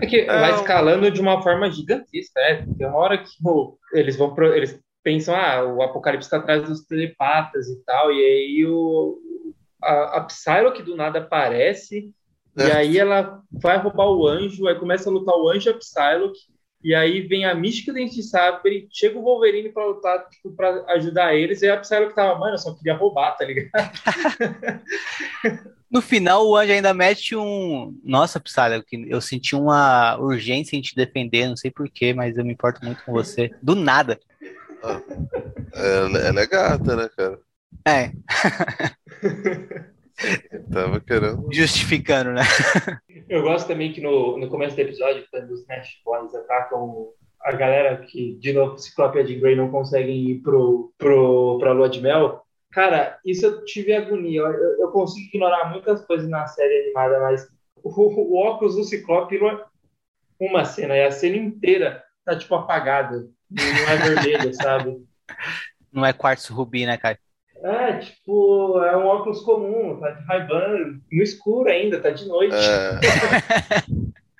É 0.00 0.06
que 0.06 0.20
é, 0.20 0.26
vai 0.26 0.54
escalando 0.54 1.10
de 1.10 1.20
uma 1.20 1.42
forma 1.42 1.70
gigantesca, 1.70 2.40
né? 2.40 2.66
Tem 2.76 2.86
uma 2.86 2.96
hora 2.96 3.18
que 3.18 3.30
pô, 3.42 3.78
eles 3.92 4.16
vão 4.16 4.34
pro, 4.34 4.54
eles 4.54 4.78
pensam, 5.02 5.34
ah, 5.34 5.64
o 5.64 5.82
Apocalipse 5.82 6.26
está 6.26 6.36
atrás 6.36 6.62
dos 6.62 6.84
telepatas 6.84 7.68
e 7.68 7.82
tal, 7.84 8.12
e 8.12 8.20
aí 8.20 8.66
o, 8.66 9.18
a, 9.82 10.18
a 10.18 10.20
Psylocke 10.22 10.82
do 10.82 10.96
nada 10.96 11.20
aparece, 11.20 12.12
é. 12.58 12.66
e 12.66 12.72
aí 12.72 12.98
ela 12.98 13.40
vai 13.50 13.78
roubar 13.78 14.08
o 14.08 14.26
anjo, 14.26 14.66
aí 14.66 14.74
começa 14.74 15.08
a 15.08 15.12
lutar 15.12 15.34
o 15.34 15.48
anjo 15.48 15.70
e 15.70 15.72
a 15.72 15.78
Psylocke, 15.78 16.40
e 16.82 16.94
aí 16.94 17.20
vem 17.20 17.44
a 17.44 17.54
Mística 17.54 17.92
Dente 17.92 18.16
de 18.16 18.22
Sabre, 18.22 18.88
chega 18.90 19.18
o 19.18 19.22
Wolverine 19.22 19.70
pra 19.70 19.86
lutar, 19.86 20.26
tipo, 20.28 20.50
pra 20.52 20.84
ajudar 20.94 21.34
eles, 21.34 21.62
e 21.62 21.68
a 21.68 21.76
Psylocke 21.76 22.14
tava, 22.14 22.38
mano, 22.38 22.54
eu 22.54 22.58
só 22.58 22.74
queria 22.74 22.94
roubar, 22.94 23.36
tá 23.36 23.44
ligado? 23.44 23.70
no 25.90 26.00
final, 26.00 26.46
o 26.46 26.56
Anjo 26.56 26.72
ainda 26.72 26.94
mete 26.94 27.36
um... 27.36 27.98
Nossa, 28.02 28.40
Psylocke, 28.40 29.06
eu 29.08 29.20
senti 29.20 29.54
uma 29.54 30.16
urgência 30.18 30.76
em 30.76 30.80
te 30.80 30.94
defender, 30.94 31.48
não 31.48 31.56
sei 31.56 31.70
porquê, 31.70 32.14
mas 32.14 32.36
eu 32.36 32.44
me 32.44 32.52
importo 32.52 32.84
muito 32.84 33.04
com 33.04 33.12
você. 33.12 33.50
Do 33.62 33.74
nada. 33.74 34.18
Ah, 34.82 35.02
é, 35.74 36.28
ela 36.28 36.40
é 36.40 36.46
gata, 36.46 36.96
né, 36.96 37.10
cara? 37.14 37.38
É. 37.86 38.10
Tava 40.72 41.00
querendo. 41.00 41.48
Justificando, 41.52 42.32
né? 42.32 42.42
Eu 43.28 43.42
gosto 43.42 43.68
também 43.68 43.92
que 43.92 44.00
no, 44.00 44.38
no 44.38 44.48
começo 44.48 44.74
do 44.76 44.82
episódio, 44.82 45.24
quando 45.30 45.50
os 45.50 45.66
Nash 45.66 46.00
Boys 46.04 46.34
atacam 46.34 47.08
a 47.42 47.52
galera 47.52 47.96
que, 47.98 48.36
de 48.38 48.52
novo, 48.52 48.78
Ciclope 48.78 49.18
e 49.18 49.26
Jean 49.26 49.40
Grey 49.40 49.56
não 49.56 49.70
conseguem 49.70 50.30
ir 50.30 50.42
pro, 50.42 50.92
pro, 50.98 51.58
pra 51.58 51.72
Lua 51.72 51.88
de 51.88 52.00
Mel, 52.00 52.44
Cara, 52.70 53.18
isso 53.24 53.44
eu 53.44 53.64
tive 53.64 53.92
agonia. 53.92 54.40
Eu, 54.40 54.80
eu 54.80 54.90
consigo 54.92 55.26
ignorar 55.26 55.70
muitas 55.70 56.04
coisas 56.04 56.28
na 56.28 56.46
série 56.46 56.84
animada, 56.84 57.20
mas 57.20 57.48
o, 57.82 57.90
o 57.90 58.38
óculos 58.38 58.76
do 58.76 58.84
Ciclope 58.84 59.38
uma, 59.38 59.66
uma 60.38 60.64
cena, 60.64 60.96
e 60.96 61.04
a 61.04 61.10
cena 61.10 61.36
inteira 61.36 62.04
tá, 62.24 62.38
tipo, 62.38 62.54
apagada. 62.54 63.28
Não 63.50 63.88
é 63.88 63.96
vermelho, 63.96 64.54
sabe? 64.54 65.04
Não 65.92 66.06
é 66.06 66.12
quartzo 66.12 66.54
rubi, 66.54 66.86
né, 66.86 66.96
Caio? 66.96 67.18
É, 67.62 67.98
tipo, 67.98 68.82
é 68.82 68.96
um 68.96 69.06
óculos 69.06 69.40
comum, 69.42 70.00
tá 70.00 70.10
de 70.10 70.24
Ray-Ban, 70.24 71.00
no 71.12 71.22
escuro 71.22 71.68
ainda, 71.70 72.00
tá 72.00 72.10
de 72.10 72.26
noite. 72.26 72.54
É, 72.54 73.00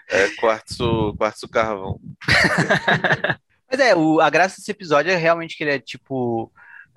é 0.24 0.36
quartzo, 0.36 1.14
quartzo 1.18 1.48
carvão. 1.48 2.00
Mas 3.70 3.78
é, 3.78 3.94
o, 3.94 4.20
a 4.20 4.30
graça 4.30 4.56
desse 4.56 4.70
episódio 4.70 5.12
é 5.12 5.16
realmente 5.16 5.56
que 5.56 5.62
ele 5.62 5.72
é, 5.72 5.78
tipo, 5.78 6.50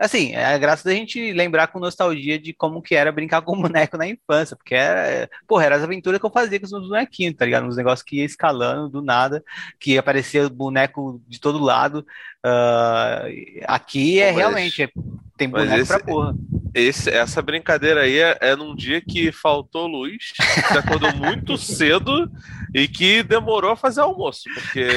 Assim, 0.04 0.34
é 0.34 0.44
a 0.44 0.58
graça 0.58 0.84
da 0.84 0.94
gente 0.94 1.32
lembrar 1.32 1.68
com 1.68 1.80
nostalgia 1.80 2.38
de 2.38 2.52
como 2.52 2.82
que 2.82 2.94
era 2.94 3.10
brincar 3.10 3.42
com 3.42 3.62
boneco 3.62 3.96
na 3.96 4.06
infância, 4.06 4.54
porque 4.54 4.76
era, 4.76 5.30
porra, 5.48 5.64
era 5.64 5.78
as 5.78 5.82
aventuras 5.82 6.20
que 6.20 6.26
eu 6.26 6.30
fazia 6.30 6.60
com 6.60 6.66
os 6.66 6.74
meus 6.74 6.90
bonequinhos, 6.90 7.36
tá 7.36 7.46
ligado? 7.46 7.66
Uns 7.66 7.78
negócios 7.78 8.04
que 8.04 8.18
ia 8.18 8.26
escalando 8.26 8.90
do 8.90 9.02
nada, 9.02 9.42
que 9.80 9.98
aparecia 9.98 10.50
boneco 10.50 11.22
de 11.26 11.40
todo 11.40 11.58
lado. 11.58 12.06
Uh, 12.46 13.64
aqui 13.66 14.20
é 14.20 14.30
realmente, 14.30 14.84
é, 14.84 14.90
tem 15.38 15.48
boneco 15.48 15.80
esse, 15.80 15.88
pra 15.88 16.04
porra. 16.04 16.36
Esse, 16.74 17.10
essa 17.10 17.42
brincadeira 17.42 18.02
aí 18.02 18.20
é, 18.20 18.38
é 18.42 18.56
num 18.58 18.76
dia 18.76 19.00
que 19.00 19.32
faltou 19.32 19.88
luz, 19.88 20.34
que 20.70 20.78
acordou 20.78 21.16
muito 21.16 21.56
cedo 21.58 22.30
e 22.74 22.88
que 22.88 23.22
demorou 23.22 23.72
a 23.72 23.76
fazer 23.76 24.02
almoço, 24.02 24.44
porque 24.54 24.88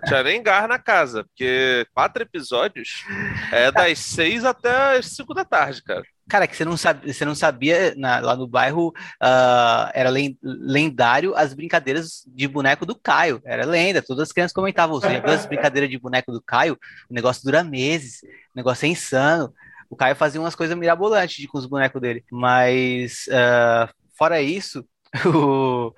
tinha 0.06 0.22
nem 0.22 0.42
gar 0.42 0.66
na 0.66 0.78
casa, 0.78 1.24
porque 1.24 1.86
quatro 1.92 2.22
episódios 2.22 3.04
é 3.52 3.70
das 3.70 3.98
seis 3.98 4.44
até 4.44 4.96
as 4.96 5.06
cinco 5.06 5.34
da 5.34 5.44
tarde, 5.44 5.82
cara. 5.82 6.02
Cara, 6.30 6.46
que 6.46 6.56
você 6.56 6.64
não 6.64 6.76
sabia, 6.76 7.12
você 7.12 7.24
não 7.24 7.34
sabia 7.34 7.92
na, 7.96 8.20
lá 8.20 8.36
no 8.36 8.46
bairro 8.46 8.90
uh, 9.20 9.90
era 9.92 10.08
lendário 10.40 11.34
as 11.34 11.52
brincadeiras 11.52 12.22
de 12.28 12.46
boneco 12.46 12.86
do 12.86 12.94
Caio. 12.94 13.42
Era 13.44 13.66
lenda, 13.66 14.00
todas 14.00 14.28
as 14.28 14.32
crianças 14.32 14.52
comentavam. 14.52 15.00
Você 15.00 15.20
viu 15.20 15.30
as 15.30 15.44
brincadeiras 15.44 15.90
de 15.90 15.98
boneco 15.98 16.30
do 16.30 16.40
Caio? 16.40 16.78
O 17.10 17.14
negócio 17.14 17.42
dura 17.42 17.64
meses, 17.64 18.22
o 18.22 18.56
negócio 18.56 18.86
é 18.86 18.90
insano. 18.90 19.52
O 19.90 19.96
Caio 19.96 20.14
fazia 20.14 20.40
umas 20.40 20.54
coisas 20.54 20.78
mirabolantes 20.78 21.44
com 21.46 21.58
os 21.58 21.66
bonecos 21.66 22.00
dele. 22.00 22.24
Mas, 22.30 23.26
uh, 23.26 23.92
fora 24.16 24.40
isso, 24.40 24.84
o. 25.26 25.92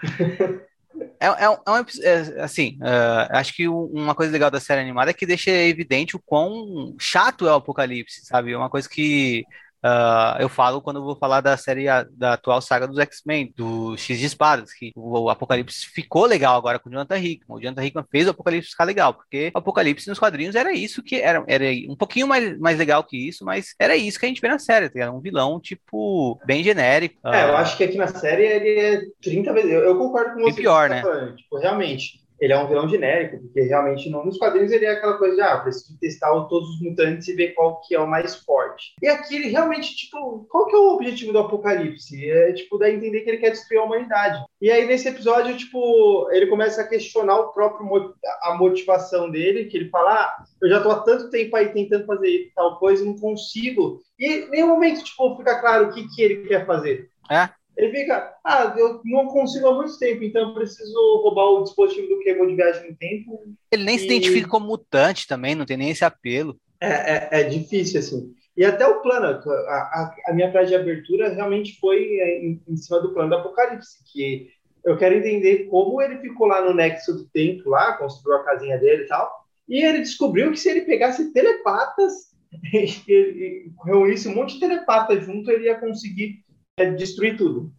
É, 1.21 1.27
é, 1.27 1.45
é, 1.45 1.49
um, 1.49 1.57
é 2.03 2.43
assim, 2.43 2.79
uh, 2.81 3.29
acho 3.31 3.55
que 3.55 3.69
uma 3.69 4.15
coisa 4.15 4.33
legal 4.33 4.51
da 4.51 4.61
série 4.61 4.81
animada 4.81 5.11
é 5.11 5.15
que 5.15 5.27
deixa 5.27 5.51
evidente 5.51 6.17
o 6.17 6.21
quão 6.21 6.95
chato 6.99 7.47
é 7.47 7.53
o 7.53 7.57
Apocalipse, 7.57 8.25
sabe? 8.25 8.53
É 8.53 8.57
uma 8.59 8.71
coisa 8.71 8.89
que 8.89 9.45
Uh, 9.85 10.39
eu 10.41 10.49
falo 10.49 10.81
quando 10.81 10.97
eu 10.97 11.03
vou 11.03 11.17
falar 11.17 11.41
da 11.41 11.57
série 11.57 11.87
da 12.13 12.35
atual 12.35 12.61
saga 12.63 12.87
dos 12.87 12.99
X-Men, 12.99 13.53
do 13.57 13.97
X 13.97 14.19
de 14.19 14.27
Espadas, 14.27 14.73
que 14.73 14.93
o, 14.95 15.23
o, 15.23 15.31
Apocalipse 15.31 15.87
ficou 15.87 16.25
legal 16.25 16.57
agora 16.57 16.79
com 16.79 16.89
o 16.89 16.93
Jonathan 16.93 17.19
Hickman. 17.19 17.59
O 17.59 17.61
Jonathan 17.61 17.85
Hickman 17.85 18.07
fez 18.09 18.27
o 18.29 18.31
Apocalipse 18.31 18.71
ficar 18.71 18.85
legal, 18.85 19.13
porque 19.13 19.51
o 19.53 19.59
Apocalipse 19.59 20.09
nos 20.09 20.21
quadrinhos 20.21 20.55
era 20.55 20.73
isso 20.73 21.03
que 21.03 21.17
era, 21.17 21.43
era 21.49 21.65
um 21.89 21.97
pouquinho 21.97 22.29
mais, 22.29 22.57
mais 22.61 22.79
legal 22.79 23.03
que 23.03 23.17
isso, 23.17 23.45
mas 23.45 23.75
era 23.79 23.97
isso 23.97 24.21
que 24.21 24.27
a 24.27 24.29
gente 24.29 24.41
vê 24.41 24.49
na 24.49 24.59
série, 24.59 24.89
tá? 24.89 25.01
era 25.01 25.13
um 25.13 25.21
vilão, 25.21 25.59
tipo, 25.59 26.41
bem 26.47 26.63
genérico. 26.63 27.19
É, 27.27 27.45
uh, 27.45 27.49
eu 27.49 27.57
acho 27.57 27.77
que 27.77 27.83
aqui 27.83 27.97
na 27.99 28.07
série 28.07 28.45
ele 28.45 28.81
é 28.81 29.03
30 29.21 29.53
vezes. 29.53 29.71
Eu, 29.73 29.81
eu 29.81 29.99
concordo 29.99 30.35
com 30.35 30.43
você. 30.43 30.61
E 30.61 30.63
pior, 30.63 30.89
né? 30.89 31.03
Falando. 31.03 31.35
Tipo, 31.35 31.59
realmente 31.59 32.22
ele 32.43 32.53
é 32.53 32.59
um 32.59 32.67
vilão 32.67 32.89
genérico, 32.89 33.39
porque 33.39 33.61
realmente 33.61 34.11
não, 34.11 34.25
nos 34.25 34.37
quadrinhos 34.37 34.73
ele 34.73 34.85
é 34.85 34.91
aquela 34.91 35.17
coisa 35.17 35.37
de, 35.37 35.41
ah, 35.41 35.59
preciso 35.59 35.97
testar 36.01 36.29
todos 36.49 36.71
os 36.71 36.81
mutantes 36.81 37.29
e 37.29 37.35
ver 37.35 37.55
qual 37.55 37.81
que 37.83 37.95
é 37.95 38.01
o 38.01 38.11
mais 38.11 38.35
forte. 38.35 38.95
E 39.01 39.07
aqui 39.07 39.37
ele 39.37 39.49
realmente, 39.49 39.95
tipo, 39.95 40.45
qual 40.51 40.67
que 40.67 40.75
é 40.75 40.79
o 40.79 40.95
objetivo 40.95 41.33
do 41.33 41.39
Apocalipse? 41.39 42.29
É, 42.29 42.53
tipo, 42.53 42.79
dar 42.79 42.87
a 42.87 42.91
entender 42.91 43.21
que 43.21 43.31
ele 43.31 43.39
quer 43.39 43.51
destruir 43.51 43.79
a 43.79 43.85
humanidade. 43.85 44.45
E 44.61 44.69
aí, 44.73 44.85
nesse 44.85 45.09
episódio, 45.09 45.57
tipo, 45.57 46.29
ele 46.33 46.49
começa 46.49 46.83
a 46.83 46.89
questionar 46.89 47.39
o 47.39 47.53
próprio, 47.53 48.13
a 48.43 48.57
motivação 48.57 49.31
dele, 49.31 49.67
que 49.67 49.77
ele 49.77 49.89
fala, 49.89 50.13
ah, 50.13 50.45
eu 50.61 50.69
já 50.69 50.83
tô 50.83 50.91
há 50.91 50.99
tanto 50.99 51.31
tempo 51.31 51.55
aí 51.55 51.69
tentando 51.69 52.07
fazer 52.07 52.51
tal 52.57 52.77
coisa 52.81 53.05
não 53.05 53.17
consigo. 53.17 54.01
E 54.19 54.27
em 54.27 54.51
nenhum 54.51 54.67
momento, 54.67 55.05
tipo, 55.05 55.37
fica 55.37 55.61
claro 55.61 55.87
o 55.87 55.93
que, 55.93 56.09
que 56.09 56.21
ele 56.21 56.49
quer 56.49 56.67
fazer. 56.67 57.09
É? 57.31 57.49
Ele 57.77 57.91
fica, 57.91 58.35
ah, 58.45 58.75
eu 58.77 59.01
não 59.05 59.27
consigo 59.27 59.67
há 59.67 59.75
muito 59.75 59.99
tempo, 59.99 60.23
então 60.23 60.49
eu 60.49 60.55
preciso 60.55 60.95
roubar 61.23 61.47
o 61.47 61.63
dispositivo 61.63 62.09
do 62.09 62.19
que 62.21 62.35
de 62.35 62.55
viagem 62.55 62.91
no 62.91 62.97
tempo. 62.97 63.43
Ele 63.71 63.85
nem 63.85 63.97
e... 63.97 63.99
se 63.99 64.05
identifica 64.05 64.49
como 64.49 64.67
mutante 64.67 65.27
também, 65.27 65.55
não 65.55 65.65
tem 65.65 65.77
nem 65.77 65.91
esse 65.91 66.05
apelo. 66.05 66.57
É, 66.81 67.39
é, 67.39 67.41
é 67.41 67.43
difícil, 67.45 68.01
assim. 68.01 68.35
E 68.57 68.65
até 68.65 68.87
o 68.87 69.01
plano, 69.01 69.27
a, 69.27 69.75
a, 69.75 70.15
a 70.29 70.35
minha 70.35 70.51
frase 70.53 70.69
de 70.69 70.77
abertura 70.77 71.33
realmente 71.33 71.79
foi 71.81 72.03
em, 72.03 72.61
em, 72.69 72.77
cima 72.77 73.01
do 73.01 73.15
plano 73.15 73.31
do 73.31 73.37
Apocalipse, 73.37 73.99
que 74.13 74.49
eu 74.85 74.99
quero 74.99 75.15
entender 75.15 75.67
como 75.69 76.03
ele 76.03 76.19
ficou 76.19 76.47
lá 76.47 76.63
no 76.63 76.75
nexo 76.75 77.15
do 77.15 77.25
tempo, 77.31 77.71
lá, 77.71 77.97
construiu 77.97 78.37
a 78.39 78.45
casinha 78.45 78.77
dele 78.79 79.05
e 79.05 79.07
tal, 79.07 79.33
e 79.67 79.83
ele 79.83 80.01
descobriu 80.01 80.51
que 80.51 80.59
se 80.59 80.69
ele 80.69 80.83
pegasse 80.83 81.33
telepatas 81.33 82.13
e, 82.75 82.85
e 83.09 83.73
reunisse 83.87 84.29
um 84.29 84.35
monte 84.35 84.55
de 84.55 84.61
telepatas 84.61 85.25
junto, 85.25 85.51
ele 85.51 85.65
ia 85.65 85.81
conseguir 85.81 86.45
é 86.77 86.91
destruir 86.91 87.37
tudo. 87.37 87.73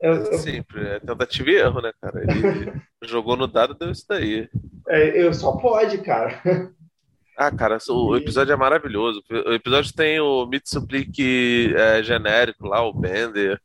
Eu, 0.00 0.14
eu... 0.14 0.38
Sempre, 0.38 0.86
é 0.86 1.00
tentativa 1.00 1.50
e 1.50 1.56
erro, 1.56 1.80
né, 1.80 1.92
cara? 2.00 2.22
Ele 2.22 2.72
jogou 3.04 3.36
no 3.36 3.46
dado 3.46 3.74
deu 3.74 3.90
isso 3.90 4.06
daí. 4.08 4.48
É, 4.88 5.22
eu 5.22 5.34
só 5.34 5.52
pode, 5.56 5.98
cara. 5.98 6.40
Ah, 7.36 7.50
cara, 7.52 7.78
o 7.88 8.16
episódio 8.16 8.52
é 8.52 8.56
maravilhoso. 8.56 9.22
O 9.30 9.52
episódio 9.52 9.94
tem 9.94 10.18
o 10.18 10.46
Mitsuplique 10.46 11.72
é, 11.76 12.02
genérico 12.02 12.66
lá, 12.66 12.82
o 12.82 12.92
Bender. 12.92 13.60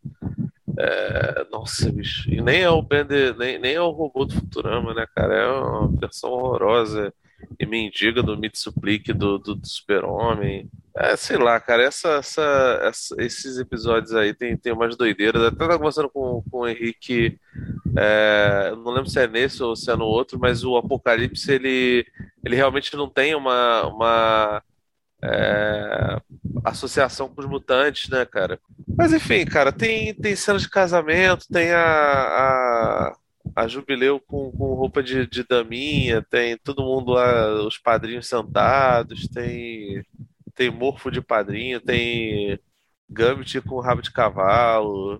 É, 0.77 1.47
nossa, 1.51 1.91
bicho. 1.91 2.29
E 2.29 2.41
nem 2.41 2.61
é 2.61 2.69
o 2.69 2.81
Bender, 2.81 3.35
nem, 3.37 3.57
nem 3.59 3.73
é 3.73 3.81
o 3.81 3.89
robô 3.89 4.25
do 4.25 4.33
Futurama, 4.35 4.93
né, 4.93 5.07
cara? 5.15 5.35
É 5.35 5.47
uma 5.47 5.87
versão 5.99 6.31
horrorosa 6.31 7.13
e 7.59 7.65
mendiga 7.65 8.21
do 8.21 8.37
Mitsuplique 8.37 9.13
do, 9.13 9.37
do, 9.37 9.55
do 9.55 9.67
Super-Homem. 9.67 10.69
É, 10.95 11.15
sei 11.15 11.37
lá, 11.37 11.59
cara, 11.59 11.83
essa, 11.83 12.09
essa, 12.15 12.79
essa, 12.83 13.15
esses 13.19 13.57
episódios 13.57 14.13
aí 14.13 14.33
tem, 14.33 14.55
tem 14.55 14.71
umas 14.71 14.95
doideiras. 14.95 15.41
Até 15.41 15.57
tava 15.57 15.77
conversando 15.77 16.09
com, 16.09 16.43
com 16.49 16.59
o 16.59 16.67
Henrique, 16.67 17.39
é, 17.97 18.71
não 18.75 18.91
lembro 18.91 19.09
se 19.09 19.19
é 19.19 19.27
nesse 19.27 19.63
ou 19.63 19.75
se 19.75 19.89
é 19.89 19.95
no 19.95 20.05
outro, 20.05 20.39
mas 20.39 20.63
o 20.63 20.77
Apocalipse 20.77 21.51
ele, 21.51 22.05
ele 22.45 22.55
realmente 22.55 22.95
não 22.95 23.09
tem 23.09 23.33
uma, 23.33 23.87
uma 23.87 24.63
é, 25.23 26.21
associação 26.65 27.29
com 27.29 27.41
os 27.41 27.47
mutantes, 27.47 28.09
né, 28.09 28.25
cara? 28.25 28.59
Mas 28.97 29.13
enfim, 29.13 29.45
cara, 29.45 29.71
tem, 29.71 30.13
tem 30.13 30.35
cenas 30.35 30.61
de 30.63 30.69
casamento, 30.69 31.45
tem 31.51 31.71
a, 31.71 31.81
a 31.81 33.17
a 33.55 33.67
Jubileu 33.67 34.19
com, 34.19 34.51
com 34.51 34.73
roupa 34.73 35.03
de, 35.03 35.27
de 35.27 35.43
daminha, 35.43 36.21
tem 36.21 36.57
todo 36.57 36.83
mundo 36.83 37.11
lá, 37.11 37.65
os 37.65 37.77
padrinhos 37.77 38.27
sentados, 38.27 39.27
tem 39.27 40.03
tem 40.55 40.69
morfo 40.69 41.09
de 41.09 41.21
padrinho, 41.21 41.81
tem 41.81 42.59
Gambit 43.09 43.61
com 43.61 43.79
rabo 43.79 44.01
de 44.01 44.11
cavalo. 44.11 45.19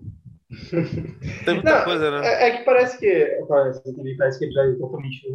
Tem 1.44 1.54
muita 1.54 1.78
Não, 1.78 1.84
coisa, 1.84 2.10
né? 2.10 2.26
É, 2.26 2.48
é, 2.48 2.58
que 2.58 2.64
parece 2.64 2.98
que 2.98 3.44
parece 3.48 4.38
que 4.38 4.44
episódios 4.44 4.78
totalmente, 4.78 5.26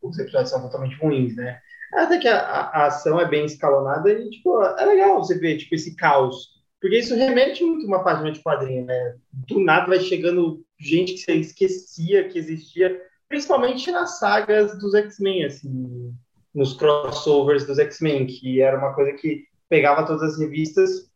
os 0.00 0.18
episódios 0.18 0.50
são 0.50 0.62
totalmente 0.62 0.96
ruins, 1.00 1.34
né? 1.34 1.58
Até 1.94 2.18
que 2.18 2.28
a, 2.28 2.38
a, 2.38 2.86
ação 2.86 3.18
é 3.20 3.26
bem 3.26 3.44
escalonada 3.44 4.12
e, 4.12 4.30
tipo, 4.30 4.62
é 4.62 4.84
legal 4.84 5.18
você 5.18 5.38
ver, 5.38 5.56
tipo, 5.56 5.74
esse 5.74 5.96
caos. 5.96 6.57
Porque 6.80 6.98
isso 6.98 7.14
remete 7.14 7.64
muito 7.64 7.86
uma 7.86 8.04
página 8.04 8.30
de 8.30 8.40
quadrinho, 8.40 8.84
né? 8.84 9.16
Do 9.32 9.60
nada 9.60 9.86
vai 9.86 10.00
chegando 10.00 10.64
gente 10.78 11.14
que 11.14 11.18
você 11.18 11.34
esquecia 11.34 12.28
que 12.28 12.38
existia, 12.38 13.02
principalmente 13.28 13.90
nas 13.90 14.18
sagas 14.18 14.78
dos 14.78 14.94
X-Men, 14.94 15.44
assim, 15.44 16.14
nos 16.54 16.74
crossovers 16.74 17.66
dos 17.66 17.78
X-Men, 17.78 18.26
que 18.26 18.60
era 18.60 18.78
uma 18.78 18.94
coisa 18.94 19.12
que 19.12 19.44
pegava 19.68 20.06
todas 20.06 20.22
as 20.22 20.38
revistas 20.38 21.10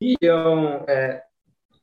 e 0.00 0.16
iam 0.20 0.84
é, 0.88 1.22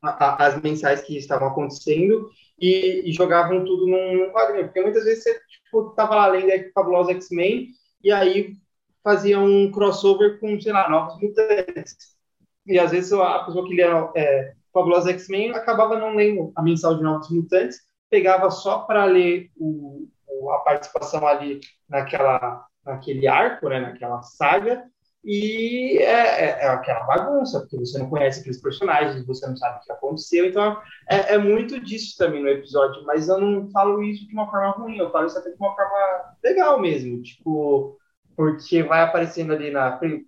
a, 0.02 0.10
a, 0.10 0.48
as 0.48 0.62
mensais 0.62 1.02
que 1.02 1.18
estavam 1.18 1.48
acontecendo 1.48 2.30
e, 2.60 3.10
e 3.10 3.14
jogavam 3.14 3.64
tudo 3.64 3.88
num, 3.88 4.18
num, 4.18 4.32
quadrinho. 4.32 4.66
Porque 4.66 4.82
muitas 4.82 5.06
vezes 5.06 5.24
você 5.24 5.40
tipo, 5.48 5.90
tava 5.91 6.16
lá 6.16 6.28
lendo 6.28 6.72
Fabulosa 6.74 7.12
X-Men 7.12 7.70
e 8.03 8.12
aí 8.12 8.58
fazia 9.03 9.40
um 9.40 9.72
crossover 9.72 10.40
com, 10.40 10.60
sei 10.60 10.72
lá, 10.72 10.90
novos 10.90 11.20
mutantes. 11.22 12.11
E 12.68 12.80
às 12.80 12.92
vezes 12.92 13.12
a 13.14 13.40
pessoa 13.40 13.68
que 13.68 13.76
lia 13.76 14.10
é, 14.16 14.54
Fabulosa 14.74 15.12
X-Men 15.12 15.52
acabava 15.52 16.00
não 16.00 16.16
lendo 16.16 16.52
a 16.56 16.62
mensal 16.62 16.96
de 16.96 17.04
novos 17.04 17.30
mutantes, 17.30 17.80
pegava 18.10 18.50
só 18.50 18.80
para 18.80 19.06
ler 19.06 19.50
o, 19.58 20.08
a 20.54 20.60
participação 20.60 21.26
ali 21.26 21.60
naquela, 21.90 22.66
naquele 22.86 23.28
arco, 23.28 23.70
né, 23.70 23.80
naquela 23.80 24.22
saga, 24.22 24.84
e 25.24 26.00
é, 26.00 26.46
é, 26.46 26.46
é, 26.62 26.68
aquela 26.68 27.04
bagunça, 27.06 27.60
porque 27.60 27.78
você 27.78 28.00
não 28.00 28.10
conhece 28.10 28.40
aqueles 28.40 28.60
personagens, 28.60 29.26
você 29.26 29.46
não 29.48 29.56
sabe 29.56 29.78
o 29.78 29.82
que 29.82 29.92
aconteceu, 29.92 30.48
então 30.48 30.82
é, 31.08 31.36
é, 31.36 31.38
muito 31.38 31.80
disso 31.80 32.16
também 32.18 32.42
no 32.42 32.50
episódio, 32.50 33.04
mas 33.06 33.28
eu 33.28 33.40
não 33.40 33.70
falo 33.70 34.02
isso 34.02 34.28
de 34.28 34.34
uma 34.34 34.50
forma 34.50 34.72
ruim, 34.72 34.98
eu 34.98 35.12
falo 35.12 35.28
isso 35.28 35.38
até 35.38 35.52
de 35.52 35.58
uma 35.58 35.76
forma 35.76 36.36
legal 36.44 36.80
mesmo, 36.80 37.22
tipo, 37.22 37.98
porque 38.36 38.82
vai 38.82 39.02
aparecendo 39.02 39.54
ali 39.54 39.70
na 39.70 40.00
que, 40.00 40.26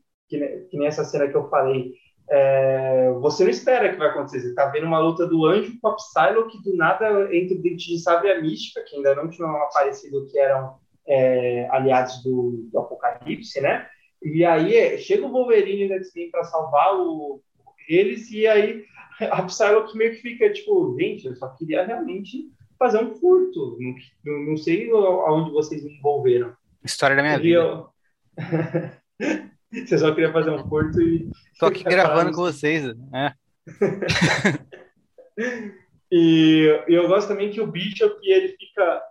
que 0.70 0.78
nessa 0.78 1.04
cena 1.04 1.28
que 1.28 1.36
eu 1.36 1.50
falei, 1.50 1.94
é, 2.36 3.12
você 3.22 3.44
não 3.44 3.52
espera 3.52 3.92
que 3.92 4.00
vai 4.00 4.10
acontecer. 4.10 4.42
Você 4.42 4.56
tá 4.56 4.66
vendo 4.66 4.88
uma 4.88 4.98
luta 4.98 5.28
do 5.28 5.46
anjo 5.46 5.78
com 5.80 5.90
a 5.90 5.96
Psylocke, 5.96 6.64
que 6.64 6.72
do 6.72 6.76
nada 6.76 7.30
entra 7.32 7.56
o 7.56 7.62
Dente 7.62 7.90
de 7.90 8.00
Sabre 8.00 8.30
e 8.30 8.32
a 8.32 8.42
Mística, 8.42 8.84
que 8.84 8.96
ainda 8.96 9.14
não 9.14 9.30
tinham 9.30 9.56
aparecido, 9.58 10.26
que 10.26 10.40
eram 10.40 10.78
é, 11.08 11.68
aliados 11.70 12.24
do, 12.24 12.68
do, 12.72 12.80
Apocalipse, 12.80 13.62
né? 13.62 13.88
E 14.24 14.44
aí 14.44 14.76
é, 14.76 14.98
chega 14.98 15.28
o 15.28 15.32
Wolverine 15.32 15.84
e 15.84 15.94
X-Men 15.94 16.32
para 16.32 16.44
salvar 16.46 16.96
o, 16.96 17.40
eles, 17.88 18.32
e 18.32 18.48
aí 18.48 18.84
a 19.20 19.44
Psylocke 19.44 19.96
meio 19.96 20.16
que 20.16 20.22
fica 20.22 20.52
tipo, 20.52 20.98
gente, 21.00 21.28
eu 21.28 21.36
só 21.36 21.50
queria 21.50 21.86
realmente 21.86 22.50
fazer 22.80 22.98
um 22.98 23.14
furto. 23.14 23.78
Não, 24.26 24.40
não 24.46 24.58
sei 24.58 24.90
aonde 24.90 25.52
vocês 25.52 25.84
me 25.84 25.96
envolveram. 26.00 26.56
História 26.84 27.16
da 27.16 27.22
minha 27.22 27.38
vida. 27.38 27.86
Você 29.86 29.98
só 29.98 30.14
queria 30.14 30.32
fazer 30.32 30.52
um 30.52 30.68
furto 30.68 31.02
e. 31.02 31.30
Tô 31.60 31.68
aqui 31.68 31.84
gravando 31.90 32.32
com 32.32 32.42
vocês, 32.42 32.96
né? 33.12 33.34
e, 36.12 36.84
eu 36.88 37.08
gosto 37.08 37.30
também 37.30 37.52
que 37.52 37.62
o 37.62 37.68
Bishop 37.68 38.16
ele 38.24 38.50
fica 38.50 39.02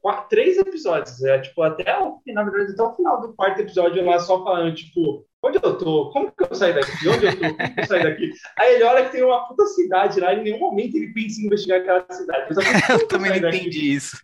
quatro, 0.00 0.28
três 0.30 0.56
episódios, 0.56 1.22
é 1.22 1.38
tipo 1.40 1.62
até 1.62 1.98
o 1.98 2.20
na 2.28 2.42
verdade 2.42 2.72
até 2.72 2.82
o 2.82 2.96
final 2.96 3.20
do 3.20 3.34
quarto 3.34 3.60
episódio 3.60 4.04
lá 4.04 4.18
só 4.18 4.42
falando 4.42 4.74
tipo 4.74 5.26
onde 5.42 5.58
eu 5.62 5.76
tô, 5.76 6.10
como 6.10 6.32
que 6.32 6.42
eu 6.42 6.54
saio 6.54 6.74
daqui, 6.74 7.08
onde 7.08 7.26
eu 7.26 7.38
tô, 7.38 7.54
como 7.54 7.74
que 7.74 7.80
eu 7.80 7.86
saio 7.86 8.02
daqui. 8.02 8.32
Aí 8.58 8.74
ele 8.74 8.84
olha 8.84 9.04
que 9.04 9.12
tem 9.12 9.22
uma 9.22 9.46
puta 9.46 9.66
cidade 9.66 10.18
lá, 10.18 10.32
e 10.32 10.40
em 10.40 10.44
nenhum 10.44 10.58
momento 10.58 10.96
ele 10.96 11.12
pensa 11.12 11.40
em 11.40 11.44
investigar 11.44 11.80
aquela 11.80 12.04
cidade. 12.10 12.48
eu 12.90 13.06
também 13.06 13.30
não 13.30 13.48
entendi 13.48 13.66
daqui? 13.66 13.94
isso. 13.94 14.16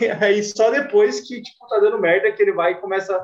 E 0.00 0.06
aí 0.06 0.42
só 0.42 0.70
depois 0.70 1.20
que 1.20 1.42
tipo 1.42 1.68
tá 1.68 1.78
dando 1.78 2.00
merda 2.00 2.32
que 2.32 2.42
ele 2.42 2.52
vai 2.52 2.72
e 2.72 2.80
começa 2.80 3.14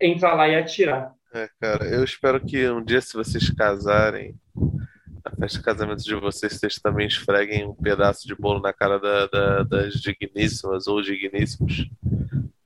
entrar 0.00 0.34
lá 0.34 0.48
e 0.48 0.56
atirar. 0.56 1.14
É, 1.32 1.48
cara, 1.60 1.84
eu 1.86 2.02
espero 2.02 2.40
que 2.40 2.68
um 2.68 2.82
dia 2.82 3.00
se 3.00 3.14
vocês 3.14 3.50
casarem 3.50 4.34
na 5.24 5.36
festa 5.36 5.58
de 5.58 5.64
casamento 5.64 6.02
de 6.02 6.14
vocês, 6.14 6.54
vocês 6.54 6.76
também 6.76 7.06
esfreguem 7.06 7.66
um 7.66 7.74
pedaço 7.74 8.26
de 8.26 8.34
bolo 8.34 8.60
na 8.60 8.72
cara 8.72 8.98
da, 8.98 9.26
da, 9.26 9.62
das 9.62 9.94
digníssimas 9.94 10.86
ou 10.86 11.02
digníssimos. 11.02 11.88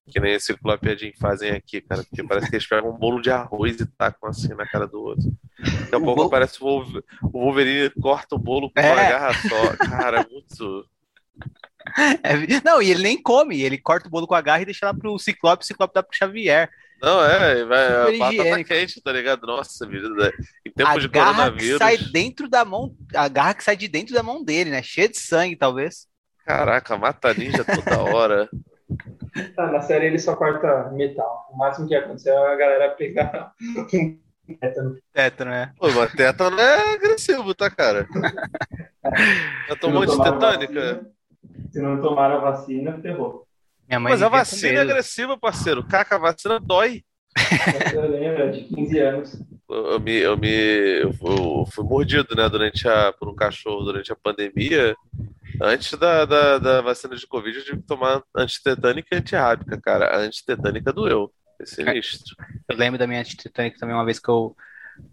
Que 0.09 0.21
nem 0.21 0.35
esse 0.35 0.47
Ciclope 0.47 1.15
fazem 1.19 1.53
aqui, 1.53 1.81
cara. 1.81 2.05
Porque 2.05 2.23
parece 2.23 2.51
que 2.51 2.57
eles 2.57 2.67
pegam 2.67 2.91
um 2.91 2.99
bolo 2.99 3.21
de 3.21 3.31
arroz 3.31 3.81
e 3.81 3.87
tacam 3.87 4.29
assim 4.29 4.49
na 4.49 4.67
cara 4.67 4.87
do 4.87 5.01
outro. 5.01 5.33
Daqui 5.59 5.95
a 5.95 6.01
pouco 6.01 6.17
bolo... 6.17 6.31
parece 6.31 6.63
o 6.63 6.85
Wolverine 7.23 7.91
corta 8.01 8.35
o 8.35 8.39
bolo 8.39 8.71
com 8.71 8.81
é. 8.81 8.93
uma 8.93 9.03
garra 9.03 9.35
só. 9.49 9.77
Cara, 9.89 10.21
é 10.21 10.27
muito. 10.31 10.87
É, 12.23 12.61
não, 12.65 12.81
e 12.81 12.93
ele 12.93 13.03
nem 13.03 13.21
come, 13.21 13.61
ele 13.61 13.77
corta 13.77 14.07
o 14.07 14.11
bolo 14.11 14.25
com 14.25 14.37
a 14.37 14.41
garra 14.41 14.63
e 14.63 14.65
deixa 14.65 14.87
lá 14.87 14.95
pro 14.95 15.19
Ciclope, 15.19 15.65
o 15.65 15.67
Ciclope 15.67 15.93
dá 15.93 16.01
pro 16.01 16.17
Xavier. 16.17 16.71
Não, 17.03 17.25
é, 17.25 17.65
vai, 17.65 17.87
a 17.89 18.19
batata 18.19 18.65
quente, 18.65 19.03
tá 19.03 19.11
ligado? 19.11 19.45
Nossa, 19.45 19.85
vida. 19.85 20.09
Em 20.65 20.71
tempos 20.71 20.95
a 20.95 20.99
de 21.01 21.09
garra 21.09 21.35
coronavírus. 21.35 21.79
Que 21.79 21.85
sai 21.85 21.99
dentro 22.13 22.49
da 22.49 22.65
mão, 22.65 22.95
a 23.13 23.27
garra 23.27 23.55
que 23.55 23.65
sai 23.65 23.77
de 23.77 23.89
dentro 23.89 24.15
da 24.15 24.23
mão 24.23 24.45
dele, 24.45 24.71
né? 24.71 24.81
Cheia 24.85 25.09
de 25.09 25.19
sangue, 25.19 25.57
talvez. 25.57 26.07
Caraca, 26.47 26.97
mata 26.97 27.35
ninja 27.35 27.65
toda 27.65 28.01
hora. 28.03 28.49
Tá, 29.57 29.67
na 29.73 29.81
série 29.81 30.07
ele 30.07 30.19
só 30.21 30.37
corta 30.37 30.91
metal. 30.93 31.49
O 31.53 31.59
máximo 31.59 31.89
que 31.89 31.95
aconteceu 31.97 32.35
é 32.35 32.53
a 32.53 32.57
galera 32.57 32.91
pegar 32.91 33.53
um 33.61 34.55
tétano. 34.61 34.99
Tétano, 35.13 35.51
né? 35.51 35.73
Pô, 35.77 35.91
mas 35.91 36.13
tétano 36.13 36.61
é 36.61 36.95
agressivo, 36.95 37.53
tá, 37.53 37.69
cara? 37.69 38.07
Já 39.69 39.75
tomou 39.75 40.03
antitetânica? 40.03 40.81
Vacina, 40.81 41.11
se 41.73 41.81
não 41.81 42.01
tomaram 42.01 42.37
a 42.37 42.51
vacina, 42.51 43.01
ferrou. 43.03 43.45
Mas 44.01 44.23
a 44.23 44.29
vacina 44.29 44.79
é 44.79 44.83
agressiva, 44.83 45.39
parceiro. 45.39 45.87
Caca, 45.87 46.17
a 46.17 46.19
vacina 46.19 46.59
dói. 46.59 47.03
Eu 47.95 48.11
lembro, 48.11 48.53
de 48.53 48.65
15 48.65 48.99
anos. 48.99 49.43
Eu, 49.69 50.01
me, 50.01 50.13
eu, 50.13 50.37
me, 50.37 50.49
eu, 50.49 51.67
fui 51.73 51.85
mordido, 51.85 52.35
né, 52.35 52.49
durante 52.49 52.87
a, 52.87 53.13
por 53.13 53.29
um 53.29 53.35
cachorro 53.35 53.85
durante 53.85 54.13
a 54.13 54.17
pandemia. 54.17 54.95
Antes 55.61 55.99
da, 55.99 56.25
da, 56.25 56.59
da 56.59 56.81
vacina 56.81 57.17
de 57.17 57.27
Covid, 57.27 57.57
eu 57.57 57.65
tive 57.65 57.77
que 57.79 57.87
tomar 57.87 58.23
antitetânica 58.37 59.15
e 59.15 59.19
antirrábica, 59.19 59.81
cara. 59.81 60.07
A 60.15 60.19
antitetânica 60.19 60.93
doeu. 60.93 61.33
É 61.61 61.67
sinistro. 61.67 62.37
Eu 62.69 62.77
lembro 62.77 62.99
da 62.99 63.07
minha 63.07 63.21
antitetânica 63.21 63.79
também, 63.79 63.95
uma 63.95 64.05
vez 64.05 64.19
que 64.19 64.29
eu 64.29 64.57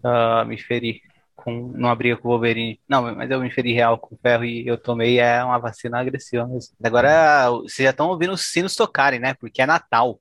uh, 0.04 0.44
me 0.46 0.58
feri 0.58 1.00
com, 1.40 1.52
numa 1.52 1.94
briga 1.94 2.16
com 2.16 2.28
o 2.28 2.30
Wolverine. 2.30 2.80
Não, 2.88 3.14
mas 3.14 3.30
eu 3.30 3.40
me 3.40 3.50
feri 3.50 3.72
real 3.72 3.98
com 3.98 4.16
ferro 4.16 4.44
e 4.44 4.66
eu 4.66 4.78
tomei 4.78 5.18
é 5.18 5.42
uma 5.42 5.58
vacina 5.58 5.98
agressiva 5.98 6.46
mesmo. 6.46 6.74
Agora, 6.82 7.50
vocês 7.50 7.84
já 7.84 7.90
estão 7.90 8.08
ouvindo 8.08 8.32
os 8.32 8.42
sinos 8.42 8.74
tocarem, 8.74 9.20
né? 9.20 9.34
Porque 9.34 9.62
é 9.62 9.66
Natal. 9.66 10.18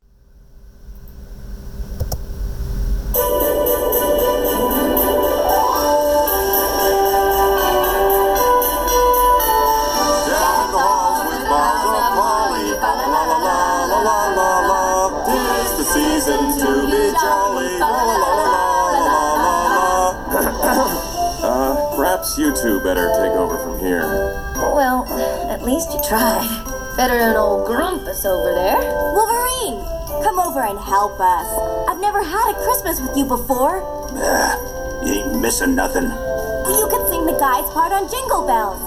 You 22.39 22.55
two 22.55 22.79
better 22.79 23.11
take 23.19 23.35
over 23.35 23.57
from 23.59 23.77
here. 23.79 24.07
Well, 24.55 25.03
at 25.51 25.61
least 25.61 25.91
you 25.91 25.99
tried. 26.07 26.47
Better 26.95 27.17
than 27.17 27.35
old 27.35 27.67
Grumpus 27.67 28.25
over 28.25 28.53
there. 28.55 28.79
Wolverine! 29.13 29.83
Come 30.23 30.39
over 30.39 30.61
and 30.61 30.79
help 30.79 31.19
us. 31.19 31.47
I've 31.89 31.99
never 31.99 32.23
had 32.23 32.51
a 32.51 32.63
Christmas 32.63 33.01
with 33.01 33.15
you 33.17 33.25
before. 33.25 33.83
Uh, 34.15 35.03
you 35.05 35.21
ain't 35.21 35.41
missing 35.41 35.75
nothing. 35.75 36.03
You 36.03 36.87
could 36.89 37.07
sing 37.09 37.25
the 37.25 37.37
guy's 37.39 37.69
part 37.73 37.91
on 37.91 38.09
Jingle 38.09 38.47
Bells. 38.47 38.79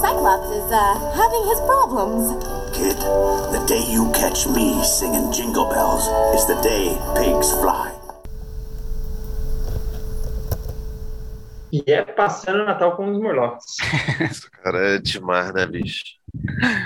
Cyclops 0.00 0.50
is, 0.52 0.70
uh, 0.70 0.94
having 1.16 1.44
his 1.48 1.60
problems. 1.60 2.44
Kid, 2.76 2.96
the 2.96 3.64
day 3.66 3.84
you 3.90 4.12
catch 4.12 4.46
me 4.46 4.84
singing 4.84 5.32
Jingle 5.32 5.68
Bells 5.68 6.04
is 6.38 6.46
the 6.46 6.60
day 6.60 6.96
pigs 7.16 7.50
fly. 7.52 7.97
E 11.70 11.82
é 11.86 12.02
passando 12.02 12.62
o 12.62 12.64
Natal 12.64 12.96
com 12.96 13.10
os 13.10 13.20
Morlocks. 13.20 13.76
Esse 14.20 14.50
cara 14.62 14.94
é 14.94 14.98
demais, 14.98 15.52
né, 15.52 15.66
bicho? 15.66 16.02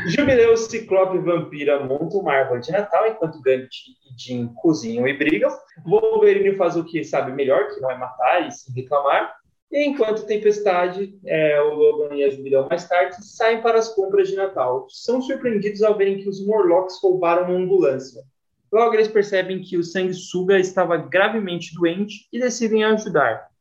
Jubileu, 0.06 0.56
Ciclope 0.56 1.16
e 1.16 1.20
Vampira 1.20 1.84
montam 1.84 2.20
uma 2.20 2.32
árvore 2.32 2.60
de 2.60 2.72
Natal, 2.72 3.06
enquanto 3.06 3.40
Gant 3.42 3.68
e 3.68 4.22
Jim 4.22 4.52
cozinham 4.56 5.06
e 5.06 5.16
brigam. 5.16 5.50
Wolverine 5.84 6.56
faz 6.56 6.76
o 6.76 6.84
que 6.84 7.04
sabe 7.04 7.32
melhor, 7.32 7.68
que 7.68 7.80
não 7.80 7.90
é 7.90 7.96
matar 7.96 8.46
e 8.46 8.50
se 8.50 8.72
reclamar. 8.72 9.32
E 9.70 9.86
enquanto 9.86 10.26
Tempestade, 10.26 11.18
é, 11.24 11.60
o 11.62 11.74
Logan 11.74 12.14
e 12.14 12.24
a 12.24 12.30
Jubileu 12.30 12.68
mais 12.68 12.86
tarde 12.86 13.16
saem 13.24 13.62
para 13.62 13.78
as 13.78 13.88
compras 13.94 14.28
de 14.28 14.36
Natal. 14.36 14.86
São 14.90 15.22
surpreendidos 15.22 15.82
ao 15.82 15.96
verem 15.96 16.18
que 16.18 16.28
os 16.28 16.44
Morlocks 16.44 17.00
roubaram 17.02 17.44
uma 17.44 17.59
ambulância. 17.59 18.22
Logo 18.70 18.94
eles 18.94 19.09
percebem 19.09 19.62
que 19.62 19.76
o 19.76 19.84
Sanguessuga 19.84 20.59
estava 20.59 20.96
gravemente 20.96 21.74
doente 21.74 22.26
e 22.32 22.40
decidem 22.40 22.84
ajudar. 22.84 23.52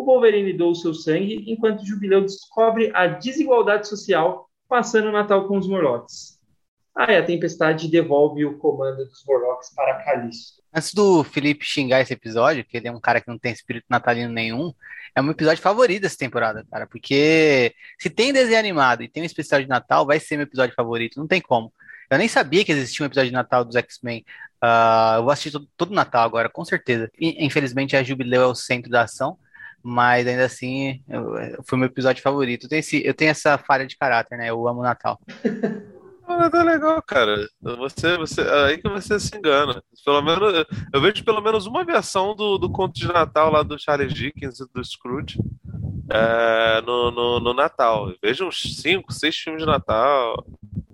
O 0.00 0.04
Wolverine 0.06 0.54
doa 0.54 0.70
o 0.70 0.74
seu 0.74 0.94
sangue, 0.94 1.44
enquanto 1.46 1.84
Jubileu 1.84 2.22
descobre 2.22 2.90
a 2.94 3.06
desigualdade 3.06 3.86
social 3.86 4.48
passando 4.66 5.08
o 5.08 5.12
Natal 5.12 5.46
com 5.46 5.58
os 5.58 5.68
Morlocks. 5.68 6.40
Aí 6.96 7.18
a 7.18 7.22
Tempestade 7.22 7.86
devolve 7.86 8.46
o 8.46 8.56
comando 8.56 9.04
dos 9.04 9.22
Morlocks 9.26 9.74
para 9.74 10.02
Calisto. 10.02 10.62
Antes 10.74 10.94
do 10.94 11.22
Felipe 11.22 11.66
xingar 11.66 12.00
esse 12.00 12.14
episódio, 12.14 12.64
que 12.64 12.78
ele 12.78 12.88
é 12.88 12.90
um 12.90 12.98
cara 12.98 13.20
que 13.20 13.28
não 13.28 13.38
tem 13.38 13.52
espírito 13.52 13.84
natalino 13.90 14.32
nenhum, 14.32 14.72
é 15.14 15.20
um 15.20 15.30
episódio 15.30 15.62
favorito 15.62 16.00
dessa 16.00 16.16
temporada, 16.16 16.66
cara, 16.70 16.86
porque 16.86 17.74
se 17.98 18.08
tem 18.08 18.32
desenho 18.32 18.58
animado 18.58 19.02
e 19.02 19.08
tem 19.08 19.22
um 19.22 19.26
especial 19.26 19.60
de 19.60 19.68
Natal, 19.68 20.06
vai 20.06 20.18
ser 20.18 20.38
meu 20.38 20.46
episódio 20.46 20.74
favorito, 20.74 21.20
não 21.20 21.26
tem 21.26 21.42
como. 21.42 21.70
Eu 22.10 22.16
nem 22.16 22.26
sabia 22.26 22.64
que 22.64 22.72
existia 22.72 23.04
um 23.04 23.06
episódio 23.06 23.28
de 23.28 23.34
Natal 23.34 23.66
dos 23.66 23.76
X-Men. 23.76 24.24
Uh, 24.64 25.16
eu 25.16 25.22
vou 25.24 25.30
assistir 25.30 25.50
todo, 25.50 25.68
todo 25.76 25.94
Natal 25.94 26.24
agora, 26.24 26.48
com 26.48 26.64
certeza. 26.64 27.10
E, 27.20 27.44
infelizmente, 27.44 27.94
a 27.94 28.02
Jubileu 28.02 28.42
é 28.42 28.46
o 28.46 28.54
centro 28.54 28.90
da 28.90 29.02
ação, 29.02 29.36
mas 29.82 30.26
ainda 30.26 30.44
assim 30.44 31.02
eu, 31.08 31.62
foi 31.64 31.78
meu 31.78 31.86
episódio 31.86 32.22
favorito. 32.22 32.64
Eu 32.64 32.68
tenho, 32.68 32.80
esse, 32.80 33.04
eu 33.04 33.14
tenho 33.14 33.30
essa 33.30 33.58
falha 33.58 33.86
de 33.86 33.96
caráter, 33.96 34.36
né? 34.36 34.50
Eu 34.50 34.66
amo 34.68 34.82
Natal. 34.82 35.18
tá 36.50 36.62
legal, 36.62 37.02
cara. 37.02 37.48
Você, 37.60 38.16
você, 38.16 38.40
aí 38.42 38.78
que 38.78 38.88
você 38.88 39.18
se 39.18 39.36
engana. 39.36 39.82
Pelo 40.04 40.22
menos, 40.22 40.66
eu 40.92 41.00
vejo 41.00 41.24
pelo 41.24 41.40
menos 41.40 41.66
uma 41.66 41.84
versão 41.84 42.34
do, 42.34 42.58
do 42.58 42.70
conto 42.70 42.94
de 42.94 43.08
Natal 43.08 43.50
lá 43.50 43.62
do 43.62 43.78
Charles 43.78 44.12
Dickens 44.12 44.60
e 44.60 44.66
do 44.72 44.84
Scrooge 44.84 45.38
é, 46.10 46.82
no, 46.82 47.10
no, 47.10 47.40
no, 47.40 47.54
Natal. 47.54 48.10
Eu 48.10 48.16
vejo 48.22 48.46
uns 48.46 48.60
5, 48.80 49.12
6 49.12 49.36
filmes 49.36 49.62
de 49.62 49.66
Natal. 49.66 50.44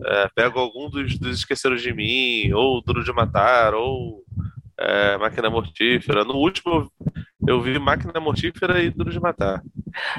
É, 0.05 0.29
pego 0.35 0.59
algum 0.59 0.91
dos, 0.91 1.19
dos 1.19 1.39
Esqueceram 1.39 1.77
de 1.77 1.93
Mim, 1.93 2.53
ou 2.53 2.83
Duro 2.83 3.03
de 3.03 3.13
Matar, 3.13 3.75
ou 3.75 4.23
é, 4.79 5.17
Máquina 5.17 5.51
Mortífera. 5.51 6.25
No 6.25 6.35
último 6.35 6.91
eu 7.47 7.61
vi 7.61 7.79
Máquina 7.79 8.19
Mortífera 8.21 8.83
e 8.83 8.91
Duro 8.91 9.11
de 9.11 9.21
Matar. 9.21 9.63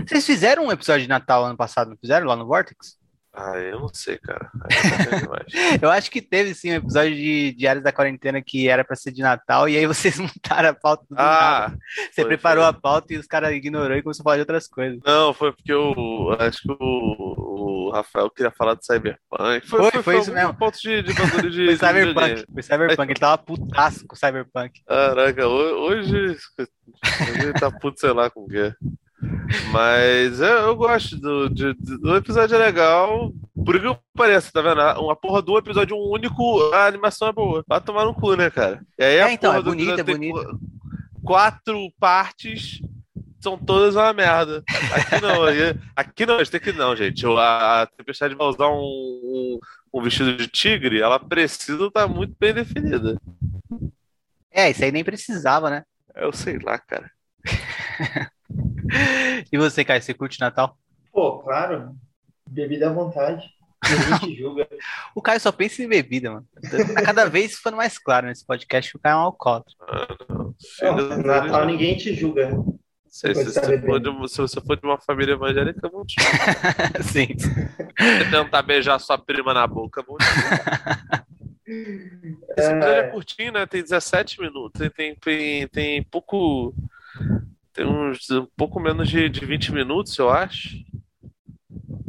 Vocês 0.06 0.26
fizeram 0.26 0.66
um 0.66 0.72
episódio 0.72 1.04
de 1.04 1.10
Natal 1.10 1.46
ano 1.46 1.58
passado, 1.58 1.90
não 1.90 1.98
fizeram 1.98 2.28
lá 2.28 2.36
no 2.36 2.46
Vortex? 2.46 2.98
Ah, 3.40 3.56
eu 3.60 3.80
não 3.80 3.90
sei, 3.94 4.18
cara. 4.18 4.50
Aí 4.64 5.78
eu 5.80 5.92
acho 5.92 6.10
que 6.10 6.22
teve 6.24 6.56
sim 6.56 6.72
um 6.72 6.76
episódio 6.76 7.14
de 7.14 7.52
Diários 7.54 7.84
da 7.84 7.92
Quarentena 7.92 8.42
que 8.42 8.68
era 8.68 8.84
pra 8.84 8.96
ser 8.96 9.12
de 9.12 9.22
Natal, 9.22 9.70
e 9.70 9.78
aí 9.78 9.86
vocês 9.86 10.18
montaram 10.20 10.70
a 10.70 10.74
pauta 10.74 11.04
do 11.08 11.16
Ah, 11.16 11.68
nada. 11.70 11.78
Você 12.12 12.22
foi, 12.22 12.26
preparou 12.26 12.64
foi. 12.64 12.70
a 12.72 12.74
pauta 12.74 13.14
e 13.14 13.18
os 13.18 13.28
caras 13.28 13.52
ignorou 13.54 13.96
e 13.96 14.02
começou 14.02 14.24
a 14.24 14.26
falar 14.26 14.36
de 14.38 14.42
outras 14.42 14.68
coisas. 14.68 15.00
Não, 15.06 15.34
foi 15.36 15.52
porque 15.54 15.72
o. 15.72 16.36
Acho 16.40 16.62
que 16.64 16.72
o, 16.72 16.78
o 16.80 17.92
Rafael 17.92 18.30
queria 18.32 18.52
falar 18.52 18.74
do 18.74 18.84
Cyberpunk. 18.84 19.68
Foi, 19.68 19.92
foi 20.02 20.18
isso 20.18 20.32
algum 20.32 20.42
mesmo. 20.42 20.54
ponto 20.58 20.80
de, 20.80 21.04
de 21.04 21.14
de. 21.14 21.14
Foi 21.14 21.50
de 21.50 21.78
Cyberpunk, 21.78 22.06
videogame. 22.08 22.46
foi 22.54 22.64
Cyberpunk, 22.64 23.12
ele 23.12 23.20
tava 23.20 23.38
putaço 23.38 24.08
com 24.08 24.16
o 24.16 24.18
Cyberpunk. 24.18 24.82
Caraca, 24.84 25.48
ho- 25.48 25.86
hoje. 25.88 26.18
Hoje 26.58 27.42
ele 27.44 27.54
tá 27.54 27.70
puto, 27.70 28.00
sei 28.00 28.12
lá 28.14 28.30
com 28.32 28.46
o 28.46 28.48
quê. 28.48 28.74
Mas 29.72 30.40
eu, 30.40 30.48
eu 30.48 30.76
gosto 30.76 31.18
do, 31.18 31.50
de- 31.50 31.74
do 31.74 32.16
episódio 32.16 32.56
é 32.56 32.60
legal. 32.60 33.32
Por 33.56 33.80
que 33.80 33.94
que 33.96 34.00
pareça, 34.16 34.52
tá 34.52 34.62
vendo? 34.62 34.80
Uma 35.02 35.16
porra 35.16 35.44
um 35.48 35.58
episódio 35.58 35.98
único, 35.98 36.72
a 36.74 36.86
animação 36.86 37.28
é 37.28 37.34
boa. 37.34 37.64
Vai 37.68 37.82
tomar 37.82 38.06
no 38.06 38.14
cu, 38.14 38.36
né, 38.36 38.50
cara? 38.50 38.82
E 38.98 39.04
aí 39.04 39.20
a 39.20 39.30
É, 39.30 39.34
então, 39.34 39.54
é 39.54 39.58
do 39.58 39.72
bonito, 39.72 40.00
é 40.00 40.04
bonito. 40.04 40.34
qu- 40.34 40.60
Quatro 41.24 41.92
partes 42.00 42.80
são 43.42 43.58
todas 43.58 43.96
uma 43.96 44.14
merda. 44.14 44.64
Aqui 44.94 45.22
não, 45.22 45.44
aqui 45.96 46.26
não, 46.26 46.36
a 46.36 46.38
gente 46.40 46.52
tem 46.52 46.60
que 46.62 46.72
não, 46.72 46.96
gente. 46.96 47.26
A, 47.26 47.82
a 47.82 47.86
Tempestade 47.88 48.36
vai 48.36 48.48
usar 48.48 48.68
um, 48.70 48.80
um, 48.80 49.60
um 49.94 50.02
vestido 50.02 50.36
de 50.38 50.48
tigre, 50.48 51.02
ela 51.02 51.20
precisa 51.20 51.86
estar 51.88 52.08
muito 52.08 52.36
bem 52.40 52.54
definida. 52.54 53.20
É, 54.52 54.70
isso 54.70 54.84
aí 54.84 54.92
nem 54.92 55.04
precisava, 55.04 55.70
né? 55.70 55.84
Eu 56.16 56.32
sei 56.32 56.60
lá, 56.60 56.78
cara. 56.78 57.10
E 59.52 59.58
você, 59.58 59.84
Caio, 59.86 60.02
você 60.02 60.14
curte 60.14 60.40
Natal? 60.40 60.78
Pô, 61.12 61.40
claro. 61.40 61.96
Bebida 62.50 62.90
à 62.90 62.94
vontade. 62.94 63.46
Ninguém 63.90 64.20
te 64.36 64.40
julga. 64.40 64.68
O 65.16 65.22
Caio 65.22 65.40
só 65.40 65.52
pensa 65.52 65.82
em 65.84 65.88
bebida, 65.88 66.32
mano. 66.32 66.46
Tá 66.94 67.02
cada 67.04 67.26
vez 67.26 67.56
ficando 67.56 67.78
mais 67.78 67.98
claro 67.98 68.28
nesse 68.28 68.46
podcast 68.46 68.92
que 68.92 68.98
o 68.98 69.02
Caio 69.02 69.14
é 69.14 69.18
um 69.18 69.22
alcoólatra. 69.22 69.74
Não, 70.82 71.18
Natal 71.24 71.66
ninguém 71.66 71.96
te 71.98 72.14
julga. 72.14 72.52
Se, 73.10 73.34
se, 73.34 73.52
se, 73.52 73.60
uma- 74.10 74.28
se 74.28 74.38
você 74.38 74.62
for 74.62 74.78
de 74.80 74.86
uma 74.86 75.00
família 75.00 75.34
evangélica, 75.34 75.90
vão 75.90 76.06
te 76.06 76.16
Sim. 77.02 77.28
Você 77.38 78.30
tentar 78.30 78.62
beijar 78.62 79.00
sua 79.00 79.18
prima 79.18 79.54
na 79.56 79.66
boca, 79.66 80.04
vão 80.04 80.18
te 80.18 80.26
Esse 81.66 82.72
episódio 82.72 82.88
é 82.88 83.08
curtinho, 83.08 83.52
né? 83.54 83.66
Tem 83.66 83.82
17 83.82 84.40
minutos. 84.40 84.80
Tem, 84.80 84.90
tem, 84.92 85.16
tem, 85.16 85.68
tem 85.68 86.04
pouco. 86.04 86.76
Tem 87.78 87.86
uns 87.86 88.32
um 88.32 88.48
pouco 88.58 88.80
menos 88.80 89.08
de, 89.08 89.30
de 89.30 89.46
20 89.46 89.72
minutos, 89.72 90.18
eu 90.18 90.32
acho. 90.32 90.84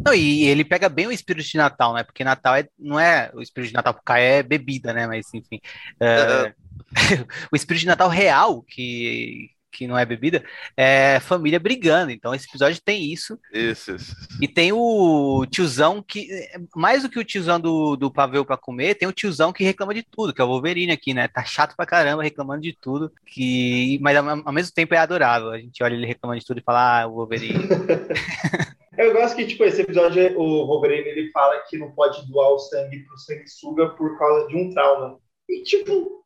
Não, 0.03 0.15
e 0.15 0.45
ele 0.45 0.65
pega 0.65 0.89
bem 0.89 1.07
o 1.07 1.13
espírito 1.13 1.47
de 1.47 1.59
Natal, 1.59 1.93
né? 1.93 2.03
Porque 2.03 2.25
Natal 2.25 2.57
é, 2.57 2.67
não 2.79 2.99
é 2.99 3.31
o 3.35 3.43
espírito 3.43 3.69
de 3.69 3.75
Natal 3.75 3.93
pro 3.93 4.03
Caio 4.03 4.25
é 4.25 4.43
bebida, 4.43 4.95
né? 4.95 5.07
Mas 5.07 5.27
enfim. 5.35 5.61
é, 6.01 6.55
o 7.53 7.57
espírito 7.57 7.83
de 7.83 7.87
Natal 7.87 8.09
real, 8.09 8.63
que, 8.63 9.51
que 9.71 9.87
não 9.87 9.99
é 9.99 10.05
bebida, 10.05 10.45
é 10.77 11.21
família 11.21 11.59
brigando. 11.59 12.11
Então 12.11 12.35
esse 12.35 12.47
episódio 12.47 12.81
tem 12.81 13.13
isso. 13.13 13.39
Isso, 13.53 13.95
isso. 13.95 14.17
E 14.41 14.49
tem 14.49 14.73
o 14.73 15.47
tiozão 15.51 16.03
que, 16.03 16.29
mais 16.75 17.03
do 17.03 17.09
que 17.09 17.19
o 17.19 17.25
tiozão 17.25 17.61
do, 17.61 17.97
do 17.97 18.11
pavê 18.11 18.43
pra 18.45 18.57
comer, 18.57 18.95
tem 18.95 19.09
o 19.09 19.13
tiozão 19.13 19.53
que 19.53 19.65
reclama 19.65 19.95
de 19.95 20.03
tudo, 20.03 20.33
que 20.33 20.41
é 20.41 20.45
o 20.45 20.49
Wolverine 20.49 20.93
aqui, 20.93 21.13
né? 21.15 21.29
Tá 21.29 21.45
chato 21.45 21.75
pra 21.77 21.87
caramba, 21.87 22.23
reclamando 22.23 22.63
de 22.63 22.73
tudo, 22.73 23.13
que, 23.27 23.99
mas 24.01 24.17
ao, 24.17 24.29
ao 24.29 24.53
mesmo 24.53 24.73
tempo 24.75 24.95
é 24.95 24.99
adorável. 24.99 25.51
A 25.51 25.59
gente 25.59 25.83
olha 25.83 25.95
ele 25.95 26.07
reclamando 26.07 26.41
de 26.41 26.47
tudo 26.47 26.61
e 26.61 26.65
fala, 26.65 27.03
ah, 27.03 27.07
o 27.07 27.15
Wolverine. 27.15 27.65
Eu 28.99 29.13
gosto 29.13 29.37
que, 29.37 29.47
tipo, 29.47 29.63
esse 29.63 29.83
episódio, 29.83 30.37
o 30.37 30.67
Wolverine, 30.67 31.09
ele 31.09 31.31
fala 31.31 31.61
que 31.69 31.79
não 31.79 31.93
pode 31.93 32.27
doar 32.29 32.51
o 32.51 32.59
sangue 32.59 33.05
pro 33.05 33.17
sanguessuga 33.17 33.91
por 33.91 34.19
causa 34.19 34.49
de 34.49 34.57
um 34.57 34.71
trauma. 34.71 35.21
E, 35.49 35.63
tipo, 35.63 36.25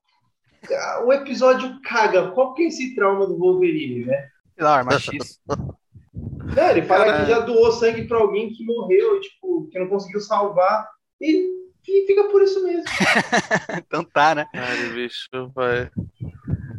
o 1.05 1.13
episódio 1.13 1.81
caga. 1.83 2.31
Qual 2.31 2.55
que 2.55 2.63
é 2.63 2.67
esse 2.67 2.95
trauma 2.95 3.27
do 3.27 3.37
Wolverine, 3.37 4.05
né? 4.05 4.29
Sei 4.55 4.65
lá, 4.65 4.77
arma 4.77 4.99
X. 4.99 5.41
Não, 6.15 6.71
ele 6.71 6.83
fala 6.83 7.07
Caralho. 7.07 7.25
que 7.25 7.31
já 7.31 7.41
doou 7.41 7.73
sangue 7.73 8.07
pra 8.07 8.19
alguém 8.19 8.53
que 8.53 8.65
morreu, 8.65 9.21
tipo, 9.21 9.69
que 9.71 9.79
não 9.79 9.89
conseguiu 9.89 10.21
salvar. 10.21 10.87
E, 11.21 11.49
e 11.89 12.07
fica 12.07 12.25
por 12.25 12.43
isso 12.43 12.63
mesmo. 12.63 12.85
então 13.79 14.05
tá, 14.05 14.35
né? 14.35 14.47
Cara, 14.53 14.91
bicho, 14.91 15.29
vai. 15.55 15.91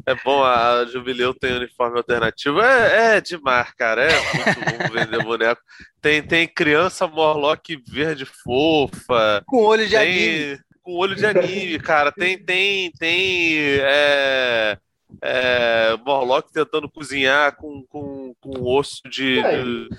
É 0.06 0.16
bom, 0.24 0.44
a 0.44 0.86
Jubileu 0.86 1.34
tem 1.34 1.56
uniforme 1.56 1.98
alternativo. 1.98 2.62
É, 2.62 3.18
é 3.18 3.22
demais, 3.22 3.72
cara. 3.72 4.04
É 4.04 4.14
muito 4.36 4.60
bom 4.60 4.94
vender 4.94 5.24
boneco. 5.24 5.62
Tem, 6.02 6.22
tem 6.22 6.48
criança 6.48 7.08
Morlock 7.08 7.82
verde 7.88 8.26
fofa. 8.26 9.42
Com 9.48 9.64
olho 9.64 9.88
de 9.88 9.96
tem, 9.96 10.44
anime. 10.44 10.60
Com 10.84 10.96
olho 10.98 11.16
de 11.16 11.26
anime, 11.26 11.80
cara. 11.80 12.12
Tem, 12.12 12.38
tem, 12.38 12.92
tem. 13.00 13.58
É, 13.82 14.78
é, 15.22 15.96
Morlock 16.06 16.52
tentando 16.52 16.90
cozinhar 16.92 17.56
com, 17.56 17.86
com, 17.88 18.34
com 18.42 18.64
osso 18.66 19.02
de, 19.10 19.40
É. 19.40 19.62
de, 19.64 19.90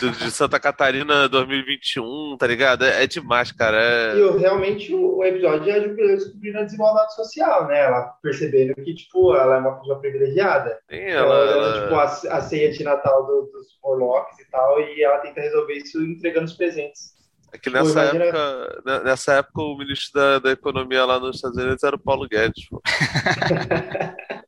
de- 0.00 0.18
de 0.18 0.30
Santa 0.30 0.58
Catarina 0.60 1.28
2021, 1.28 2.36
tá 2.38 2.46
ligado? 2.46 2.84
É, 2.84 3.02
é 3.04 3.06
demais, 3.06 3.52
cara. 3.52 3.76
É... 3.76 4.16
E 4.16 4.38
realmente 4.38 4.94
o, 4.94 5.16
o 5.18 5.24
episódio 5.24 5.70
é 5.70 5.80
Jubileu 5.82 6.16
descobrindo 6.16 6.58
a 6.58 6.62
desigualdade 6.62 7.14
social, 7.14 7.66
né? 7.66 7.84
Ela 7.84 8.02
percebendo 8.22 8.74
que, 8.76 8.94
tipo, 8.94 9.34
ela 9.34 9.56
é 9.56 9.58
uma 9.58 9.78
pessoa 9.78 9.98
privilegiada. 10.00 10.78
Tem 10.88 11.10
Ela, 11.10 11.34
ela, 11.34 11.42
olhando, 11.42 11.64
ela- 11.76 11.82
tipo, 11.82 12.28
a, 12.28 12.36
a 12.38 12.40
ceia 12.40 12.70
de 12.72 12.82
Natal 12.84 13.26
do- 13.26 13.50
dos 13.52 13.66
Morlocks 13.82 14.38
e 14.38 14.50
tal, 14.50 14.80
e 14.80 15.02
ela 15.02 15.18
tenta 15.18 15.40
resolver 15.40 15.74
isso 15.74 16.00
entregando 16.02 16.46
os 16.46 16.54
presentes. 16.56 17.18
É 17.52 17.58
que 17.58 17.68
nessa 17.70 18.00
época, 18.02 18.82
ne- 18.86 19.00
nessa 19.00 19.32
época 19.34 19.62
o 19.62 19.76
ministro 19.76 20.12
da, 20.20 20.38
da 20.38 20.50
economia 20.52 21.04
lá 21.04 21.18
nos 21.18 21.36
Estados 21.36 21.56
Unidos 21.58 21.82
era 21.82 21.96
o 21.96 21.98
Paulo 21.98 22.28
Guedes. 22.28 22.68
pô. 22.68 22.80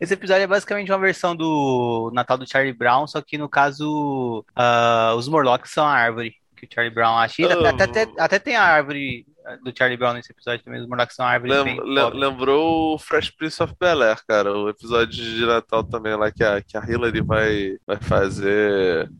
Esse 0.00 0.12
episódio 0.14 0.42
é 0.42 0.46
basicamente 0.46 0.92
uma 0.92 0.98
versão 0.98 1.34
do 1.34 2.10
Natal 2.12 2.36
do 2.36 2.48
Charlie 2.48 2.72
Brown, 2.74 3.06
só 3.06 3.20
que 3.22 3.38
no 3.38 3.48
caso 3.48 4.44
ah, 4.54 5.14
os 5.16 5.26
Morlocks 5.26 5.70
são 5.72 5.86
a 5.86 5.90
árvore 5.92 6.34
que 6.56 6.66
o 6.66 6.68
Charlie 6.72 6.94
Brown 6.94 7.16
acha. 7.18 7.40
E 7.40 7.44
até, 7.46 7.56
Oh. 7.56 7.66
até, 7.66 7.84
até- 7.84 8.12
até 8.18 8.38
tem 8.38 8.56
a 8.56 8.62
árvore 8.62 9.26
do 9.62 9.72
Charlie 9.76 9.96
Brown 9.96 10.14
nesse 10.14 10.32
episódio 10.32 10.64
também, 10.64 10.80
os 10.80 10.88
Morlocks 10.88 11.14
são 11.16 11.24
a 11.24 11.30
árvore 11.30 11.52
Lem- 11.52 11.80
lem- 11.80 12.10
lembrou 12.14 12.94
o 12.94 12.98
Fresh 12.98 13.30
Prince 13.30 13.62
of 13.62 13.74
Bel-Air, 13.78 14.18
cara, 14.26 14.52
o 14.56 14.68
episódio 14.68 15.12
de 15.22 15.46
Natal 15.46 15.84
também 15.84 16.16
lá 16.16 16.30
que 16.30 16.42
a, 16.42 16.60
que 16.60 16.76
a 16.76 16.84
Hillary 16.84 17.20
vai, 17.20 17.76
vai 17.86 17.96
fazer, 17.98 19.10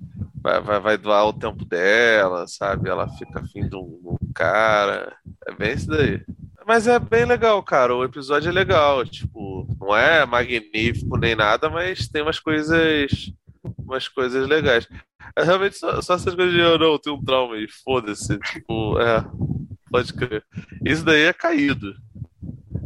vai, 0.43 0.61
vai, 0.61 0.81
vai 0.81 0.99
doar 0.99 1.27
o 1.27 1.33
tempo 1.33 1.65
dela, 1.65 2.47
sabe? 2.49 2.89
Ela 2.89 3.09
fica 3.09 3.41
afim 3.41 3.69
de 3.69 3.77
um, 3.77 4.01
um 4.05 4.33
cara. 4.35 5.15
É 5.47 5.53
bem 5.55 5.75
isso 5.75 5.89
daí. 5.89 6.23
Mas 6.67 6.89
é 6.89 6.99
bem 6.99 7.25
legal, 7.25 7.63
cara. 7.63 7.95
O 7.95 8.03
episódio 8.03 8.49
é 8.49 8.53
legal. 8.53 9.05
Tipo, 9.05 9.67
não 9.81 9.97
é 9.97 10.27
magnífico 10.27 11.17
nem 11.17 11.37
nada, 11.37 11.71
mas 11.71 12.09
tem 12.09 12.23
umas 12.23 12.41
coisas. 12.41 13.33
Umas 13.79 14.09
coisas 14.09 14.49
legais. 14.49 14.89
É 15.37 15.43
realmente 15.45 15.77
só, 15.77 16.01
só 16.03 16.15
essas 16.15 16.35
coisas 16.35 16.53
de 16.53 16.61
eu 16.61 16.79
não, 16.79 16.99
tenho 16.99 17.17
um 17.17 17.25
trauma 17.25 17.57
e 17.57 17.69
foda-se. 17.69 18.37
Tipo, 18.41 18.99
é. 19.01 19.25
Pode 19.97 20.13
crer. 20.13 20.45
Isso 20.85 21.03
daí 21.03 21.23
é 21.23 21.33
caído. 21.33 21.95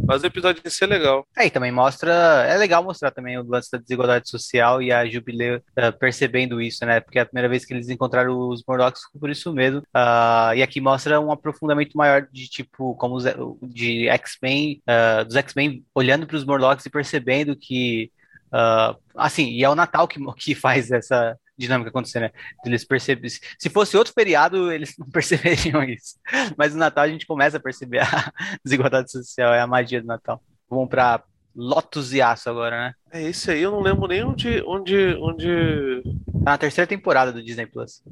Mas 0.07 0.23
o 0.23 0.27
episódio 0.27 0.63
em 0.65 0.71
si 0.71 0.85
é 0.85 0.87
legal. 0.87 1.27
É, 1.37 1.47
e 1.47 1.51
também 1.51 1.73
mostra, 1.73 2.13
é 2.47 2.57
legal 2.57 2.85
mostrar 2.85 3.11
também 3.11 3.37
o 3.37 3.43
lance 3.43 3.69
da 3.69 3.79
desigualdade 3.79 4.31
social 4.31 4.81
e 4.81 4.93
a 4.93 5.05
Jubileu 5.05 5.61
ah, 5.77 5.91
percebendo 5.91 6.61
isso, 6.61 6.87
né? 6.87 7.01
Porque 7.01 7.19
é 7.19 7.23
a 7.23 7.27
primeira 7.27 7.49
vez 7.49 7.65
que 7.65 7.75
eles 7.75 7.89
encontraram 7.89 8.49
os 8.49 8.63
Morlocks 8.65 9.03
por 9.19 9.29
isso 9.29 9.53
mesmo. 9.53 9.83
Ah, 9.93 10.53
e 10.55 10.63
aqui 10.63 10.81
mostra 10.81 11.21
um 11.21 11.33
aprofundamento 11.33 11.97
maior 11.97 12.29
de 12.31 12.49
tipo, 12.49 12.95
como 12.95 13.17
os, 13.17 13.25
de 13.63 14.09
X-Men, 14.09 14.81
ah, 14.87 15.25
dos 15.25 15.35
X-Men 15.35 15.85
olhando 15.93 16.29
para 16.29 16.37
os 16.37 16.45
Morlocks 16.45 16.87
e 16.87 16.91
percebendo 16.91 17.57
que 17.57 18.13
ah, 18.53 18.97
assim, 19.17 19.51
e 19.51 19.65
é 19.65 19.69
o 19.69 19.75
Natal 19.75 20.07
que, 20.07 20.21
que 20.39 20.55
faz 20.55 20.93
essa 20.93 21.37
dinâmica 21.61 21.91
acontecer, 21.91 22.21
né? 22.21 22.31
Eles 22.65 22.85
percebem. 22.85 23.31
Se 23.31 23.71
fosse 23.71 23.97
outro 23.97 24.13
feriado, 24.13 24.73
eles 24.73 24.97
não 24.99 25.07
perceberiam 25.11 25.83
isso. 25.85 26.17
Mas 26.57 26.73
no 26.73 26.81
Natal 26.81 27.05
a 27.05 27.09
gente 27.09 27.27
começa 27.27 27.59
a 27.59 27.61
perceber 27.61 28.01
a 28.01 28.33
desigualdade 28.65 29.11
social, 29.13 29.53
é 29.53 29.61
a 29.61 29.67
magia 29.67 30.01
do 30.01 30.07
Natal. 30.07 30.43
Vamos 30.69 30.89
para 30.89 31.23
Lotus 31.55 32.13
e 32.13 32.23
Aço 32.23 32.49
agora, 32.49 32.77
né? 32.77 32.95
É 33.13 33.29
isso 33.29 33.51
aí, 33.51 33.61
eu 33.61 33.71
não 33.71 33.81
lembro 33.81 34.07
nem 34.09 34.25
onde. 34.25 34.63
onde, 34.67 35.15
onde... 35.21 36.03
Tá 36.45 36.53
na 36.53 36.59
terceira 36.59 36.89
temporada 36.89 37.33
do 37.33 37.43
Disney 37.43 37.67
Plus. 37.67 38.03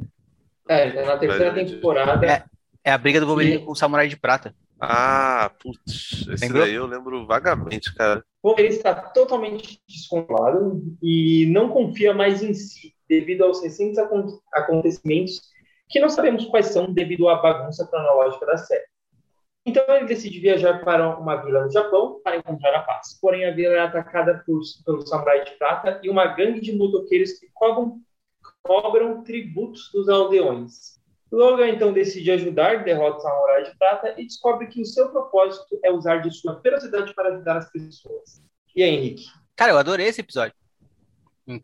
É, 0.68 0.90
tá 0.90 1.06
na 1.06 1.16
terceira 1.16 1.54
temporada. 1.54 2.26
É, 2.26 2.44
é 2.84 2.92
a 2.92 2.98
briga 2.98 3.20
do 3.20 3.26
Wolverine 3.26 3.56
E- 3.56 3.64
com 3.64 3.72
o 3.72 3.76
Samurai 3.76 4.06
de 4.08 4.16
Prata. 4.16 4.54
Ah, 4.80 5.50
putz, 5.60 6.26
esse 6.28 6.44
Lembrou? 6.44 6.62
daí 6.62 6.74
eu 6.74 6.86
lembro 6.86 7.26
vagamente, 7.26 7.92
cara. 7.94 8.24
Bom, 8.40 8.54
ele 8.56 8.68
está 8.68 8.94
totalmente 8.94 9.80
descontrolado 9.88 10.80
e 11.02 11.46
não 11.50 11.68
confia 11.68 12.14
mais 12.14 12.42
em 12.42 12.54
si, 12.54 12.94
devido 13.08 13.44
aos 13.44 13.62
recentes 13.62 13.98
acon- 13.98 14.40
acontecimentos 14.52 15.40
que 15.88 16.00
não 16.00 16.08
sabemos 16.08 16.44
quais 16.46 16.66
são 16.66 16.92
devido 16.92 17.28
à 17.28 17.36
bagunça 17.36 17.86
cronológica 17.86 18.44
da 18.44 18.56
série. 18.58 18.84
Então 19.64 19.84
ele 19.88 20.06
decide 20.06 20.38
viajar 20.40 20.82
para 20.84 21.18
uma 21.18 21.36
vila 21.36 21.64
no 21.64 21.70
Japão 21.70 22.20
para 22.22 22.36
encontrar 22.36 22.74
a 22.74 22.82
paz. 22.82 23.18
Porém, 23.20 23.44
a 23.44 23.50
vila 23.50 23.74
é 23.74 23.80
atacada 23.80 24.42
por, 24.46 24.60
pelo 24.84 25.06
Samurai 25.06 25.44
de 25.44 25.52
Prata 25.52 26.00
e 26.02 26.08
uma 26.08 26.26
gangue 26.26 26.60
de 26.60 26.74
motoqueiros 26.76 27.32
que 27.32 27.48
cobram, 27.52 28.00
cobram 28.62 29.22
tributos 29.22 29.90
dos 29.92 30.08
aldeões. 30.08 30.98
Logan 31.30 31.68
então 31.68 31.92
decide 31.92 32.30
ajudar, 32.30 32.84
derrota 32.84 33.18
o 33.18 33.20
Samurai 33.20 33.64
de 33.64 33.76
Prata 33.76 34.14
e 34.16 34.24
descobre 34.24 34.68
que 34.68 34.80
o 34.80 34.86
seu 34.86 35.10
propósito 35.10 35.78
é 35.84 35.92
usar 35.92 36.18
de 36.18 36.30
sua 36.30 36.58
ferocidade 36.60 37.12
para 37.14 37.34
ajudar 37.34 37.58
as 37.58 37.70
pessoas. 37.70 38.42
E 38.74 38.82
aí, 38.82 38.94
Henrique? 38.94 39.26
Cara, 39.54 39.72
eu 39.72 39.78
adorei 39.78 40.06
esse 40.06 40.22
episódio. 40.22 40.54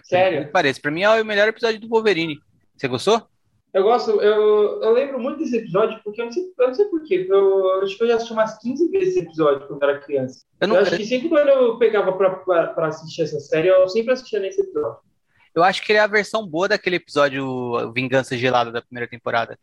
Sério? 0.03 0.51
Parece. 0.53 0.81
Pra 0.81 0.91
mim 0.91 1.03
é 1.03 1.21
o 1.21 1.25
melhor 1.25 1.49
episódio 1.49 1.81
do 1.81 1.89
Wolverine. 1.89 2.39
Você 2.77 2.89
gostou? 2.89 3.27
Eu 3.75 3.83
gosto, 3.83 4.23
eu, 4.23 4.81
eu 4.81 4.93
lembro 4.93 5.19
muito 5.19 5.41
desse 5.41 5.57
episódio, 5.57 6.01
porque 6.05 6.21
eu 6.21 6.27
não 6.27 6.33
sei, 6.33 6.45
eu 6.57 6.67
não 6.69 6.75
sei 6.75 6.85
porquê. 6.85 7.27
Eu, 7.29 7.83
acho 7.83 7.97
que 7.97 8.05
eu 8.05 8.07
já 8.07 8.15
assisti 8.15 8.33
umas 8.33 8.57
15 8.59 8.89
vezes 8.89 9.09
esse 9.09 9.27
episódio 9.27 9.67
quando 9.67 9.83
eu 9.83 9.89
era 9.89 9.99
criança. 9.99 10.45
Eu, 10.61 10.69
não, 10.69 10.77
eu 10.77 10.83
acho 10.83 10.97
que 10.97 11.05
sempre 11.05 11.29
quando 11.29 11.49
eu 11.49 11.77
pegava 11.77 12.13
pra, 12.13 12.31
pra, 12.31 12.67
pra, 12.69 12.87
assistir 12.87 13.23
essa 13.23 13.41
série, 13.41 13.67
eu 13.67 13.89
sempre 13.89 14.13
assistia 14.13 14.39
nesse 14.39 14.61
episódio. 14.61 14.99
Eu 15.53 15.65
acho 15.65 15.83
que 15.83 15.91
ele 15.91 15.99
é 15.99 16.03
a 16.03 16.07
versão 16.07 16.47
boa 16.47 16.69
daquele 16.69 16.97
episódio 16.97 17.93
Vingança 17.93 18.37
Gelada 18.37 18.71
da 18.71 18.81
primeira 18.81 19.11
temporada. 19.11 19.59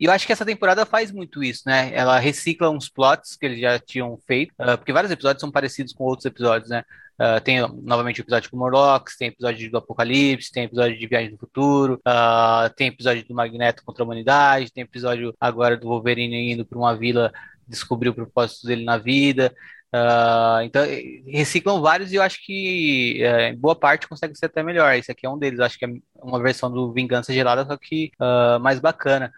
E 0.00 0.04
eu 0.06 0.12
acho 0.12 0.26
que 0.26 0.32
essa 0.32 0.44
temporada 0.44 0.84
faz 0.84 1.10
muito 1.10 1.42
isso, 1.42 1.62
né? 1.66 1.90
Ela 1.94 2.18
recicla 2.18 2.70
uns 2.70 2.88
plots 2.88 3.36
que 3.36 3.46
eles 3.46 3.60
já 3.60 3.78
tinham 3.78 4.18
feito, 4.26 4.52
uh, 4.52 4.76
porque 4.76 4.92
vários 4.92 5.12
episódios 5.12 5.40
são 5.40 5.50
parecidos 5.50 5.92
com 5.92 6.04
outros 6.04 6.26
episódios, 6.26 6.70
né? 6.70 6.84
Uh, 7.14 7.40
tem 7.40 7.60
novamente 7.82 8.20
o 8.20 8.22
episódio 8.22 8.50
com 8.50 8.56
Morlocks, 8.56 9.16
tem 9.16 9.28
episódio 9.28 9.70
do 9.70 9.78
Apocalipse, 9.78 10.50
tem 10.50 10.64
episódio 10.64 10.98
de 10.98 11.06
Viagem 11.06 11.30
do 11.30 11.38
Futuro, 11.38 12.00
uh, 12.06 12.68
tem 12.74 12.88
episódio 12.88 13.24
do 13.24 13.34
Magneto 13.34 13.84
contra 13.84 14.02
a 14.02 14.04
Humanidade, 14.04 14.72
tem 14.72 14.82
episódio 14.82 15.34
agora 15.40 15.76
do 15.76 15.86
Wolverine 15.86 16.52
indo 16.52 16.64
para 16.64 16.76
uma 16.76 16.96
vila 16.96 17.32
descobrir 17.68 18.08
o 18.08 18.14
propósito 18.14 18.66
dele 18.66 18.84
na 18.84 18.98
vida. 18.98 19.54
Uh, 19.94 20.62
então, 20.64 20.82
reciclam 21.28 21.80
vários 21.80 22.12
e 22.12 22.16
eu 22.16 22.22
acho 22.22 22.44
que 22.44 23.22
uh, 23.22 23.56
boa 23.56 23.76
parte 23.76 24.08
consegue 24.08 24.36
ser 24.36 24.46
até 24.46 24.60
melhor. 24.60 24.92
Esse 24.96 25.12
aqui 25.12 25.24
é 25.24 25.30
um 25.30 25.38
deles, 25.38 25.60
acho 25.60 25.78
que 25.78 25.84
é 25.84 25.88
uma 26.20 26.42
versão 26.42 26.68
do 26.68 26.92
Vingança 26.92 27.32
Gelada, 27.32 27.64
só 27.64 27.76
que 27.76 28.10
uh, 28.20 28.58
mais 28.58 28.80
bacana. 28.80 29.32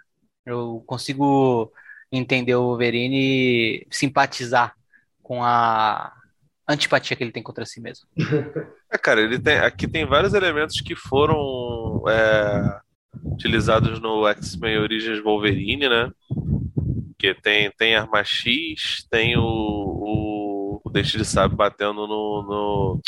Eu 0.47 0.83
consigo 0.87 1.73
entender 2.11 2.55
o 2.55 2.63
Wolverine 2.63 3.17
e 3.19 3.87
simpatizar 3.91 4.75
com 5.23 5.43
a 5.43 6.13
antipatia 6.69 7.17
que 7.17 7.25
ele 7.25 7.33
tem 7.33 7.43
contra 7.43 7.67
si 7.67 7.81
mesmo. 7.81 8.07
É, 8.89 8.97
cara, 8.97 9.21
ele 9.21 9.37
tem, 9.37 9.59
aqui 9.59 9.89
tem 9.89 10.07
vários 10.07 10.33
elementos 10.33 10.81
que 10.81 10.95
foram 10.95 12.05
é, 12.09 12.79
utilizados 13.25 13.99
no 13.99 14.29
X-Men 14.29 14.79
Origins 14.79 15.21
Wolverine, 15.25 15.89
né? 15.89 16.09
Que 17.19 17.35
tem, 17.35 17.69
tem 17.77 17.97
Arma 17.97 18.23
X, 18.23 19.05
tem 19.11 19.37
o, 19.37 19.43
o, 19.43 20.81
o 20.85 20.91
de 20.91 21.25
Sábio 21.25 21.57
batendo 21.57 22.07
no, 22.07 22.43
no, 22.43 23.03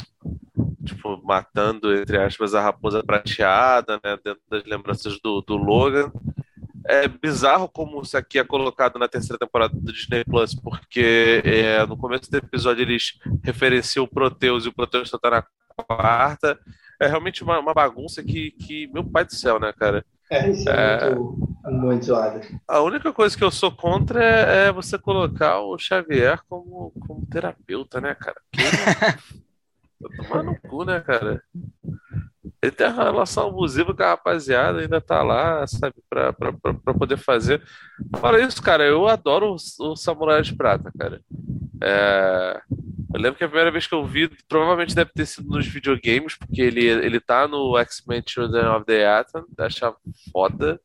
Tipo, 0.84 1.20
matando, 1.22 1.94
entre 1.94 2.18
aspas, 2.18 2.54
a 2.54 2.60
raposa 2.60 3.04
prateada, 3.04 4.00
né? 4.02 4.16
Dentro 4.24 4.42
das 4.50 4.64
lembranças 4.64 5.20
do, 5.22 5.42
do 5.42 5.54
Logan 5.54 6.10
é 6.88 7.06
bizarro 7.06 7.68
como 7.68 8.00
isso 8.00 8.16
aqui 8.16 8.38
é 8.38 8.44
colocado 8.44 8.98
na 8.98 9.06
terceira 9.06 9.38
temporada 9.38 9.74
do 9.76 9.92
Disney 9.92 10.24
Plus, 10.24 10.54
porque 10.54 11.42
é, 11.44 11.86
no 11.86 11.96
começo 11.96 12.30
do 12.30 12.38
episódio 12.38 12.82
eles 12.82 13.18
referenciam 13.44 14.04
o 14.04 14.08
Proteus 14.08 14.64
e 14.64 14.68
o 14.68 14.74
Proteus 14.74 15.10
só 15.10 15.18
tá 15.18 15.30
na 15.30 15.44
quarta. 15.76 16.58
É 17.00 17.06
realmente 17.06 17.44
uma, 17.44 17.58
uma 17.58 17.74
bagunça 17.74 18.24
que, 18.24 18.52
que, 18.52 18.88
meu 18.88 19.04
pai 19.04 19.24
do 19.24 19.34
céu, 19.34 19.60
né, 19.60 19.72
cara? 19.72 20.04
É, 20.30 20.50
isso 20.50 20.68
é, 20.68 21.08
é 21.08 21.14
muito, 21.14 21.48
muito 21.64 22.04
zoado. 22.06 22.40
A 22.66 22.80
única 22.80 23.12
coisa 23.12 23.36
que 23.36 23.44
eu 23.44 23.50
sou 23.50 23.70
contra 23.70 24.24
é, 24.24 24.68
é 24.68 24.72
você 24.72 24.98
colocar 24.98 25.60
o 25.60 25.78
Xavier 25.78 26.40
como, 26.48 26.92
como 27.06 27.26
terapeuta, 27.26 28.00
né, 28.00 28.14
cara? 28.14 28.40
Que... 28.50 28.62
tomar 30.16 30.42
no 30.42 30.58
cu, 30.60 30.84
né, 30.84 31.00
cara? 31.00 31.42
Ele 32.60 32.72
tem 32.72 32.88
uma 32.88 33.04
relação 33.04 33.48
abusiva 33.48 33.94
com 33.94 34.02
a 34.02 34.08
rapaziada, 34.08 34.80
ainda 34.80 35.00
tá 35.00 35.22
lá, 35.22 35.66
sabe, 35.66 35.94
pra, 36.10 36.32
pra, 36.32 36.52
pra, 36.52 36.94
poder 36.94 37.16
fazer. 37.16 37.62
Fala 38.18 38.40
isso, 38.40 38.60
cara, 38.60 38.84
eu 38.84 39.06
adoro 39.06 39.54
o, 39.54 39.92
o 39.92 39.96
Samurai 39.96 40.42
de 40.42 40.56
Prata, 40.56 40.90
cara. 40.98 41.20
É... 41.82 42.60
Eu 43.14 43.22
lembro 43.22 43.38
que 43.38 43.44
a 43.44 43.48
primeira 43.48 43.70
vez 43.70 43.86
que 43.86 43.94
eu 43.94 44.04
vi, 44.04 44.28
provavelmente 44.46 44.94
deve 44.94 45.10
ter 45.14 45.24
sido 45.24 45.48
nos 45.48 45.66
videogames, 45.66 46.36
porque 46.36 46.60
ele, 46.60 46.84
ele 46.84 47.18
tá 47.18 47.48
no 47.48 47.78
X-Men 47.78 48.22
Children 48.26 48.66
of 48.68 48.84
the 48.84 49.06
Atom, 49.06 49.44
achava 49.58 49.96
foda, 50.30 50.78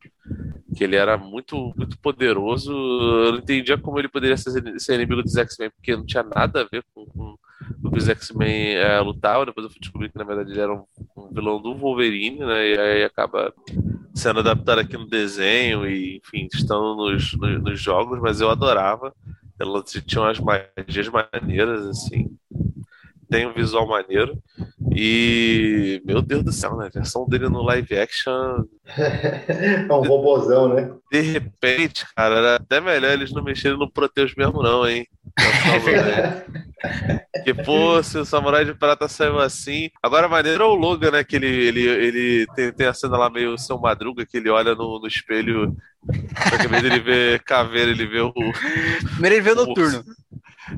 que 0.73 0.83
ele 0.83 0.95
era 0.95 1.17
muito, 1.17 1.73
muito 1.75 1.99
poderoso. 1.99 2.71
Eu 2.71 3.33
não 3.33 3.39
entendia 3.39 3.77
como 3.77 3.99
ele 3.99 4.07
poderia 4.07 4.37
ser, 4.37 4.79
ser 4.79 4.95
inimigo 4.95 5.21
dos 5.21 5.35
X-Men, 5.35 5.69
porque 5.71 5.95
não 5.97 6.05
tinha 6.05 6.23
nada 6.23 6.61
a 6.61 6.63
ver 6.63 6.83
com, 6.93 7.05
com 7.05 7.35
o 7.83 7.91
que 7.91 7.97
os 7.97 8.07
X-Men 8.07 8.75
é, 8.75 8.99
lutavam. 9.01 9.45
Depois 9.45 9.65
eu 9.65 9.69
fui 9.69 9.79
descobrir 9.79 10.09
que 10.09 10.17
na 10.17 10.23
verdade 10.23 10.51
ele 10.51 10.61
era 10.61 10.73
um, 10.73 10.83
um, 11.17 11.29
vilão 11.33 11.61
do 11.61 11.75
Wolverine, 11.75 12.39
né? 12.39 12.69
E 12.69 12.79
aí 12.79 13.03
acaba 13.03 13.53
sendo 14.13 14.39
adaptado 14.39 14.79
aqui 14.79 14.97
no 14.97 15.07
desenho 15.07 15.85
e, 15.85 16.17
enfim, 16.17 16.47
estão 16.53 16.95
nos, 16.95 17.33
nos, 17.33 17.61
nos 17.61 17.79
jogos, 17.79 18.19
mas 18.21 18.39
eu 18.39 18.49
adorava. 18.49 19.13
Ela 19.59 19.83
tinha 19.83 20.21
umas 20.21 20.39
magias 20.39 21.09
maneiras, 21.09 21.85
assim. 21.87 22.35
Tem 23.29 23.47
um 23.47 23.53
visual 23.53 23.87
maneiro. 23.87 24.37
E, 24.95 26.01
meu 26.05 26.21
Deus 26.21 26.43
do 26.43 26.51
céu, 26.51 26.77
né? 26.77 26.87
A 26.87 26.89
versão 26.89 27.27
dele 27.27 27.49
no 27.49 27.63
live 27.63 27.97
action. 27.97 28.63
é 28.97 29.91
um 29.91 30.03
robozão, 30.03 30.73
né? 30.73 30.91
De 31.11 31.21
repente, 31.21 32.05
cara, 32.15 32.35
era 32.35 32.55
até 32.55 32.79
melhor 32.79 33.11
eles 33.11 33.31
não 33.31 33.43
mexerem 33.43 33.77
no 33.77 33.91
Proteus 33.91 34.35
mesmo, 34.35 34.61
não, 34.61 34.87
hein? 34.87 35.07
que, 37.43 37.53
pô, 37.53 38.01
se 38.03 38.17
o 38.17 38.25
Samurai 38.25 38.65
de 38.65 38.73
Prata 38.73 39.07
saiu 39.07 39.39
assim. 39.39 39.89
Agora, 40.01 40.27
maneiro 40.27 40.63
é 40.63 40.67
o 40.67 40.73
Logan, 40.73 41.11
né? 41.11 41.23
Que 41.23 41.37
ele, 41.37 41.47
ele, 41.47 41.81
ele 41.81 42.47
tem, 42.55 42.71
tem 42.73 42.87
a 42.87 42.93
cena 42.93 43.17
lá 43.17 43.29
meio 43.29 43.57
seu 43.57 43.79
madruga, 43.79 44.25
que 44.25 44.37
ele 44.37 44.49
olha 44.49 44.75
no, 44.75 44.99
no 44.99 45.07
espelho. 45.07 45.75
Invés 46.65 46.83
dele 46.83 46.99
ver 46.99 47.43
caveira, 47.43 47.91
ele 47.91 48.05
vê 48.05 48.19
o. 48.19 48.33
Primeiro 49.13 49.35
ele 49.35 49.41
vê 49.41 49.51
o 49.51 49.55
noturno. 49.55 50.03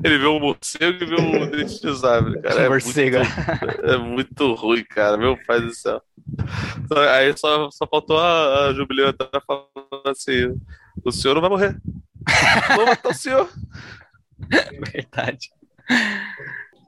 Ele 0.02 0.18
vê 0.18 0.26
o 0.26 0.40
morcego 0.40 1.04
e 1.04 1.06
vê 1.06 1.14
o 1.14 1.50
dente 1.50 1.80
de 1.80 1.98
sabre, 1.98 2.40
cara. 2.40 2.62
É 2.62 2.68
morcego. 2.68 3.18
muito, 3.18 3.80
é 3.86 3.96
muito 3.96 4.54
ruim, 4.54 4.84
cara. 4.84 5.16
Meu 5.16 5.36
pai 5.44 5.60
do 5.60 5.72
céu. 5.74 6.02
Aí 7.14 7.36
só, 7.36 7.70
só 7.70 7.86
faltou 7.86 8.18
a, 8.18 8.66
a 8.66 8.74
Jubileu 8.74 9.14
falando 9.46 10.06
assim: 10.06 10.54
o 11.04 11.12
senhor 11.12 11.34
não 11.34 11.40
vai 11.40 11.50
morrer. 11.50 11.76
Vou 12.74 12.86
matar 12.86 13.10
o 13.10 13.14
senhor. 13.14 13.48
Verdade. 14.92 15.50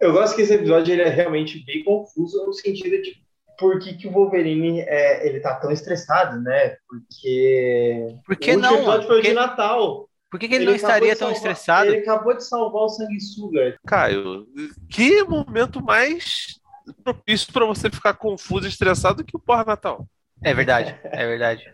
Eu 0.00 0.12
gosto 0.12 0.36
que 0.36 0.42
esse 0.42 0.54
episódio 0.54 0.92
ele 0.92 1.02
é 1.02 1.08
realmente 1.08 1.64
bem 1.64 1.82
confuso 1.82 2.46
no 2.46 2.52
sentido 2.52 3.02
de 3.02 3.16
por 3.58 3.80
que, 3.80 3.94
que 3.94 4.06
o 4.06 4.12
Wolverine 4.12 4.80
é, 4.82 5.26
ele 5.26 5.40
tá 5.40 5.56
tão 5.56 5.72
estressado, 5.72 6.40
né? 6.40 6.76
Porque. 6.88 8.16
Por 8.24 8.36
que 8.36 8.52
o 8.52 8.58
não? 8.58 8.76
episódio 8.76 9.06
foi 9.08 9.16
Porque... 9.16 9.28
de 9.30 9.34
Natal. 9.34 10.08
Por 10.30 10.38
que, 10.38 10.46
que 10.46 10.54
ele, 10.54 10.64
ele 10.64 10.70
não 10.70 10.76
estaria 10.76 11.16
tão 11.16 11.28
salvar, 11.28 11.36
estressado? 11.36 11.90
Ele 11.90 12.02
acabou 12.02 12.36
de 12.36 12.44
salvar 12.44 12.82
o 12.82 12.88
sanguessuga. 12.88 13.76
Caio, 13.86 14.46
que 14.88 15.24
momento 15.24 15.82
mais 15.82 16.60
propício 17.02 17.52
para 17.52 17.64
você 17.64 17.90
ficar 17.90 18.14
confuso 18.14 18.66
e 18.66 18.68
estressado 18.68 19.24
que 19.24 19.36
o 19.36 19.40
porra 19.40 19.64
Natal? 19.64 20.06
É 20.44 20.54
verdade, 20.54 20.96
é 21.02 21.26
verdade. 21.26 21.64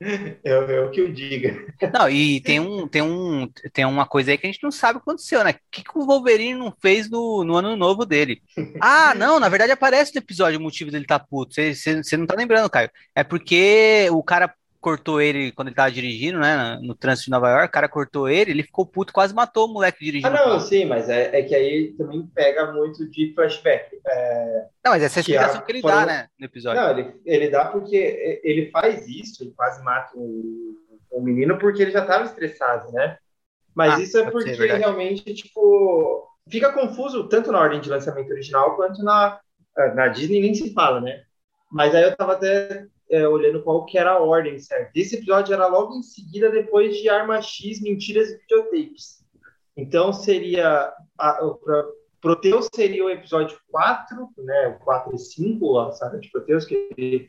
É, 0.00 0.38
é, 0.44 0.80
o 0.80 0.90
que 0.90 1.00
eu 1.00 1.12
diga. 1.12 1.66
Não, 1.92 2.08
e 2.08 2.40
tem, 2.40 2.60
um, 2.60 2.86
tem, 2.86 3.02
um, 3.02 3.50
tem 3.72 3.84
uma 3.84 4.06
coisa 4.06 4.30
aí 4.30 4.38
que 4.38 4.46
a 4.46 4.50
gente 4.50 4.62
não 4.62 4.70
sabe 4.70 4.98
o 4.98 5.00
que 5.00 5.10
aconteceu, 5.10 5.42
né? 5.42 5.50
O 5.50 5.54
que, 5.70 5.82
que 5.82 5.98
o 5.98 6.06
Wolverine 6.06 6.58
não 6.58 6.72
fez 6.80 7.10
no, 7.10 7.42
no 7.42 7.56
ano 7.56 7.76
novo 7.76 8.06
dele? 8.06 8.40
Ah, 8.80 9.14
não, 9.16 9.40
na 9.40 9.48
verdade 9.48 9.72
aparece 9.72 10.14
no 10.14 10.20
episódio 10.20 10.58
o 10.58 10.62
motivo 10.62 10.90
dele 10.90 11.04
tá 11.04 11.18
puto. 11.18 11.54
Você 11.54 12.16
não 12.16 12.26
tá 12.26 12.36
lembrando, 12.36 12.70
Caio. 12.70 12.90
É 13.14 13.24
porque 13.24 14.08
o 14.12 14.22
cara 14.22 14.54
cortou 14.80 15.20
ele 15.20 15.52
quando 15.52 15.68
ele 15.68 15.74
tava 15.74 15.90
dirigindo, 15.90 16.38
né? 16.38 16.78
No 16.82 16.94
trânsito 16.94 17.26
de 17.26 17.30
Nova 17.30 17.50
York, 17.50 17.66
o 17.66 17.72
cara 17.72 17.88
cortou 17.88 18.28
ele, 18.28 18.50
ele 18.50 18.62
ficou 18.62 18.86
puto, 18.86 19.12
quase 19.12 19.34
matou 19.34 19.66
o 19.66 19.72
moleque 19.72 20.04
dirigindo. 20.04 20.36
Ah, 20.36 20.46
não, 20.46 20.60
sim, 20.60 20.84
mas 20.84 21.08
é, 21.08 21.38
é 21.38 21.42
que 21.42 21.54
aí 21.54 21.94
também 21.96 22.26
pega 22.34 22.72
muito 22.72 23.08
de 23.10 23.32
flashback. 23.34 23.98
É, 24.06 24.66
não, 24.84 24.92
mas 24.92 25.02
essa 25.02 25.18
é 25.18 25.20
a 25.20 25.22
explicação 25.22 25.60
que, 25.60 25.66
que 25.66 25.72
ele 25.72 25.80
foram... 25.80 25.96
dá, 25.96 26.06
né, 26.06 26.28
no 26.38 26.46
episódio. 26.46 26.80
Não, 26.80 26.90
ele, 26.90 27.20
ele 27.24 27.50
dá 27.50 27.66
porque 27.66 28.40
ele 28.44 28.70
faz 28.70 29.06
isso, 29.08 29.42
ele 29.42 29.52
quase 29.56 29.82
mata 29.82 30.12
o, 30.14 30.74
o 31.10 31.20
menino 31.20 31.58
porque 31.58 31.82
ele 31.82 31.90
já 31.90 32.04
tava 32.04 32.24
estressado, 32.24 32.92
né? 32.92 33.18
Mas 33.74 33.94
ah, 33.94 34.00
isso 34.00 34.18
é 34.18 34.30
porque 34.30 34.54
realmente, 34.54 35.34
tipo, 35.34 36.26
fica 36.48 36.72
confuso 36.72 37.28
tanto 37.28 37.52
na 37.52 37.60
ordem 37.60 37.80
de 37.80 37.88
lançamento 37.88 38.30
original 38.30 38.76
quanto 38.76 39.02
na, 39.02 39.38
na 39.94 40.08
Disney, 40.08 40.40
nem 40.40 40.54
se 40.54 40.72
fala, 40.72 41.00
né? 41.00 41.22
Mas 41.70 41.94
aí 41.94 42.02
eu 42.02 42.16
tava 42.16 42.32
até 42.32 42.86
é, 43.10 43.26
olhando 43.26 43.62
qual 43.62 43.84
que 43.86 43.96
era 43.98 44.12
a 44.12 44.18
ordem, 44.18 44.58
certo? 44.58 44.90
Esse 44.94 45.16
episódio 45.16 45.54
era 45.54 45.66
logo 45.66 45.94
em 45.94 46.02
seguida, 46.02 46.50
depois 46.50 46.96
de 46.96 47.08
Arma 47.08 47.40
X, 47.40 47.80
Mentiras 47.80 48.30
e 48.30 48.38
Videotapes. 48.38 49.24
Então 49.76 50.12
seria. 50.12 50.92
Proteus 52.20 52.68
seria 52.74 53.04
o 53.04 53.10
episódio 53.10 53.58
4, 53.70 54.28
né? 54.38 54.68
O 54.68 54.84
4 54.84 55.14
e 55.14 55.18
5, 55.18 55.78
a 55.78 55.92
saga 55.92 56.18
de 56.18 56.30
Proteus, 56.30 56.64
que 56.64 56.88
ele 56.96 57.28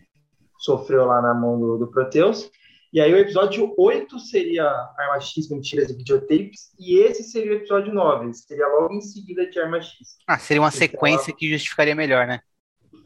sofreu 0.57 1.05
lá 1.05 1.21
na 1.21 1.33
mão 1.33 1.59
do, 1.59 1.77
do 1.77 1.87
Proteus. 1.87 2.49
E 2.91 2.99
aí 2.99 3.13
o 3.13 3.17
episódio 3.17 3.71
8 3.77 4.17
seria 4.19 4.65
Arma 4.97 5.19
X, 5.19 5.47
Mentiras 5.49 5.91
e 5.91 5.93
Videotapes, 5.93 6.71
e 6.79 6.97
esse 6.97 7.21
seria 7.21 7.51
o 7.51 7.55
episódio 7.55 7.93
9, 7.93 8.33
seria 8.33 8.67
logo 8.67 8.95
em 8.95 9.01
seguida 9.01 9.47
de 9.47 9.59
Arma 9.59 9.79
X. 9.79 10.17
Ah, 10.27 10.39
seria 10.39 10.59
uma 10.59 10.69
então, 10.69 10.79
sequência 10.79 11.35
que 11.35 11.51
justificaria 11.51 11.93
melhor, 11.93 12.25
né? 12.25 12.41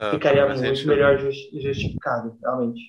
Ah, 0.03 0.11
Ficaria 0.11 0.47
muito 0.47 0.87
melhor 0.87 1.17
justificado, 1.19 2.37
realmente. 2.41 2.81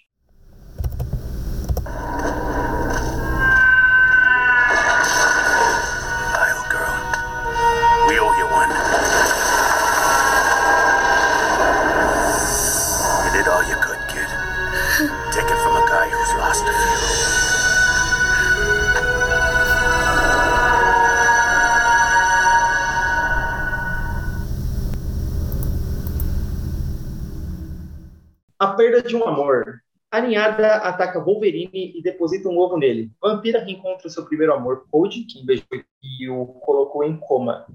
Perda 28.85 29.03
de 29.03 29.17
um 29.17 29.25
amor. 29.27 29.81
A 30.11 30.21
ninhada 30.21 30.77
ataca 30.77 31.19
Wolverine 31.19 31.93
e 31.97 32.03
deposita 32.03 32.49
um 32.49 32.59
ovo 32.59 32.77
nele. 32.77 33.11
Vampira 33.21 33.65
reencontra 33.65 34.09
seu 34.09 34.25
primeiro 34.27 34.53
amor, 34.53 34.87
Cody, 34.91 35.25
que 35.25 35.45
beijou 35.45 35.67
e 36.03 36.29
o 36.29 36.47
colocou 36.47 37.03
em 37.03 37.17
coma. 37.17 37.67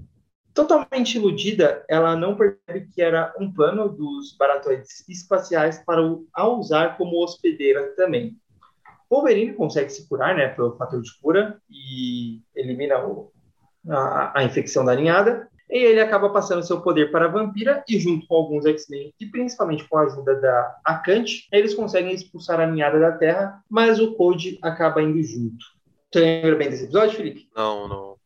Totalmente 0.54 1.16
iludida, 1.16 1.84
ela 1.90 2.16
não 2.16 2.36
percebe 2.36 2.90
que 2.94 3.02
era 3.02 3.34
um 3.40 3.52
plano 3.52 3.90
dos 3.90 4.36
baratoides 4.38 5.08
espaciais 5.10 5.80
para 5.84 6.02
o, 6.02 6.28
a 6.34 6.48
usar 6.48 6.98
como 6.98 7.24
hospedeira 7.24 7.94
também. 7.96 8.38
Wolverine 9.10 9.54
consegue 9.54 9.90
se 9.90 10.08
curar 10.08 10.36
né, 10.36 10.50
pelo 10.50 10.78
fator 10.78 11.02
de 11.02 11.10
cura 11.20 11.60
e 11.70 12.42
elimina 12.56 13.06
o, 13.06 13.32
a, 13.90 14.40
a 14.40 14.44
infecção 14.44 14.86
da 14.86 14.96
ninhada. 14.96 15.49
E 15.70 15.78
ele 15.78 16.00
acaba 16.00 16.30
passando 16.30 16.66
seu 16.66 16.82
poder 16.82 17.12
para 17.12 17.26
a 17.26 17.30
vampira 17.30 17.84
e 17.88 18.00
junto 18.00 18.26
com 18.26 18.36
alguns 18.36 18.66
X-Men, 18.66 19.14
e 19.20 19.26
principalmente 19.28 19.88
com 19.88 19.98
a 19.98 20.04
ajuda 20.04 20.36
da 20.36 20.80
Akante, 20.84 21.48
eles 21.52 21.76
conseguem 21.76 22.14
expulsar 22.14 22.60
a 22.60 22.66
ninhada 22.66 23.00
da 23.00 23.12
Terra, 23.12 23.62
mas 23.70 24.00
o 24.00 24.16
Code 24.16 24.58
acaba 24.62 25.02
indo 25.02 25.22
junto. 25.22 25.64
Você 26.12 26.20
lembra 26.22 26.56
bem 26.56 26.70
desse 26.70 26.86
episódio, 26.86 27.16
Felipe? 27.16 27.48
Não, 27.56 27.88
não. 27.88 28.20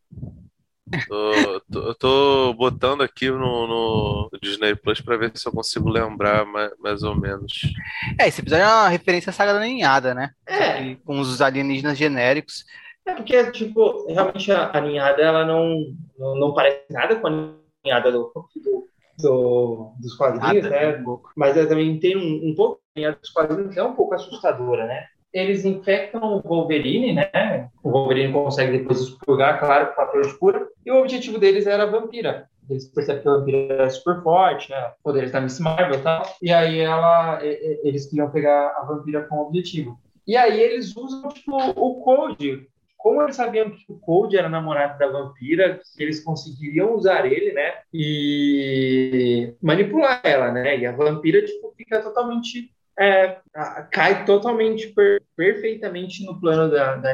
Tô, 1.08 1.62
tô, 1.72 1.80
eu 1.88 1.96
tô 1.96 2.54
botando 2.54 3.02
aqui 3.02 3.30
no, 3.30 3.68
no 3.68 4.30
Disney 4.42 4.76
Plus 4.76 5.02
pra 5.02 5.18
ver 5.18 5.32
se 5.36 5.48
eu 5.48 5.52
consigo 5.52 5.90
lembrar 5.90 6.46
mais, 6.46 6.72
mais 6.80 7.04
ou 7.04 7.16
menos. 7.16 7.62
É, 8.20 8.28
esse 8.28 8.42
episódio 8.42 8.64
é 8.64 8.68
uma 8.68 8.90
referência 8.90 9.32
à 9.32 9.34
saga 9.34 9.54
da 9.54 9.60
ninhada, 9.60 10.14
né? 10.14 10.32
É. 10.48 10.96
Com 11.04 11.20
os 11.20 11.42
alienígenas 11.42 11.98
genéricos. 11.98 12.64
É 13.06 13.14
porque, 13.16 13.52
tipo, 13.52 14.06
realmente 14.08 14.52
a, 14.52 14.72
a 14.72 14.82
ninhada, 14.82 15.22
ela 15.22 15.46
não, 15.46 15.76
não, 16.18 16.36
não 16.36 16.54
parece 16.54 16.82
nada 16.90 17.16
com 17.20 17.28
a 17.28 17.54
ninhada 17.86 18.12
do, 18.12 18.32
do, 18.34 18.88
do- 19.20 19.94
dos 20.00 20.16
quadrinhos, 20.16 20.64
Nada, 20.64 20.70
né? 20.70 21.04
Mas 21.36 21.58
ela 21.58 21.68
também 21.68 22.00
tem 22.00 22.16
um, 22.18 22.50
um 22.52 22.56
pouco, 22.56 22.80
a 22.96 23.00
ninhada 23.00 23.18
dos 23.20 23.30
quadrinhos 23.30 23.76
é 23.78 23.84
um 23.84 23.94
pouco 23.94 24.14
assustadora, 24.16 24.86
né? 24.88 25.06
Eles 25.34 25.66
infectam 25.66 26.22
o 26.38 26.42
Wolverine, 26.42 27.14
né? 27.14 27.70
O 27.84 27.90
Wolverine 27.90 28.32
consegue 28.32 28.78
depois 28.78 29.02
expurgar, 29.02 29.60
claro, 29.60 29.88
com 29.88 29.94
fator 29.96 30.22
de 30.22 30.38
cura. 30.38 30.68
E 30.86 30.92
o 30.92 31.00
objetivo 31.02 31.40
deles 31.40 31.66
era 31.66 31.84
a 31.84 31.88
vampira. 31.88 32.48
Eles 32.70 32.88
percebem 32.88 33.24
que 33.24 33.28
a 33.28 33.34
vampira 33.34 33.84
é 33.84 33.90
super 33.90 34.22
forte, 34.22 34.70
né? 34.70 34.88
O 35.00 35.04
poder 35.04 35.24
está 35.26 35.42
Miss 35.42 35.60
Marvel 35.60 36.00
e 36.00 36.04
tal. 36.04 36.24
E 36.42 36.52
aí 36.52 36.80
ela, 36.80 37.40
eles 37.44 38.06
queriam 38.06 38.30
pegar 38.32 38.70
a 38.78 38.86
vampira 38.86 39.24
com 39.28 39.38
o 39.38 39.48
objetivo. 39.48 39.98
E 40.26 40.38
aí 40.38 40.62
eles 40.62 40.96
usam, 40.96 41.28
tipo, 41.30 41.52
o 41.58 42.02
Code 42.02 42.68
como 43.04 43.22
eles 43.22 43.36
sabiam 43.36 43.70
que 43.70 43.84
o 43.90 44.00
Cold 44.00 44.36
era 44.38 44.48
namorado 44.50 44.98
da 44.98 45.08
vampira, 45.08 45.80
eles 46.00 46.24
conseguiriam 46.24 46.96
usar 46.96 47.26
ele, 47.26 47.52
né? 47.54 47.74
E 47.94 49.54
manipular 49.62 50.22
ela, 50.24 50.52
né? 50.52 50.78
E 50.80 50.86
a 50.86 50.94
vampira, 50.96 51.44
tipo, 51.46 51.74
fica 51.78 52.02
totalmente. 52.02 52.72
é, 52.98 53.40
cai 53.92 54.26
totalmente, 54.26 54.88
per- 54.94 55.22
perfeitamente 55.36 56.26
no 56.26 56.40
plano 56.40 56.72
da, 56.72 56.96
da. 56.96 57.14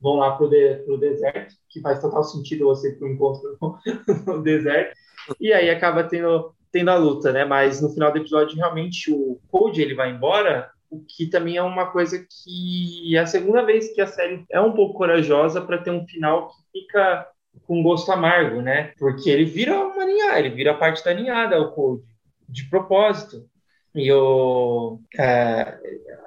Vão 0.00 0.16
lá 0.16 0.36
pro, 0.36 0.48
de, 0.48 0.76
pro 0.86 0.98
deserto, 0.98 1.54
que 1.68 1.80
faz 1.82 2.00
total 2.00 2.24
sentido 2.24 2.64
você 2.66 2.92
pro 2.92 3.08
encontro 3.08 3.58
no, 3.60 3.78
no 4.26 4.42
deserto. 4.42 4.96
E 5.38 5.52
aí 5.52 5.68
acaba 5.70 6.04
tendo, 6.04 6.54
tendo 6.72 6.90
a 6.90 6.96
luta, 6.96 7.32
né? 7.32 7.44
Mas 7.44 7.82
no 7.82 7.90
final 7.92 8.10
do 8.12 8.18
episódio, 8.18 8.56
realmente, 8.56 9.12
o 9.12 9.38
Cold 9.50 9.80
ele 9.80 9.94
vai 9.94 10.10
embora 10.10 10.70
o 10.90 11.04
que 11.04 11.26
também 11.28 11.56
é 11.56 11.62
uma 11.62 11.90
coisa 11.90 12.18
que 12.18 13.16
é 13.16 13.20
a 13.20 13.26
segunda 13.26 13.64
vez 13.64 13.92
que 13.94 14.00
a 14.00 14.06
série 14.06 14.44
é 14.50 14.60
um 14.60 14.72
pouco 14.72 14.94
corajosa 14.98 15.60
para 15.60 15.78
ter 15.78 15.90
um 15.90 16.06
final 16.06 16.48
que 16.48 16.80
fica 16.80 17.28
com 17.66 17.82
gosto 17.82 18.10
amargo, 18.12 18.60
né? 18.62 18.92
Porque 18.98 19.30
ele 19.30 19.44
vira 19.44 19.78
uma 19.80 20.04
ninhada, 20.04 20.38
ele 20.40 20.50
vira 20.50 20.74
parte 20.76 21.04
da 21.04 21.14
ninhada, 21.14 21.60
o 21.60 21.72
Cold, 21.72 22.02
de 22.48 22.68
propósito. 22.68 23.48
E 23.94 24.10
o, 24.12 25.00
é, 25.18 25.78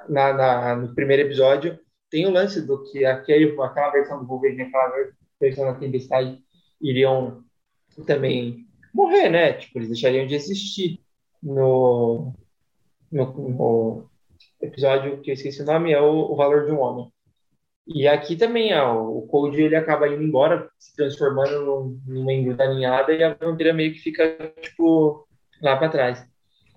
na, 0.10 0.34
na- 0.34 0.76
no 0.76 0.94
primeiro 0.96 1.24
episódio 1.24 1.80
tem 2.10 2.26
o 2.26 2.32
lance 2.32 2.62
do 2.66 2.84
que 2.84 3.06
aquele, 3.06 3.52
aquela 3.62 3.90
versão 3.92 4.20
do 4.20 4.28
Wolverine, 4.28 4.64
aquela 4.64 4.92
versão 5.40 5.66
da 5.66 5.74
Tempestade 5.76 6.40
iriam 6.82 7.44
também 8.06 8.66
morrer, 8.94 9.30
né? 9.30 9.54
Tipo, 9.54 9.80
eles 9.80 9.90
deixariam 9.90 10.28
de 10.28 10.36
existir 10.36 11.00
no, 11.42 12.34
no, 13.12 13.26
no 13.50 14.10
episódio 14.64 15.22
que 15.22 15.30
eu 15.30 15.34
esqueci 15.34 15.62
o 15.62 15.66
nome, 15.66 15.92
é 15.92 16.02
o, 16.02 16.32
o 16.32 16.36
Valor 16.36 16.66
de 16.66 16.72
um 16.72 16.80
Homem. 16.80 17.12
E 17.86 18.08
aqui 18.08 18.36
também, 18.36 18.74
ó, 18.74 18.98
o 18.98 19.28
Cold 19.28 19.62
ele 19.62 19.76
acaba 19.76 20.08
indo 20.08 20.24
embora, 20.24 20.70
se 20.80 20.96
transformando 20.96 21.66
num, 21.66 22.02
num 22.08 22.26
membro 22.26 22.56
da 22.56 22.74
ninhada 22.74 23.12
e 23.12 23.22
a 23.22 23.34
vampira 23.34 23.74
meio 23.74 23.92
que 23.92 24.00
fica, 24.00 24.38
tipo, 24.62 25.28
lá 25.62 25.76
pra 25.76 25.90
trás. 25.90 26.26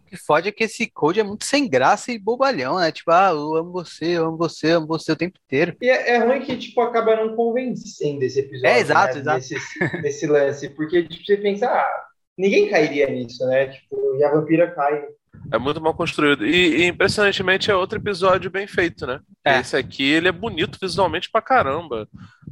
O 0.01 0.09
que 0.09 0.17
fode 0.17 0.49
é 0.49 0.53
que 0.53 0.65
esse 0.65 0.89
Code 0.91 1.21
é 1.21 1.23
muito 1.23 1.45
sem 1.45 1.69
graça 1.69 2.11
e 2.13 2.19
bobalhão, 2.19 2.79
né? 2.79 2.91
Tipo, 2.91 3.13
ah, 3.13 3.31
eu 3.31 3.57
amo 3.57 3.73
você, 3.73 4.17
eu 4.17 4.27
amo 4.27 4.37
você, 4.37 4.73
eu 4.73 4.79
amo 4.79 4.87
você 4.87 5.13
o 5.13 5.17
tempo 5.17 5.39
inteiro. 5.45 5.77
E 5.81 5.89
é, 5.89 6.11
é 6.11 6.19
ruim 6.19 6.41
que, 6.41 6.57
tipo, 6.57 6.81
acaba 6.81 7.17
não 7.17 7.37
convencendo 7.37 8.23
esse 8.25 8.41
episódio, 8.41 8.69
É, 8.69 8.81
exato, 8.81 9.15
né, 9.15 9.21
exato. 9.21 9.37
Nesse, 9.39 9.57
nesse 10.03 10.27
lance, 10.27 10.69
porque, 10.71 11.05
tipo, 11.05 11.25
você 11.25 11.37
pensa, 11.37 11.69
ah, 11.69 12.05
ninguém 12.37 12.69
cairia 12.69 13.09
nisso, 13.09 13.47
né? 13.47 13.67
Tipo, 13.69 14.17
e 14.17 14.25
a 14.25 14.33
vampira 14.33 14.71
cai. 14.73 15.07
É 15.53 15.59
muito 15.59 15.81
mal 15.81 15.95
construído. 15.95 16.47
E, 16.47 16.83
e, 16.83 16.87
impressionantemente 16.87 17.71
é 17.71 17.75
outro 17.75 17.99
episódio 17.99 18.51
bem 18.51 18.67
feito, 18.67 19.07
né? 19.07 19.21
É. 19.45 19.61
Esse 19.61 19.77
aqui, 19.77 20.05
ele 20.05 20.29
é 20.29 20.33
bonito 20.33 20.79
visualmente 20.81 21.31
pra 21.31 21.43
caramba. 21.43 22.09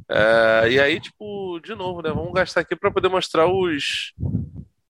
É, 0.09 0.71
e 0.71 0.81
aí, 0.81 1.01
tipo, 1.01 1.59
de 1.61 1.75
novo, 1.75 2.03
né? 2.03 2.11
Vamos 2.11 2.33
gastar 2.33 2.61
aqui 2.61 2.77
pra 2.77 2.91
poder 2.91 3.09
mostrar 3.09 3.47
os 3.47 4.13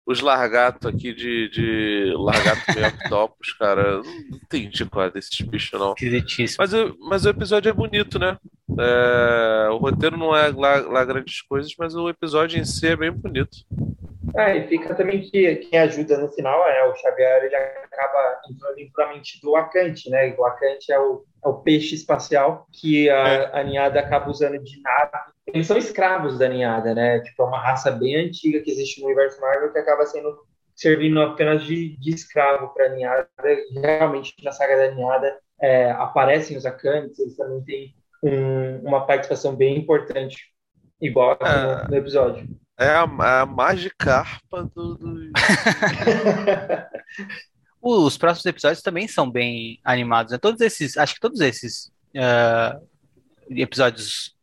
os 0.06 0.20
largatos 0.20 0.86
aqui 0.86 1.14
de, 1.14 1.48
de 1.48 2.12
largato 2.16 2.60
meio 2.74 2.86
octopus, 2.94 3.52
cara. 3.54 3.98
Não 4.02 4.04
entendi 4.36 4.84
qual 4.84 5.06
é 5.06 5.10
desses 5.10 5.40
bichos, 5.40 5.78
não. 5.78 5.92
Esquisitíssimo. 5.92 6.56
Mas, 6.58 6.72
o- 6.74 6.96
mas 7.00 7.24
o 7.24 7.30
episódio 7.30 7.70
é 7.70 7.72
bonito, 7.72 8.18
né? 8.18 8.36
É, 8.78 9.68
o 9.70 9.76
roteiro 9.78 10.16
não 10.16 10.34
é 10.36 10.48
lá, 10.48 10.76
lá 10.80 11.04
grandes 11.04 11.40
coisas, 11.42 11.72
mas 11.78 11.94
o 11.94 12.08
episódio 12.08 12.58
em 12.58 12.64
si 12.64 12.86
é 12.88 12.96
bem 12.96 13.12
bonito. 13.12 13.56
Ah, 14.36 14.54
e 14.54 14.66
fica 14.66 14.94
também 14.94 15.20
que 15.20 15.56
quem 15.56 15.78
ajuda 15.78 16.18
no 16.18 16.28
final 16.32 16.66
é 16.66 16.88
o 16.88 16.94
Xavier, 16.96 17.44
ele 17.44 17.54
acaba 17.54 18.40
entrando 18.50 18.78
em 18.78 18.90
pra 18.90 19.08
mente 19.12 19.40
do 19.40 19.54
Akante, 19.54 20.10
né? 20.10 20.34
O 20.36 20.44
Akante 20.44 20.90
é 20.90 20.98
o, 20.98 21.24
é 21.44 21.48
o 21.48 21.54
peixe 21.60 21.94
espacial 21.94 22.66
que 22.72 23.08
a, 23.10 23.60
a 23.60 23.62
ninhada 23.62 24.00
acaba 24.00 24.30
usando 24.30 24.58
de 24.58 24.80
nave. 24.80 25.33
Eles 25.46 25.66
são 25.66 25.76
escravos 25.76 26.38
da 26.38 26.48
ninhada, 26.48 26.94
né? 26.94 27.20
Tipo, 27.20 27.42
é 27.42 27.46
uma 27.46 27.60
raça 27.60 27.90
bem 27.90 28.16
antiga 28.16 28.60
que 28.60 28.70
existe 28.70 29.00
no 29.00 29.06
universo 29.06 29.40
Marvel 29.40 29.72
que 29.72 29.78
acaba 29.78 30.06
sendo 30.06 30.36
servindo 30.74 31.20
apenas 31.20 31.62
de, 31.64 31.96
de 31.98 32.10
escravo 32.14 32.68
para 32.74 32.86
a 32.86 32.88
ninhada. 32.88 33.28
Realmente, 33.72 34.34
na 34.42 34.52
saga 34.52 34.76
da 34.76 34.90
ninhada, 34.94 35.38
é, 35.60 35.90
aparecem 35.92 36.56
os 36.56 36.66
Akantes, 36.66 37.18
eles 37.18 37.36
também 37.36 37.62
têm 37.64 37.94
um- 38.22 38.78
uma 38.88 39.06
participação 39.06 39.54
bem 39.54 39.76
importante, 39.78 40.36
igual 41.00 41.32
aqui 41.32 41.44
no- 41.44 41.88
no 41.90 41.96
episódio. 41.96 42.48
É 42.78 42.88
a, 42.88 43.02
é 43.02 43.40
a 43.40 43.46
magicarpa 43.46 44.64
do, 44.74 44.94
do... 44.96 45.30
Os 47.80 48.16
próximos 48.16 48.46
episódios 48.46 48.82
também 48.82 49.06
são 49.06 49.30
bem 49.30 49.78
animados, 49.84 50.32
né? 50.32 50.38
Todos 50.38 50.60
esses, 50.62 50.96
acho 50.96 51.14
que 51.14 51.20
todos 51.20 51.38
esses 51.40 51.92
ah, 52.16 52.80
episódios 53.50 54.33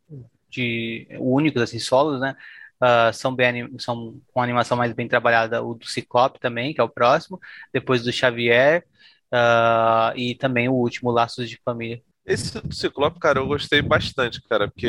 de 0.52 1.08
únicos, 1.18 1.62
assim, 1.62 1.78
solos, 1.80 2.20
né? 2.20 2.36
ah, 2.80 3.12
são 3.12 3.34
bem 3.34 3.68
são 3.78 4.20
com 4.32 4.42
animação 4.42 4.76
mais 4.76 4.92
bem 4.92 5.08
trabalhada. 5.08 5.62
O 5.62 5.74
do 5.74 5.86
Ciclope 5.86 6.40
também, 6.40 6.74
que 6.74 6.80
é 6.80 6.84
o 6.84 6.88
próximo, 6.88 7.40
depois 7.72 8.02
do 8.02 8.12
Xavier, 8.12 8.84
ah, 9.32 10.12
e 10.16 10.34
também 10.34 10.68
o 10.68 10.74
último, 10.74 11.10
Laços 11.10 11.48
de 11.48 11.58
Família. 11.64 12.02
Esse 12.26 12.60
do 12.60 12.74
Ciclope, 12.74 13.18
cara, 13.20 13.38
eu 13.38 13.46
gostei 13.46 13.82
bastante, 13.82 14.40
cara, 14.42 14.68
porque. 14.68 14.88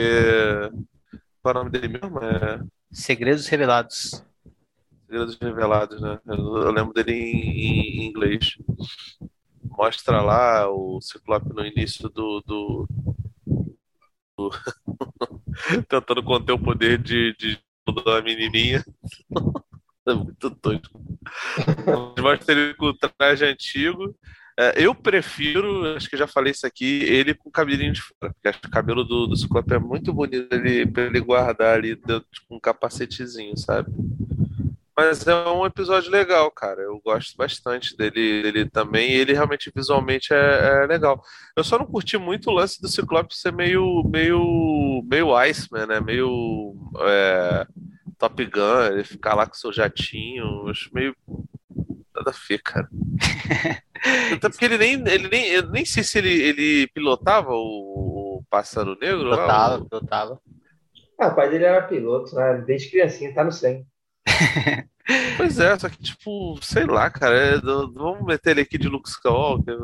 Qual 1.41 1.53
é 1.55 1.57
o 1.57 1.63
nome 1.63 1.71
dele 1.71 1.87
mesmo? 1.87 2.19
É 2.19 2.59
Segredos 2.91 3.47
Revelados. 3.47 4.23
Segredos 5.05 5.37
Revelados, 5.39 6.01
né? 6.01 6.19
Eu, 6.25 6.57
eu 6.57 6.71
lembro 6.71 6.93
dele 6.93 7.13
em, 7.13 8.01
em 8.01 8.07
inglês. 8.07 8.55
Mostra 9.63 10.21
lá 10.21 10.69
o 10.69 11.01
Ciclope 11.01 11.49
no 11.53 11.65
início 11.65 12.07
do. 12.09 12.41
do, 12.45 12.87
do- 14.37 14.51
tentando 15.87 16.23
conter 16.23 16.53
o 16.53 16.59
poder 16.59 16.97
de, 16.97 17.35
de 17.37 17.59
da 18.05 18.21
menininha. 18.21 18.83
É 20.05 20.13
muito 20.13 20.49
doido. 20.49 20.89
Mostra 22.19 22.53
ele 22.53 22.73
com 22.73 22.87
o 22.87 22.93
traje 22.93 23.45
antigo. 23.45 24.13
É, 24.59 24.85
eu 24.85 24.93
prefiro, 24.93 25.95
acho 25.95 26.09
que 26.09 26.17
já 26.17 26.27
falei 26.27 26.51
isso 26.51 26.67
aqui, 26.67 27.03
ele 27.03 27.33
com 27.33 27.47
o 27.47 27.51
cabelinho 27.51 27.93
de 27.93 28.01
fora. 28.01 28.33
Porque 28.33 28.47
acho 28.49 28.59
que 28.59 28.67
o 28.67 28.71
cabelo 28.71 29.05
do, 29.05 29.27
do 29.27 29.35
Ciclope 29.37 29.73
é 29.73 29.79
muito 29.79 30.13
bonito 30.13 30.53
ele, 30.53 30.85
pra 30.85 31.03
ele 31.03 31.21
guardar 31.21 31.77
ali 31.77 31.95
dentro, 31.95 32.27
com 32.47 32.57
um 32.57 32.59
capacetezinho, 32.59 33.57
sabe? 33.57 33.89
Mas 34.95 35.25
é 35.25 35.35
um 35.49 35.65
episódio 35.65 36.11
legal, 36.11 36.51
cara. 36.51 36.81
Eu 36.81 37.01
gosto 37.03 37.35
bastante 37.35 37.97
dele, 37.97 38.43
dele 38.43 38.69
também. 38.69 39.11
E 39.11 39.15
ele 39.15 39.33
realmente 39.33 39.71
visualmente 39.75 40.31
é, 40.33 40.83
é 40.83 40.85
legal. 40.85 41.21
Eu 41.57 41.63
só 41.63 41.79
não 41.79 41.85
curti 41.85 42.17
muito 42.17 42.49
o 42.49 42.53
lance 42.53 42.79
do 42.79 42.87
Ciclope 42.87 43.35
ser 43.35 43.51
meio, 43.51 44.03
meio, 44.05 45.03
meio 45.05 45.35
Iceman, 45.35 45.87
né? 45.87 45.99
Meio 45.99 46.75
é, 46.99 47.65
Top 48.19 48.45
Gun, 48.45 48.85
ele 48.91 49.03
ficar 49.03 49.33
lá 49.33 49.47
com 49.47 49.55
seu 49.55 49.73
jatinho. 49.73 50.43
Eu 50.43 50.69
acho 50.69 50.89
meio 50.93 51.15
nada 52.15 52.29
a 52.29 52.47
ver, 52.47 52.59
cara. 52.59 52.87
Até 54.33 54.49
porque 54.49 54.65
ele 54.65 54.77
nem, 54.77 54.93
ele 55.07 55.27
nem, 55.27 55.47
eu 55.47 55.69
nem 55.69 55.85
sei 55.85 56.03
se 56.03 56.19
ele, 56.19 56.29
ele 56.29 56.87
pilotava 56.87 57.51
o, 57.51 58.39
o 58.39 58.43
Pássaro 58.47 58.95
Negro. 58.99 59.23
Pilotava, 59.23 59.47
lá, 59.47 59.77
o... 59.77 59.89
pilotava. 59.89 60.39
Ah, 61.19 61.27
o 61.27 61.35
pai 61.35 61.49
dele 61.49 61.65
era 61.65 61.87
piloto, 61.87 62.35
né? 62.35 62.63
Desde 62.65 62.91
criancinha, 62.91 63.33
tá 63.33 63.43
no 63.43 63.51
sangue. 63.51 63.85
Pois 65.35 65.59
é, 65.59 65.77
só 65.77 65.89
que, 65.89 66.01
tipo, 66.01 66.57
sei 66.61 66.85
lá, 66.85 67.09
cara, 67.09 67.35
é, 67.35 67.57
vamos 67.59 68.25
meter 68.25 68.51
ele 68.51 68.61
aqui 68.61 68.77
de 68.77 68.87
Luke 68.87 69.09
Skywalker, 69.09 69.77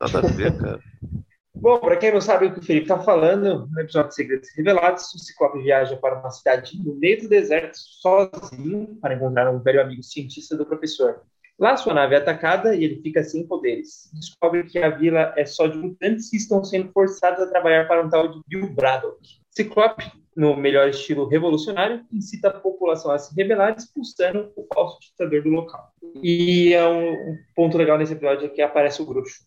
nada 0.00 0.18
a 0.18 0.30
ver, 0.30 0.56
cara. 0.56 0.80
Bom, 1.58 1.80
para 1.80 1.96
quem 1.96 2.12
não 2.12 2.20
sabe 2.20 2.46
o 2.46 2.52
que 2.52 2.60
o 2.60 2.62
Felipe 2.62 2.84
está 2.84 3.02
falando, 3.02 3.66
no 3.72 3.80
episódio 3.80 4.10
de 4.10 4.14
Segredos 4.14 4.50
Revelados, 4.54 5.14
o 5.14 5.18
Ciclope 5.18 5.62
viaja 5.62 5.96
para 5.96 6.20
uma 6.20 6.30
cidade 6.30 6.78
no 6.84 6.94
meio 6.96 7.22
do 7.22 7.28
deserto 7.30 7.76
sozinho 7.76 8.98
para 9.00 9.14
encontrar 9.14 9.50
um 9.50 9.58
velho 9.60 9.80
amigo 9.80 10.02
cientista 10.02 10.54
do 10.54 10.66
professor. 10.66 11.22
Lá 11.58 11.74
sua 11.78 11.94
nave 11.94 12.14
é 12.14 12.18
atacada 12.18 12.76
e 12.76 12.84
ele 12.84 13.00
fica 13.00 13.24
sem 13.24 13.46
poderes. 13.46 14.10
Descobre 14.12 14.64
que 14.64 14.78
a 14.78 14.90
vila 14.90 15.32
é 15.34 15.46
só 15.46 15.66
de 15.66 15.78
mutantes 15.78 16.28
que 16.28 16.36
estão 16.36 16.62
sendo 16.62 16.92
forçados 16.92 17.40
a 17.40 17.46
trabalhar 17.48 17.88
para 17.88 18.04
um 18.04 18.10
tal 18.10 18.28
de 18.28 18.38
Bill 18.46 18.68
Braddock. 18.74 19.18
Ciclope 19.56 20.04
no 20.36 20.54
melhor 20.54 20.86
estilo 20.88 21.26
revolucionário, 21.26 22.04
incita 22.12 22.48
a 22.48 22.52
população 22.52 23.10
a 23.10 23.18
se 23.18 23.34
rebelar, 23.34 23.74
expulsando 23.74 24.52
o 24.54 24.66
falso 24.72 24.98
ditador 25.00 25.42
do 25.42 25.48
local. 25.48 25.90
E 26.22 26.74
é 26.74 26.86
um, 26.86 27.10
um 27.10 27.38
ponto 27.54 27.78
legal 27.78 27.96
nesse 27.96 28.12
episódio 28.12 28.44
é 28.44 28.48
que 28.50 28.60
aparece 28.60 29.00
o 29.00 29.06
bruxo. 29.06 29.46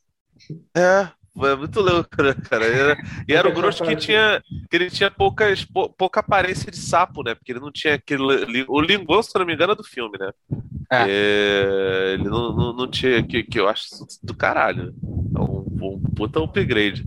É, 0.76 1.07
é 1.45 1.56
muito 1.56 1.80
louco, 1.80 2.23
né, 2.23 2.34
cara? 2.49 2.68
E 2.68 2.72
era, 2.72 2.98
e 3.27 3.34
era 3.34 3.48
o 3.48 3.53
Grosso 3.53 3.84
que 3.84 3.95
tinha 3.95 4.41
que 4.68 4.76
ele 4.76 4.90
tinha 4.90 5.11
poucas, 5.11 5.64
pouca 5.95 6.22
aparência 6.22 6.72
de 6.72 6.77
sapo, 6.77 7.22
né? 7.22 7.36
Porque 7.36 7.52
ele 7.52 7.60
não 7.60 7.72
tinha 7.72 7.94
aquele. 7.94 8.65
O 8.68 8.81
linguão, 8.81 9.22
se 9.22 9.38
não 9.38 9.45
me 9.45 9.53
engano, 9.53 9.73
é 9.73 9.76
do 9.76 9.84
filme, 9.84 10.18
né? 10.18 10.31
É. 10.91 11.06
É, 11.07 12.14
ele 12.14 12.23
não, 12.23 12.56
não, 12.56 12.73
não, 12.73 12.88
tinha. 12.90 13.22
Que, 13.22 13.44
que 13.44 13.60
eu 13.60 13.69
acho 13.69 13.90
do 14.23 14.34
caralho. 14.34 14.94
É 15.36 15.40
um, 15.40 15.65
um 15.81 16.02
puta 16.15 16.40
upgrade. 16.40 17.06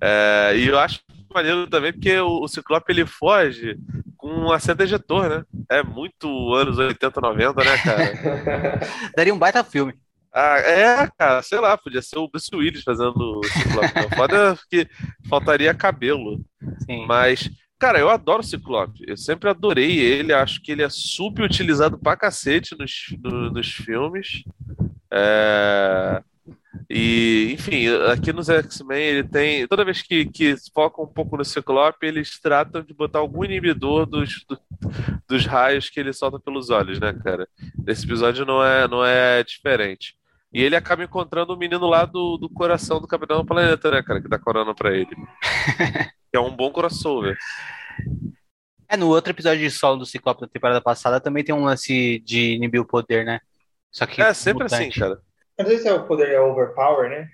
É, 0.00 0.54
e 0.56 0.68
eu 0.68 0.78
acho 0.78 1.00
maneiro 1.34 1.66
também 1.66 1.92
porque 1.92 2.18
o, 2.18 2.42
o 2.42 2.48
Ciclope 2.48 2.90
ele 2.92 3.06
foge 3.06 3.76
com 4.16 4.28
um 4.28 4.52
acento 4.52 4.82
ejetor, 4.82 5.28
né? 5.28 5.44
É 5.70 5.82
muito 5.82 6.54
anos 6.54 6.78
80, 6.78 7.20
90, 7.20 7.64
né, 7.64 7.78
cara? 7.78 8.80
Daria 9.16 9.34
um 9.34 9.38
baita 9.38 9.62
filme. 9.62 9.94
Ah, 10.32 10.58
é, 10.58 11.08
cara, 11.18 11.42
sei 11.42 11.58
lá, 11.58 11.76
podia 11.76 12.02
ser 12.02 12.18
o 12.18 12.28
Bruce 12.28 12.54
Willis 12.54 12.82
fazendo 12.82 13.16
o 13.16 13.44
Ciclope. 13.44 14.14
Foda 14.14 14.58
que 14.70 14.88
faltaria 15.28 15.74
cabelo. 15.74 16.44
Sim. 16.84 17.06
Mas, 17.06 17.50
cara, 17.78 17.98
eu 17.98 18.10
adoro 18.10 18.40
o 18.40 18.44
Ciclope. 18.44 19.04
Eu 19.06 19.16
sempre 19.16 19.48
adorei 19.48 19.98
ele. 19.98 20.32
Acho 20.32 20.60
que 20.62 20.70
ele 20.70 20.82
é 20.82 20.88
super 20.90 21.44
utilizado 21.44 21.98
pra 21.98 22.16
cacete 22.16 22.76
nos, 22.78 22.92
no, 23.22 23.50
nos 23.50 23.68
filmes. 23.68 24.44
É... 25.10 26.22
E, 26.90 27.50
enfim, 27.52 27.86
aqui 28.10 28.32
nos 28.32 28.48
X-Men 28.48 29.02
ele 29.02 29.24
tem. 29.28 29.66
Toda 29.68 29.84
vez 29.84 30.00
que, 30.00 30.24
que 30.24 30.54
focam 30.74 31.04
um 31.04 31.08
pouco 31.08 31.36
no 31.36 31.44
Ciclope, 31.44 32.06
eles 32.06 32.40
tratam 32.40 32.82
de 32.82 32.94
botar 32.94 33.18
algum 33.18 33.44
inibidor 33.44 34.06
dos, 34.06 34.44
do, 34.48 34.58
dos 35.28 35.44
raios 35.44 35.90
que 35.90 36.00
ele 36.00 36.14
solta 36.14 36.40
pelos 36.40 36.70
olhos, 36.70 36.98
né, 36.98 37.12
cara? 37.12 37.46
Nesse 37.76 38.06
episódio 38.06 38.46
não 38.46 38.64
é, 38.64 38.88
não 38.88 39.04
é 39.04 39.44
diferente. 39.44 40.16
E 40.50 40.62
ele 40.62 40.76
acaba 40.76 41.04
encontrando 41.04 41.52
o 41.52 41.56
um 41.56 41.58
menino 41.58 41.86
lá 41.86 42.06
do, 42.06 42.38
do 42.38 42.48
coração 42.48 43.00
do 43.00 43.06
Capitão 43.06 43.38
do 43.38 43.46
Planeta, 43.46 43.90
né, 43.90 44.02
cara? 44.02 44.22
Que 44.22 44.28
dá 44.28 44.38
corona 44.38 44.74
pra 44.74 44.96
ele. 44.96 45.10
que 46.30 46.36
é 46.36 46.40
um 46.40 46.56
bom 46.56 46.72
crossover. 46.72 47.36
É, 48.88 48.96
no 48.96 49.08
outro 49.08 49.30
episódio 49.30 49.60
de 49.60 49.70
solo 49.70 49.98
do 49.98 50.06
Ciclope 50.06 50.40
da 50.40 50.48
temporada 50.48 50.80
passada 50.80 51.20
também 51.20 51.44
tem 51.44 51.54
um 51.54 51.64
lance 51.64 52.18
de 52.20 52.54
inibir 52.54 52.80
o 52.80 52.86
poder, 52.86 53.26
né? 53.26 53.40
Só 53.92 54.06
que 54.06 54.22
é 54.22 54.32
sempre 54.32 54.64
mutante. 54.64 54.88
assim, 54.88 54.98
cara. 54.98 55.20
Não 55.58 55.66
sei 55.66 55.78
se 55.78 55.88
é 55.88 55.92
o 55.92 56.06
poder 56.06 56.30
é 56.30 56.40
overpower, 56.40 57.10
né? 57.10 57.28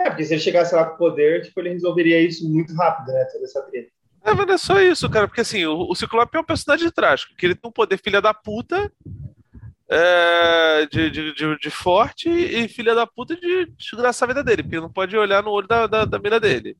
É, 0.00 0.08
porque 0.08 0.24
se 0.24 0.32
ele 0.32 0.40
chegasse 0.40 0.74
lá 0.74 0.84
com 0.86 0.96
poder, 0.96 1.42
tipo, 1.42 1.60
ele 1.60 1.70
resolveria 1.70 2.20
isso 2.20 2.48
muito 2.48 2.74
rápido, 2.74 3.12
né? 3.12 3.24
Toda 3.30 3.44
essa 3.44 3.62
treta. 3.62 3.90
É, 4.24 4.34
mas 4.34 4.46
não 4.46 4.54
é 4.54 4.58
só 4.58 4.80
isso, 4.80 5.08
cara, 5.08 5.26
porque 5.26 5.40
assim, 5.40 5.64
o, 5.66 5.90
o 5.90 5.94
Ciclope 5.94 6.36
é 6.36 6.40
um 6.40 6.44
personagem 6.44 6.90
trágico, 6.90 7.34
que 7.36 7.46
ele 7.46 7.54
tem 7.54 7.68
um 7.68 7.72
poder 7.72 7.98
filha 7.98 8.20
da 8.20 8.34
puta, 8.34 8.90
é, 9.88 10.86
de, 10.86 11.10
de, 11.10 11.34
de, 11.34 11.58
de, 11.58 11.70
forte 11.70 12.28
e 12.28 12.68
filha 12.68 12.94
da 12.94 13.06
puta 13.06 13.34
de 13.34 13.66
desgraçar 13.76 14.28
a 14.28 14.32
vida 14.32 14.44
dele, 14.44 14.62
porque 14.62 14.78
não 14.78 14.90
pode 14.90 15.16
olhar 15.16 15.42
no 15.42 15.50
olho 15.50 15.66
da, 15.66 15.86
da, 15.86 16.04
da 16.04 16.18
mina 16.18 16.38
dele. 16.38 16.76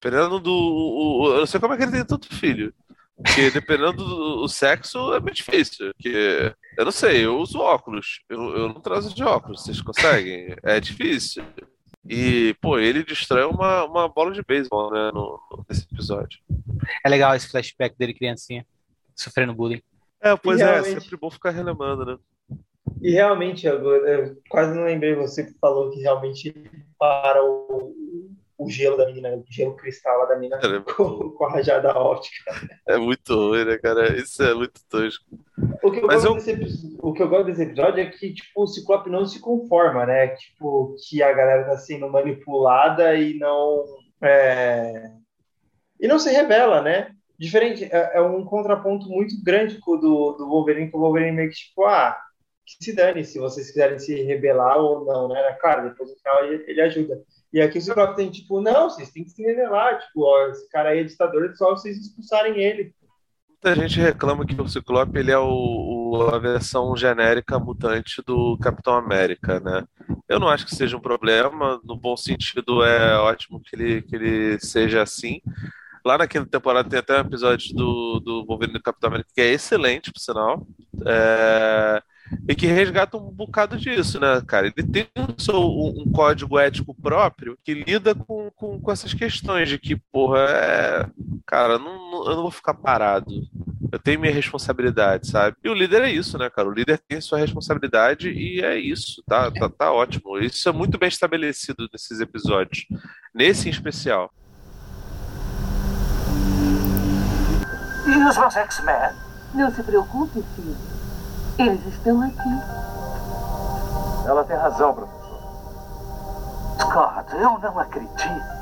Dependendo 0.00 0.38
do. 0.38 0.52
O, 0.52 1.22
o, 1.22 1.32
eu 1.32 1.38
não 1.38 1.46
sei 1.46 1.58
como 1.58 1.72
é 1.72 1.76
que 1.76 1.82
ele 1.82 1.92
tem 1.92 2.04
tanto 2.04 2.34
filho. 2.34 2.72
Porque 3.16 3.50
dependendo 3.50 3.92
do 3.92 4.48
sexo 4.48 5.14
é 5.14 5.20
muito 5.20 5.36
difícil. 5.36 5.92
Porque 5.94 6.54
eu 6.76 6.84
não 6.84 6.92
sei, 6.92 7.24
eu 7.24 7.38
uso 7.38 7.60
óculos. 7.60 8.20
Eu, 8.28 8.56
eu 8.56 8.68
não 8.68 8.80
trazo 8.80 9.14
de 9.14 9.22
óculos, 9.22 9.62
vocês 9.62 9.80
conseguem? 9.80 10.54
É 10.62 10.80
difícil. 10.80 11.44
E, 12.06 12.54
pô, 12.60 12.78
ele 12.78 13.02
destrói 13.02 13.44
uma, 13.44 13.84
uma 13.84 14.08
bola 14.08 14.32
de 14.32 14.42
beisebol, 14.42 14.92
né, 14.92 15.10
no, 15.12 15.40
nesse 15.68 15.86
episódio. 15.90 16.38
É 17.04 17.08
legal 17.08 17.34
esse 17.34 17.48
flashback 17.48 17.96
dele, 17.96 18.12
criancinha, 18.12 18.66
sofrendo 19.14 19.54
bullying. 19.54 19.80
É, 20.20 20.36
pois 20.36 20.60
é, 20.60 20.78
é 20.78 20.82
sempre 20.82 21.16
bom 21.16 21.30
ficar 21.30 21.50
relembrando, 21.50 22.04
né? 22.04 22.18
E 23.00 23.10
realmente, 23.12 23.66
eu, 23.66 24.06
eu, 24.06 24.36
quase 24.48 24.74
não 24.74 24.84
lembrei 24.84 25.14
você 25.14 25.44
que 25.44 25.58
falou 25.58 25.90
que 25.90 26.00
realmente 26.00 26.54
para 26.98 27.42
o, 27.42 27.94
o 28.56 28.70
gelo 28.70 28.96
da 28.96 29.06
menina, 29.06 29.36
o 29.36 29.44
gelo 29.48 29.74
cristal 29.76 30.18
lá 30.20 30.26
da 30.26 30.36
menina 30.36 30.58
é 30.62 30.80
com, 30.94 31.30
com, 31.30 31.44
a 31.44 31.50
rajada 31.50 31.96
óptica. 31.96 32.52
É 32.86 32.96
muito 32.96 33.34
ruim, 33.34 33.64
né, 33.64 33.78
cara? 33.78 34.16
Isso 34.16 34.42
é 34.42 34.54
muito 34.54 34.80
tosco. 34.88 35.24
O 35.82 35.90
que, 35.90 36.00
eu 36.00 36.06
Mas 36.06 36.24
gosto 36.24 36.50
eu... 36.50 36.56
desse, 36.56 36.96
o 37.00 37.12
que 37.12 37.22
eu 37.22 37.28
gosto 37.28 37.46
desse 37.46 37.62
episódio 37.62 38.00
é 38.00 38.06
que, 38.06 38.34
tipo, 38.34 38.62
o 38.62 38.66
Ciclope 38.66 39.10
não 39.10 39.24
se 39.26 39.40
conforma, 39.40 40.06
né? 40.06 40.28
Tipo, 40.28 40.94
que 41.08 41.22
a 41.22 41.32
galera 41.32 41.64
tá 41.64 41.76
sendo 41.76 42.08
manipulada 42.08 43.14
e 43.14 43.38
não... 43.38 43.84
É... 44.22 45.10
E 46.00 46.06
não 46.06 46.18
se 46.18 46.30
revela, 46.30 46.82
né? 46.82 47.10
Diferente, 47.38 47.84
é, 47.84 48.12
é 48.14 48.20
um 48.20 48.44
contraponto 48.44 49.08
muito 49.08 49.34
grande 49.42 49.78
do, 49.78 49.96
do 50.32 50.48
Wolverine, 50.48 50.90
que 50.90 50.96
o 50.96 51.00
Wolverine 51.00 51.32
meio 51.32 51.50
que, 51.50 51.56
tipo, 51.56 51.84
ah, 51.84 52.16
que 52.64 52.84
se 52.84 52.94
dane 52.94 53.24
se 53.24 53.38
vocês 53.38 53.68
quiserem 53.68 53.98
se 53.98 54.22
rebelar 54.22 54.78
ou 54.78 55.04
não, 55.04 55.28
né? 55.28 55.52
Claro, 55.60 55.88
depois 55.88 56.10
no 56.10 56.16
final 56.16 56.44
ele, 56.44 56.64
ele 56.66 56.80
ajuda. 56.80 57.22
E 57.54 57.62
aqui 57.62 57.78
o 57.78 57.80
Ciclope 57.80 58.16
tem, 58.16 58.32
tipo, 58.32 58.60
não, 58.60 58.90
vocês 58.90 59.12
têm 59.12 59.22
que 59.22 59.30
se 59.30 59.40
revelar, 59.40 60.00
tipo, 60.00 60.24
ó, 60.24 60.48
esse 60.48 60.68
cara 60.70 60.88
aí 60.88 60.98
é 60.98 61.04
ditador, 61.04 61.44
é 61.44 61.54
só 61.54 61.70
vocês 61.70 61.96
expulsarem 61.96 62.60
ele. 62.60 62.92
Muita 63.48 63.80
gente 63.80 64.00
reclama 64.00 64.44
que 64.44 64.60
o 64.60 64.66
Ciclope 64.66 65.16
ele 65.16 65.30
é 65.30 65.38
o, 65.38 65.46
o, 65.46 66.30
a 66.34 66.38
versão 66.40 66.96
genérica 66.96 67.56
mutante 67.56 68.20
do 68.26 68.58
Capitão 68.58 68.94
América, 68.94 69.60
né? 69.60 69.84
Eu 70.28 70.40
não 70.40 70.48
acho 70.48 70.66
que 70.66 70.74
seja 70.74 70.96
um 70.96 71.00
problema, 71.00 71.80
no 71.84 71.94
bom 71.96 72.16
sentido 72.16 72.82
é 72.82 73.16
ótimo 73.18 73.60
que 73.60 73.76
ele, 73.76 74.02
que 74.02 74.16
ele 74.16 74.58
seja 74.58 75.00
assim. 75.00 75.40
Lá 76.04 76.18
na 76.18 76.26
quinta 76.26 76.46
temporada 76.46 76.88
tem 76.88 76.98
até 76.98 77.16
um 77.16 77.20
episódio 77.20 77.72
do, 77.72 78.18
do 78.18 78.44
Wolverine 78.46 78.78
do 78.78 78.82
Capitão 78.82 79.10
América 79.10 79.30
que 79.32 79.40
é 79.40 79.52
excelente, 79.52 80.12
por 80.12 80.18
sinal. 80.18 80.66
É 81.06 82.02
e 82.48 82.54
que 82.54 82.66
resgata 82.66 83.16
um 83.16 83.30
bocado 83.30 83.76
disso, 83.76 84.18
né, 84.18 84.42
cara? 84.46 84.66
Ele 84.66 84.86
tem 84.86 85.06
um, 85.16 86.02
um 86.02 86.12
código 86.12 86.58
ético 86.58 86.94
próprio 86.94 87.58
que 87.62 87.74
lida 87.74 88.14
com, 88.14 88.50
com, 88.54 88.80
com, 88.80 88.92
essas 88.92 89.12
questões 89.14 89.68
de 89.68 89.78
que, 89.78 89.96
porra, 89.96 90.40
é. 90.40 91.06
Cara, 91.46 91.78
não, 91.78 92.10
não, 92.10 92.26
eu 92.26 92.36
não 92.36 92.42
vou 92.42 92.50
ficar 92.50 92.74
parado. 92.74 93.30
Eu 93.92 93.98
tenho 93.98 94.18
minha 94.18 94.32
responsabilidade, 94.32 95.28
sabe? 95.28 95.56
E 95.62 95.68
o 95.68 95.74
líder 95.74 96.02
é 96.02 96.10
isso, 96.10 96.36
né, 96.38 96.50
cara? 96.50 96.68
O 96.68 96.72
líder 96.72 97.00
tem 97.06 97.20
sua 97.20 97.38
responsabilidade 97.38 98.30
e 98.30 98.60
é 98.60 98.76
isso, 98.76 99.22
tá, 99.26 99.50
tá, 99.50 99.68
tá 99.68 99.92
ótimo. 99.92 100.38
Isso 100.38 100.68
é 100.68 100.72
muito 100.72 100.98
bem 100.98 101.08
estabelecido 101.08 101.88
nesses 101.92 102.20
episódios. 102.20 102.86
Nesse 103.32 103.68
em 103.68 103.70
especial. 103.70 104.32
E 108.06 108.10
os 108.10 108.54
X-Men? 108.54 109.12
Não 109.54 109.70
se 109.70 109.82
preocupe, 109.82 110.42
filho. 110.56 110.93
Eles 111.58 111.86
estão 111.86 112.20
aqui. 112.20 112.62
Ela 114.26 114.44
tem 114.44 114.56
razão, 114.56 114.92
professor. 114.92 115.24
Scott, 116.80 117.36
eu 117.36 117.58
não 117.58 117.78
acredito. 117.78 118.54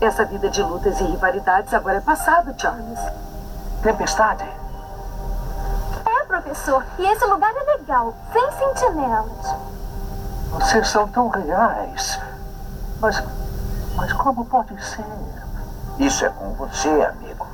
Essa 0.00 0.24
vida 0.24 0.48
de 0.48 0.62
lutas 0.62 0.98
e 1.00 1.04
rivalidades 1.04 1.72
agora 1.72 1.98
é 1.98 2.00
passado, 2.00 2.54
Charles. 2.60 2.98
Tempestade? 3.82 4.42
É, 6.04 6.24
professor. 6.24 6.84
E 6.98 7.06
esse 7.06 7.24
lugar 7.26 7.52
é 7.54 7.76
legal, 7.76 8.14
sem 8.32 8.52
sentinelas. 8.52 9.54
Vocês 10.50 10.88
são 10.88 11.06
tão 11.08 11.28
reais. 11.28 12.18
Mas. 13.00 13.22
Mas 13.96 14.12
como 14.14 14.44
pode 14.44 14.82
ser? 14.84 15.04
Isso 15.98 16.24
é 16.24 16.30
com 16.30 16.52
você, 16.54 16.88
amigo. 16.88 17.46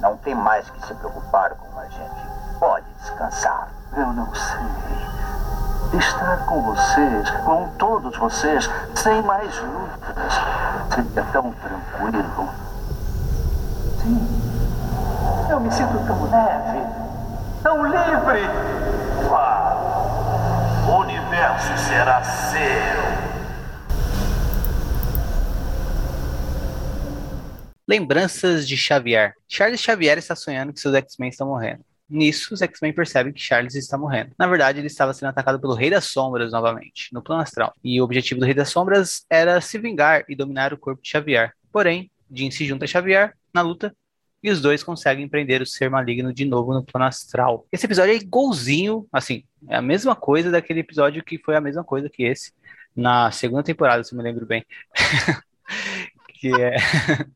Não 0.00 0.16
tem 0.16 0.34
mais 0.34 0.68
que 0.68 0.86
se 0.86 0.94
preocupar 0.94 1.54
com 1.54 1.78
a 1.78 1.84
gente 1.84 2.32
pode 2.62 2.91
descansar. 3.02 3.68
Eu 3.96 4.12
não 4.12 4.32
sei. 4.34 5.98
Estar 5.98 6.46
com 6.46 6.62
vocês, 6.62 7.30
com 7.44 7.68
todos 7.78 8.16
vocês, 8.16 8.70
sem 8.94 9.20
mais 9.22 9.54
lutas, 9.60 10.32
seria 10.94 11.24
tão 11.32 11.52
tranquilo. 11.52 12.48
Sim. 14.00 14.52
Eu 15.50 15.60
me 15.60 15.70
sinto 15.70 15.98
tão 16.06 16.30
leve, 16.30 16.86
tão 17.62 17.84
livre. 17.84 18.48
Uau! 19.28 20.88
O 20.88 21.00
universo 21.00 21.76
será 21.76 22.24
seu. 22.24 23.12
Lembranças 27.86 28.66
de 28.66 28.76
Xavier. 28.78 29.34
Charles 29.46 29.80
Xavier 29.80 30.16
está 30.16 30.34
sonhando 30.34 30.72
que 30.72 30.80
seus 30.80 30.94
X-Men 30.94 31.28
estão 31.28 31.48
morrendo. 31.48 31.84
Nisso, 32.08 32.52
os 32.52 32.60
X-Men 32.60 32.92
percebem 32.92 33.32
que 33.32 33.40
Charles 33.40 33.74
está 33.74 33.96
morrendo. 33.96 34.32
Na 34.38 34.46
verdade, 34.46 34.78
ele 34.78 34.86
estava 34.86 35.14
sendo 35.14 35.30
atacado 35.30 35.60
pelo 35.60 35.74
Rei 35.74 35.88
das 35.88 36.04
Sombras 36.04 36.52
novamente, 36.52 37.12
no 37.12 37.22
plano 37.22 37.42
astral. 37.42 37.72
E 37.82 38.00
o 38.00 38.04
objetivo 38.04 38.40
do 38.40 38.46
Rei 38.46 38.54
das 38.54 38.68
Sombras 38.68 39.24
era 39.30 39.60
se 39.60 39.78
vingar 39.78 40.24
e 40.28 40.36
dominar 40.36 40.74
o 40.74 40.78
corpo 40.78 41.02
de 41.02 41.08
Xavier. 41.08 41.52
Porém, 41.72 42.10
Jean 42.30 42.50
se 42.50 42.66
junta 42.66 42.84
a 42.84 42.88
Xavier 42.88 43.34
na 43.52 43.62
luta 43.62 43.94
e 44.42 44.50
os 44.50 44.60
dois 44.60 44.82
conseguem 44.82 45.28
prender 45.28 45.62
o 45.62 45.66
ser 45.66 45.88
maligno 45.88 46.32
de 46.32 46.44
novo 46.44 46.74
no 46.74 46.84
plano 46.84 47.06
astral. 47.06 47.66
Esse 47.70 47.86
episódio 47.86 48.12
é 48.12 48.16
igualzinho, 48.16 49.06
assim, 49.12 49.44
é 49.68 49.76
a 49.76 49.82
mesma 49.82 50.16
coisa 50.16 50.50
daquele 50.50 50.80
episódio 50.80 51.22
que 51.22 51.38
foi 51.38 51.54
a 51.54 51.60
mesma 51.60 51.84
coisa 51.84 52.10
que 52.10 52.24
esse 52.24 52.52
na 52.94 53.30
segunda 53.30 53.62
temporada, 53.62 54.04
se 54.04 54.12
eu 54.12 54.18
me 54.18 54.24
lembro 54.24 54.44
bem. 54.44 54.64
que 56.42 56.48
é 56.60 56.74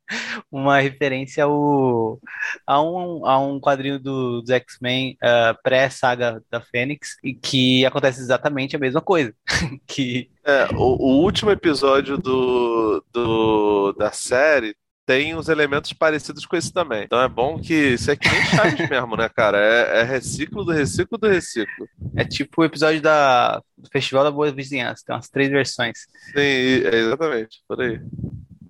uma 0.51 0.81
referência 0.81 1.45
ao, 1.45 2.19
a, 2.67 2.83
um, 2.83 3.25
a 3.25 3.39
um 3.39 3.61
quadrinho 3.61 4.01
do, 4.01 4.41
dos 4.41 4.51
X-Men 4.51 5.17
uh, 5.23 5.57
pré-saga 5.63 6.43
da 6.51 6.61
Fênix, 6.61 7.17
e 7.23 7.33
que 7.33 7.87
acontece 7.87 8.21
exatamente 8.21 8.75
a 8.75 8.81
mesma 8.81 9.01
coisa. 9.01 9.33
que... 9.87 10.29
É, 10.45 10.67
o, 10.75 10.97
o, 10.99 11.23
último 11.23 11.53
episódio 11.53 12.19
do, 12.19 13.05
do, 13.13 13.93
da 13.93 14.11
série 14.11 14.75
tem 15.05 15.37
uns 15.37 15.49
elementos 15.49 15.93
parecidos 15.93 16.45
com 16.45 16.57
esse 16.57 16.73
também. 16.73 17.05
Então 17.05 17.23
é 17.23 17.29
bom 17.29 17.61
que 17.61 17.95
isso 17.95 18.11
é 18.11 18.17
que 18.17 18.29
nem 18.29 18.43
Chaves 18.47 18.91
mesmo, 18.91 19.17
né, 19.17 19.29
cara? 19.29 19.57
É, 19.57 20.01
é, 20.01 20.03
reciclo 20.03 20.65
do 20.65 20.73
reciclo 20.73 21.17
do 21.17 21.29
reciclo. 21.29 21.89
É 22.17 22.25
tipo 22.25 22.61
o 22.61 22.65
episódio 22.65 23.01
da, 23.01 23.63
do 23.79 23.89
Festival 23.89 24.25
da 24.25 24.33
Boa 24.33 24.51
Vizinhança, 24.51 25.05
tem 25.07 25.15
umas 25.15 25.29
três 25.29 25.49
versões. 25.49 25.97
Sim, 26.33 26.87
é 26.87 26.97
exatamente, 26.97 27.63
por 27.69 27.81
aí. 27.81 28.01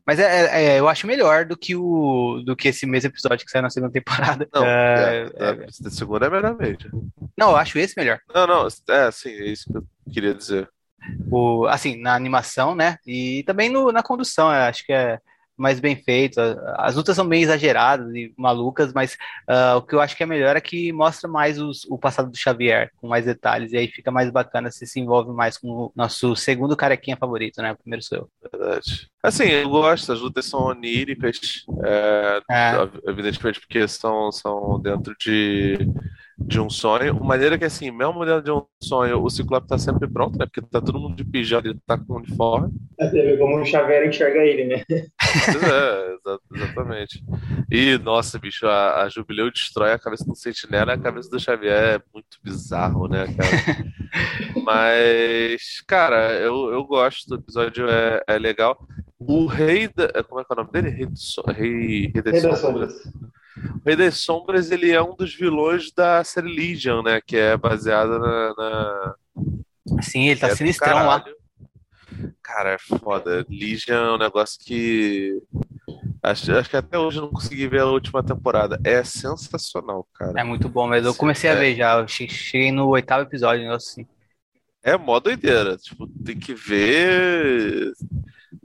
Mas 0.07 0.21
é, 0.21 0.25
é, 0.25 0.65
é, 0.65 0.79
eu 0.79 0.89
acho 0.89 1.07
melhor 1.07 1.45
do 1.45 1.57
que 1.57 1.75
o 1.75 2.41
do 2.45 2.55
que 2.55 2.69
esse 2.69 2.87
mesmo 2.87 3.09
episódio 3.09 3.45
que 3.45 3.51
saiu 3.51 3.63
na 3.63 3.71
segunda 3.71 3.93
temporada. 3.93 4.49
Não, 4.55 4.65
é, 4.65 5.29
é, 5.35 5.65
é, 5.65 5.91
segunda 5.91 6.27
é 6.27 6.31
melhor 6.31 6.57
mesmo. 6.57 7.11
Não, 7.37 7.51
eu 7.51 7.57
acho 7.57 7.79
esse 7.79 7.95
melhor. 7.97 8.21
Não, 8.33 8.47
não, 8.47 8.67
é 8.67 9.11
sim, 9.11 9.31
é 9.31 9.47
isso 9.47 9.71
que 9.71 9.77
eu 9.77 9.85
queria 10.13 10.33
dizer. 10.33 10.69
O, 11.31 11.67
assim, 11.67 12.01
na 12.01 12.15
animação, 12.15 12.75
né? 12.75 12.99
E 13.05 13.43
também 13.45 13.69
no, 13.69 13.91
na 13.91 14.03
condução, 14.03 14.49
acho 14.49 14.85
que 14.85 14.93
é 14.93 15.19
mais 15.57 15.81
bem 15.81 15.97
feito. 15.97 16.41
As 16.77 16.95
lutas 16.95 17.17
são 17.17 17.27
bem 17.27 17.43
exageradas 17.43 18.15
e 18.15 18.33
malucas, 18.37 18.93
mas 18.93 19.15
uh, 19.49 19.77
o 19.77 19.83
que 19.83 19.95
eu 19.95 20.01
acho 20.01 20.17
que 20.17 20.23
é 20.23 20.27
melhor 20.27 20.57
é 20.57 20.61
que 20.61 20.93
mostra 20.93 21.29
mais 21.29 21.61
os, 21.61 21.85
o 21.89 21.99
passado 21.99 22.31
do 22.31 22.37
Xavier, 22.37 22.91
com 22.97 23.09
mais 23.09 23.25
detalhes, 23.25 23.73
e 23.73 23.77
aí 23.77 23.89
fica 23.89 24.11
mais 24.11 24.31
bacana, 24.31 24.71
se 24.71 24.87
se 24.87 25.01
envolve 25.01 25.33
mais 25.33 25.59
com 25.59 25.69
o 25.69 25.93
nosso 25.95 26.37
segundo 26.37 26.77
carequinha 26.77 27.17
favorito, 27.17 27.61
né? 27.63 27.73
O 27.73 27.77
primeiro 27.77 28.05
sou 28.05 28.19
eu. 28.19 28.31
Verdade. 28.53 29.09
Assim, 29.23 29.45
eu 29.45 29.69
gosto, 29.69 30.13
as 30.13 30.21
lutas 30.21 30.45
são 30.47 30.61
oníricas, 30.61 31.65
é, 31.85 32.41
é. 32.51 33.11
evidentemente 33.11 33.61
porque 33.61 33.89
são, 33.89 34.31
são 34.31 34.81
dentro 34.81 35.15
de 35.19 35.79
de 36.39 36.61
um 36.61 36.69
sonho. 36.69 37.15
Uma 37.15 37.29
maneira 37.29 37.57
que, 37.57 37.65
assim, 37.65 37.91
mesmo 37.91 38.25
dentro 38.25 38.43
de 38.43 38.51
um 38.51 38.63
sonho, 38.83 39.23
o 39.23 39.31
Ciclope 39.31 39.67
tá 39.67 39.79
sempre 39.79 40.07
pronto, 40.07 40.39
né? 40.39 40.45
Porque 40.45 40.61
tá 40.61 40.81
todo 40.81 41.01
mundo 41.01 41.17
de 41.17 41.25
pijama, 41.25 41.67
ele 41.67 41.79
tá 41.87 41.97
com 41.97 42.17
uniforme. 42.17 42.73
É, 43.01 43.37
como 43.37 43.59
o 43.59 43.65
Xavier 43.65 44.07
enxerga 44.07 44.41
ele, 44.41 44.65
né? 44.65 44.83
É, 45.73 46.17
exatamente. 46.55 47.23
E, 47.71 47.99
nossa, 47.99 48.39
bicho, 48.39 48.67
a, 48.67 49.03
a 49.03 49.09
Jubileu 49.09 49.51
destrói 49.51 49.93
a 49.93 49.99
cabeça 49.99 50.25
do 50.25 50.35
Sentinela 50.35 50.93
e 50.93 50.95
a 50.95 50.99
cabeça 50.99 51.31
do 51.31 51.41
Xavier 51.41 51.97
é 51.97 52.03
muito 52.13 52.39
bizarro, 52.43 53.09
né, 53.09 53.27
cara? 53.27 53.93
Mas, 54.65 55.83
cara, 55.87 56.33
eu, 56.35 56.73
eu 56.73 56.85
gosto 56.85 57.29
do 57.29 57.37
episódio, 57.37 57.89
é, 57.89 58.23
é 58.27 58.39
legal. 58.39 58.79
O 59.19 59.47
rei 59.47 59.89
da. 59.89 60.23
Como 60.25 60.41
é 60.41 60.45
que 60.45 60.53
é 60.53 60.55
o 60.55 60.57
nome 60.57 60.73
dele? 60.73 60.91
Rei, 60.91 61.07
do 61.07 61.19
so... 61.19 61.43
rei, 61.43 62.11
rei, 62.13 62.13
rei 62.15 62.23
das 62.23 62.59
sombras. 62.61 62.93
O 63.57 63.81
Rei 63.87 63.97
das 63.97 64.19
Sombras 64.19 64.71
ele 64.71 64.91
é 64.91 65.03
um 65.03 65.15
dos 65.15 65.35
vilões 65.35 65.91
da 65.91 66.23
série 66.23 66.55
Legion, 66.55 67.03
né? 67.03 67.21
Que 67.25 67.37
é 67.37 67.57
baseada 67.57 68.19
na. 68.19 68.55
na... 68.55 69.15
Sim, 70.03 70.29
ele 70.29 70.41
tá 70.41 70.49
é 70.49 70.55
sinistrão 70.55 71.07
lá. 71.07 71.25
Cara, 72.47 72.75
é 72.75 72.79
foda. 72.79 73.45
Legion 73.51 73.97
é 73.97 74.15
um 74.15 74.19
negócio 74.19 74.57
que. 74.65 75.43
Acho, 76.23 76.53
acho 76.53 76.71
que 76.71 76.77
até 76.77 76.97
hoje 76.97 77.19
eu 77.19 77.23
não 77.23 77.31
consegui 77.31 77.67
ver 77.67 77.81
a 77.81 77.87
última 77.87 78.23
temporada. 78.23 78.79
É 78.85 79.03
sensacional, 79.03 80.07
cara. 80.15 80.41
É 80.41 80.45
muito 80.45 80.69
bom, 80.69 80.87
mas 80.87 81.05
eu 81.05 81.13
comecei 81.13 81.51
é... 81.51 81.53
a 81.53 81.57
ver 81.57 81.75
já. 81.75 81.99
Eu 81.99 82.07
cheguei 82.07 82.71
no 82.71 82.87
oitavo 82.87 83.25
episódio, 83.25 83.73
assim. 83.73 84.07
É 84.81 84.97
mó 84.97 85.19
doideira. 85.19 85.77
Tipo, 85.77 86.07
tem 86.25 86.39
que 86.39 86.55
ver. 86.55 87.93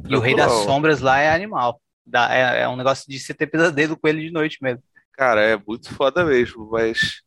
E 0.08 0.16
o 0.16 0.20
Rei 0.20 0.36
das 0.36 0.52
Sombras 0.52 1.02
lá 1.02 1.20
é 1.20 1.34
animal. 1.34 1.82
É, 2.30 2.62
é 2.62 2.70
um 2.70 2.76
negócio 2.76 3.10
de 3.10 3.20
você 3.20 3.34
ter 3.34 3.48
pesadelo 3.48 3.98
com 3.98 4.08
ele 4.08 4.22
de 4.22 4.32
noite 4.32 4.60
mesmo. 4.62 4.84
Cara, 5.14 5.42
é 5.42 5.58
muito 5.58 5.92
foda 5.96 6.24
mesmo, 6.24 6.70
mas 6.70 7.24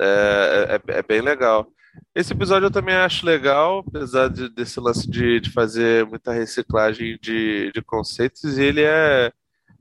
é, 0.00 0.80
é, 0.86 0.98
é, 0.98 1.02
bem 1.02 1.20
legal. 1.20 1.66
Esse 2.14 2.32
episódio 2.32 2.66
eu 2.66 2.70
também 2.70 2.94
acho 2.94 3.24
legal, 3.24 3.84
apesar 3.86 4.28
de, 4.28 4.48
desse 4.48 4.80
lance 4.80 5.08
de, 5.08 5.40
de 5.40 5.50
fazer 5.50 6.06
muita 6.06 6.32
reciclagem 6.32 7.18
de, 7.20 7.70
de 7.72 7.82
conceitos, 7.82 8.58
e 8.58 8.62
ele 8.62 8.82
é, 8.82 9.32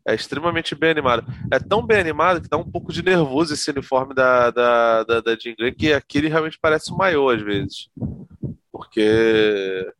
é 0.07 0.15
extremamente 0.15 0.75
bem 0.75 0.91
animado. 0.91 1.25
É 1.51 1.59
tão 1.59 1.85
bem 1.85 1.99
animado 1.99 2.41
que 2.41 2.49
dá 2.49 2.57
um 2.57 2.69
pouco 2.69 2.91
de 2.91 3.03
nervoso 3.03 3.53
esse 3.53 3.69
uniforme 3.71 4.13
da, 4.13 4.51
da, 4.51 5.03
da, 5.03 5.21
da 5.21 5.35
Jean 5.35 5.55
Grey, 5.57 5.71
que 5.71 5.93
aqui 5.93 6.17
ele 6.17 6.29
realmente 6.29 6.57
parece 6.61 6.91
um 6.93 6.97
maiô 6.97 7.29
às 7.29 7.41
vezes. 7.41 7.89
Porque 8.79 9.91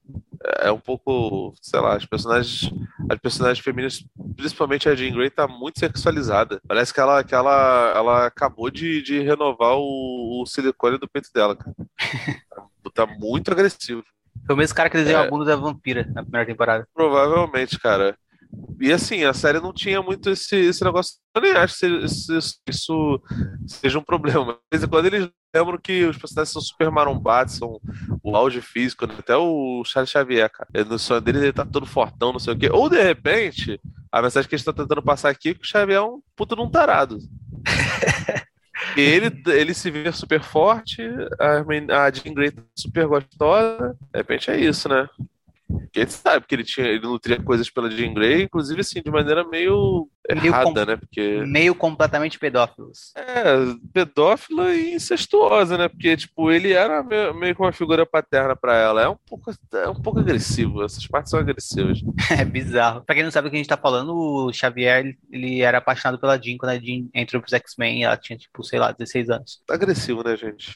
é 0.62 0.72
um 0.72 0.80
pouco, 0.80 1.54
sei 1.62 1.82
lá, 1.82 1.98
as 1.98 2.06
personagens, 2.06 2.72
as 3.10 3.20
personagens 3.20 3.60
femininas, 3.60 4.06
principalmente 4.38 4.88
a 4.88 4.96
Jean 4.96 5.14
Grey, 5.14 5.30
tá 5.30 5.46
muito 5.50 5.80
sexualizada. 5.80 6.62
Parece 6.66 6.94
que 6.94 7.00
ela, 7.02 7.22
que 7.22 7.36
ela, 7.36 7.94
ela 7.94 8.26
acabou 8.26 8.72
de, 8.72 9.02
de 9.02 9.20
renovar 9.20 9.74
o, 9.76 10.42
o 10.42 10.46
silicone 10.46 10.98
do 10.98 11.10
peito 11.10 11.30
dela, 11.34 11.58
cara. 11.58 11.76
tá 12.96 13.06
muito 13.06 13.52
agressivo. 13.52 14.02
Foi 14.46 14.56
o 14.56 14.58
mesmo 14.58 14.76
cara 14.76 14.90
que 14.90 14.96
desenhou 14.96 15.24
é, 15.24 15.28
a 15.28 15.30
bunda 15.30 15.44
da 15.44 15.58
vampira 15.58 16.10
na 16.14 16.24
primeira 16.24 16.48
temporada. 16.48 16.88
Provavelmente, 16.94 17.78
cara. 17.78 18.18
E 18.80 18.92
assim, 18.92 19.24
a 19.24 19.34
série 19.34 19.60
não 19.60 19.74
tinha 19.74 20.02
muito 20.02 20.30
esse, 20.30 20.56
esse 20.56 20.84
negócio. 20.84 21.16
Eu 21.36 21.42
nem 21.42 21.52
acho 21.52 21.80
que 21.80 21.86
isso, 21.86 22.60
isso 22.68 23.22
seja 23.68 24.00
um 24.00 24.04
problema. 24.04 24.58
Mas 24.72 24.86
quando 24.86 25.06
eles 25.06 25.30
lembram 25.54 25.78
que 25.78 26.06
os 26.06 26.18
personagens 26.18 26.54
são 26.54 26.62
super 26.62 26.90
marombados, 26.90 27.56
são 27.56 27.80
o 28.24 28.36
auge 28.36 28.62
físico, 28.62 29.06
né? 29.06 29.16
até 29.20 29.36
o 29.36 29.84
Charles 29.86 30.10
Xavier, 30.10 30.50
cara. 30.50 30.86
No 30.86 30.98
sonho 30.98 31.22
dele 31.22 31.40
ele 31.40 31.54
tá 31.54 31.66
todo 31.66 31.86
fortão, 31.86 32.32
não 32.32 32.40
sei 32.40 32.54
o 32.54 32.58
quê. 32.58 32.70
Ou 32.72 32.90
de 32.90 33.02
repente, 33.02 33.80
a 34.12 34.22
mensagem 34.22 34.48
que 34.48 34.56
eles 34.56 34.62
estão 34.62 34.74
tentando 34.74 35.04
passar 35.04 35.30
aqui 35.30 35.50
é 35.50 35.54
que 35.54 35.62
o 35.62 35.68
Xavier 35.68 35.98
é 35.98 36.02
um 36.02 36.22
puto 36.36 36.56
num 36.56 36.70
tarado. 36.70 37.20
ele, 38.96 39.44
ele 39.48 39.74
se 39.74 39.92
vê 39.92 40.12
super 40.12 40.42
forte, 40.42 41.02
a, 41.40 42.06
a 42.06 42.12
Jean 42.12 42.34
Grey 42.34 42.52
tá 42.52 42.62
super 42.78 43.08
gostosa. 43.08 43.98
De 44.14 44.18
repente 44.18 44.50
é 44.50 44.60
isso, 44.60 44.88
né? 44.88 45.08
Porque 45.70 46.00
ele 46.00 46.10
sabe 46.10 46.46
que 46.48 46.56
ele 46.56 46.64
tinha, 46.64 46.88
ele 46.88 47.02
nutria 47.02 47.42
coisas 47.42 47.70
pela 47.70 47.92
Jean 47.92 48.14
Grey, 48.14 48.44
inclusive 48.44 48.82
assim, 48.82 49.02
de 49.02 49.12
maneira 49.12 49.48
meio, 49.48 50.10
meio 50.28 50.48
errada, 50.48 50.86
né? 50.86 50.98
Porque... 50.98 51.44
Meio 51.46 51.76
completamente 51.76 52.40
pedófilos. 52.40 53.14
É, 53.16 53.44
pedófila 53.94 54.74
e 54.74 54.96
incestuosa, 54.96 55.78
né? 55.78 55.88
Porque, 55.88 56.18
tipo, 56.18 56.52
ele 56.52 56.74
era 56.74 57.04
meio, 57.04 57.36
meio 57.36 57.56
que 57.56 57.62
uma 57.62 57.72
figura 57.72 58.06
paterna 58.06 58.56
para 58.56 58.76
ela. 58.76 59.02
É 59.02 59.10
um 59.10 59.18
pouco, 59.28 59.52
é 59.74 59.90
um 59.90 60.02
pouco 60.02 60.20
agressivo, 60.20 60.84
essas 60.84 61.06
partes 61.06 61.30
são 61.30 61.40
agressivas. 61.40 62.00
é 62.32 62.44
bizarro. 62.44 63.04
Pra 63.06 63.14
quem 63.14 63.24
não 63.24 63.32
sabe 63.32 63.48
o 63.48 63.52
que 63.52 63.58
a 63.58 63.60
gente 63.60 63.70
tá 63.70 63.78
falando, 63.78 64.16
o 64.16 64.52
Xavier, 64.52 65.16
ele 65.32 65.62
era 65.62 65.78
apaixonado 65.78 66.20
pela 66.20 66.38
Jean 66.38 66.58
quando 66.58 66.72
a 66.72 66.80
Jean 66.80 67.08
entrou 67.14 67.42
pros 67.42 67.54
X-Men, 67.54 68.04
ela 68.04 68.18
tinha, 68.18 68.38
tipo, 68.38 68.64
sei 68.64 68.80
lá, 68.80 68.92
16 68.92 69.30
anos. 69.30 69.62
Agressivo, 69.70 70.24
né, 70.24 70.36
gente? 70.36 70.76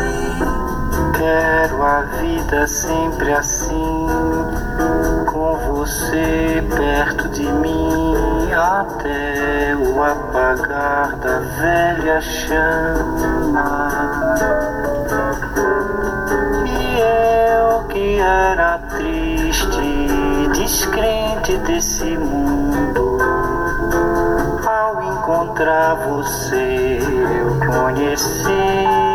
quero 1.21 1.83
a 1.83 2.01
vida 2.19 2.65
sempre 2.65 3.31
assim, 3.31 4.07
com 5.27 5.55
você 5.67 6.63
perto 6.75 7.29
de 7.29 7.43
mim, 7.43 8.51
até 8.51 9.75
o 9.75 10.01
apagar 10.03 11.15
da 11.17 11.39
velha 11.59 12.19
chama. 12.21 13.87
E 16.65 16.99
eu 16.99 17.83
que 17.83 18.17
era 18.17 18.79
triste, 18.89 20.07
descrente 20.53 21.55
desse 21.67 22.17
mundo, 22.17 23.19
ao 24.65 25.03
encontrar 25.03 25.93
você 25.97 26.97
eu 26.99 27.59
conheci 27.71 29.10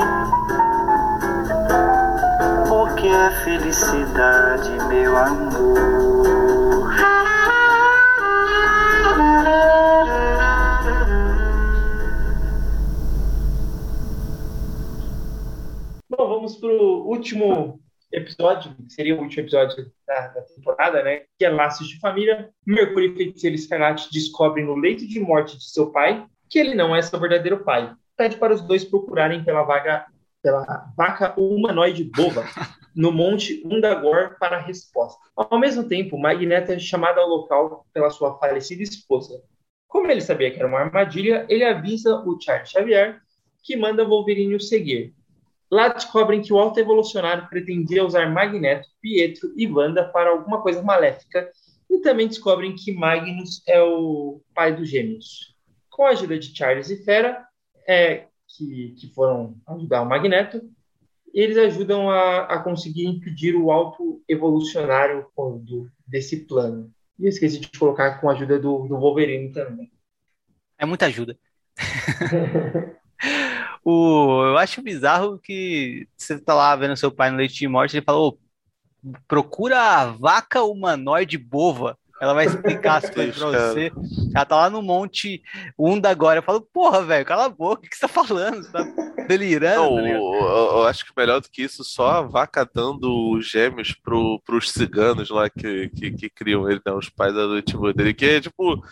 é 3.09 3.31
felicidade, 3.45 4.71
meu 4.89 5.17
amor. 5.17 5.87
Bom, 16.09 16.29
vamos 16.29 16.57
para 16.57 16.69
o 16.69 17.09
último 17.09 17.81
episódio, 18.13 18.75
que 18.75 18.93
seria 18.93 19.15
o 19.15 19.21
último 19.21 19.43
episódio 19.43 19.93
da, 20.07 20.29
da, 20.29 20.43
temporada, 20.43 21.03
né? 21.03 21.23
Que 21.39 21.45
é 21.45 21.51
Laços 21.51 21.89
de 21.89 21.99
Família. 22.01 22.51
Mercúrio 22.67 23.13
e 23.13 23.17
Feiticeiro 23.17 23.55
Escarlate 23.55 24.11
descobrem 24.11 24.65
no 24.65 24.75
leito 24.75 25.07
de 25.07 25.21
morte 25.21 25.57
de 25.59 25.65
seu 25.65 25.91
pai 25.91 26.27
que 26.49 26.59
ele 26.59 26.75
não 26.75 26.95
é 26.95 27.03
seu 27.03 27.19
verdadeiro 27.19 27.65
pai. 27.65 27.95
Pede 28.17 28.37
para 28.37 28.55
os 28.55 28.63
dois 28.63 28.85
procurarem 28.85 29.45
pela 29.45 29.63
vaga 29.63 30.07
pela 30.43 30.93
vaca 30.97 31.35
humanoide 31.37 32.05
boba 32.05 32.45
no 32.97 33.13
Monte 33.13 33.63
Undagor 33.63 34.37
para 34.41 34.59
resposta. 34.59 35.21
Ao 35.37 35.61
mesmo 35.61 35.87
tempo, 35.87 36.19
Magneto 36.19 36.73
é 36.73 36.79
chamado 36.79 37.21
ao 37.21 37.29
local 37.29 37.87
pela 37.93 38.09
sua 38.09 38.39
falecida 38.39 38.83
esposa. 38.83 39.43
Como 39.87 40.11
ele 40.11 40.23
sabia 40.23 40.51
que 40.51 40.59
era 40.59 40.67
uma 40.67 40.81
armadilha, 40.81 41.45
ele 41.51 41.63
avisa 41.63 42.17
o 42.27 42.41
Charles 42.41 42.71
Xavier 42.71 43.21
que 43.63 43.77
manda 43.77 44.05
Wolverine 44.05 44.55
o 44.55 44.61
seguir. 44.61 45.15
Lá 45.71 45.89
descobrem 45.89 46.41
que 46.41 46.53
o 46.53 46.59
alto 46.59 46.79
evolucionário 46.81 47.49
pretendia 47.49 48.05
usar 48.05 48.31
Magneto, 48.31 48.89
Pietro 49.01 49.53
e 49.57 49.67
Wanda 49.67 50.05
para 50.05 50.31
alguma 50.31 50.63
coisa 50.63 50.83
maléfica 50.83 51.51
e 51.91 51.99
também 51.99 52.29
descobrem 52.29 52.75
que 52.75 52.93
Magnus 52.93 53.63
é 53.67 53.83
o 53.83 54.41
pai 54.55 54.75
dos 54.75 54.89
gêmeos. 54.89 55.55
Com 55.91 56.05
a 56.05 56.11
ajuda 56.11 56.39
de 56.39 56.57
Charles 56.57 56.89
e 56.91 57.05
Fera, 57.05 57.45
é, 57.87 58.27
que, 58.47 58.95
que 58.99 59.13
foram 59.13 59.57
ajudar 59.67 60.03
o 60.03 60.07
Magneto, 60.07 60.63
eles 61.37 61.59
ajudam 61.59 62.09
a, 62.09 62.45
a 62.45 62.59
conseguir 62.61 63.05
impedir 63.05 63.55
o 63.55 63.71
alto 63.71 64.23
evolucionário 64.27 65.27
do, 65.37 65.91
desse 66.07 66.47
plano. 66.47 66.91
E 67.19 67.27
esqueci 67.27 67.61
de 67.61 67.79
colocar 67.79 68.21
com 68.21 68.31
a 68.31 68.33
ajuda 68.33 68.59
do, 68.59 68.89
do 68.89 68.99
Wolverine 68.99 69.53
também. 69.53 69.93
É 70.79 70.87
muita 70.87 71.07
ajuda. 71.07 71.39
o, 73.85 74.45
eu 74.47 74.57
acho 74.57 74.81
bizarro 74.81 75.39
que 75.39 76.09
você 76.17 76.39
tá 76.39 76.55
lá 76.55 76.75
vendo 76.75 76.97
seu 76.97 77.13
pai 77.13 77.31
no 77.31 77.37
leite 77.37 77.55
de 77.55 77.69
morte, 77.69 77.99
ele 77.99 78.05
falou: 78.05 78.39
procura 79.29 79.79
a 79.79 80.07
vaca 80.07 80.63
humanoide 80.63 81.37
bova. 81.37 81.99
Ela 82.21 82.33
vai 82.33 82.47
explicar 82.47 82.97
as 82.97 83.11
coisas 83.11 83.37
pra 83.37 83.51
você. 83.51 83.93
Ela 84.35 84.45
tá 84.45 84.57
lá 84.57 84.71
no 84.71 84.81
Monte 84.81 85.43
Unda 85.79 86.09
agora. 86.09 86.39
Eu 86.39 86.43
falo, 86.43 86.61
porra, 86.61 87.03
velho, 87.03 87.27
cala 87.27 87.45
a 87.45 87.51
boca, 87.51 87.81
o 87.81 87.83
que, 87.83 87.91
que 87.91 87.97
você 87.97 88.03
tá 88.03 88.09
falando? 88.09 88.63
Você 88.63 88.73
tá 88.73 88.85
delirando? 89.29 89.83
Não, 89.83 89.97
né? 89.97 90.17
eu, 90.17 90.23
eu 90.23 90.87
acho 90.87 91.05
que 91.05 91.13
melhor 91.17 91.41
do 91.41 91.51
que 91.51 91.63
isso, 91.63 91.85
só 91.85 92.09
a 92.09 92.23
vaca 92.23 92.69
dando 92.73 93.33
os 93.33 93.47
gêmeos 93.47 93.93
pro, 93.93 94.41
pros 94.47 94.71
ciganos 94.71 95.29
lá 95.29 95.51
que, 95.51 95.91
que, 95.91 96.11
que 96.11 96.31
criam 96.31 96.69
ele, 96.71 96.81
né? 96.87 96.93
Os 96.93 97.11
pais 97.11 97.35
da 97.35 97.47
noite 97.47 97.77
dele. 97.95 98.15
Que 98.15 98.41
tipo, 98.41 98.83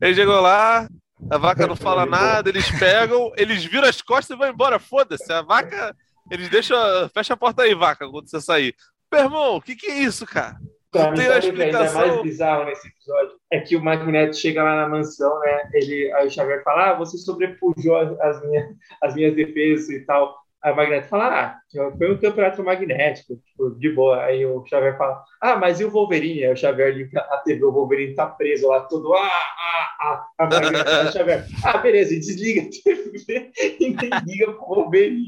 ele 0.00 0.14
chegou 0.14 0.40
lá, 0.40 0.86
a 1.30 1.38
vaca 1.38 1.66
não 1.66 1.76
fala 1.76 2.04
nada, 2.06 2.50
eles 2.50 2.70
pegam, 2.78 3.32
eles 3.36 3.64
viram 3.64 3.88
as 3.88 4.02
costas 4.02 4.36
e 4.36 4.38
vão 4.38 4.48
embora. 4.48 4.78
Foda-se, 4.78 5.32
a 5.32 5.40
vaca. 5.40 5.96
Eles 6.30 6.50
deixam. 6.50 6.76
Fecha 7.14 7.32
a 7.32 7.36
porta 7.36 7.62
aí, 7.62 7.74
vaca, 7.74 8.06
quando 8.08 8.28
você 8.28 8.40
sair. 8.42 8.74
Meu 9.10 9.22
irmão, 9.22 9.56
o 9.56 9.62
que, 9.62 9.74
que 9.74 9.86
é 9.86 10.00
isso, 10.00 10.26
cara? 10.26 10.58
Pra 10.90 11.10
mim, 11.10 11.18
sabe 11.18 11.48
o 11.48 11.54
que 11.54 11.62
ainda 11.62 11.84
é 11.84 11.92
mais 11.92 12.22
bizarro 12.22 12.64
nesse 12.64 12.88
episódio? 12.88 13.32
É 13.52 13.60
que 13.60 13.76
o 13.76 13.84
Magneto 13.84 14.36
chega 14.36 14.62
lá 14.62 14.76
na 14.76 14.88
mansão, 14.88 15.38
né? 15.40 15.68
Ele, 15.74 16.10
aí 16.14 16.26
o 16.26 16.30
Xavier 16.30 16.62
fala: 16.64 16.90
Ah, 16.90 16.94
você 16.94 17.18
sobrepujou 17.18 17.96
as, 17.96 18.18
as, 18.20 18.42
minhas, 18.42 18.66
as 19.02 19.14
minhas 19.14 19.34
defesas 19.34 19.90
e 19.90 20.00
tal. 20.06 20.34
Aí 20.62 20.72
o 20.72 20.76
Magneto 20.76 21.08
fala: 21.08 21.28
Ah, 21.28 21.60
foi 21.98 22.10
um 22.10 22.18
campeonato 22.18 22.64
magnético, 22.64 23.36
tipo, 23.36 23.70
de 23.78 23.90
boa. 23.90 24.24
Aí 24.24 24.46
o 24.46 24.64
Xavier 24.66 24.96
fala: 24.96 25.22
Ah, 25.42 25.56
mas 25.56 25.78
e 25.78 25.84
o 25.84 25.90
Wolverine? 25.90 26.44
Aí 26.44 26.52
o 26.52 26.56
Xavier 26.56 26.94
liga 26.94 27.20
a 27.20 27.36
TV, 27.38 27.64
o 27.64 27.70
Wolverine 27.70 28.14
tá 28.14 28.26
preso 28.26 28.68
lá, 28.68 28.80
todo. 28.80 29.12
Ah, 29.14 29.28
ah, 29.28 29.96
ah. 30.00 30.26
A 30.38 30.46
Magneto, 30.46 30.90
aí 30.90 31.06
o 31.06 31.12
Xavier: 31.12 31.46
Ah, 31.64 31.78
beleza, 31.78 32.14
e 32.14 32.18
desliga 32.18 32.62
a 32.62 32.64
TV 32.64 33.52
e 33.78 33.90
nem 33.90 34.10
liga 34.26 34.52
pro 34.52 34.66
Wolverine. 34.66 35.26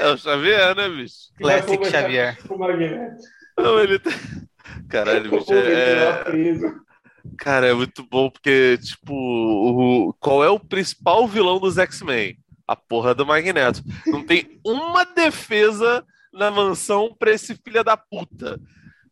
É 0.00 0.08
o 0.08 0.18
Xavier, 0.18 0.74
né, 0.74 0.88
bicho? 0.88 1.32
Classic 1.38 1.84
Xavier. 1.84 2.36
O 2.50 2.58
Magneto. 2.58 3.22
Não, 3.56 3.78
ele 3.80 3.98
tá... 3.98 4.10
Caralho, 4.88 5.30
bicho, 5.30 5.52
é... 5.52 6.24
Cara, 7.38 7.66
é 7.66 7.74
muito 7.74 8.06
bom 8.08 8.30
porque, 8.30 8.78
tipo, 8.78 9.12
o... 9.12 10.14
qual 10.20 10.44
é 10.44 10.48
o 10.48 10.60
principal 10.60 11.26
vilão 11.26 11.58
dos 11.58 11.76
X-Men? 11.76 12.38
A 12.66 12.76
porra 12.76 13.14
do 13.14 13.26
Magneto. 13.26 13.82
Não 14.06 14.24
tem 14.24 14.60
uma 14.64 15.04
defesa 15.04 16.04
na 16.32 16.50
mansão 16.50 17.14
pra 17.18 17.32
esse 17.32 17.54
filho 17.54 17.82
da 17.82 17.96
puta. 17.96 18.60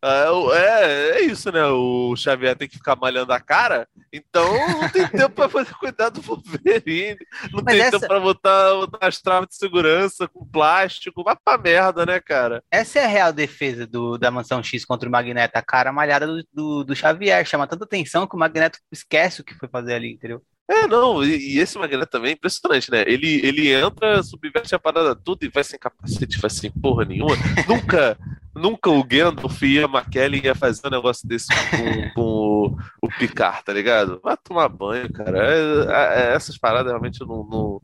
É, 0.07 1.19
é 1.19 1.21
isso, 1.23 1.51
né? 1.51 1.65
O 1.67 2.15
Xavier 2.17 2.57
tem 2.57 2.69
que 2.69 2.77
ficar 2.77 2.97
malhando 2.97 3.33
a 3.33 3.41
cara, 3.41 3.89
então 4.13 4.53
não 4.81 4.89
tem 4.91 5.07
tempo 5.09 5.31
pra 5.31 5.49
fazer 5.49 5.73
cuidar 5.75 6.11
do 6.11 6.21
Wolverine, 6.21 7.17
não 7.53 7.63
Mas 7.65 7.75
tem 7.75 7.81
essa- 7.81 7.93
tempo 7.93 8.07
pra 8.09 8.21
botar, 8.21 8.75
botar 8.75 9.07
as 9.07 9.21
travas 9.21 9.49
de 9.49 9.57
segurança 9.57 10.29
com 10.29 10.45
plástico, 10.47 11.25
vai 11.25 11.37
pra 11.43 11.57
merda, 11.59 12.05
né, 12.05 12.21
cara? 12.21 12.63
Essa 12.71 13.01
é 13.01 13.05
a 13.05 13.09
real 13.09 13.33
defesa 13.33 13.87
do, 13.87 14.19
da 14.19 14.31
Mansão 14.31 14.63
X 14.63 14.85
contra 14.85 15.09
o 15.09 15.13
Magneto, 15.13 15.57
a 15.59 15.63
cara 15.63 15.93
malhada 15.93 16.27
do, 16.27 16.45
do, 16.53 16.85
do 16.85 16.97
Xavier. 16.97 17.45
Chama 17.47 17.67
tanta 17.67 17.85
atenção 17.85 18.27
que 18.27 18.37
o 18.37 18.39
Magneto 18.39 18.79
esquece 18.93 19.41
o 19.41 19.45
que 19.45 19.55
foi 19.55 19.69
fazer 19.69 19.95
ali, 19.95 20.13
entendeu? 20.13 20.43
É, 20.69 20.87
não, 20.87 21.23
e, 21.23 21.57
e 21.57 21.59
esse 21.59 21.77
Magneto 21.79 22.07
também 22.11 22.31
é 22.31 22.35
impressionante, 22.35 22.91
né? 22.91 23.03
Ele, 23.07 23.41
ele 23.47 23.71
entra, 23.73 24.23
subverte 24.23 24.75
a 24.75 24.79
parada 24.79 25.15
tudo 25.15 25.45
e 25.45 25.49
vai 25.49 25.63
sem 25.63 25.79
capacete, 25.79 26.39
vai 26.41 26.49
sem 26.51 26.71
porra 26.71 27.05
nenhuma. 27.05 27.37
nunca, 27.69 28.17
nunca 28.55 28.91
o 28.91 29.03
Gandalf 29.05 29.63
e 29.63 29.79
a 29.83 29.85
McKellen 29.87 30.43
ia 30.45 30.55
fazer 30.55 30.87
um 30.87 30.91
negócio 30.91 31.27
desse 31.29 31.47
com, 31.71 32.11
com 32.15 32.21
o, 32.23 32.77
o 33.03 33.09
Picard, 33.19 33.65
tá 33.65 33.73
ligado? 33.73 34.21
Vai 34.23 34.37
tomar 34.43 34.69
banho, 34.69 35.13
cara. 35.13 35.39
É- 35.39 36.31
é- 36.31 36.35
essas 36.35 36.57
paradas 36.59 36.91
realmente 36.91 37.21
eu 37.21 37.27
não, 37.27 37.45
não- 37.45 37.81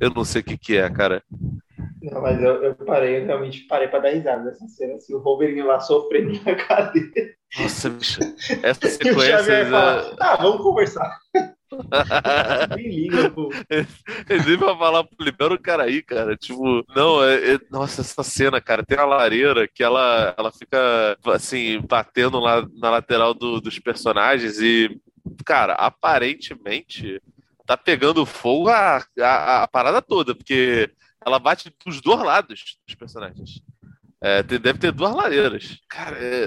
eu 0.00 0.10
não 0.10 0.24
sei 0.24 0.40
o 0.40 0.44
que 0.44 0.56
que 0.58 0.76
é, 0.76 0.88
cara. 0.90 1.22
Não, 2.02 2.20
mas 2.22 2.42
eu, 2.42 2.62
eu 2.62 2.74
parei, 2.74 3.20
eu 3.22 3.26
realmente 3.26 3.66
parei 3.66 3.88
pra 3.88 3.98
dar 3.98 4.10
risada 4.10 4.44
dessa 4.44 4.66
cena, 4.68 4.94
assim, 4.94 5.14
o 5.14 5.20
Wolverine 5.20 5.62
lá 5.62 5.80
sofrendo 5.80 6.32
na 6.44 6.54
cadeira. 6.66 7.34
Nossa, 7.58 7.90
bicho, 7.90 8.20
essa 8.62 8.88
sequência... 8.88 9.68
Ah, 10.20 10.36
vamos 10.36 10.62
conversar. 10.62 11.18
Nem 12.76 12.88
liga, 12.88 13.30
pô. 13.30 13.50
Falar, 14.78 15.06
libera 15.20 15.54
o 15.54 15.58
cara 15.60 15.84
aí, 15.84 16.02
cara. 16.02 16.36
Tipo, 16.36 16.84
não, 16.94 17.22
é, 17.22 17.54
é- 17.54 17.58
nossa, 17.70 18.00
essa 18.00 18.22
cena, 18.22 18.60
cara, 18.60 18.84
tem 18.84 18.98
a 18.98 19.04
lareira 19.04 19.68
que 19.68 19.82
ela, 19.82 20.34
ela 20.36 20.50
fica, 20.52 21.16
assim, 21.26 21.80
batendo 21.88 22.38
lá 22.38 22.66
na 22.78 22.90
lateral 22.90 23.34
do- 23.34 23.60
dos 23.60 23.78
personagens 23.78 24.60
e, 24.60 25.00
cara, 25.44 25.74
aparentemente 25.74 27.20
tá 27.66 27.76
pegando 27.76 28.26
fogo 28.26 28.68
a, 28.68 29.02
a, 29.20 29.62
a 29.62 29.68
parada 29.68 30.02
toda, 30.02 30.34
porque 30.34 30.90
ela 31.24 31.38
bate 31.38 31.72
dos 31.86 32.00
dois 32.00 32.20
lados 32.22 32.78
dos 32.86 32.94
personagens. 32.96 33.62
É, 34.22 34.42
tem- 34.42 34.60
deve 34.60 34.78
ter 34.78 34.92
duas 34.92 35.14
lareiras. 35.14 35.78
Cara, 35.88 36.18
é, 36.18 36.44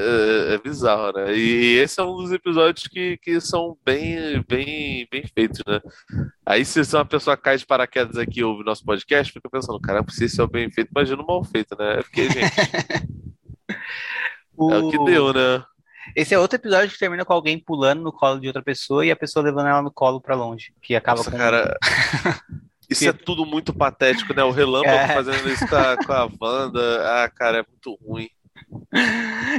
é- 0.51 0.53
é 0.53 0.57
bizarro, 0.59 1.11
né? 1.13 1.35
E 1.35 1.77
esse 1.79 1.99
é 1.99 2.03
um 2.03 2.15
dos 2.17 2.31
episódios 2.31 2.87
que, 2.87 3.17
que 3.17 3.41
são 3.41 3.75
bem, 3.83 4.43
bem, 4.47 5.07
bem 5.11 5.23
feitos, 5.33 5.59
né? 5.67 5.81
Aí, 6.45 6.63
se 6.63 6.81
uma 6.95 7.03
pessoa 7.05 7.35
cai 7.35 7.57
de 7.57 7.65
paraquedas 7.65 8.17
aqui 8.17 8.41
e 8.41 8.43
ouve 8.43 8.63
nosso 8.63 8.85
podcast, 8.85 9.33
fica 9.33 9.49
pensando, 9.49 9.79
caramba, 9.79 10.11
se 10.11 10.25
esse 10.25 10.39
é 10.39 10.43
o 10.43 10.47
bem 10.47 10.69
feito, 10.71 10.91
imagina 10.91 11.23
o 11.23 11.25
mal 11.25 11.43
feito, 11.43 11.75
né? 11.77 11.99
É 11.99 12.01
porque, 12.03 12.29
gente, 12.29 12.53
é 13.67 14.77
o 14.77 14.91
que 14.91 15.05
deu, 15.05 15.33
né? 15.33 15.63
Esse 16.15 16.33
é 16.35 16.39
outro 16.39 16.57
episódio 16.57 16.91
que 16.91 16.99
termina 16.99 17.25
com 17.25 17.33
alguém 17.33 17.57
pulando 17.57 18.03
no 18.03 18.11
colo 18.11 18.39
de 18.39 18.47
outra 18.47 18.61
pessoa 18.61 19.05
e 19.05 19.09
a 19.09 19.15
pessoa 19.15 19.43
levando 19.43 19.67
ela 19.69 19.81
no 19.81 19.89
colo 19.91 20.19
pra 20.21 20.35
longe. 20.35 20.73
Que 20.81 20.95
acaba 20.95 21.17
Nossa, 21.17 21.31
com. 21.31 21.37
cara. 21.37 21.75
Isso 22.93 23.09
é 23.09 23.13
tudo 23.13 23.45
muito 23.45 23.73
patético, 23.73 24.33
né? 24.33 24.43
O 24.43 24.51
Relâmpago 24.51 24.95
É. 24.95 25.07
fazendo 25.13 25.49
isso 25.49 25.67
com 25.67 25.75
a, 25.75 25.97
com 25.97 26.13
a 26.13 26.29
Wanda. 26.41 27.23
Ah, 27.23 27.29
cara, 27.29 27.59
é 27.59 27.65
muito 27.67 27.99
ruim. 28.05 28.29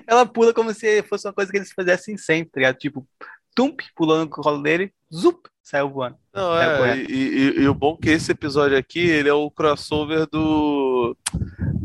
Ela 0.07 0.25
pula 0.27 0.53
como 0.55 0.73
se 0.73 1.03
fosse 1.05 1.27
uma 1.27 1.33
coisa 1.35 1.51
que 1.51 1.59
eles 1.59 1.73
fizessem 1.73 2.17
sempre, 2.17 2.51
tá 2.53 2.61
ligado? 2.61 2.77
Tipo, 2.77 3.07
tump, 3.55 3.81
pulando 3.95 4.25
no 4.25 4.31
colo 4.31 4.63
dele, 4.63 4.93
zup, 5.13 5.49
saiu 5.63 5.89
voando. 5.91 6.17
Não, 6.33 6.57
é, 6.57 6.99
e, 6.99 7.13
e- 7.13 7.61
e 7.63 7.69
o 7.69 7.75
bom 7.75 7.97
é 8.01 8.03
que 8.05 8.11
esse 8.11 8.33
episódio 8.33 8.77
aqui, 8.77 8.99
ele 9.01 9.29
é 9.29 9.33
o 9.35 9.51
crossover 9.51 10.27
do 10.31 11.17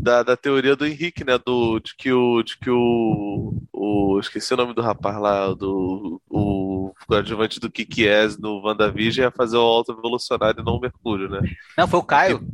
da, 0.01 0.23
da 0.23 0.35
teoria 0.37 0.75
do 0.75 0.85
Henrique, 0.87 1.23
né? 1.23 1.37
Do, 1.37 1.79
de 1.79 1.95
que 1.95 2.11
o. 2.11 2.41
De 2.41 2.57
que 2.57 2.69
o, 2.69 3.61
o 3.73 4.19
esqueci 4.19 4.53
o 4.53 4.57
nome 4.57 4.73
do 4.73 4.81
rapaz 4.81 5.19
lá, 5.19 5.53
do. 5.53 6.21
O 6.29 6.68
coadjuvante 7.07 7.59
do 7.59 7.71
Kikies 7.71 8.37
no 8.37 8.61
WandaVision 8.63 9.25
ia 9.25 9.31
fazer 9.31 9.57
o 9.57 9.61
alto 9.61 9.91
evolucionário 9.91 10.61
e 10.61 10.65
não 10.65 10.75
o 10.75 10.79
Mercúrio, 10.79 11.29
né? 11.29 11.41
Não, 11.77 11.87
foi 11.87 11.99
o 11.99 12.03
Caio. 12.03 12.47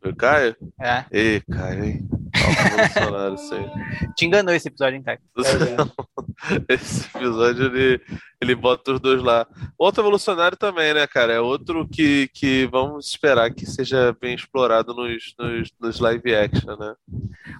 Foi 0.00 0.12
o 0.12 0.16
Caio? 0.16 0.56
É. 0.80 1.04
Ei, 1.10 1.42
Caio, 1.50 1.84
hein? 1.84 2.08
Aí. 2.34 4.12
Te 4.16 4.26
enganou 4.26 4.54
esse 4.54 4.68
episódio, 4.68 4.96
hein, 4.96 5.02
Caio? 5.02 5.18
Esse 6.68 7.04
episódio 7.16 7.66
ele, 7.66 8.00
ele 8.40 8.54
bota 8.54 8.92
os 8.92 9.00
dois 9.00 9.22
lá. 9.22 9.46
Outro 9.76 10.02
evolucionário 10.02 10.56
também, 10.56 10.94
né, 10.94 11.06
cara? 11.06 11.32
É 11.32 11.40
outro 11.40 11.88
que, 11.88 12.28
que 12.32 12.66
vamos 12.66 13.08
esperar 13.08 13.52
que 13.52 13.66
seja 13.66 14.16
bem 14.20 14.34
explorado 14.34 14.94
nos, 14.94 15.34
nos, 15.38 15.72
nos 15.80 15.98
live 15.98 16.34
action, 16.34 16.76
né? 16.76 16.94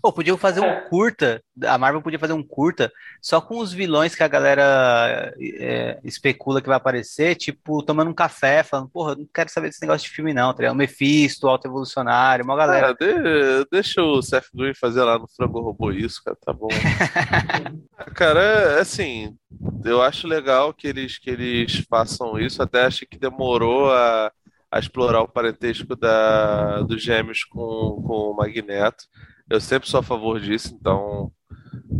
Pô, 0.00 0.12
podiam 0.12 0.36
fazer 0.36 0.60
um 0.60 0.88
curta, 0.88 1.42
a 1.64 1.76
Marvel 1.76 2.00
podia 2.00 2.18
fazer 2.18 2.32
um 2.32 2.42
curta 2.42 2.92
só 3.20 3.40
com 3.40 3.58
os 3.58 3.72
vilões 3.72 4.14
que 4.14 4.22
a 4.22 4.28
galera 4.28 5.34
é, 5.40 5.98
especula 6.04 6.60
que 6.60 6.68
vai 6.68 6.76
aparecer, 6.76 7.34
tipo, 7.34 7.82
tomando 7.82 8.10
um 8.10 8.14
café, 8.14 8.62
falando, 8.62 8.88
porra, 8.88 9.16
não 9.16 9.26
quero 9.34 9.50
saber 9.50 9.68
desse 9.68 9.82
negócio 9.82 10.08
de 10.08 10.14
filme 10.14 10.32
não, 10.32 10.52
tá 10.52 10.60
ligado? 10.60 10.74
O 10.74 10.78
Mephisto, 10.78 11.48
Alto 11.48 11.66
Evolucionário, 11.66 12.44
uma 12.44 12.56
galera. 12.56 12.94
De- 12.94 13.66
deixa 13.70 14.02
o 14.02 14.22
Seth 14.22 14.46
Green 14.54 14.74
fazer 14.74 15.02
lá 15.02 15.18
no 15.18 15.26
Frango 15.26 15.60
Robô 15.60 15.90
isso, 15.90 16.22
cara, 16.24 16.36
tá 16.40 16.52
bom. 16.52 16.68
cara, 18.14 18.40
é, 18.40 18.80
assim, 18.80 19.36
eu 19.84 20.00
acho 20.00 20.28
legal 20.28 20.67
que 20.72 20.86
eles, 20.86 21.18
que 21.18 21.30
eles 21.30 21.84
façam 21.88 22.38
isso, 22.38 22.62
até 22.62 22.84
achei 22.84 23.06
que 23.06 23.18
demorou 23.18 23.90
a, 23.92 24.32
a 24.70 24.78
explorar 24.78 25.22
o 25.22 25.28
parentesco 25.28 25.96
da, 25.96 26.82
dos 26.82 27.02
gêmeos 27.02 27.44
com, 27.44 28.02
com 28.06 28.30
o 28.30 28.36
Magneto. 28.36 29.04
Eu 29.48 29.60
sempre 29.60 29.88
sou 29.88 30.00
a 30.00 30.02
favor 30.02 30.40
disso, 30.40 30.76
então 30.78 31.32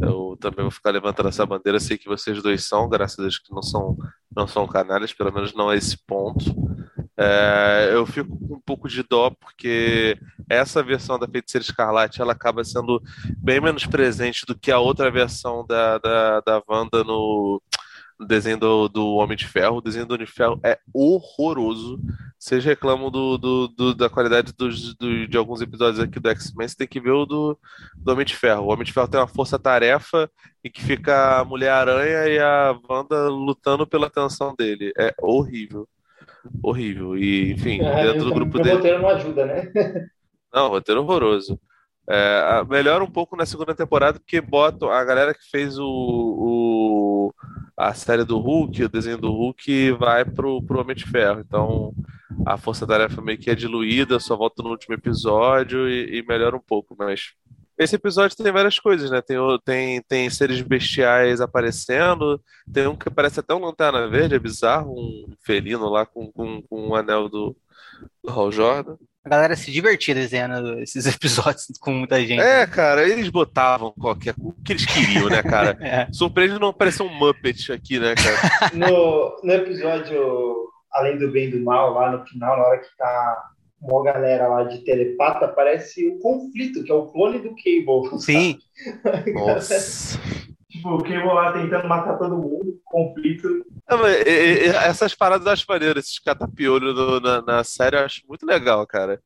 eu 0.03 0.37
também 0.41 0.63
vou 0.63 0.71
ficar 0.71 0.91
levantando 0.91 1.29
essa 1.29 1.47
bandeira. 1.47 1.81
Sei 1.81 1.97
que 1.97 2.09
vocês 2.09 2.43
dois 2.43 2.65
são, 2.65 2.89
graças 2.89 3.19
a 3.19 3.23
Deus 3.23 3.39
que 3.39 3.53
não 3.53 3.63
são, 3.63 3.97
não 4.35 4.47
são 4.47 4.67
canalhas, 4.67 5.13
pelo 5.13 5.33
menos 5.33 5.55
não 5.55 5.71
a 5.71 5.77
esse 5.77 5.97
ponto. 6.07 6.45
É, 7.21 7.91
eu 7.93 8.07
fico 8.07 8.29
com 8.39 8.55
um 8.55 8.61
pouco 8.61 8.89
de 8.89 9.03
dó 9.03 9.31
porque 9.31 10.17
essa 10.49 10.85
versão 10.85 11.19
da 11.19 11.27
Feiticeira 11.27 11.65
Escarlate 11.65 12.23
ela 12.23 12.33
acaba 12.33 12.63
sendo 12.63 13.03
bem 13.39 13.61
menos 13.61 13.85
presente 13.87 14.47
do 14.47 14.57
que 14.57 14.71
a 14.71 14.79
outra 14.79 15.11
versão 15.11 15.67
da, 15.67 15.99
da, 15.99 16.41
da 16.41 16.63
Wanda 16.69 17.03
no, 17.03 17.61
no 18.19 18.27
desenho 18.27 18.59
do, 18.59 18.89
do 18.89 19.15
Homem 19.17 19.37
de 19.37 19.47
Ferro. 19.47 19.77
O 19.77 19.81
desenho 19.81 20.05
do 20.07 20.15
Homem 20.15 20.27
de 20.27 20.33
Ferro 20.33 20.59
é 20.65 20.79
horroroso. 20.95 22.01
Vocês 22.39 22.65
reclamam 22.65 23.11
do, 23.11 23.37
do, 23.39 23.69
do- 23.69 23.95
da 23.95 24.09
qualidade 24.09 24.53
dos, 24.57 24.95
do- 24.97 25.27
de 25.29 25.37
alguns 25.37 25.61
episódios 25.61 26.01
aqui 26.01 26.19
do 26.21 26.29
X-Men, 26.31 26.67
você 26.69 26.77
tem 26.77 26.87
que 26.89 27.01
ver 27.01 27.11
o 27.13 27.27
do, 27.27 27.59
do 27.97 28.13
Homem 28.13 28.25
de 28.27 28.35
Ferro. 28.37 28.65
O 28.65 28.73
Homem 28.73 28.85
de 28.85 28.93
Ferro 28.93 29.09
tem 29.09 29.21
uma 29.21 29.27
força-tarefa 29.29 30.31
e 30.65 30.71
que 30.71 30.83
fica 30.83 31.41
a 31.41 31.45
Mulher-Aranha 31.45 32.29
e 32.29 32.39
a 32.39 32.79
Wanda 32.89 33.29
lutando 33.29 33.87
pela 33.87 34.07
atenção 34.07 34.55
dele. 34.57 34.93
É 34.99 35.15
horrível. 35.21 35.89
Horrível. 36.63 37.17
E, 37.17 37.53
enfim, 37.53 37.81
É, 37.83 38.05
dentro 38.05 38.25
do 38.25 38.31
o- 38.31 38.35
grupo 38.35 38.59
o 38.59 38.63
dele. 38.63 38.77
roteiro 38.77 39.03
não 39.03 39.09
ajuda, 39.11 39.47
né? 39.47 39.73
Não, 40.53 40.69
roteiro 40.71 41.03
horroroso. 41.03 41.61
É, 42.09 42.65
melhora 42.71 43.05
um 43.05 43.11
pouco 43.11 43.37
na 43.37 43.45
segunda 43.45 43.75
temporada, 43.75 44.19
porque 44.19 44.41
botam 44.41 44.91
a 44.91 45.05
galera 45.05 45.35
que 45.35 45.45
fez 45.51 45.79
o, 45.79 45.85
o- 45.85 46.78
a 47.77 47.95
série 47.95 48.25
do 48.25 48.39
Hulk, 48.39 48.85
o 48.85 48.89
desenho 48.89 49.19
do 49.19 49.31
Hulk, 49.31 49.93
vai 49.93 50.25
pro, 50.25 50.63
pro 50.63 50.81
Homem 50.81 50.97
de 50.97 51.05
Ferro. 51.07 51.41
Então 51.41 51.95
a 52.47 52.57
força-tarefa 52.57 53.21
meio 53.21 53.39
que 53.39 53.51
é 53.51 53.55
diluída, 53.55 54.19
só 54.19 54.37
volta 54.37 54.63
no 54.63 54.71
último 54.71 54.95
episódio 54.95 55.89
e, 55.89 56.19
e 56.19 56.23
melhora 56.23 56.57
um 56.57 56.61
pouco. 56.61 56.95
Mas 56.99 57.33
esse 57.79 57.95
episódio 57.95 58.37
tem 58.37 58.53
várias 58.53 58.79
coisas, 58.79 59.11
né? 59.11 59.23
Tem, 59.23 59.37
tem, 59.65 60.03
tem 60.03 60.31
seres 60.31 60.61
bestiais 60.61 61.41
aparecendo, 61.41 62.41
tem 62.73 62.89
um 62.89 62.97
que 62.97 63.09
parece 63.09 63.39
até 63.39 63.55
um 63.55 63.65
Lanterna 63.65 64.09
Verde, 64.09 64.35
é 64.35 64.39
bizarro, 64.39 64.93
um 64.93 65.33
felino 65.41 65.89
lá 65.89 66.05
com, 66.05 66.31
com, 66.33 66.61
com 66.63 66.89
um 66.89 66.95
anel 66.95 67.29
do, 67.29 67.57
do 68.23 68.31
Hal 68.31 68.51
Jordan. 68.51 68.97
A 69.25 69.29
galera 69.29 69.57
se 69.57 69.71
divertia 69.71 70.15
desenhando 70.15 70.81
esses 70.81 71.05
episódios 71.13 71.67
com 71.81 71.93
muita 71.93 72.21
gente. 72.21 72.41
É, 72.41 72.67
cara, 72.67 73.07
eles 73.07 73.29
botavam 73.29 73.93
qualquer 73.93 74.35
o 74.39 74.53
que 74.65 74.73
eles 74.73 74.87
queriam, 74.87 75.29
né, 75.29 75.43
cara? 75.43 75.77
É. 75.89 76.09
Surpreende 76.13 76.59
não 76.59 76.69
aparecer 76.69 77.03
um 77.03 77.13
Muppet 77.13 77.73
aqui, 77.73 77.99
né, 77.99 78.15
cara? 78.15 78.73
No, 78.75 79.41
no 79.43 79.53
episódio 79.53 80.69
Além 80.93 81.19
do 81.19 81.31
Bem 81.31 81.49
e 81.49 81.51
do 81.53 81.61
Mal, 81.61 81.93
lá 81.95 82.13
no 82.13 82.27
final, 82.27 82.57
na 82.57 82.65
hora 82.65 82.79
que 82.79 82.97
tá 82.97 83.51
uma 83.81 84.03
galera 84.03 84.49
lá 84.49 84.65
de 84.65 84.79
telepata, 84.79 85.45
aparece 85.45 86.07
o 86.09 86.19
conflito, 86.19 86.83
que 86.83 86.91
é 86.91 86.95
o 86.95 87.07
clone 87.07 87.39
do 87.39 87.51
Cable. 87.51 88.21
Sim. 88.21 88.59
Nossa. 89.35 90.19
Tipo, 90.79 90.95
o 90.95 91.03
Cable 91.03 91.25
lá 91.35 91.53
tentando 91.53 91.89
matar 91.89 92.17
todo 92.17 92.37
mundo, 92.37 92.81
conflito. 92.85 93.49
Mas, 93.91 94.17
e- 94.27 94.67
e- 94.67 94.69
essas 94.69 95.15
paradas 95.15 95.47
eu 95.47 95.53
acho 95.53 95.65
maneiro, 95.69 95.99
esses 95.99 96.19
catapiolhos 96.21 97.21
na, 97.21 97.43
na 97.43 97.65
série 97.65 97.97
eu 97.97 98.05
acho 98.05 98.23
muito 98.29 98.47
legal, 98.47 98.87
cara. 98.87 99.21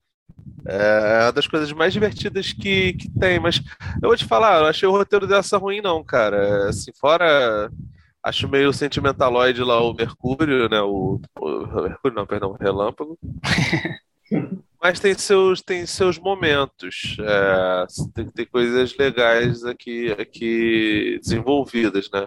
É 0.66 1.24
uma 1.24 1.33
das 1.33 1.47
coisas 1.47 1.70
mais 1.73 1.93
divertidas 1.93 2.53
que, 2.53 2.95
que 2.95 3.11
tem, 3.19 3.39
mas 3.39 3.61
eu 4.03 4.09
vou 4.09 4.16
te 4.16 4.24
falar, 4.24 4.57
eu 4.57 4.62
não 4.62 4.69
achei 4.69 4.89
o 4.89 4.93
roteiro 4.93 5.27
dessa 5.27 5.59
ruim, 5.59 5.81
não, 5.81 6.03
cara. 6.03 6.69
Assim, 6.69 6.93
fora. 6.99 7.70
Acho 8.24 8.49
meio 8.49 8.73
sentimentaloide 8.73 9.65
lá 9.65 9.81
o 9.83 9.93
Mercúrio, 9.95 10.69
né? 10.69 10.81
O, 10.81 11.20
o 11.41 11.83
Mercúrio, 11.83 12.15
não, 12.16 12.27
perdão, 12.27 12.51
o 12.53 12.57
Relâmpago. 12.57 13.19
Mas 14.83 14.99
tem 14.99 15.15
seus, 15.15 15.63
tem 15.63 15.87
seus 15.87 16.19
momentos. 16.19 17.17
É, 17.21 17.87
tem, 18.15 18.27
tem 18.31 18.47
coisas 18.47 18.97
legais 18.97 19.65
aqui, 19.65 20.11
aqui 20.13 21.19
desenvolvidas, 21.23 22.11
né? 22.13 22.27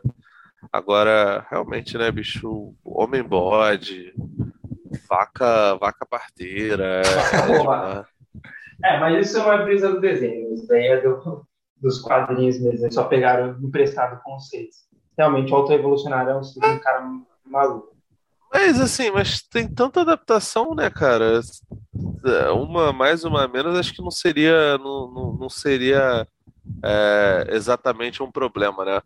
Agora, 0.72 1.46
realmente, 1.50 1.98
né, 1.98 2.10
bicho? 2.12 2.74
Homem 2.84 3.22
bode, 3.24 4.14
vaca, 5.08 5.76
vaca 5.76 6.06
parteira. 6.06 7.02
é. 7.04 8.16
É, 8.84 9.00
mas 9.00 9.28
isso 9.30 9.40
é 9.40 9.64
brisa 9.64 9.90
do 9.92 10.02
desenho, 10.02 10.54
isso 10.54 10.68
daí 10.68 10.88
é 10.88 11.02
do- 11.02 11.46
dos 11.82 12.02
quadrinhos 12.02 12.60
mesmo, 12.60 12.84
eles 12.84 12.94
só 12.94 13.06
pegaram 13.06 13.58
emprestado 13.62 14.22
conceitos. 14.24 14.86
Realmente, 15.18 15.52
o 15.52 15.56
auto-evolucionário 15.56 16.32
é 16.32 16.36
um, 16.36 16.42
um 16.42 16.80
cara 16.80 17.10
maluco. 17.46 17.95
Mas 18.56 18.80
assim, 18.80 19.12
mas 19.12 19.42
tem 19.42 19.68
tanta 19.68 20.00
adaptação, 20.02 20.74
né, 20.74 20.90
cara? 20.90 21.42
É, 22.26 22.50
Uma 22.52 22.94
mais, 22.94 23.26
uma 23.26 23.46
menos, 23.50 23.78
acho 23.78 23.94
que 23.94 24.02
não 24.02 24.10
seria, 24.10 24.78
não, 24.78 25.12
não, 25.12 25.38
não 25.42 25.50
seria 25.50 26.26
é, 26.82 27.48
exatamente 27.50 28.24
um 28.24 28.32
problema, 28.32 28.86
né? 28.86 29.02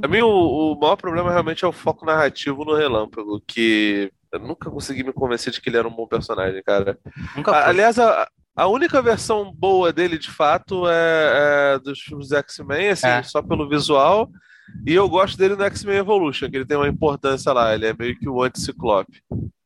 Pra 0.00 0.08
mim, 0.08 0.22
o, 0.22 0.72
o 0.72 0.80
maior 0.80 0.96
problema 0.96 1.30
realmente 1.30 1.66
é 1.66 1.68
o 1.68 1.72
foco 1.72 2.06
narrativo 2.06 2.64
no 2.64 2.74
Relâmpago, 2.74 3.42
que 3.46 4.10
eu 4.32 4.38
nunca 4.40 4.70
consegui 4.70 5.04
me 5.04 5.12
convencer 5.12 5.52
de 5.52 5.60
que 5.60 5.68
ele 5.68 5.76
era 5.76 5.86
um 5.86 5.94
bom 5.94 6.06
personagem, 6.06 6.62
cara. 6.62 6.98
Nunca 7.36 7.52
foi. 7.52 7.62
Aliás, 7.62 7.98
a, 7.98 8.26
a 8.56 8.66
única 8.66 9.02
versão 9.02 9.52
boa 9.52 9.92
dele, 9.92 10.16
de 10.16 10.30
fato, 10.30 10.88
é, 10.88 11.74
é 11.74 11.78
dos 11.78 12.00
filmes 12.00 12.28
do 12.28 12.36
X-Men, 12.36 12.88
assim, 12.88 13.06
É. 13.06 13.22
só 13.22 13.42
pelo 13.42 13.68
visual. 13.68 14.30
E 14.86 14.94
eu 14.94 15.08
gosto 15.08 15.36
dele 15.38 15.56
no 15.56 15.64
X-Men 15.64 15.98
Evolution, 15.98 16.50
que 16.50 16.56
ele 16.56 16.66
tem 16.66 16.76
uma 16.76 16.88
importância 16.88 17.52
lá, 17.52 17.74
ele 17.74 17.86
é 17.86 17.94
meio 17.98 18.18
que 18.18 18.28
o 18.28 18.42
anti-ciclope. 18.42 19.22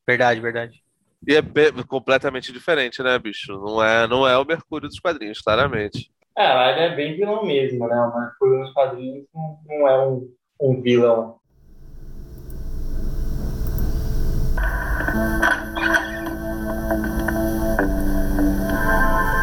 Verdade, 0.06 0.40
verdade. 0.40 0.82
E 1.26 1.34
é 1.34 1.42
be- 1.42 1.72
completamente 1.84 2.52
diferente, 2.52 3.02
né, 3.02 3.18
bicho? 3.18 3.52
Não 3.52 3.82
é, 3.82 4.06
não 4.06 4.26
é 4.26 4.38
o 4.38 4.44
Mercúrio 4.44 4.88
dos 4.88 5.00
quadrinhos, 5.00 5.40
claramente. 5.40 6.10
É, 6.36 6.70
ele 6.72 6.80
é 6.92 6.96
bem 6.96 7.16
vilão 7.16 7.44
mesmo, 7.44 7.86
né? 7.88 7.96
O 7.96 8.20
Mercúrio 8.20 8.58
nos 8.60 8.72
quadrinhos 8.72 9.26
não, 9.34 9.58
não 9.66 9.88
é 9.88 10.06
um, 10.06 10.30
um 10.60 10.80
vilão. 10.80 11.38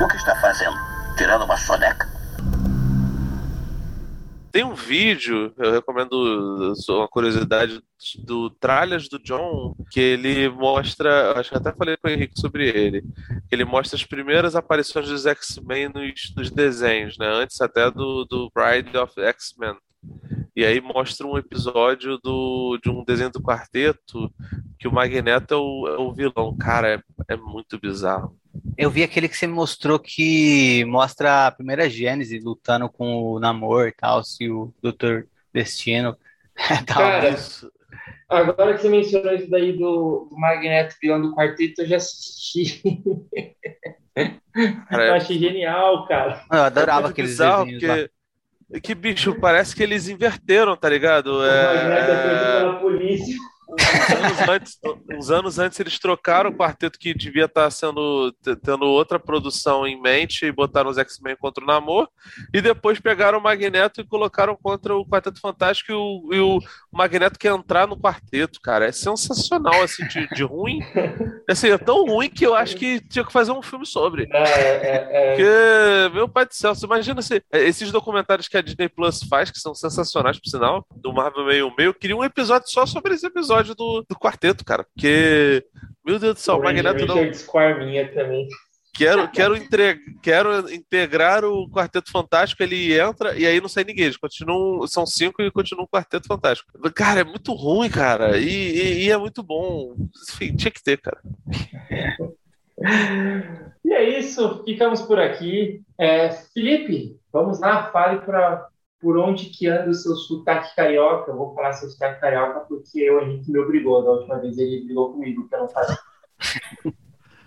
O 0.02 0.08
que 0.08 0.16
está 0.16 0.36
fazendo? 0.38 0.76
Tirando 1.18 1.44
uma 1.44 1.58
soneca? 1.58 2.15
Tem 4.56 4.64
um 4.64 4.74
vídeo, 4.74 5.54
eu 5.58 5.70
recomendo 5.70 6.74
uma 6.88 7.10
curiosidade 7.10 7.82
do 8.24 8.50
Tralhas 8.50 9.10
do 9.10 9.20
John, 9.20 9.76
que 9.92 10.00
ele 10.00 10.48
mostra, 10.48 11.38
acho 11.38 11.50
que 11.50 11.58
até 11.58 11.74
falei 11.74 11.98
com 11.98 12.08
o 12.08 12.10
Henrique 12.10 12.40
sobre 12.40 12.70
ele, 12.70 13.02
que 13.50 13.54
ele 13.54 13.66
mostra 13.66 13.98
as 13.98 14.06
primeiras 14.06 14.56
aparições 14.56 15.10
dos 15.10 15.26
X-Men 15.26 15.90
nos, 15.90 16.34
nos 16.38 16.50
desenhos, 16.50 17.18
né? 17.18 17.28
Antes 17.28 17.60
até 17.60 17.92
do, 17.92 18.24
do 18.24 18.50
Bride 18.56 18.98
of 18.98 19.20
X-Men. 19.20 19.76
E 20.56 20.64
aí 20.64 20.80
mostra 20.80 21.28
um 21.28 21.38
episódio 21.38 22.18
do, 22.24 22.80
de 22.82 22.90
um 22.90 23.04
desenho 23.04 23.32
do 23.32 23.44
quarteto 23.44 24.34
que 24.80 24.88
o 24.88 24.94
Magneto 24.94 25.54
é 25.54 25.58
o, 25.58 25.88
é 25.90 25.98
o 25.98 26.14
vilão. 26.14 26.56
Cara, 26.58 26.94
é, 26.94 27.34
é 27.34 27.36
muito 27.36 27.78
bizarro. 27.78 28.40
Eu 28.78 28.90
vi 28.90 29.04
aquele 29.04 29.28
que 29.30 29.38
você 29.38 29.48
me 29.48 29.54
mostrou 29.54 29.98
que 30.00 30.84
mostra 30.86 31.48
a 31.48 31.52
primeira 31.52 31.90
Gênese 31.90 32.40
lutando 32.40 32.90
com 32.90 33.22
o 33.34 33.40
Namor 33.40 33.88
e 33.88 33.92
tal, 33.94 34.24
se 34.24 34.50
o 34.50 34.74
Doutor 34.82 35.28
Destino. 35.54 36.16
Tá 36.88 36.94
Cara, 36.94 37.30
Isso. 37.32 37.70
agora 38.30 38.76
que 38.76 38.82
você 38.82 38.88
mencionou 38.90 39.34
isso 39.34 39.50
daí 39.50 39.74
do, 39.74 40.28
do 40.32 40.38
Magneto 40.38 40.96
vilão 41.02 41.22
do 41.22 41.36
quarteto, 41.36 41.82
eu 41.82 41.88
já 41.88 41.98
assisti. 41.98 42.82
Eu 44.90 45.14
achei 45.14 45.38
genial, 45.38 46.08
cara. 46.08 46.42
Eu 46.50 46.64
adorava 46.64 47.08
É 47.08 47.12
aqueles 47.12 47.32
bizarro, 47.32 47.66
desenhos 47.66 47.84
lá. 47.84 47.96
porque... 48.68 48.80
Que 48.82 48.96
bicho, 48.96 49.36
parece 49.40 49.76
que 49.76 49.84
eles 49.84 50.08
inverteram, 50.08 50.76
tá 50.78 50.90
ligado? 50.90 51.28
O 51.28 51.40
Magneto 51.40 52.12
é 52.12 52.58
É... 52.58 52.60
pela 52.60 52.80
polícia. 52.80 53.36
Uns 53.68 54.12
anos, 54.12 54.50
antes, 54.50 54.80
uns 55.12 55.32
anos 55.32 55.60
antes 55.60 55.80
eles 55.80 56.00
trocaram 56.00 56.50
o 56.50 56.56
quarteto 56.56 57.00
que 57.00 57.14
devia 57.14 57.46
estar 57.46 57.70
sendo 57.72 58.32
tendo 58.64 58.86
outra 58.86 59.20
produção 59.20 59.88
em 59.88 60.00
mente 60.00 60.46
e 60.46 60.52
botaram 60.52 60.90
os 60.90 60.98
X-Men 60.98 61.36
contra 61.36 61.64
o 61.64 61.68
Namor 61.68 62.08
e 62.54 62.62
depois 62.62 63.00
pegaram 63.00 63.40
o 63.40 63.42
Magneto 63.42 64.02
e 64.02 64.06
colocaram 64.06 64.56
contra 64.56 64.96
o 64.96 65.06
Quarteto 65.06 65.40
Fantástico 65.40 65.92
e 65.92 65.96
o, 65.96 66.34
e 66.34 66.40
o 66.40 66.60
Magneto 66.92 67.40
quer 67.40 67.52
entrar 67.54 67.88
no 67.88 67.98
quarteto, 67.98 68.62
cara. 68.62 68.86
É 68.86 68.92
sensacional, 68.92 69.82
assim, 69.82 70.06
de, 70.08 70.28
de 70.30 70.44
ruim. 70.44 70.80
Assim, 71.50 71.70
é 71.70 71.78
tão 71.78 72.06
ruim 72.06 72.30
que 72.30 72.46
eu 72.46 72.56
acho 72.56 72.76
que 72.76 73.00
tinha 73.08 73.26
que 73.26 73.32
fazer 73.32 73.52
um 73.52 73.62
filme 73.62 73.86
sobre. 73.86 74.28
É, 74.32 74.44
é, 74.44 75.08
é. 75.12 75.30
Porque, 75.30 76.16
meu 76.16 76.28
pai 76.28 76.46
do 76.46 76.54
céu, 76.54 76.74
você 76.74 76.86
imagina 76.86 77.22
se, 77.22 77.44
esses 77.52 77.92
documentários 77.92 78.48
que 78.48 78.58
a 78.58 78.62
Disney 78.62 78.90
Plus 78.90 79.24
faz, 79.24 79.52
que 79.52 79.60
são 79.60 79.74
sensacionais, 79.74 80.40
por 80.40 80.50
sinal, 80.50 80.86
do 80.96 81.14
Marvel 81.14 81.46
Meio 81.46 81.74
Meio, 81.78 81.90
eu 81.90 81.94
queria 81.94 82.16
um 82.16 82.24
episódio 82.24 82.70
só 82.70 82.86
sobre 82.86 83.14
esse 83.14 83.26
episódio 83.26 83.55
do, 83.64 84.06
do 84.08 84.16
quarteto, 84.16 84.66
cara. 84.66 84.84
Porque, 84.84 85.64
meu 86.06 86.20
Deus 86.20 86.34
do 86.36 86.40
céu, 86.40 86.58
o 86.58 86.64
Magneto 86.64 87.06
não. 87.06 87.34
Squarminha 87.34 88.12
também. 88.14 88.48
Quero, 88.98 89.30
quero, 89.30 89.58
entre... 89.58 90.00
quero 90.24 90.74
integrar 90.74 91.44
o 91.44 91.70
Quarteto 91.70 92.10
Fantástico, 92.10 92.64
ele 92.64 92.98
entra 92.98 93.38
e 93.38 93.46
aí 93.46 93.60
não 93.60 93.68
sai 93.68 93.84
ninguém. 93.84 94.06
Eles 94.06 94.16
continuam, 94.16 94.88
são 94.88 95.06
cinco 95.06 95.42
e 95.42 95.52
continuam 95.52 95.84
o 95.84 95.88
Quarteto 95.90 96.28
Fantástico. 96.28 96.72
Cara, 96.94 97.20
é 97.20 97.24
muito 97.26 97.52
ruim, 97.52 97.90
cara. 97.90 98.38
E, 98.38 98.48
e- 98.48 99.04
e 99.06 99.12
é 99.12 99.18
muito 99.18 99.44
bom. 99.44 99.96
Enfim, 100.32 100.56
tinha 100.56 100.72
que 100.72 100.82
ter, 100.82 100.98
cara. 101.02 101.20
E 103.88 103.94
é 103.94 104.20
isso, 104.20 104.64
ficamos 104.66 105.02
por 105.02 105.20
aqui. 105.20 105.82
É, 105.98 106.30
Felipe, 106.54 107.18
vamos 107.32 107.60
lá, 107.60 107.92
fale 107.92 108.20
pra, 108.22 108.68
por 109.06 109.20
onde 109.20 109.52
que 109.52 109.68
anda 109.68 109.92
o 109.92 109.94
seu 109.94 110.16
sotaque 110.16 110.76
carioca. 110.76 111.30
Eu 111.30 111.38
vou 111.38 111.54
falar 111.54 111.74
seu 111.74 111.88
sotaque 111.88 112.20
carioca 112.20 112.62
porque 112.62 113.08
o 113.12 113.22
Henrique 113.22 113.52
me 113.52 113.60
obrigou. 113.60 114.04
Da 114.04 114.10
última 114.10 114.40
vez 114.40 114.58
ele 114.58 114.84
brigou 114.84 115.14
comigo, 115.14 115.48
que 115.48 115.54
eu 115.54 115.60
não 115.60 115.70
falei. 115.70 115.96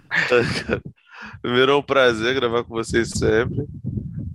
Primeiro 1.43 1.72
é 1.72 1.74
um 1.74 1.82
prazer 1.82 2.32
gravar 2.36 2.62
com 2.62 2.74
vocês 2.74 3.10
sempre. 3.10 3.66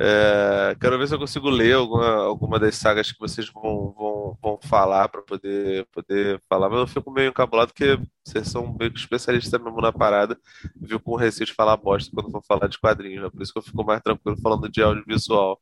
É, 0.01 0.75
quero 0.81 0.97
ver 0.97 1.07
se 1.07 1.15
eu 1.15 1.19
consigo 1.19 1.49
ler 1.49 1.75
alguma, 1.75 2.25
alguma 2.25 2.59
das 2.59 2.75
sagas 2.75 3.09
que 3.09 3.19
vocês 3.21 3.47
vão, 3.47 3.95
vão, 3.97 4.37
vão 4.41 4.59
falar 4.61 5.07
para 5.07 5.21
poder, 5.21 5.87
poder 5.93 6.41
falar, 6.49 6.69
mas 6.69 6.79
eu 6.79 6.87
fico 6.87 7.09
meio 7.09 7.29
encabulado 7.29 7.71
porque 7.71 7.97
vocês 8.21 8.49
são 8.49 8.75
meio 8.77 8.91
que 8.91 8.99
especialistas 8.99 9.61
mesmo 9.61 9.79
na 9.79 9.93
parada, 9.93 10.37
viu 10.75 10.99
com 10.99 11.15
receio 11.15 11.45
de 11.45 11.53
falar 11.53 11.77
bosta 11.77 12.11
quando 12.13 12.31
for 12.31 12.43
falar 12.43 12.67
de 12.67 12.77
quadrinhos, 12.77 13.23
né? 13.23 13.29
Por 13.29 13.41
isso 13.41 13.53
que 13.53 13.59
eu 13.59 13.63
fico 13.63 13.85
mais 13.85 14.01
tranquilo 14.01 14.35
falando 14.41 14.69
de 14.69 14.81
audiovisual. 14.81 15.57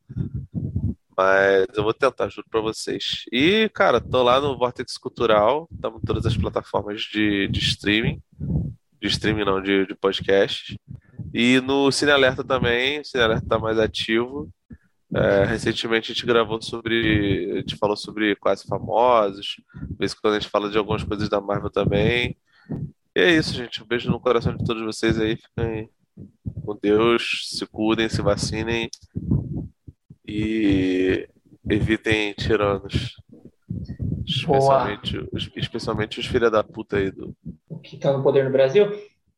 Mas 1.21 1.67
eu 1.77 1.83
vou 1.83 1.93
tentar, 1.93 2.29
juro 2.29 2.47
pra 2.49 2.61
vocês. 2.61 3.25
E, 3.31 3.69
cara, 3.75 4.01
tô 4.01 4.23
lá 4.23 4.41
no 4.41 4.57
Vortex 4.57 4.97
Cultural, 4.97 5.69
estamos 5.71 6.01
em 6.01 6.05
todas 6.05 6.25
as 6.25 6.35
plataformas 6.35 7.01
de, 7.03 7.47
de 7.47 7.59
streaming. 7.59 8.19
De 8.99 9.07
streaming 9.07 9.45
não, 9.45 9.61
de, 9.61 9.85
de 9.85 9.93
podcast. 9.93 10.75
E 11.31 11.61
no 11.61 11.91
Cine 11.91 12.09
Alerta 12.09 12.43
também, 12.43 13.01
o 13.01 13.05
Cine 13.05 13.21
Alerta 13.21 13.45
tá 13.47 13.59
mais 13.59 13.77
ativo. 13.77 14.49
É, 15.13 15.43
recentemente 15.45 16.11
a 16.11 16.15
gente 16.15 16.25
gravou 16.25 16.59
sobre. 16.59 17.51
A 17.51 17.55
gente 17.57 17.75
falou 17.75 17.95
sobre 17.95 18.35
quase 18.37 18.65
famosos. 18.65 19.57
De 19.91 19.97
vez 19.99 20.15
quando 20.15 20.33
a 20.33 20.39
gente 20.39 20.49
fala 20.49 20.71
de 20.71 20.77
algumas 20.79 21.03
coisas 21.03 21.29
da 21.29 21.39
Marvel 21.39 21.69
também. 21.69 22.35
E 23.15 23.19
é 23.19 23.31
isso, 23.31 23.53
gente. 23.53 23.83
Um 23.83 23.85
beijo 23.85 24.09
no 24.09 24.19
coração 24.19 24.57
de 24.57 24.65
todos 24.65 24.83
vocês 24.83 25.19
aí. 25.19 25.35
Fiquem 25.35 25.87
com 26.65 26.79
Deus, 26.81 27.47
se 27.51 27.65
cuidem, 27.67 28.09
se 28.09 28.23
vacinem 28.23 28.89
e 30.33 31.27
evitem 31.69 32.33
tiranos. 32.33 33.15
Especialmente, 34.25 35.17
os- 35.31 35.49
especialmente 35.55 36.19
os 36.19 36.25
filha 36.25 36.49
da 36.49 36.63
puta 36.63 36.97
aí 36.97 37.11
do. 37.11 37.35
Que 37.83 37.97
tá 37.97 38.13
no 38.13 38.23
poder 38.23 38.45
no 38.45 38.51
Brasil? 38.51 38.85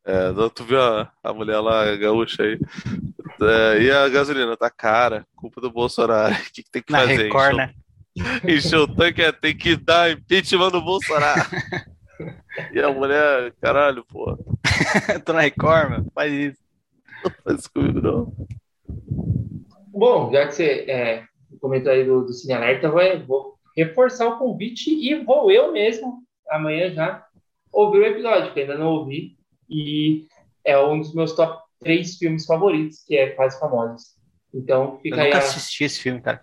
É, 0.06 0.32
tu 0.54 0.64
viu 0.66 0.82
a, 0.82 1.12
a 1.24 1.34
mulher 1.34 1.60
lá, 1.60 1.90
a 1.90 1.96
gaúcha 1.96 2.44
aí? 2.44 2.60
É, 3.42 3.82
e 3.82 3.92
a 3.92 4.08
gasolina 4.10 4.56
tá 4.58 4.70
cara, 4.70 5.26
culpa 5.36 5.60
do 5.62 5.72
Bolsonaro. 5.72 6.34
O 6.44 6.52
que, 6.54 6.64
que 6.64 6.70
tem 6.72 6.82
que 6.84 6.92
Na 6.92 7.00
fazer? 7.00 7.24
Record, 7.24 7.54
Encher 7.54 7.54
o- 7.54 7.58
né? 7.58 7.74
Encher 8.48 8.80
o 8.80 8.88
tanque 8.88 9.22
é, 9.22 9.32
tem 9.32 9.56
que 9.58 9.76
dar 9.76 10.12
impeachment 10.12 10.70
no 10.72 10.82
Bolsonaro. 10.84 11.42
E 12.74 12.80
a 12.80 12.92
mulher, 12.92 13.54
caralho, 13.62 14.06
pô. 14.06 14.38
Tô 15.26 15.34
na 15.34 15.42
Record, 15.42 15.90
mano. 15.90 16.12
Faz 16.14 16.32
isso. 16.34 16.60
Não 17.24 17.32
faz 17.44 17.60
isso 17.60 17.72
comigo, 17.74 18.02
não. 18.02 18.34
Bom, 19.94 20.32
já 20.32 20.48
que 20.48 20.54
você 20.56 20.86
é, 20.90 21.24
comentou 21.62 21.92
aí 21.92 22.04
do, 22.06 22.26
do 22.26 22.34
Cine 22.34 22.54
Alerta, 22.54 22.90
vai- 22.90 23.22
vou 23.22 23.54
reforçar 23.78 24.28
o 24.28 24.38
convite 24.38 24.90
e 24.90 25.16
vou 25.24 25.52
eu 25.52 25.72
mesmo, 25.72 26.24
amanhã 26.50 26.92
já, 26.94 27.26
ouvir 27.72 28.00
o 28.00 28.06
episódio, 28.06 28.54
que 28.54 28.60
ainda 28.62 28.78
não 28.78 28.88
ouvi. 28.92 29.38
E 29.70 30.26
é 30.66 30.78
um 30.80 31.00
dos 31.00 31.14
meus 31.14 31.34
top 31.36 31.62
três 31.80 32.18
filmes 32.18 32.46
favoritos, 32.46 33.04
que 33.06 33.16
é 33.16 33.30
Quase 33.32 33.60
Famosos. 33.60 34.16
Então 34.54 34.94
Eu 34.96 35.00
fica 35.00 35.22
aí 35.22 35.26
nunca 35.28 35.38
a, 35.38 35.42
assisti 35.42 35.84
esse 35.84 36.00
filme, 36.00 36.22
cara. 36.22 36.42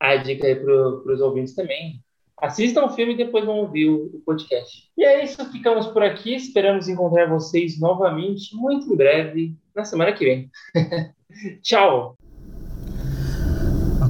a 0.00 0.16
dica 0.16 0.46
aí 0.46 0.54
para 0.54 0.72
os 1.12 1.20
ouvintes 1.20 1.54
também. 1.54 2.00
Assistam 2.38 2.84
o 2.84 2.90
filme 2.90 3.14
e 3.14 3.16
depois 3.16 3.44
vão 3.44 3.58
ouvir 3.58 3.88
o, 3.88 4.06
o 4.16 4.20
podcast. 4.26 4.90
E 4.98 5.04
é 5.04 5.24
isso, 5.24 5.44
ficamos 5.52 5.86
por 5.86 6.02
aqui. 6.02 6.34
Esperamos 6.34 6.88
encontrar 6.88 7.28
vocês 7.28 7.78
novamente 7.80 8.54
muito 8.56 8.92
em 8.92 8.96
breve, 8.96 9.56
na 9.74 9.84
semana 9.84 10.12
que 10.12 10.24
vem. 10.24 10.50
Tchau! 11.62 12.16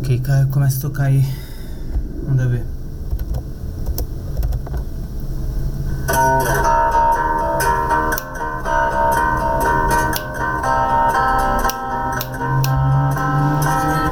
Ok, 0.02 0.18
cara, 0.18 0.46
começa 0.46 0.78
a 0.78 0.80
tocar 0.80 1.04
aí. 1.04 1.24
Manda 2.26 2.48
ver. 2.48 2.64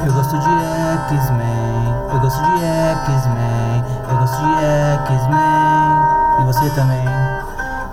Eu 0.05 0.13
gosto 0.13 0.39
de 0.39 0.49
X-Men. 1.17 1.41
Eu 2.13 2.19
gosto 2.21 2.39
de 2.39 2.63
X-Men. 3.03 3.83
Eu 4.09 4.17
gosto 4.17 4.37
de 4.37 4.53
X-Men. 5.11 5.41
E 6.39 6.45
você 6.45 6.69
também. 6.69 7.05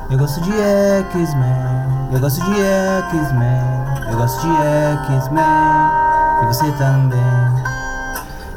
Eu 0.09 0.19
gosto 0.19 0.41
de 0.41 0.53
X-Men. 0.53 2.13
Eu 2.13 2.21
gosto 2.21 2.41
de 2.45 2.53
X-Men. 2.53 4.09
Eu 4.09 4.17
gosto 4.17 4.41
de 4.41 5.15
X-Men. 5.17 5.43
E 6.43 6.47
você 6.47 6.71
também. 6.79 7.68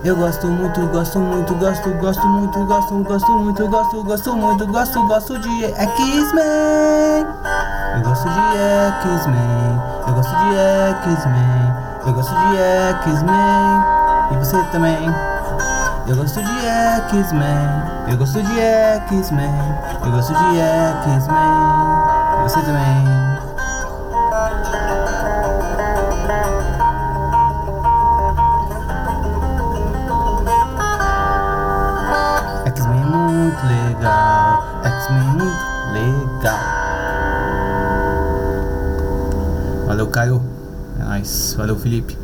Eu 0.03 0.15
gosto 0.15 0.47
muito, 0.47 0.81
gosto 0.87 1.19
muito, 1.19 1.53
gosto, 1.53 1.89
gosto 1.91 2.27
muito, 2.27 2.65
gosto, 2.65 3.03
gosto 3.03 3.31
muito, 3.33 3.67
gosto, 3.67 4.03
gosto 4.03 4.35
muito, 4.35 4.65
gosto, 4.65 5.07
gosto 5.07 5.37
de 5.37 5.65
X-Men. 5.65 7.27
Eu 7.95 8.01
gosto 8.01 8.27
de 8.27 8.39
X-Men. 9.13 9.81
Eu 10.07 10.13
gosto 10.15 10.31
de 10.31 10.57
X-Men. 11.03 11.75
Eu 12.07 12.13
gosto 12.13 12.33
de 12.33 12.57
X-Men. 13.11 13.83
E 14.31 14.37
você 14.37 14.63
também. 14.71 15.15
Eu 16.07 16.15
gosto 16.15 16.41
de 16.41 16.65
X-Men. 17.19 18.09
Eu 18.09 18.17
gosto 18.17 18.41
de 18.41 18.59
X-Men. 18.59 19.53
Eu 20.03 20.11
gosto 20.11 20.33
de 20.33 20.59
X-Men. 21.13 22.41
Você 22.41 22.59
também. 22.61 23.30
Legal. 34.01 34.81
X-Men 34.83 35.23
muito 35.37 35.65
legal. 35.93 36.59
Valeu, 39.85 40.07
Caio. 40.07 40.41
É 40.99 41.03
nóis. 41.03 41.53
Valeu, 41.57 41.77
Felipe. 41.77 42.20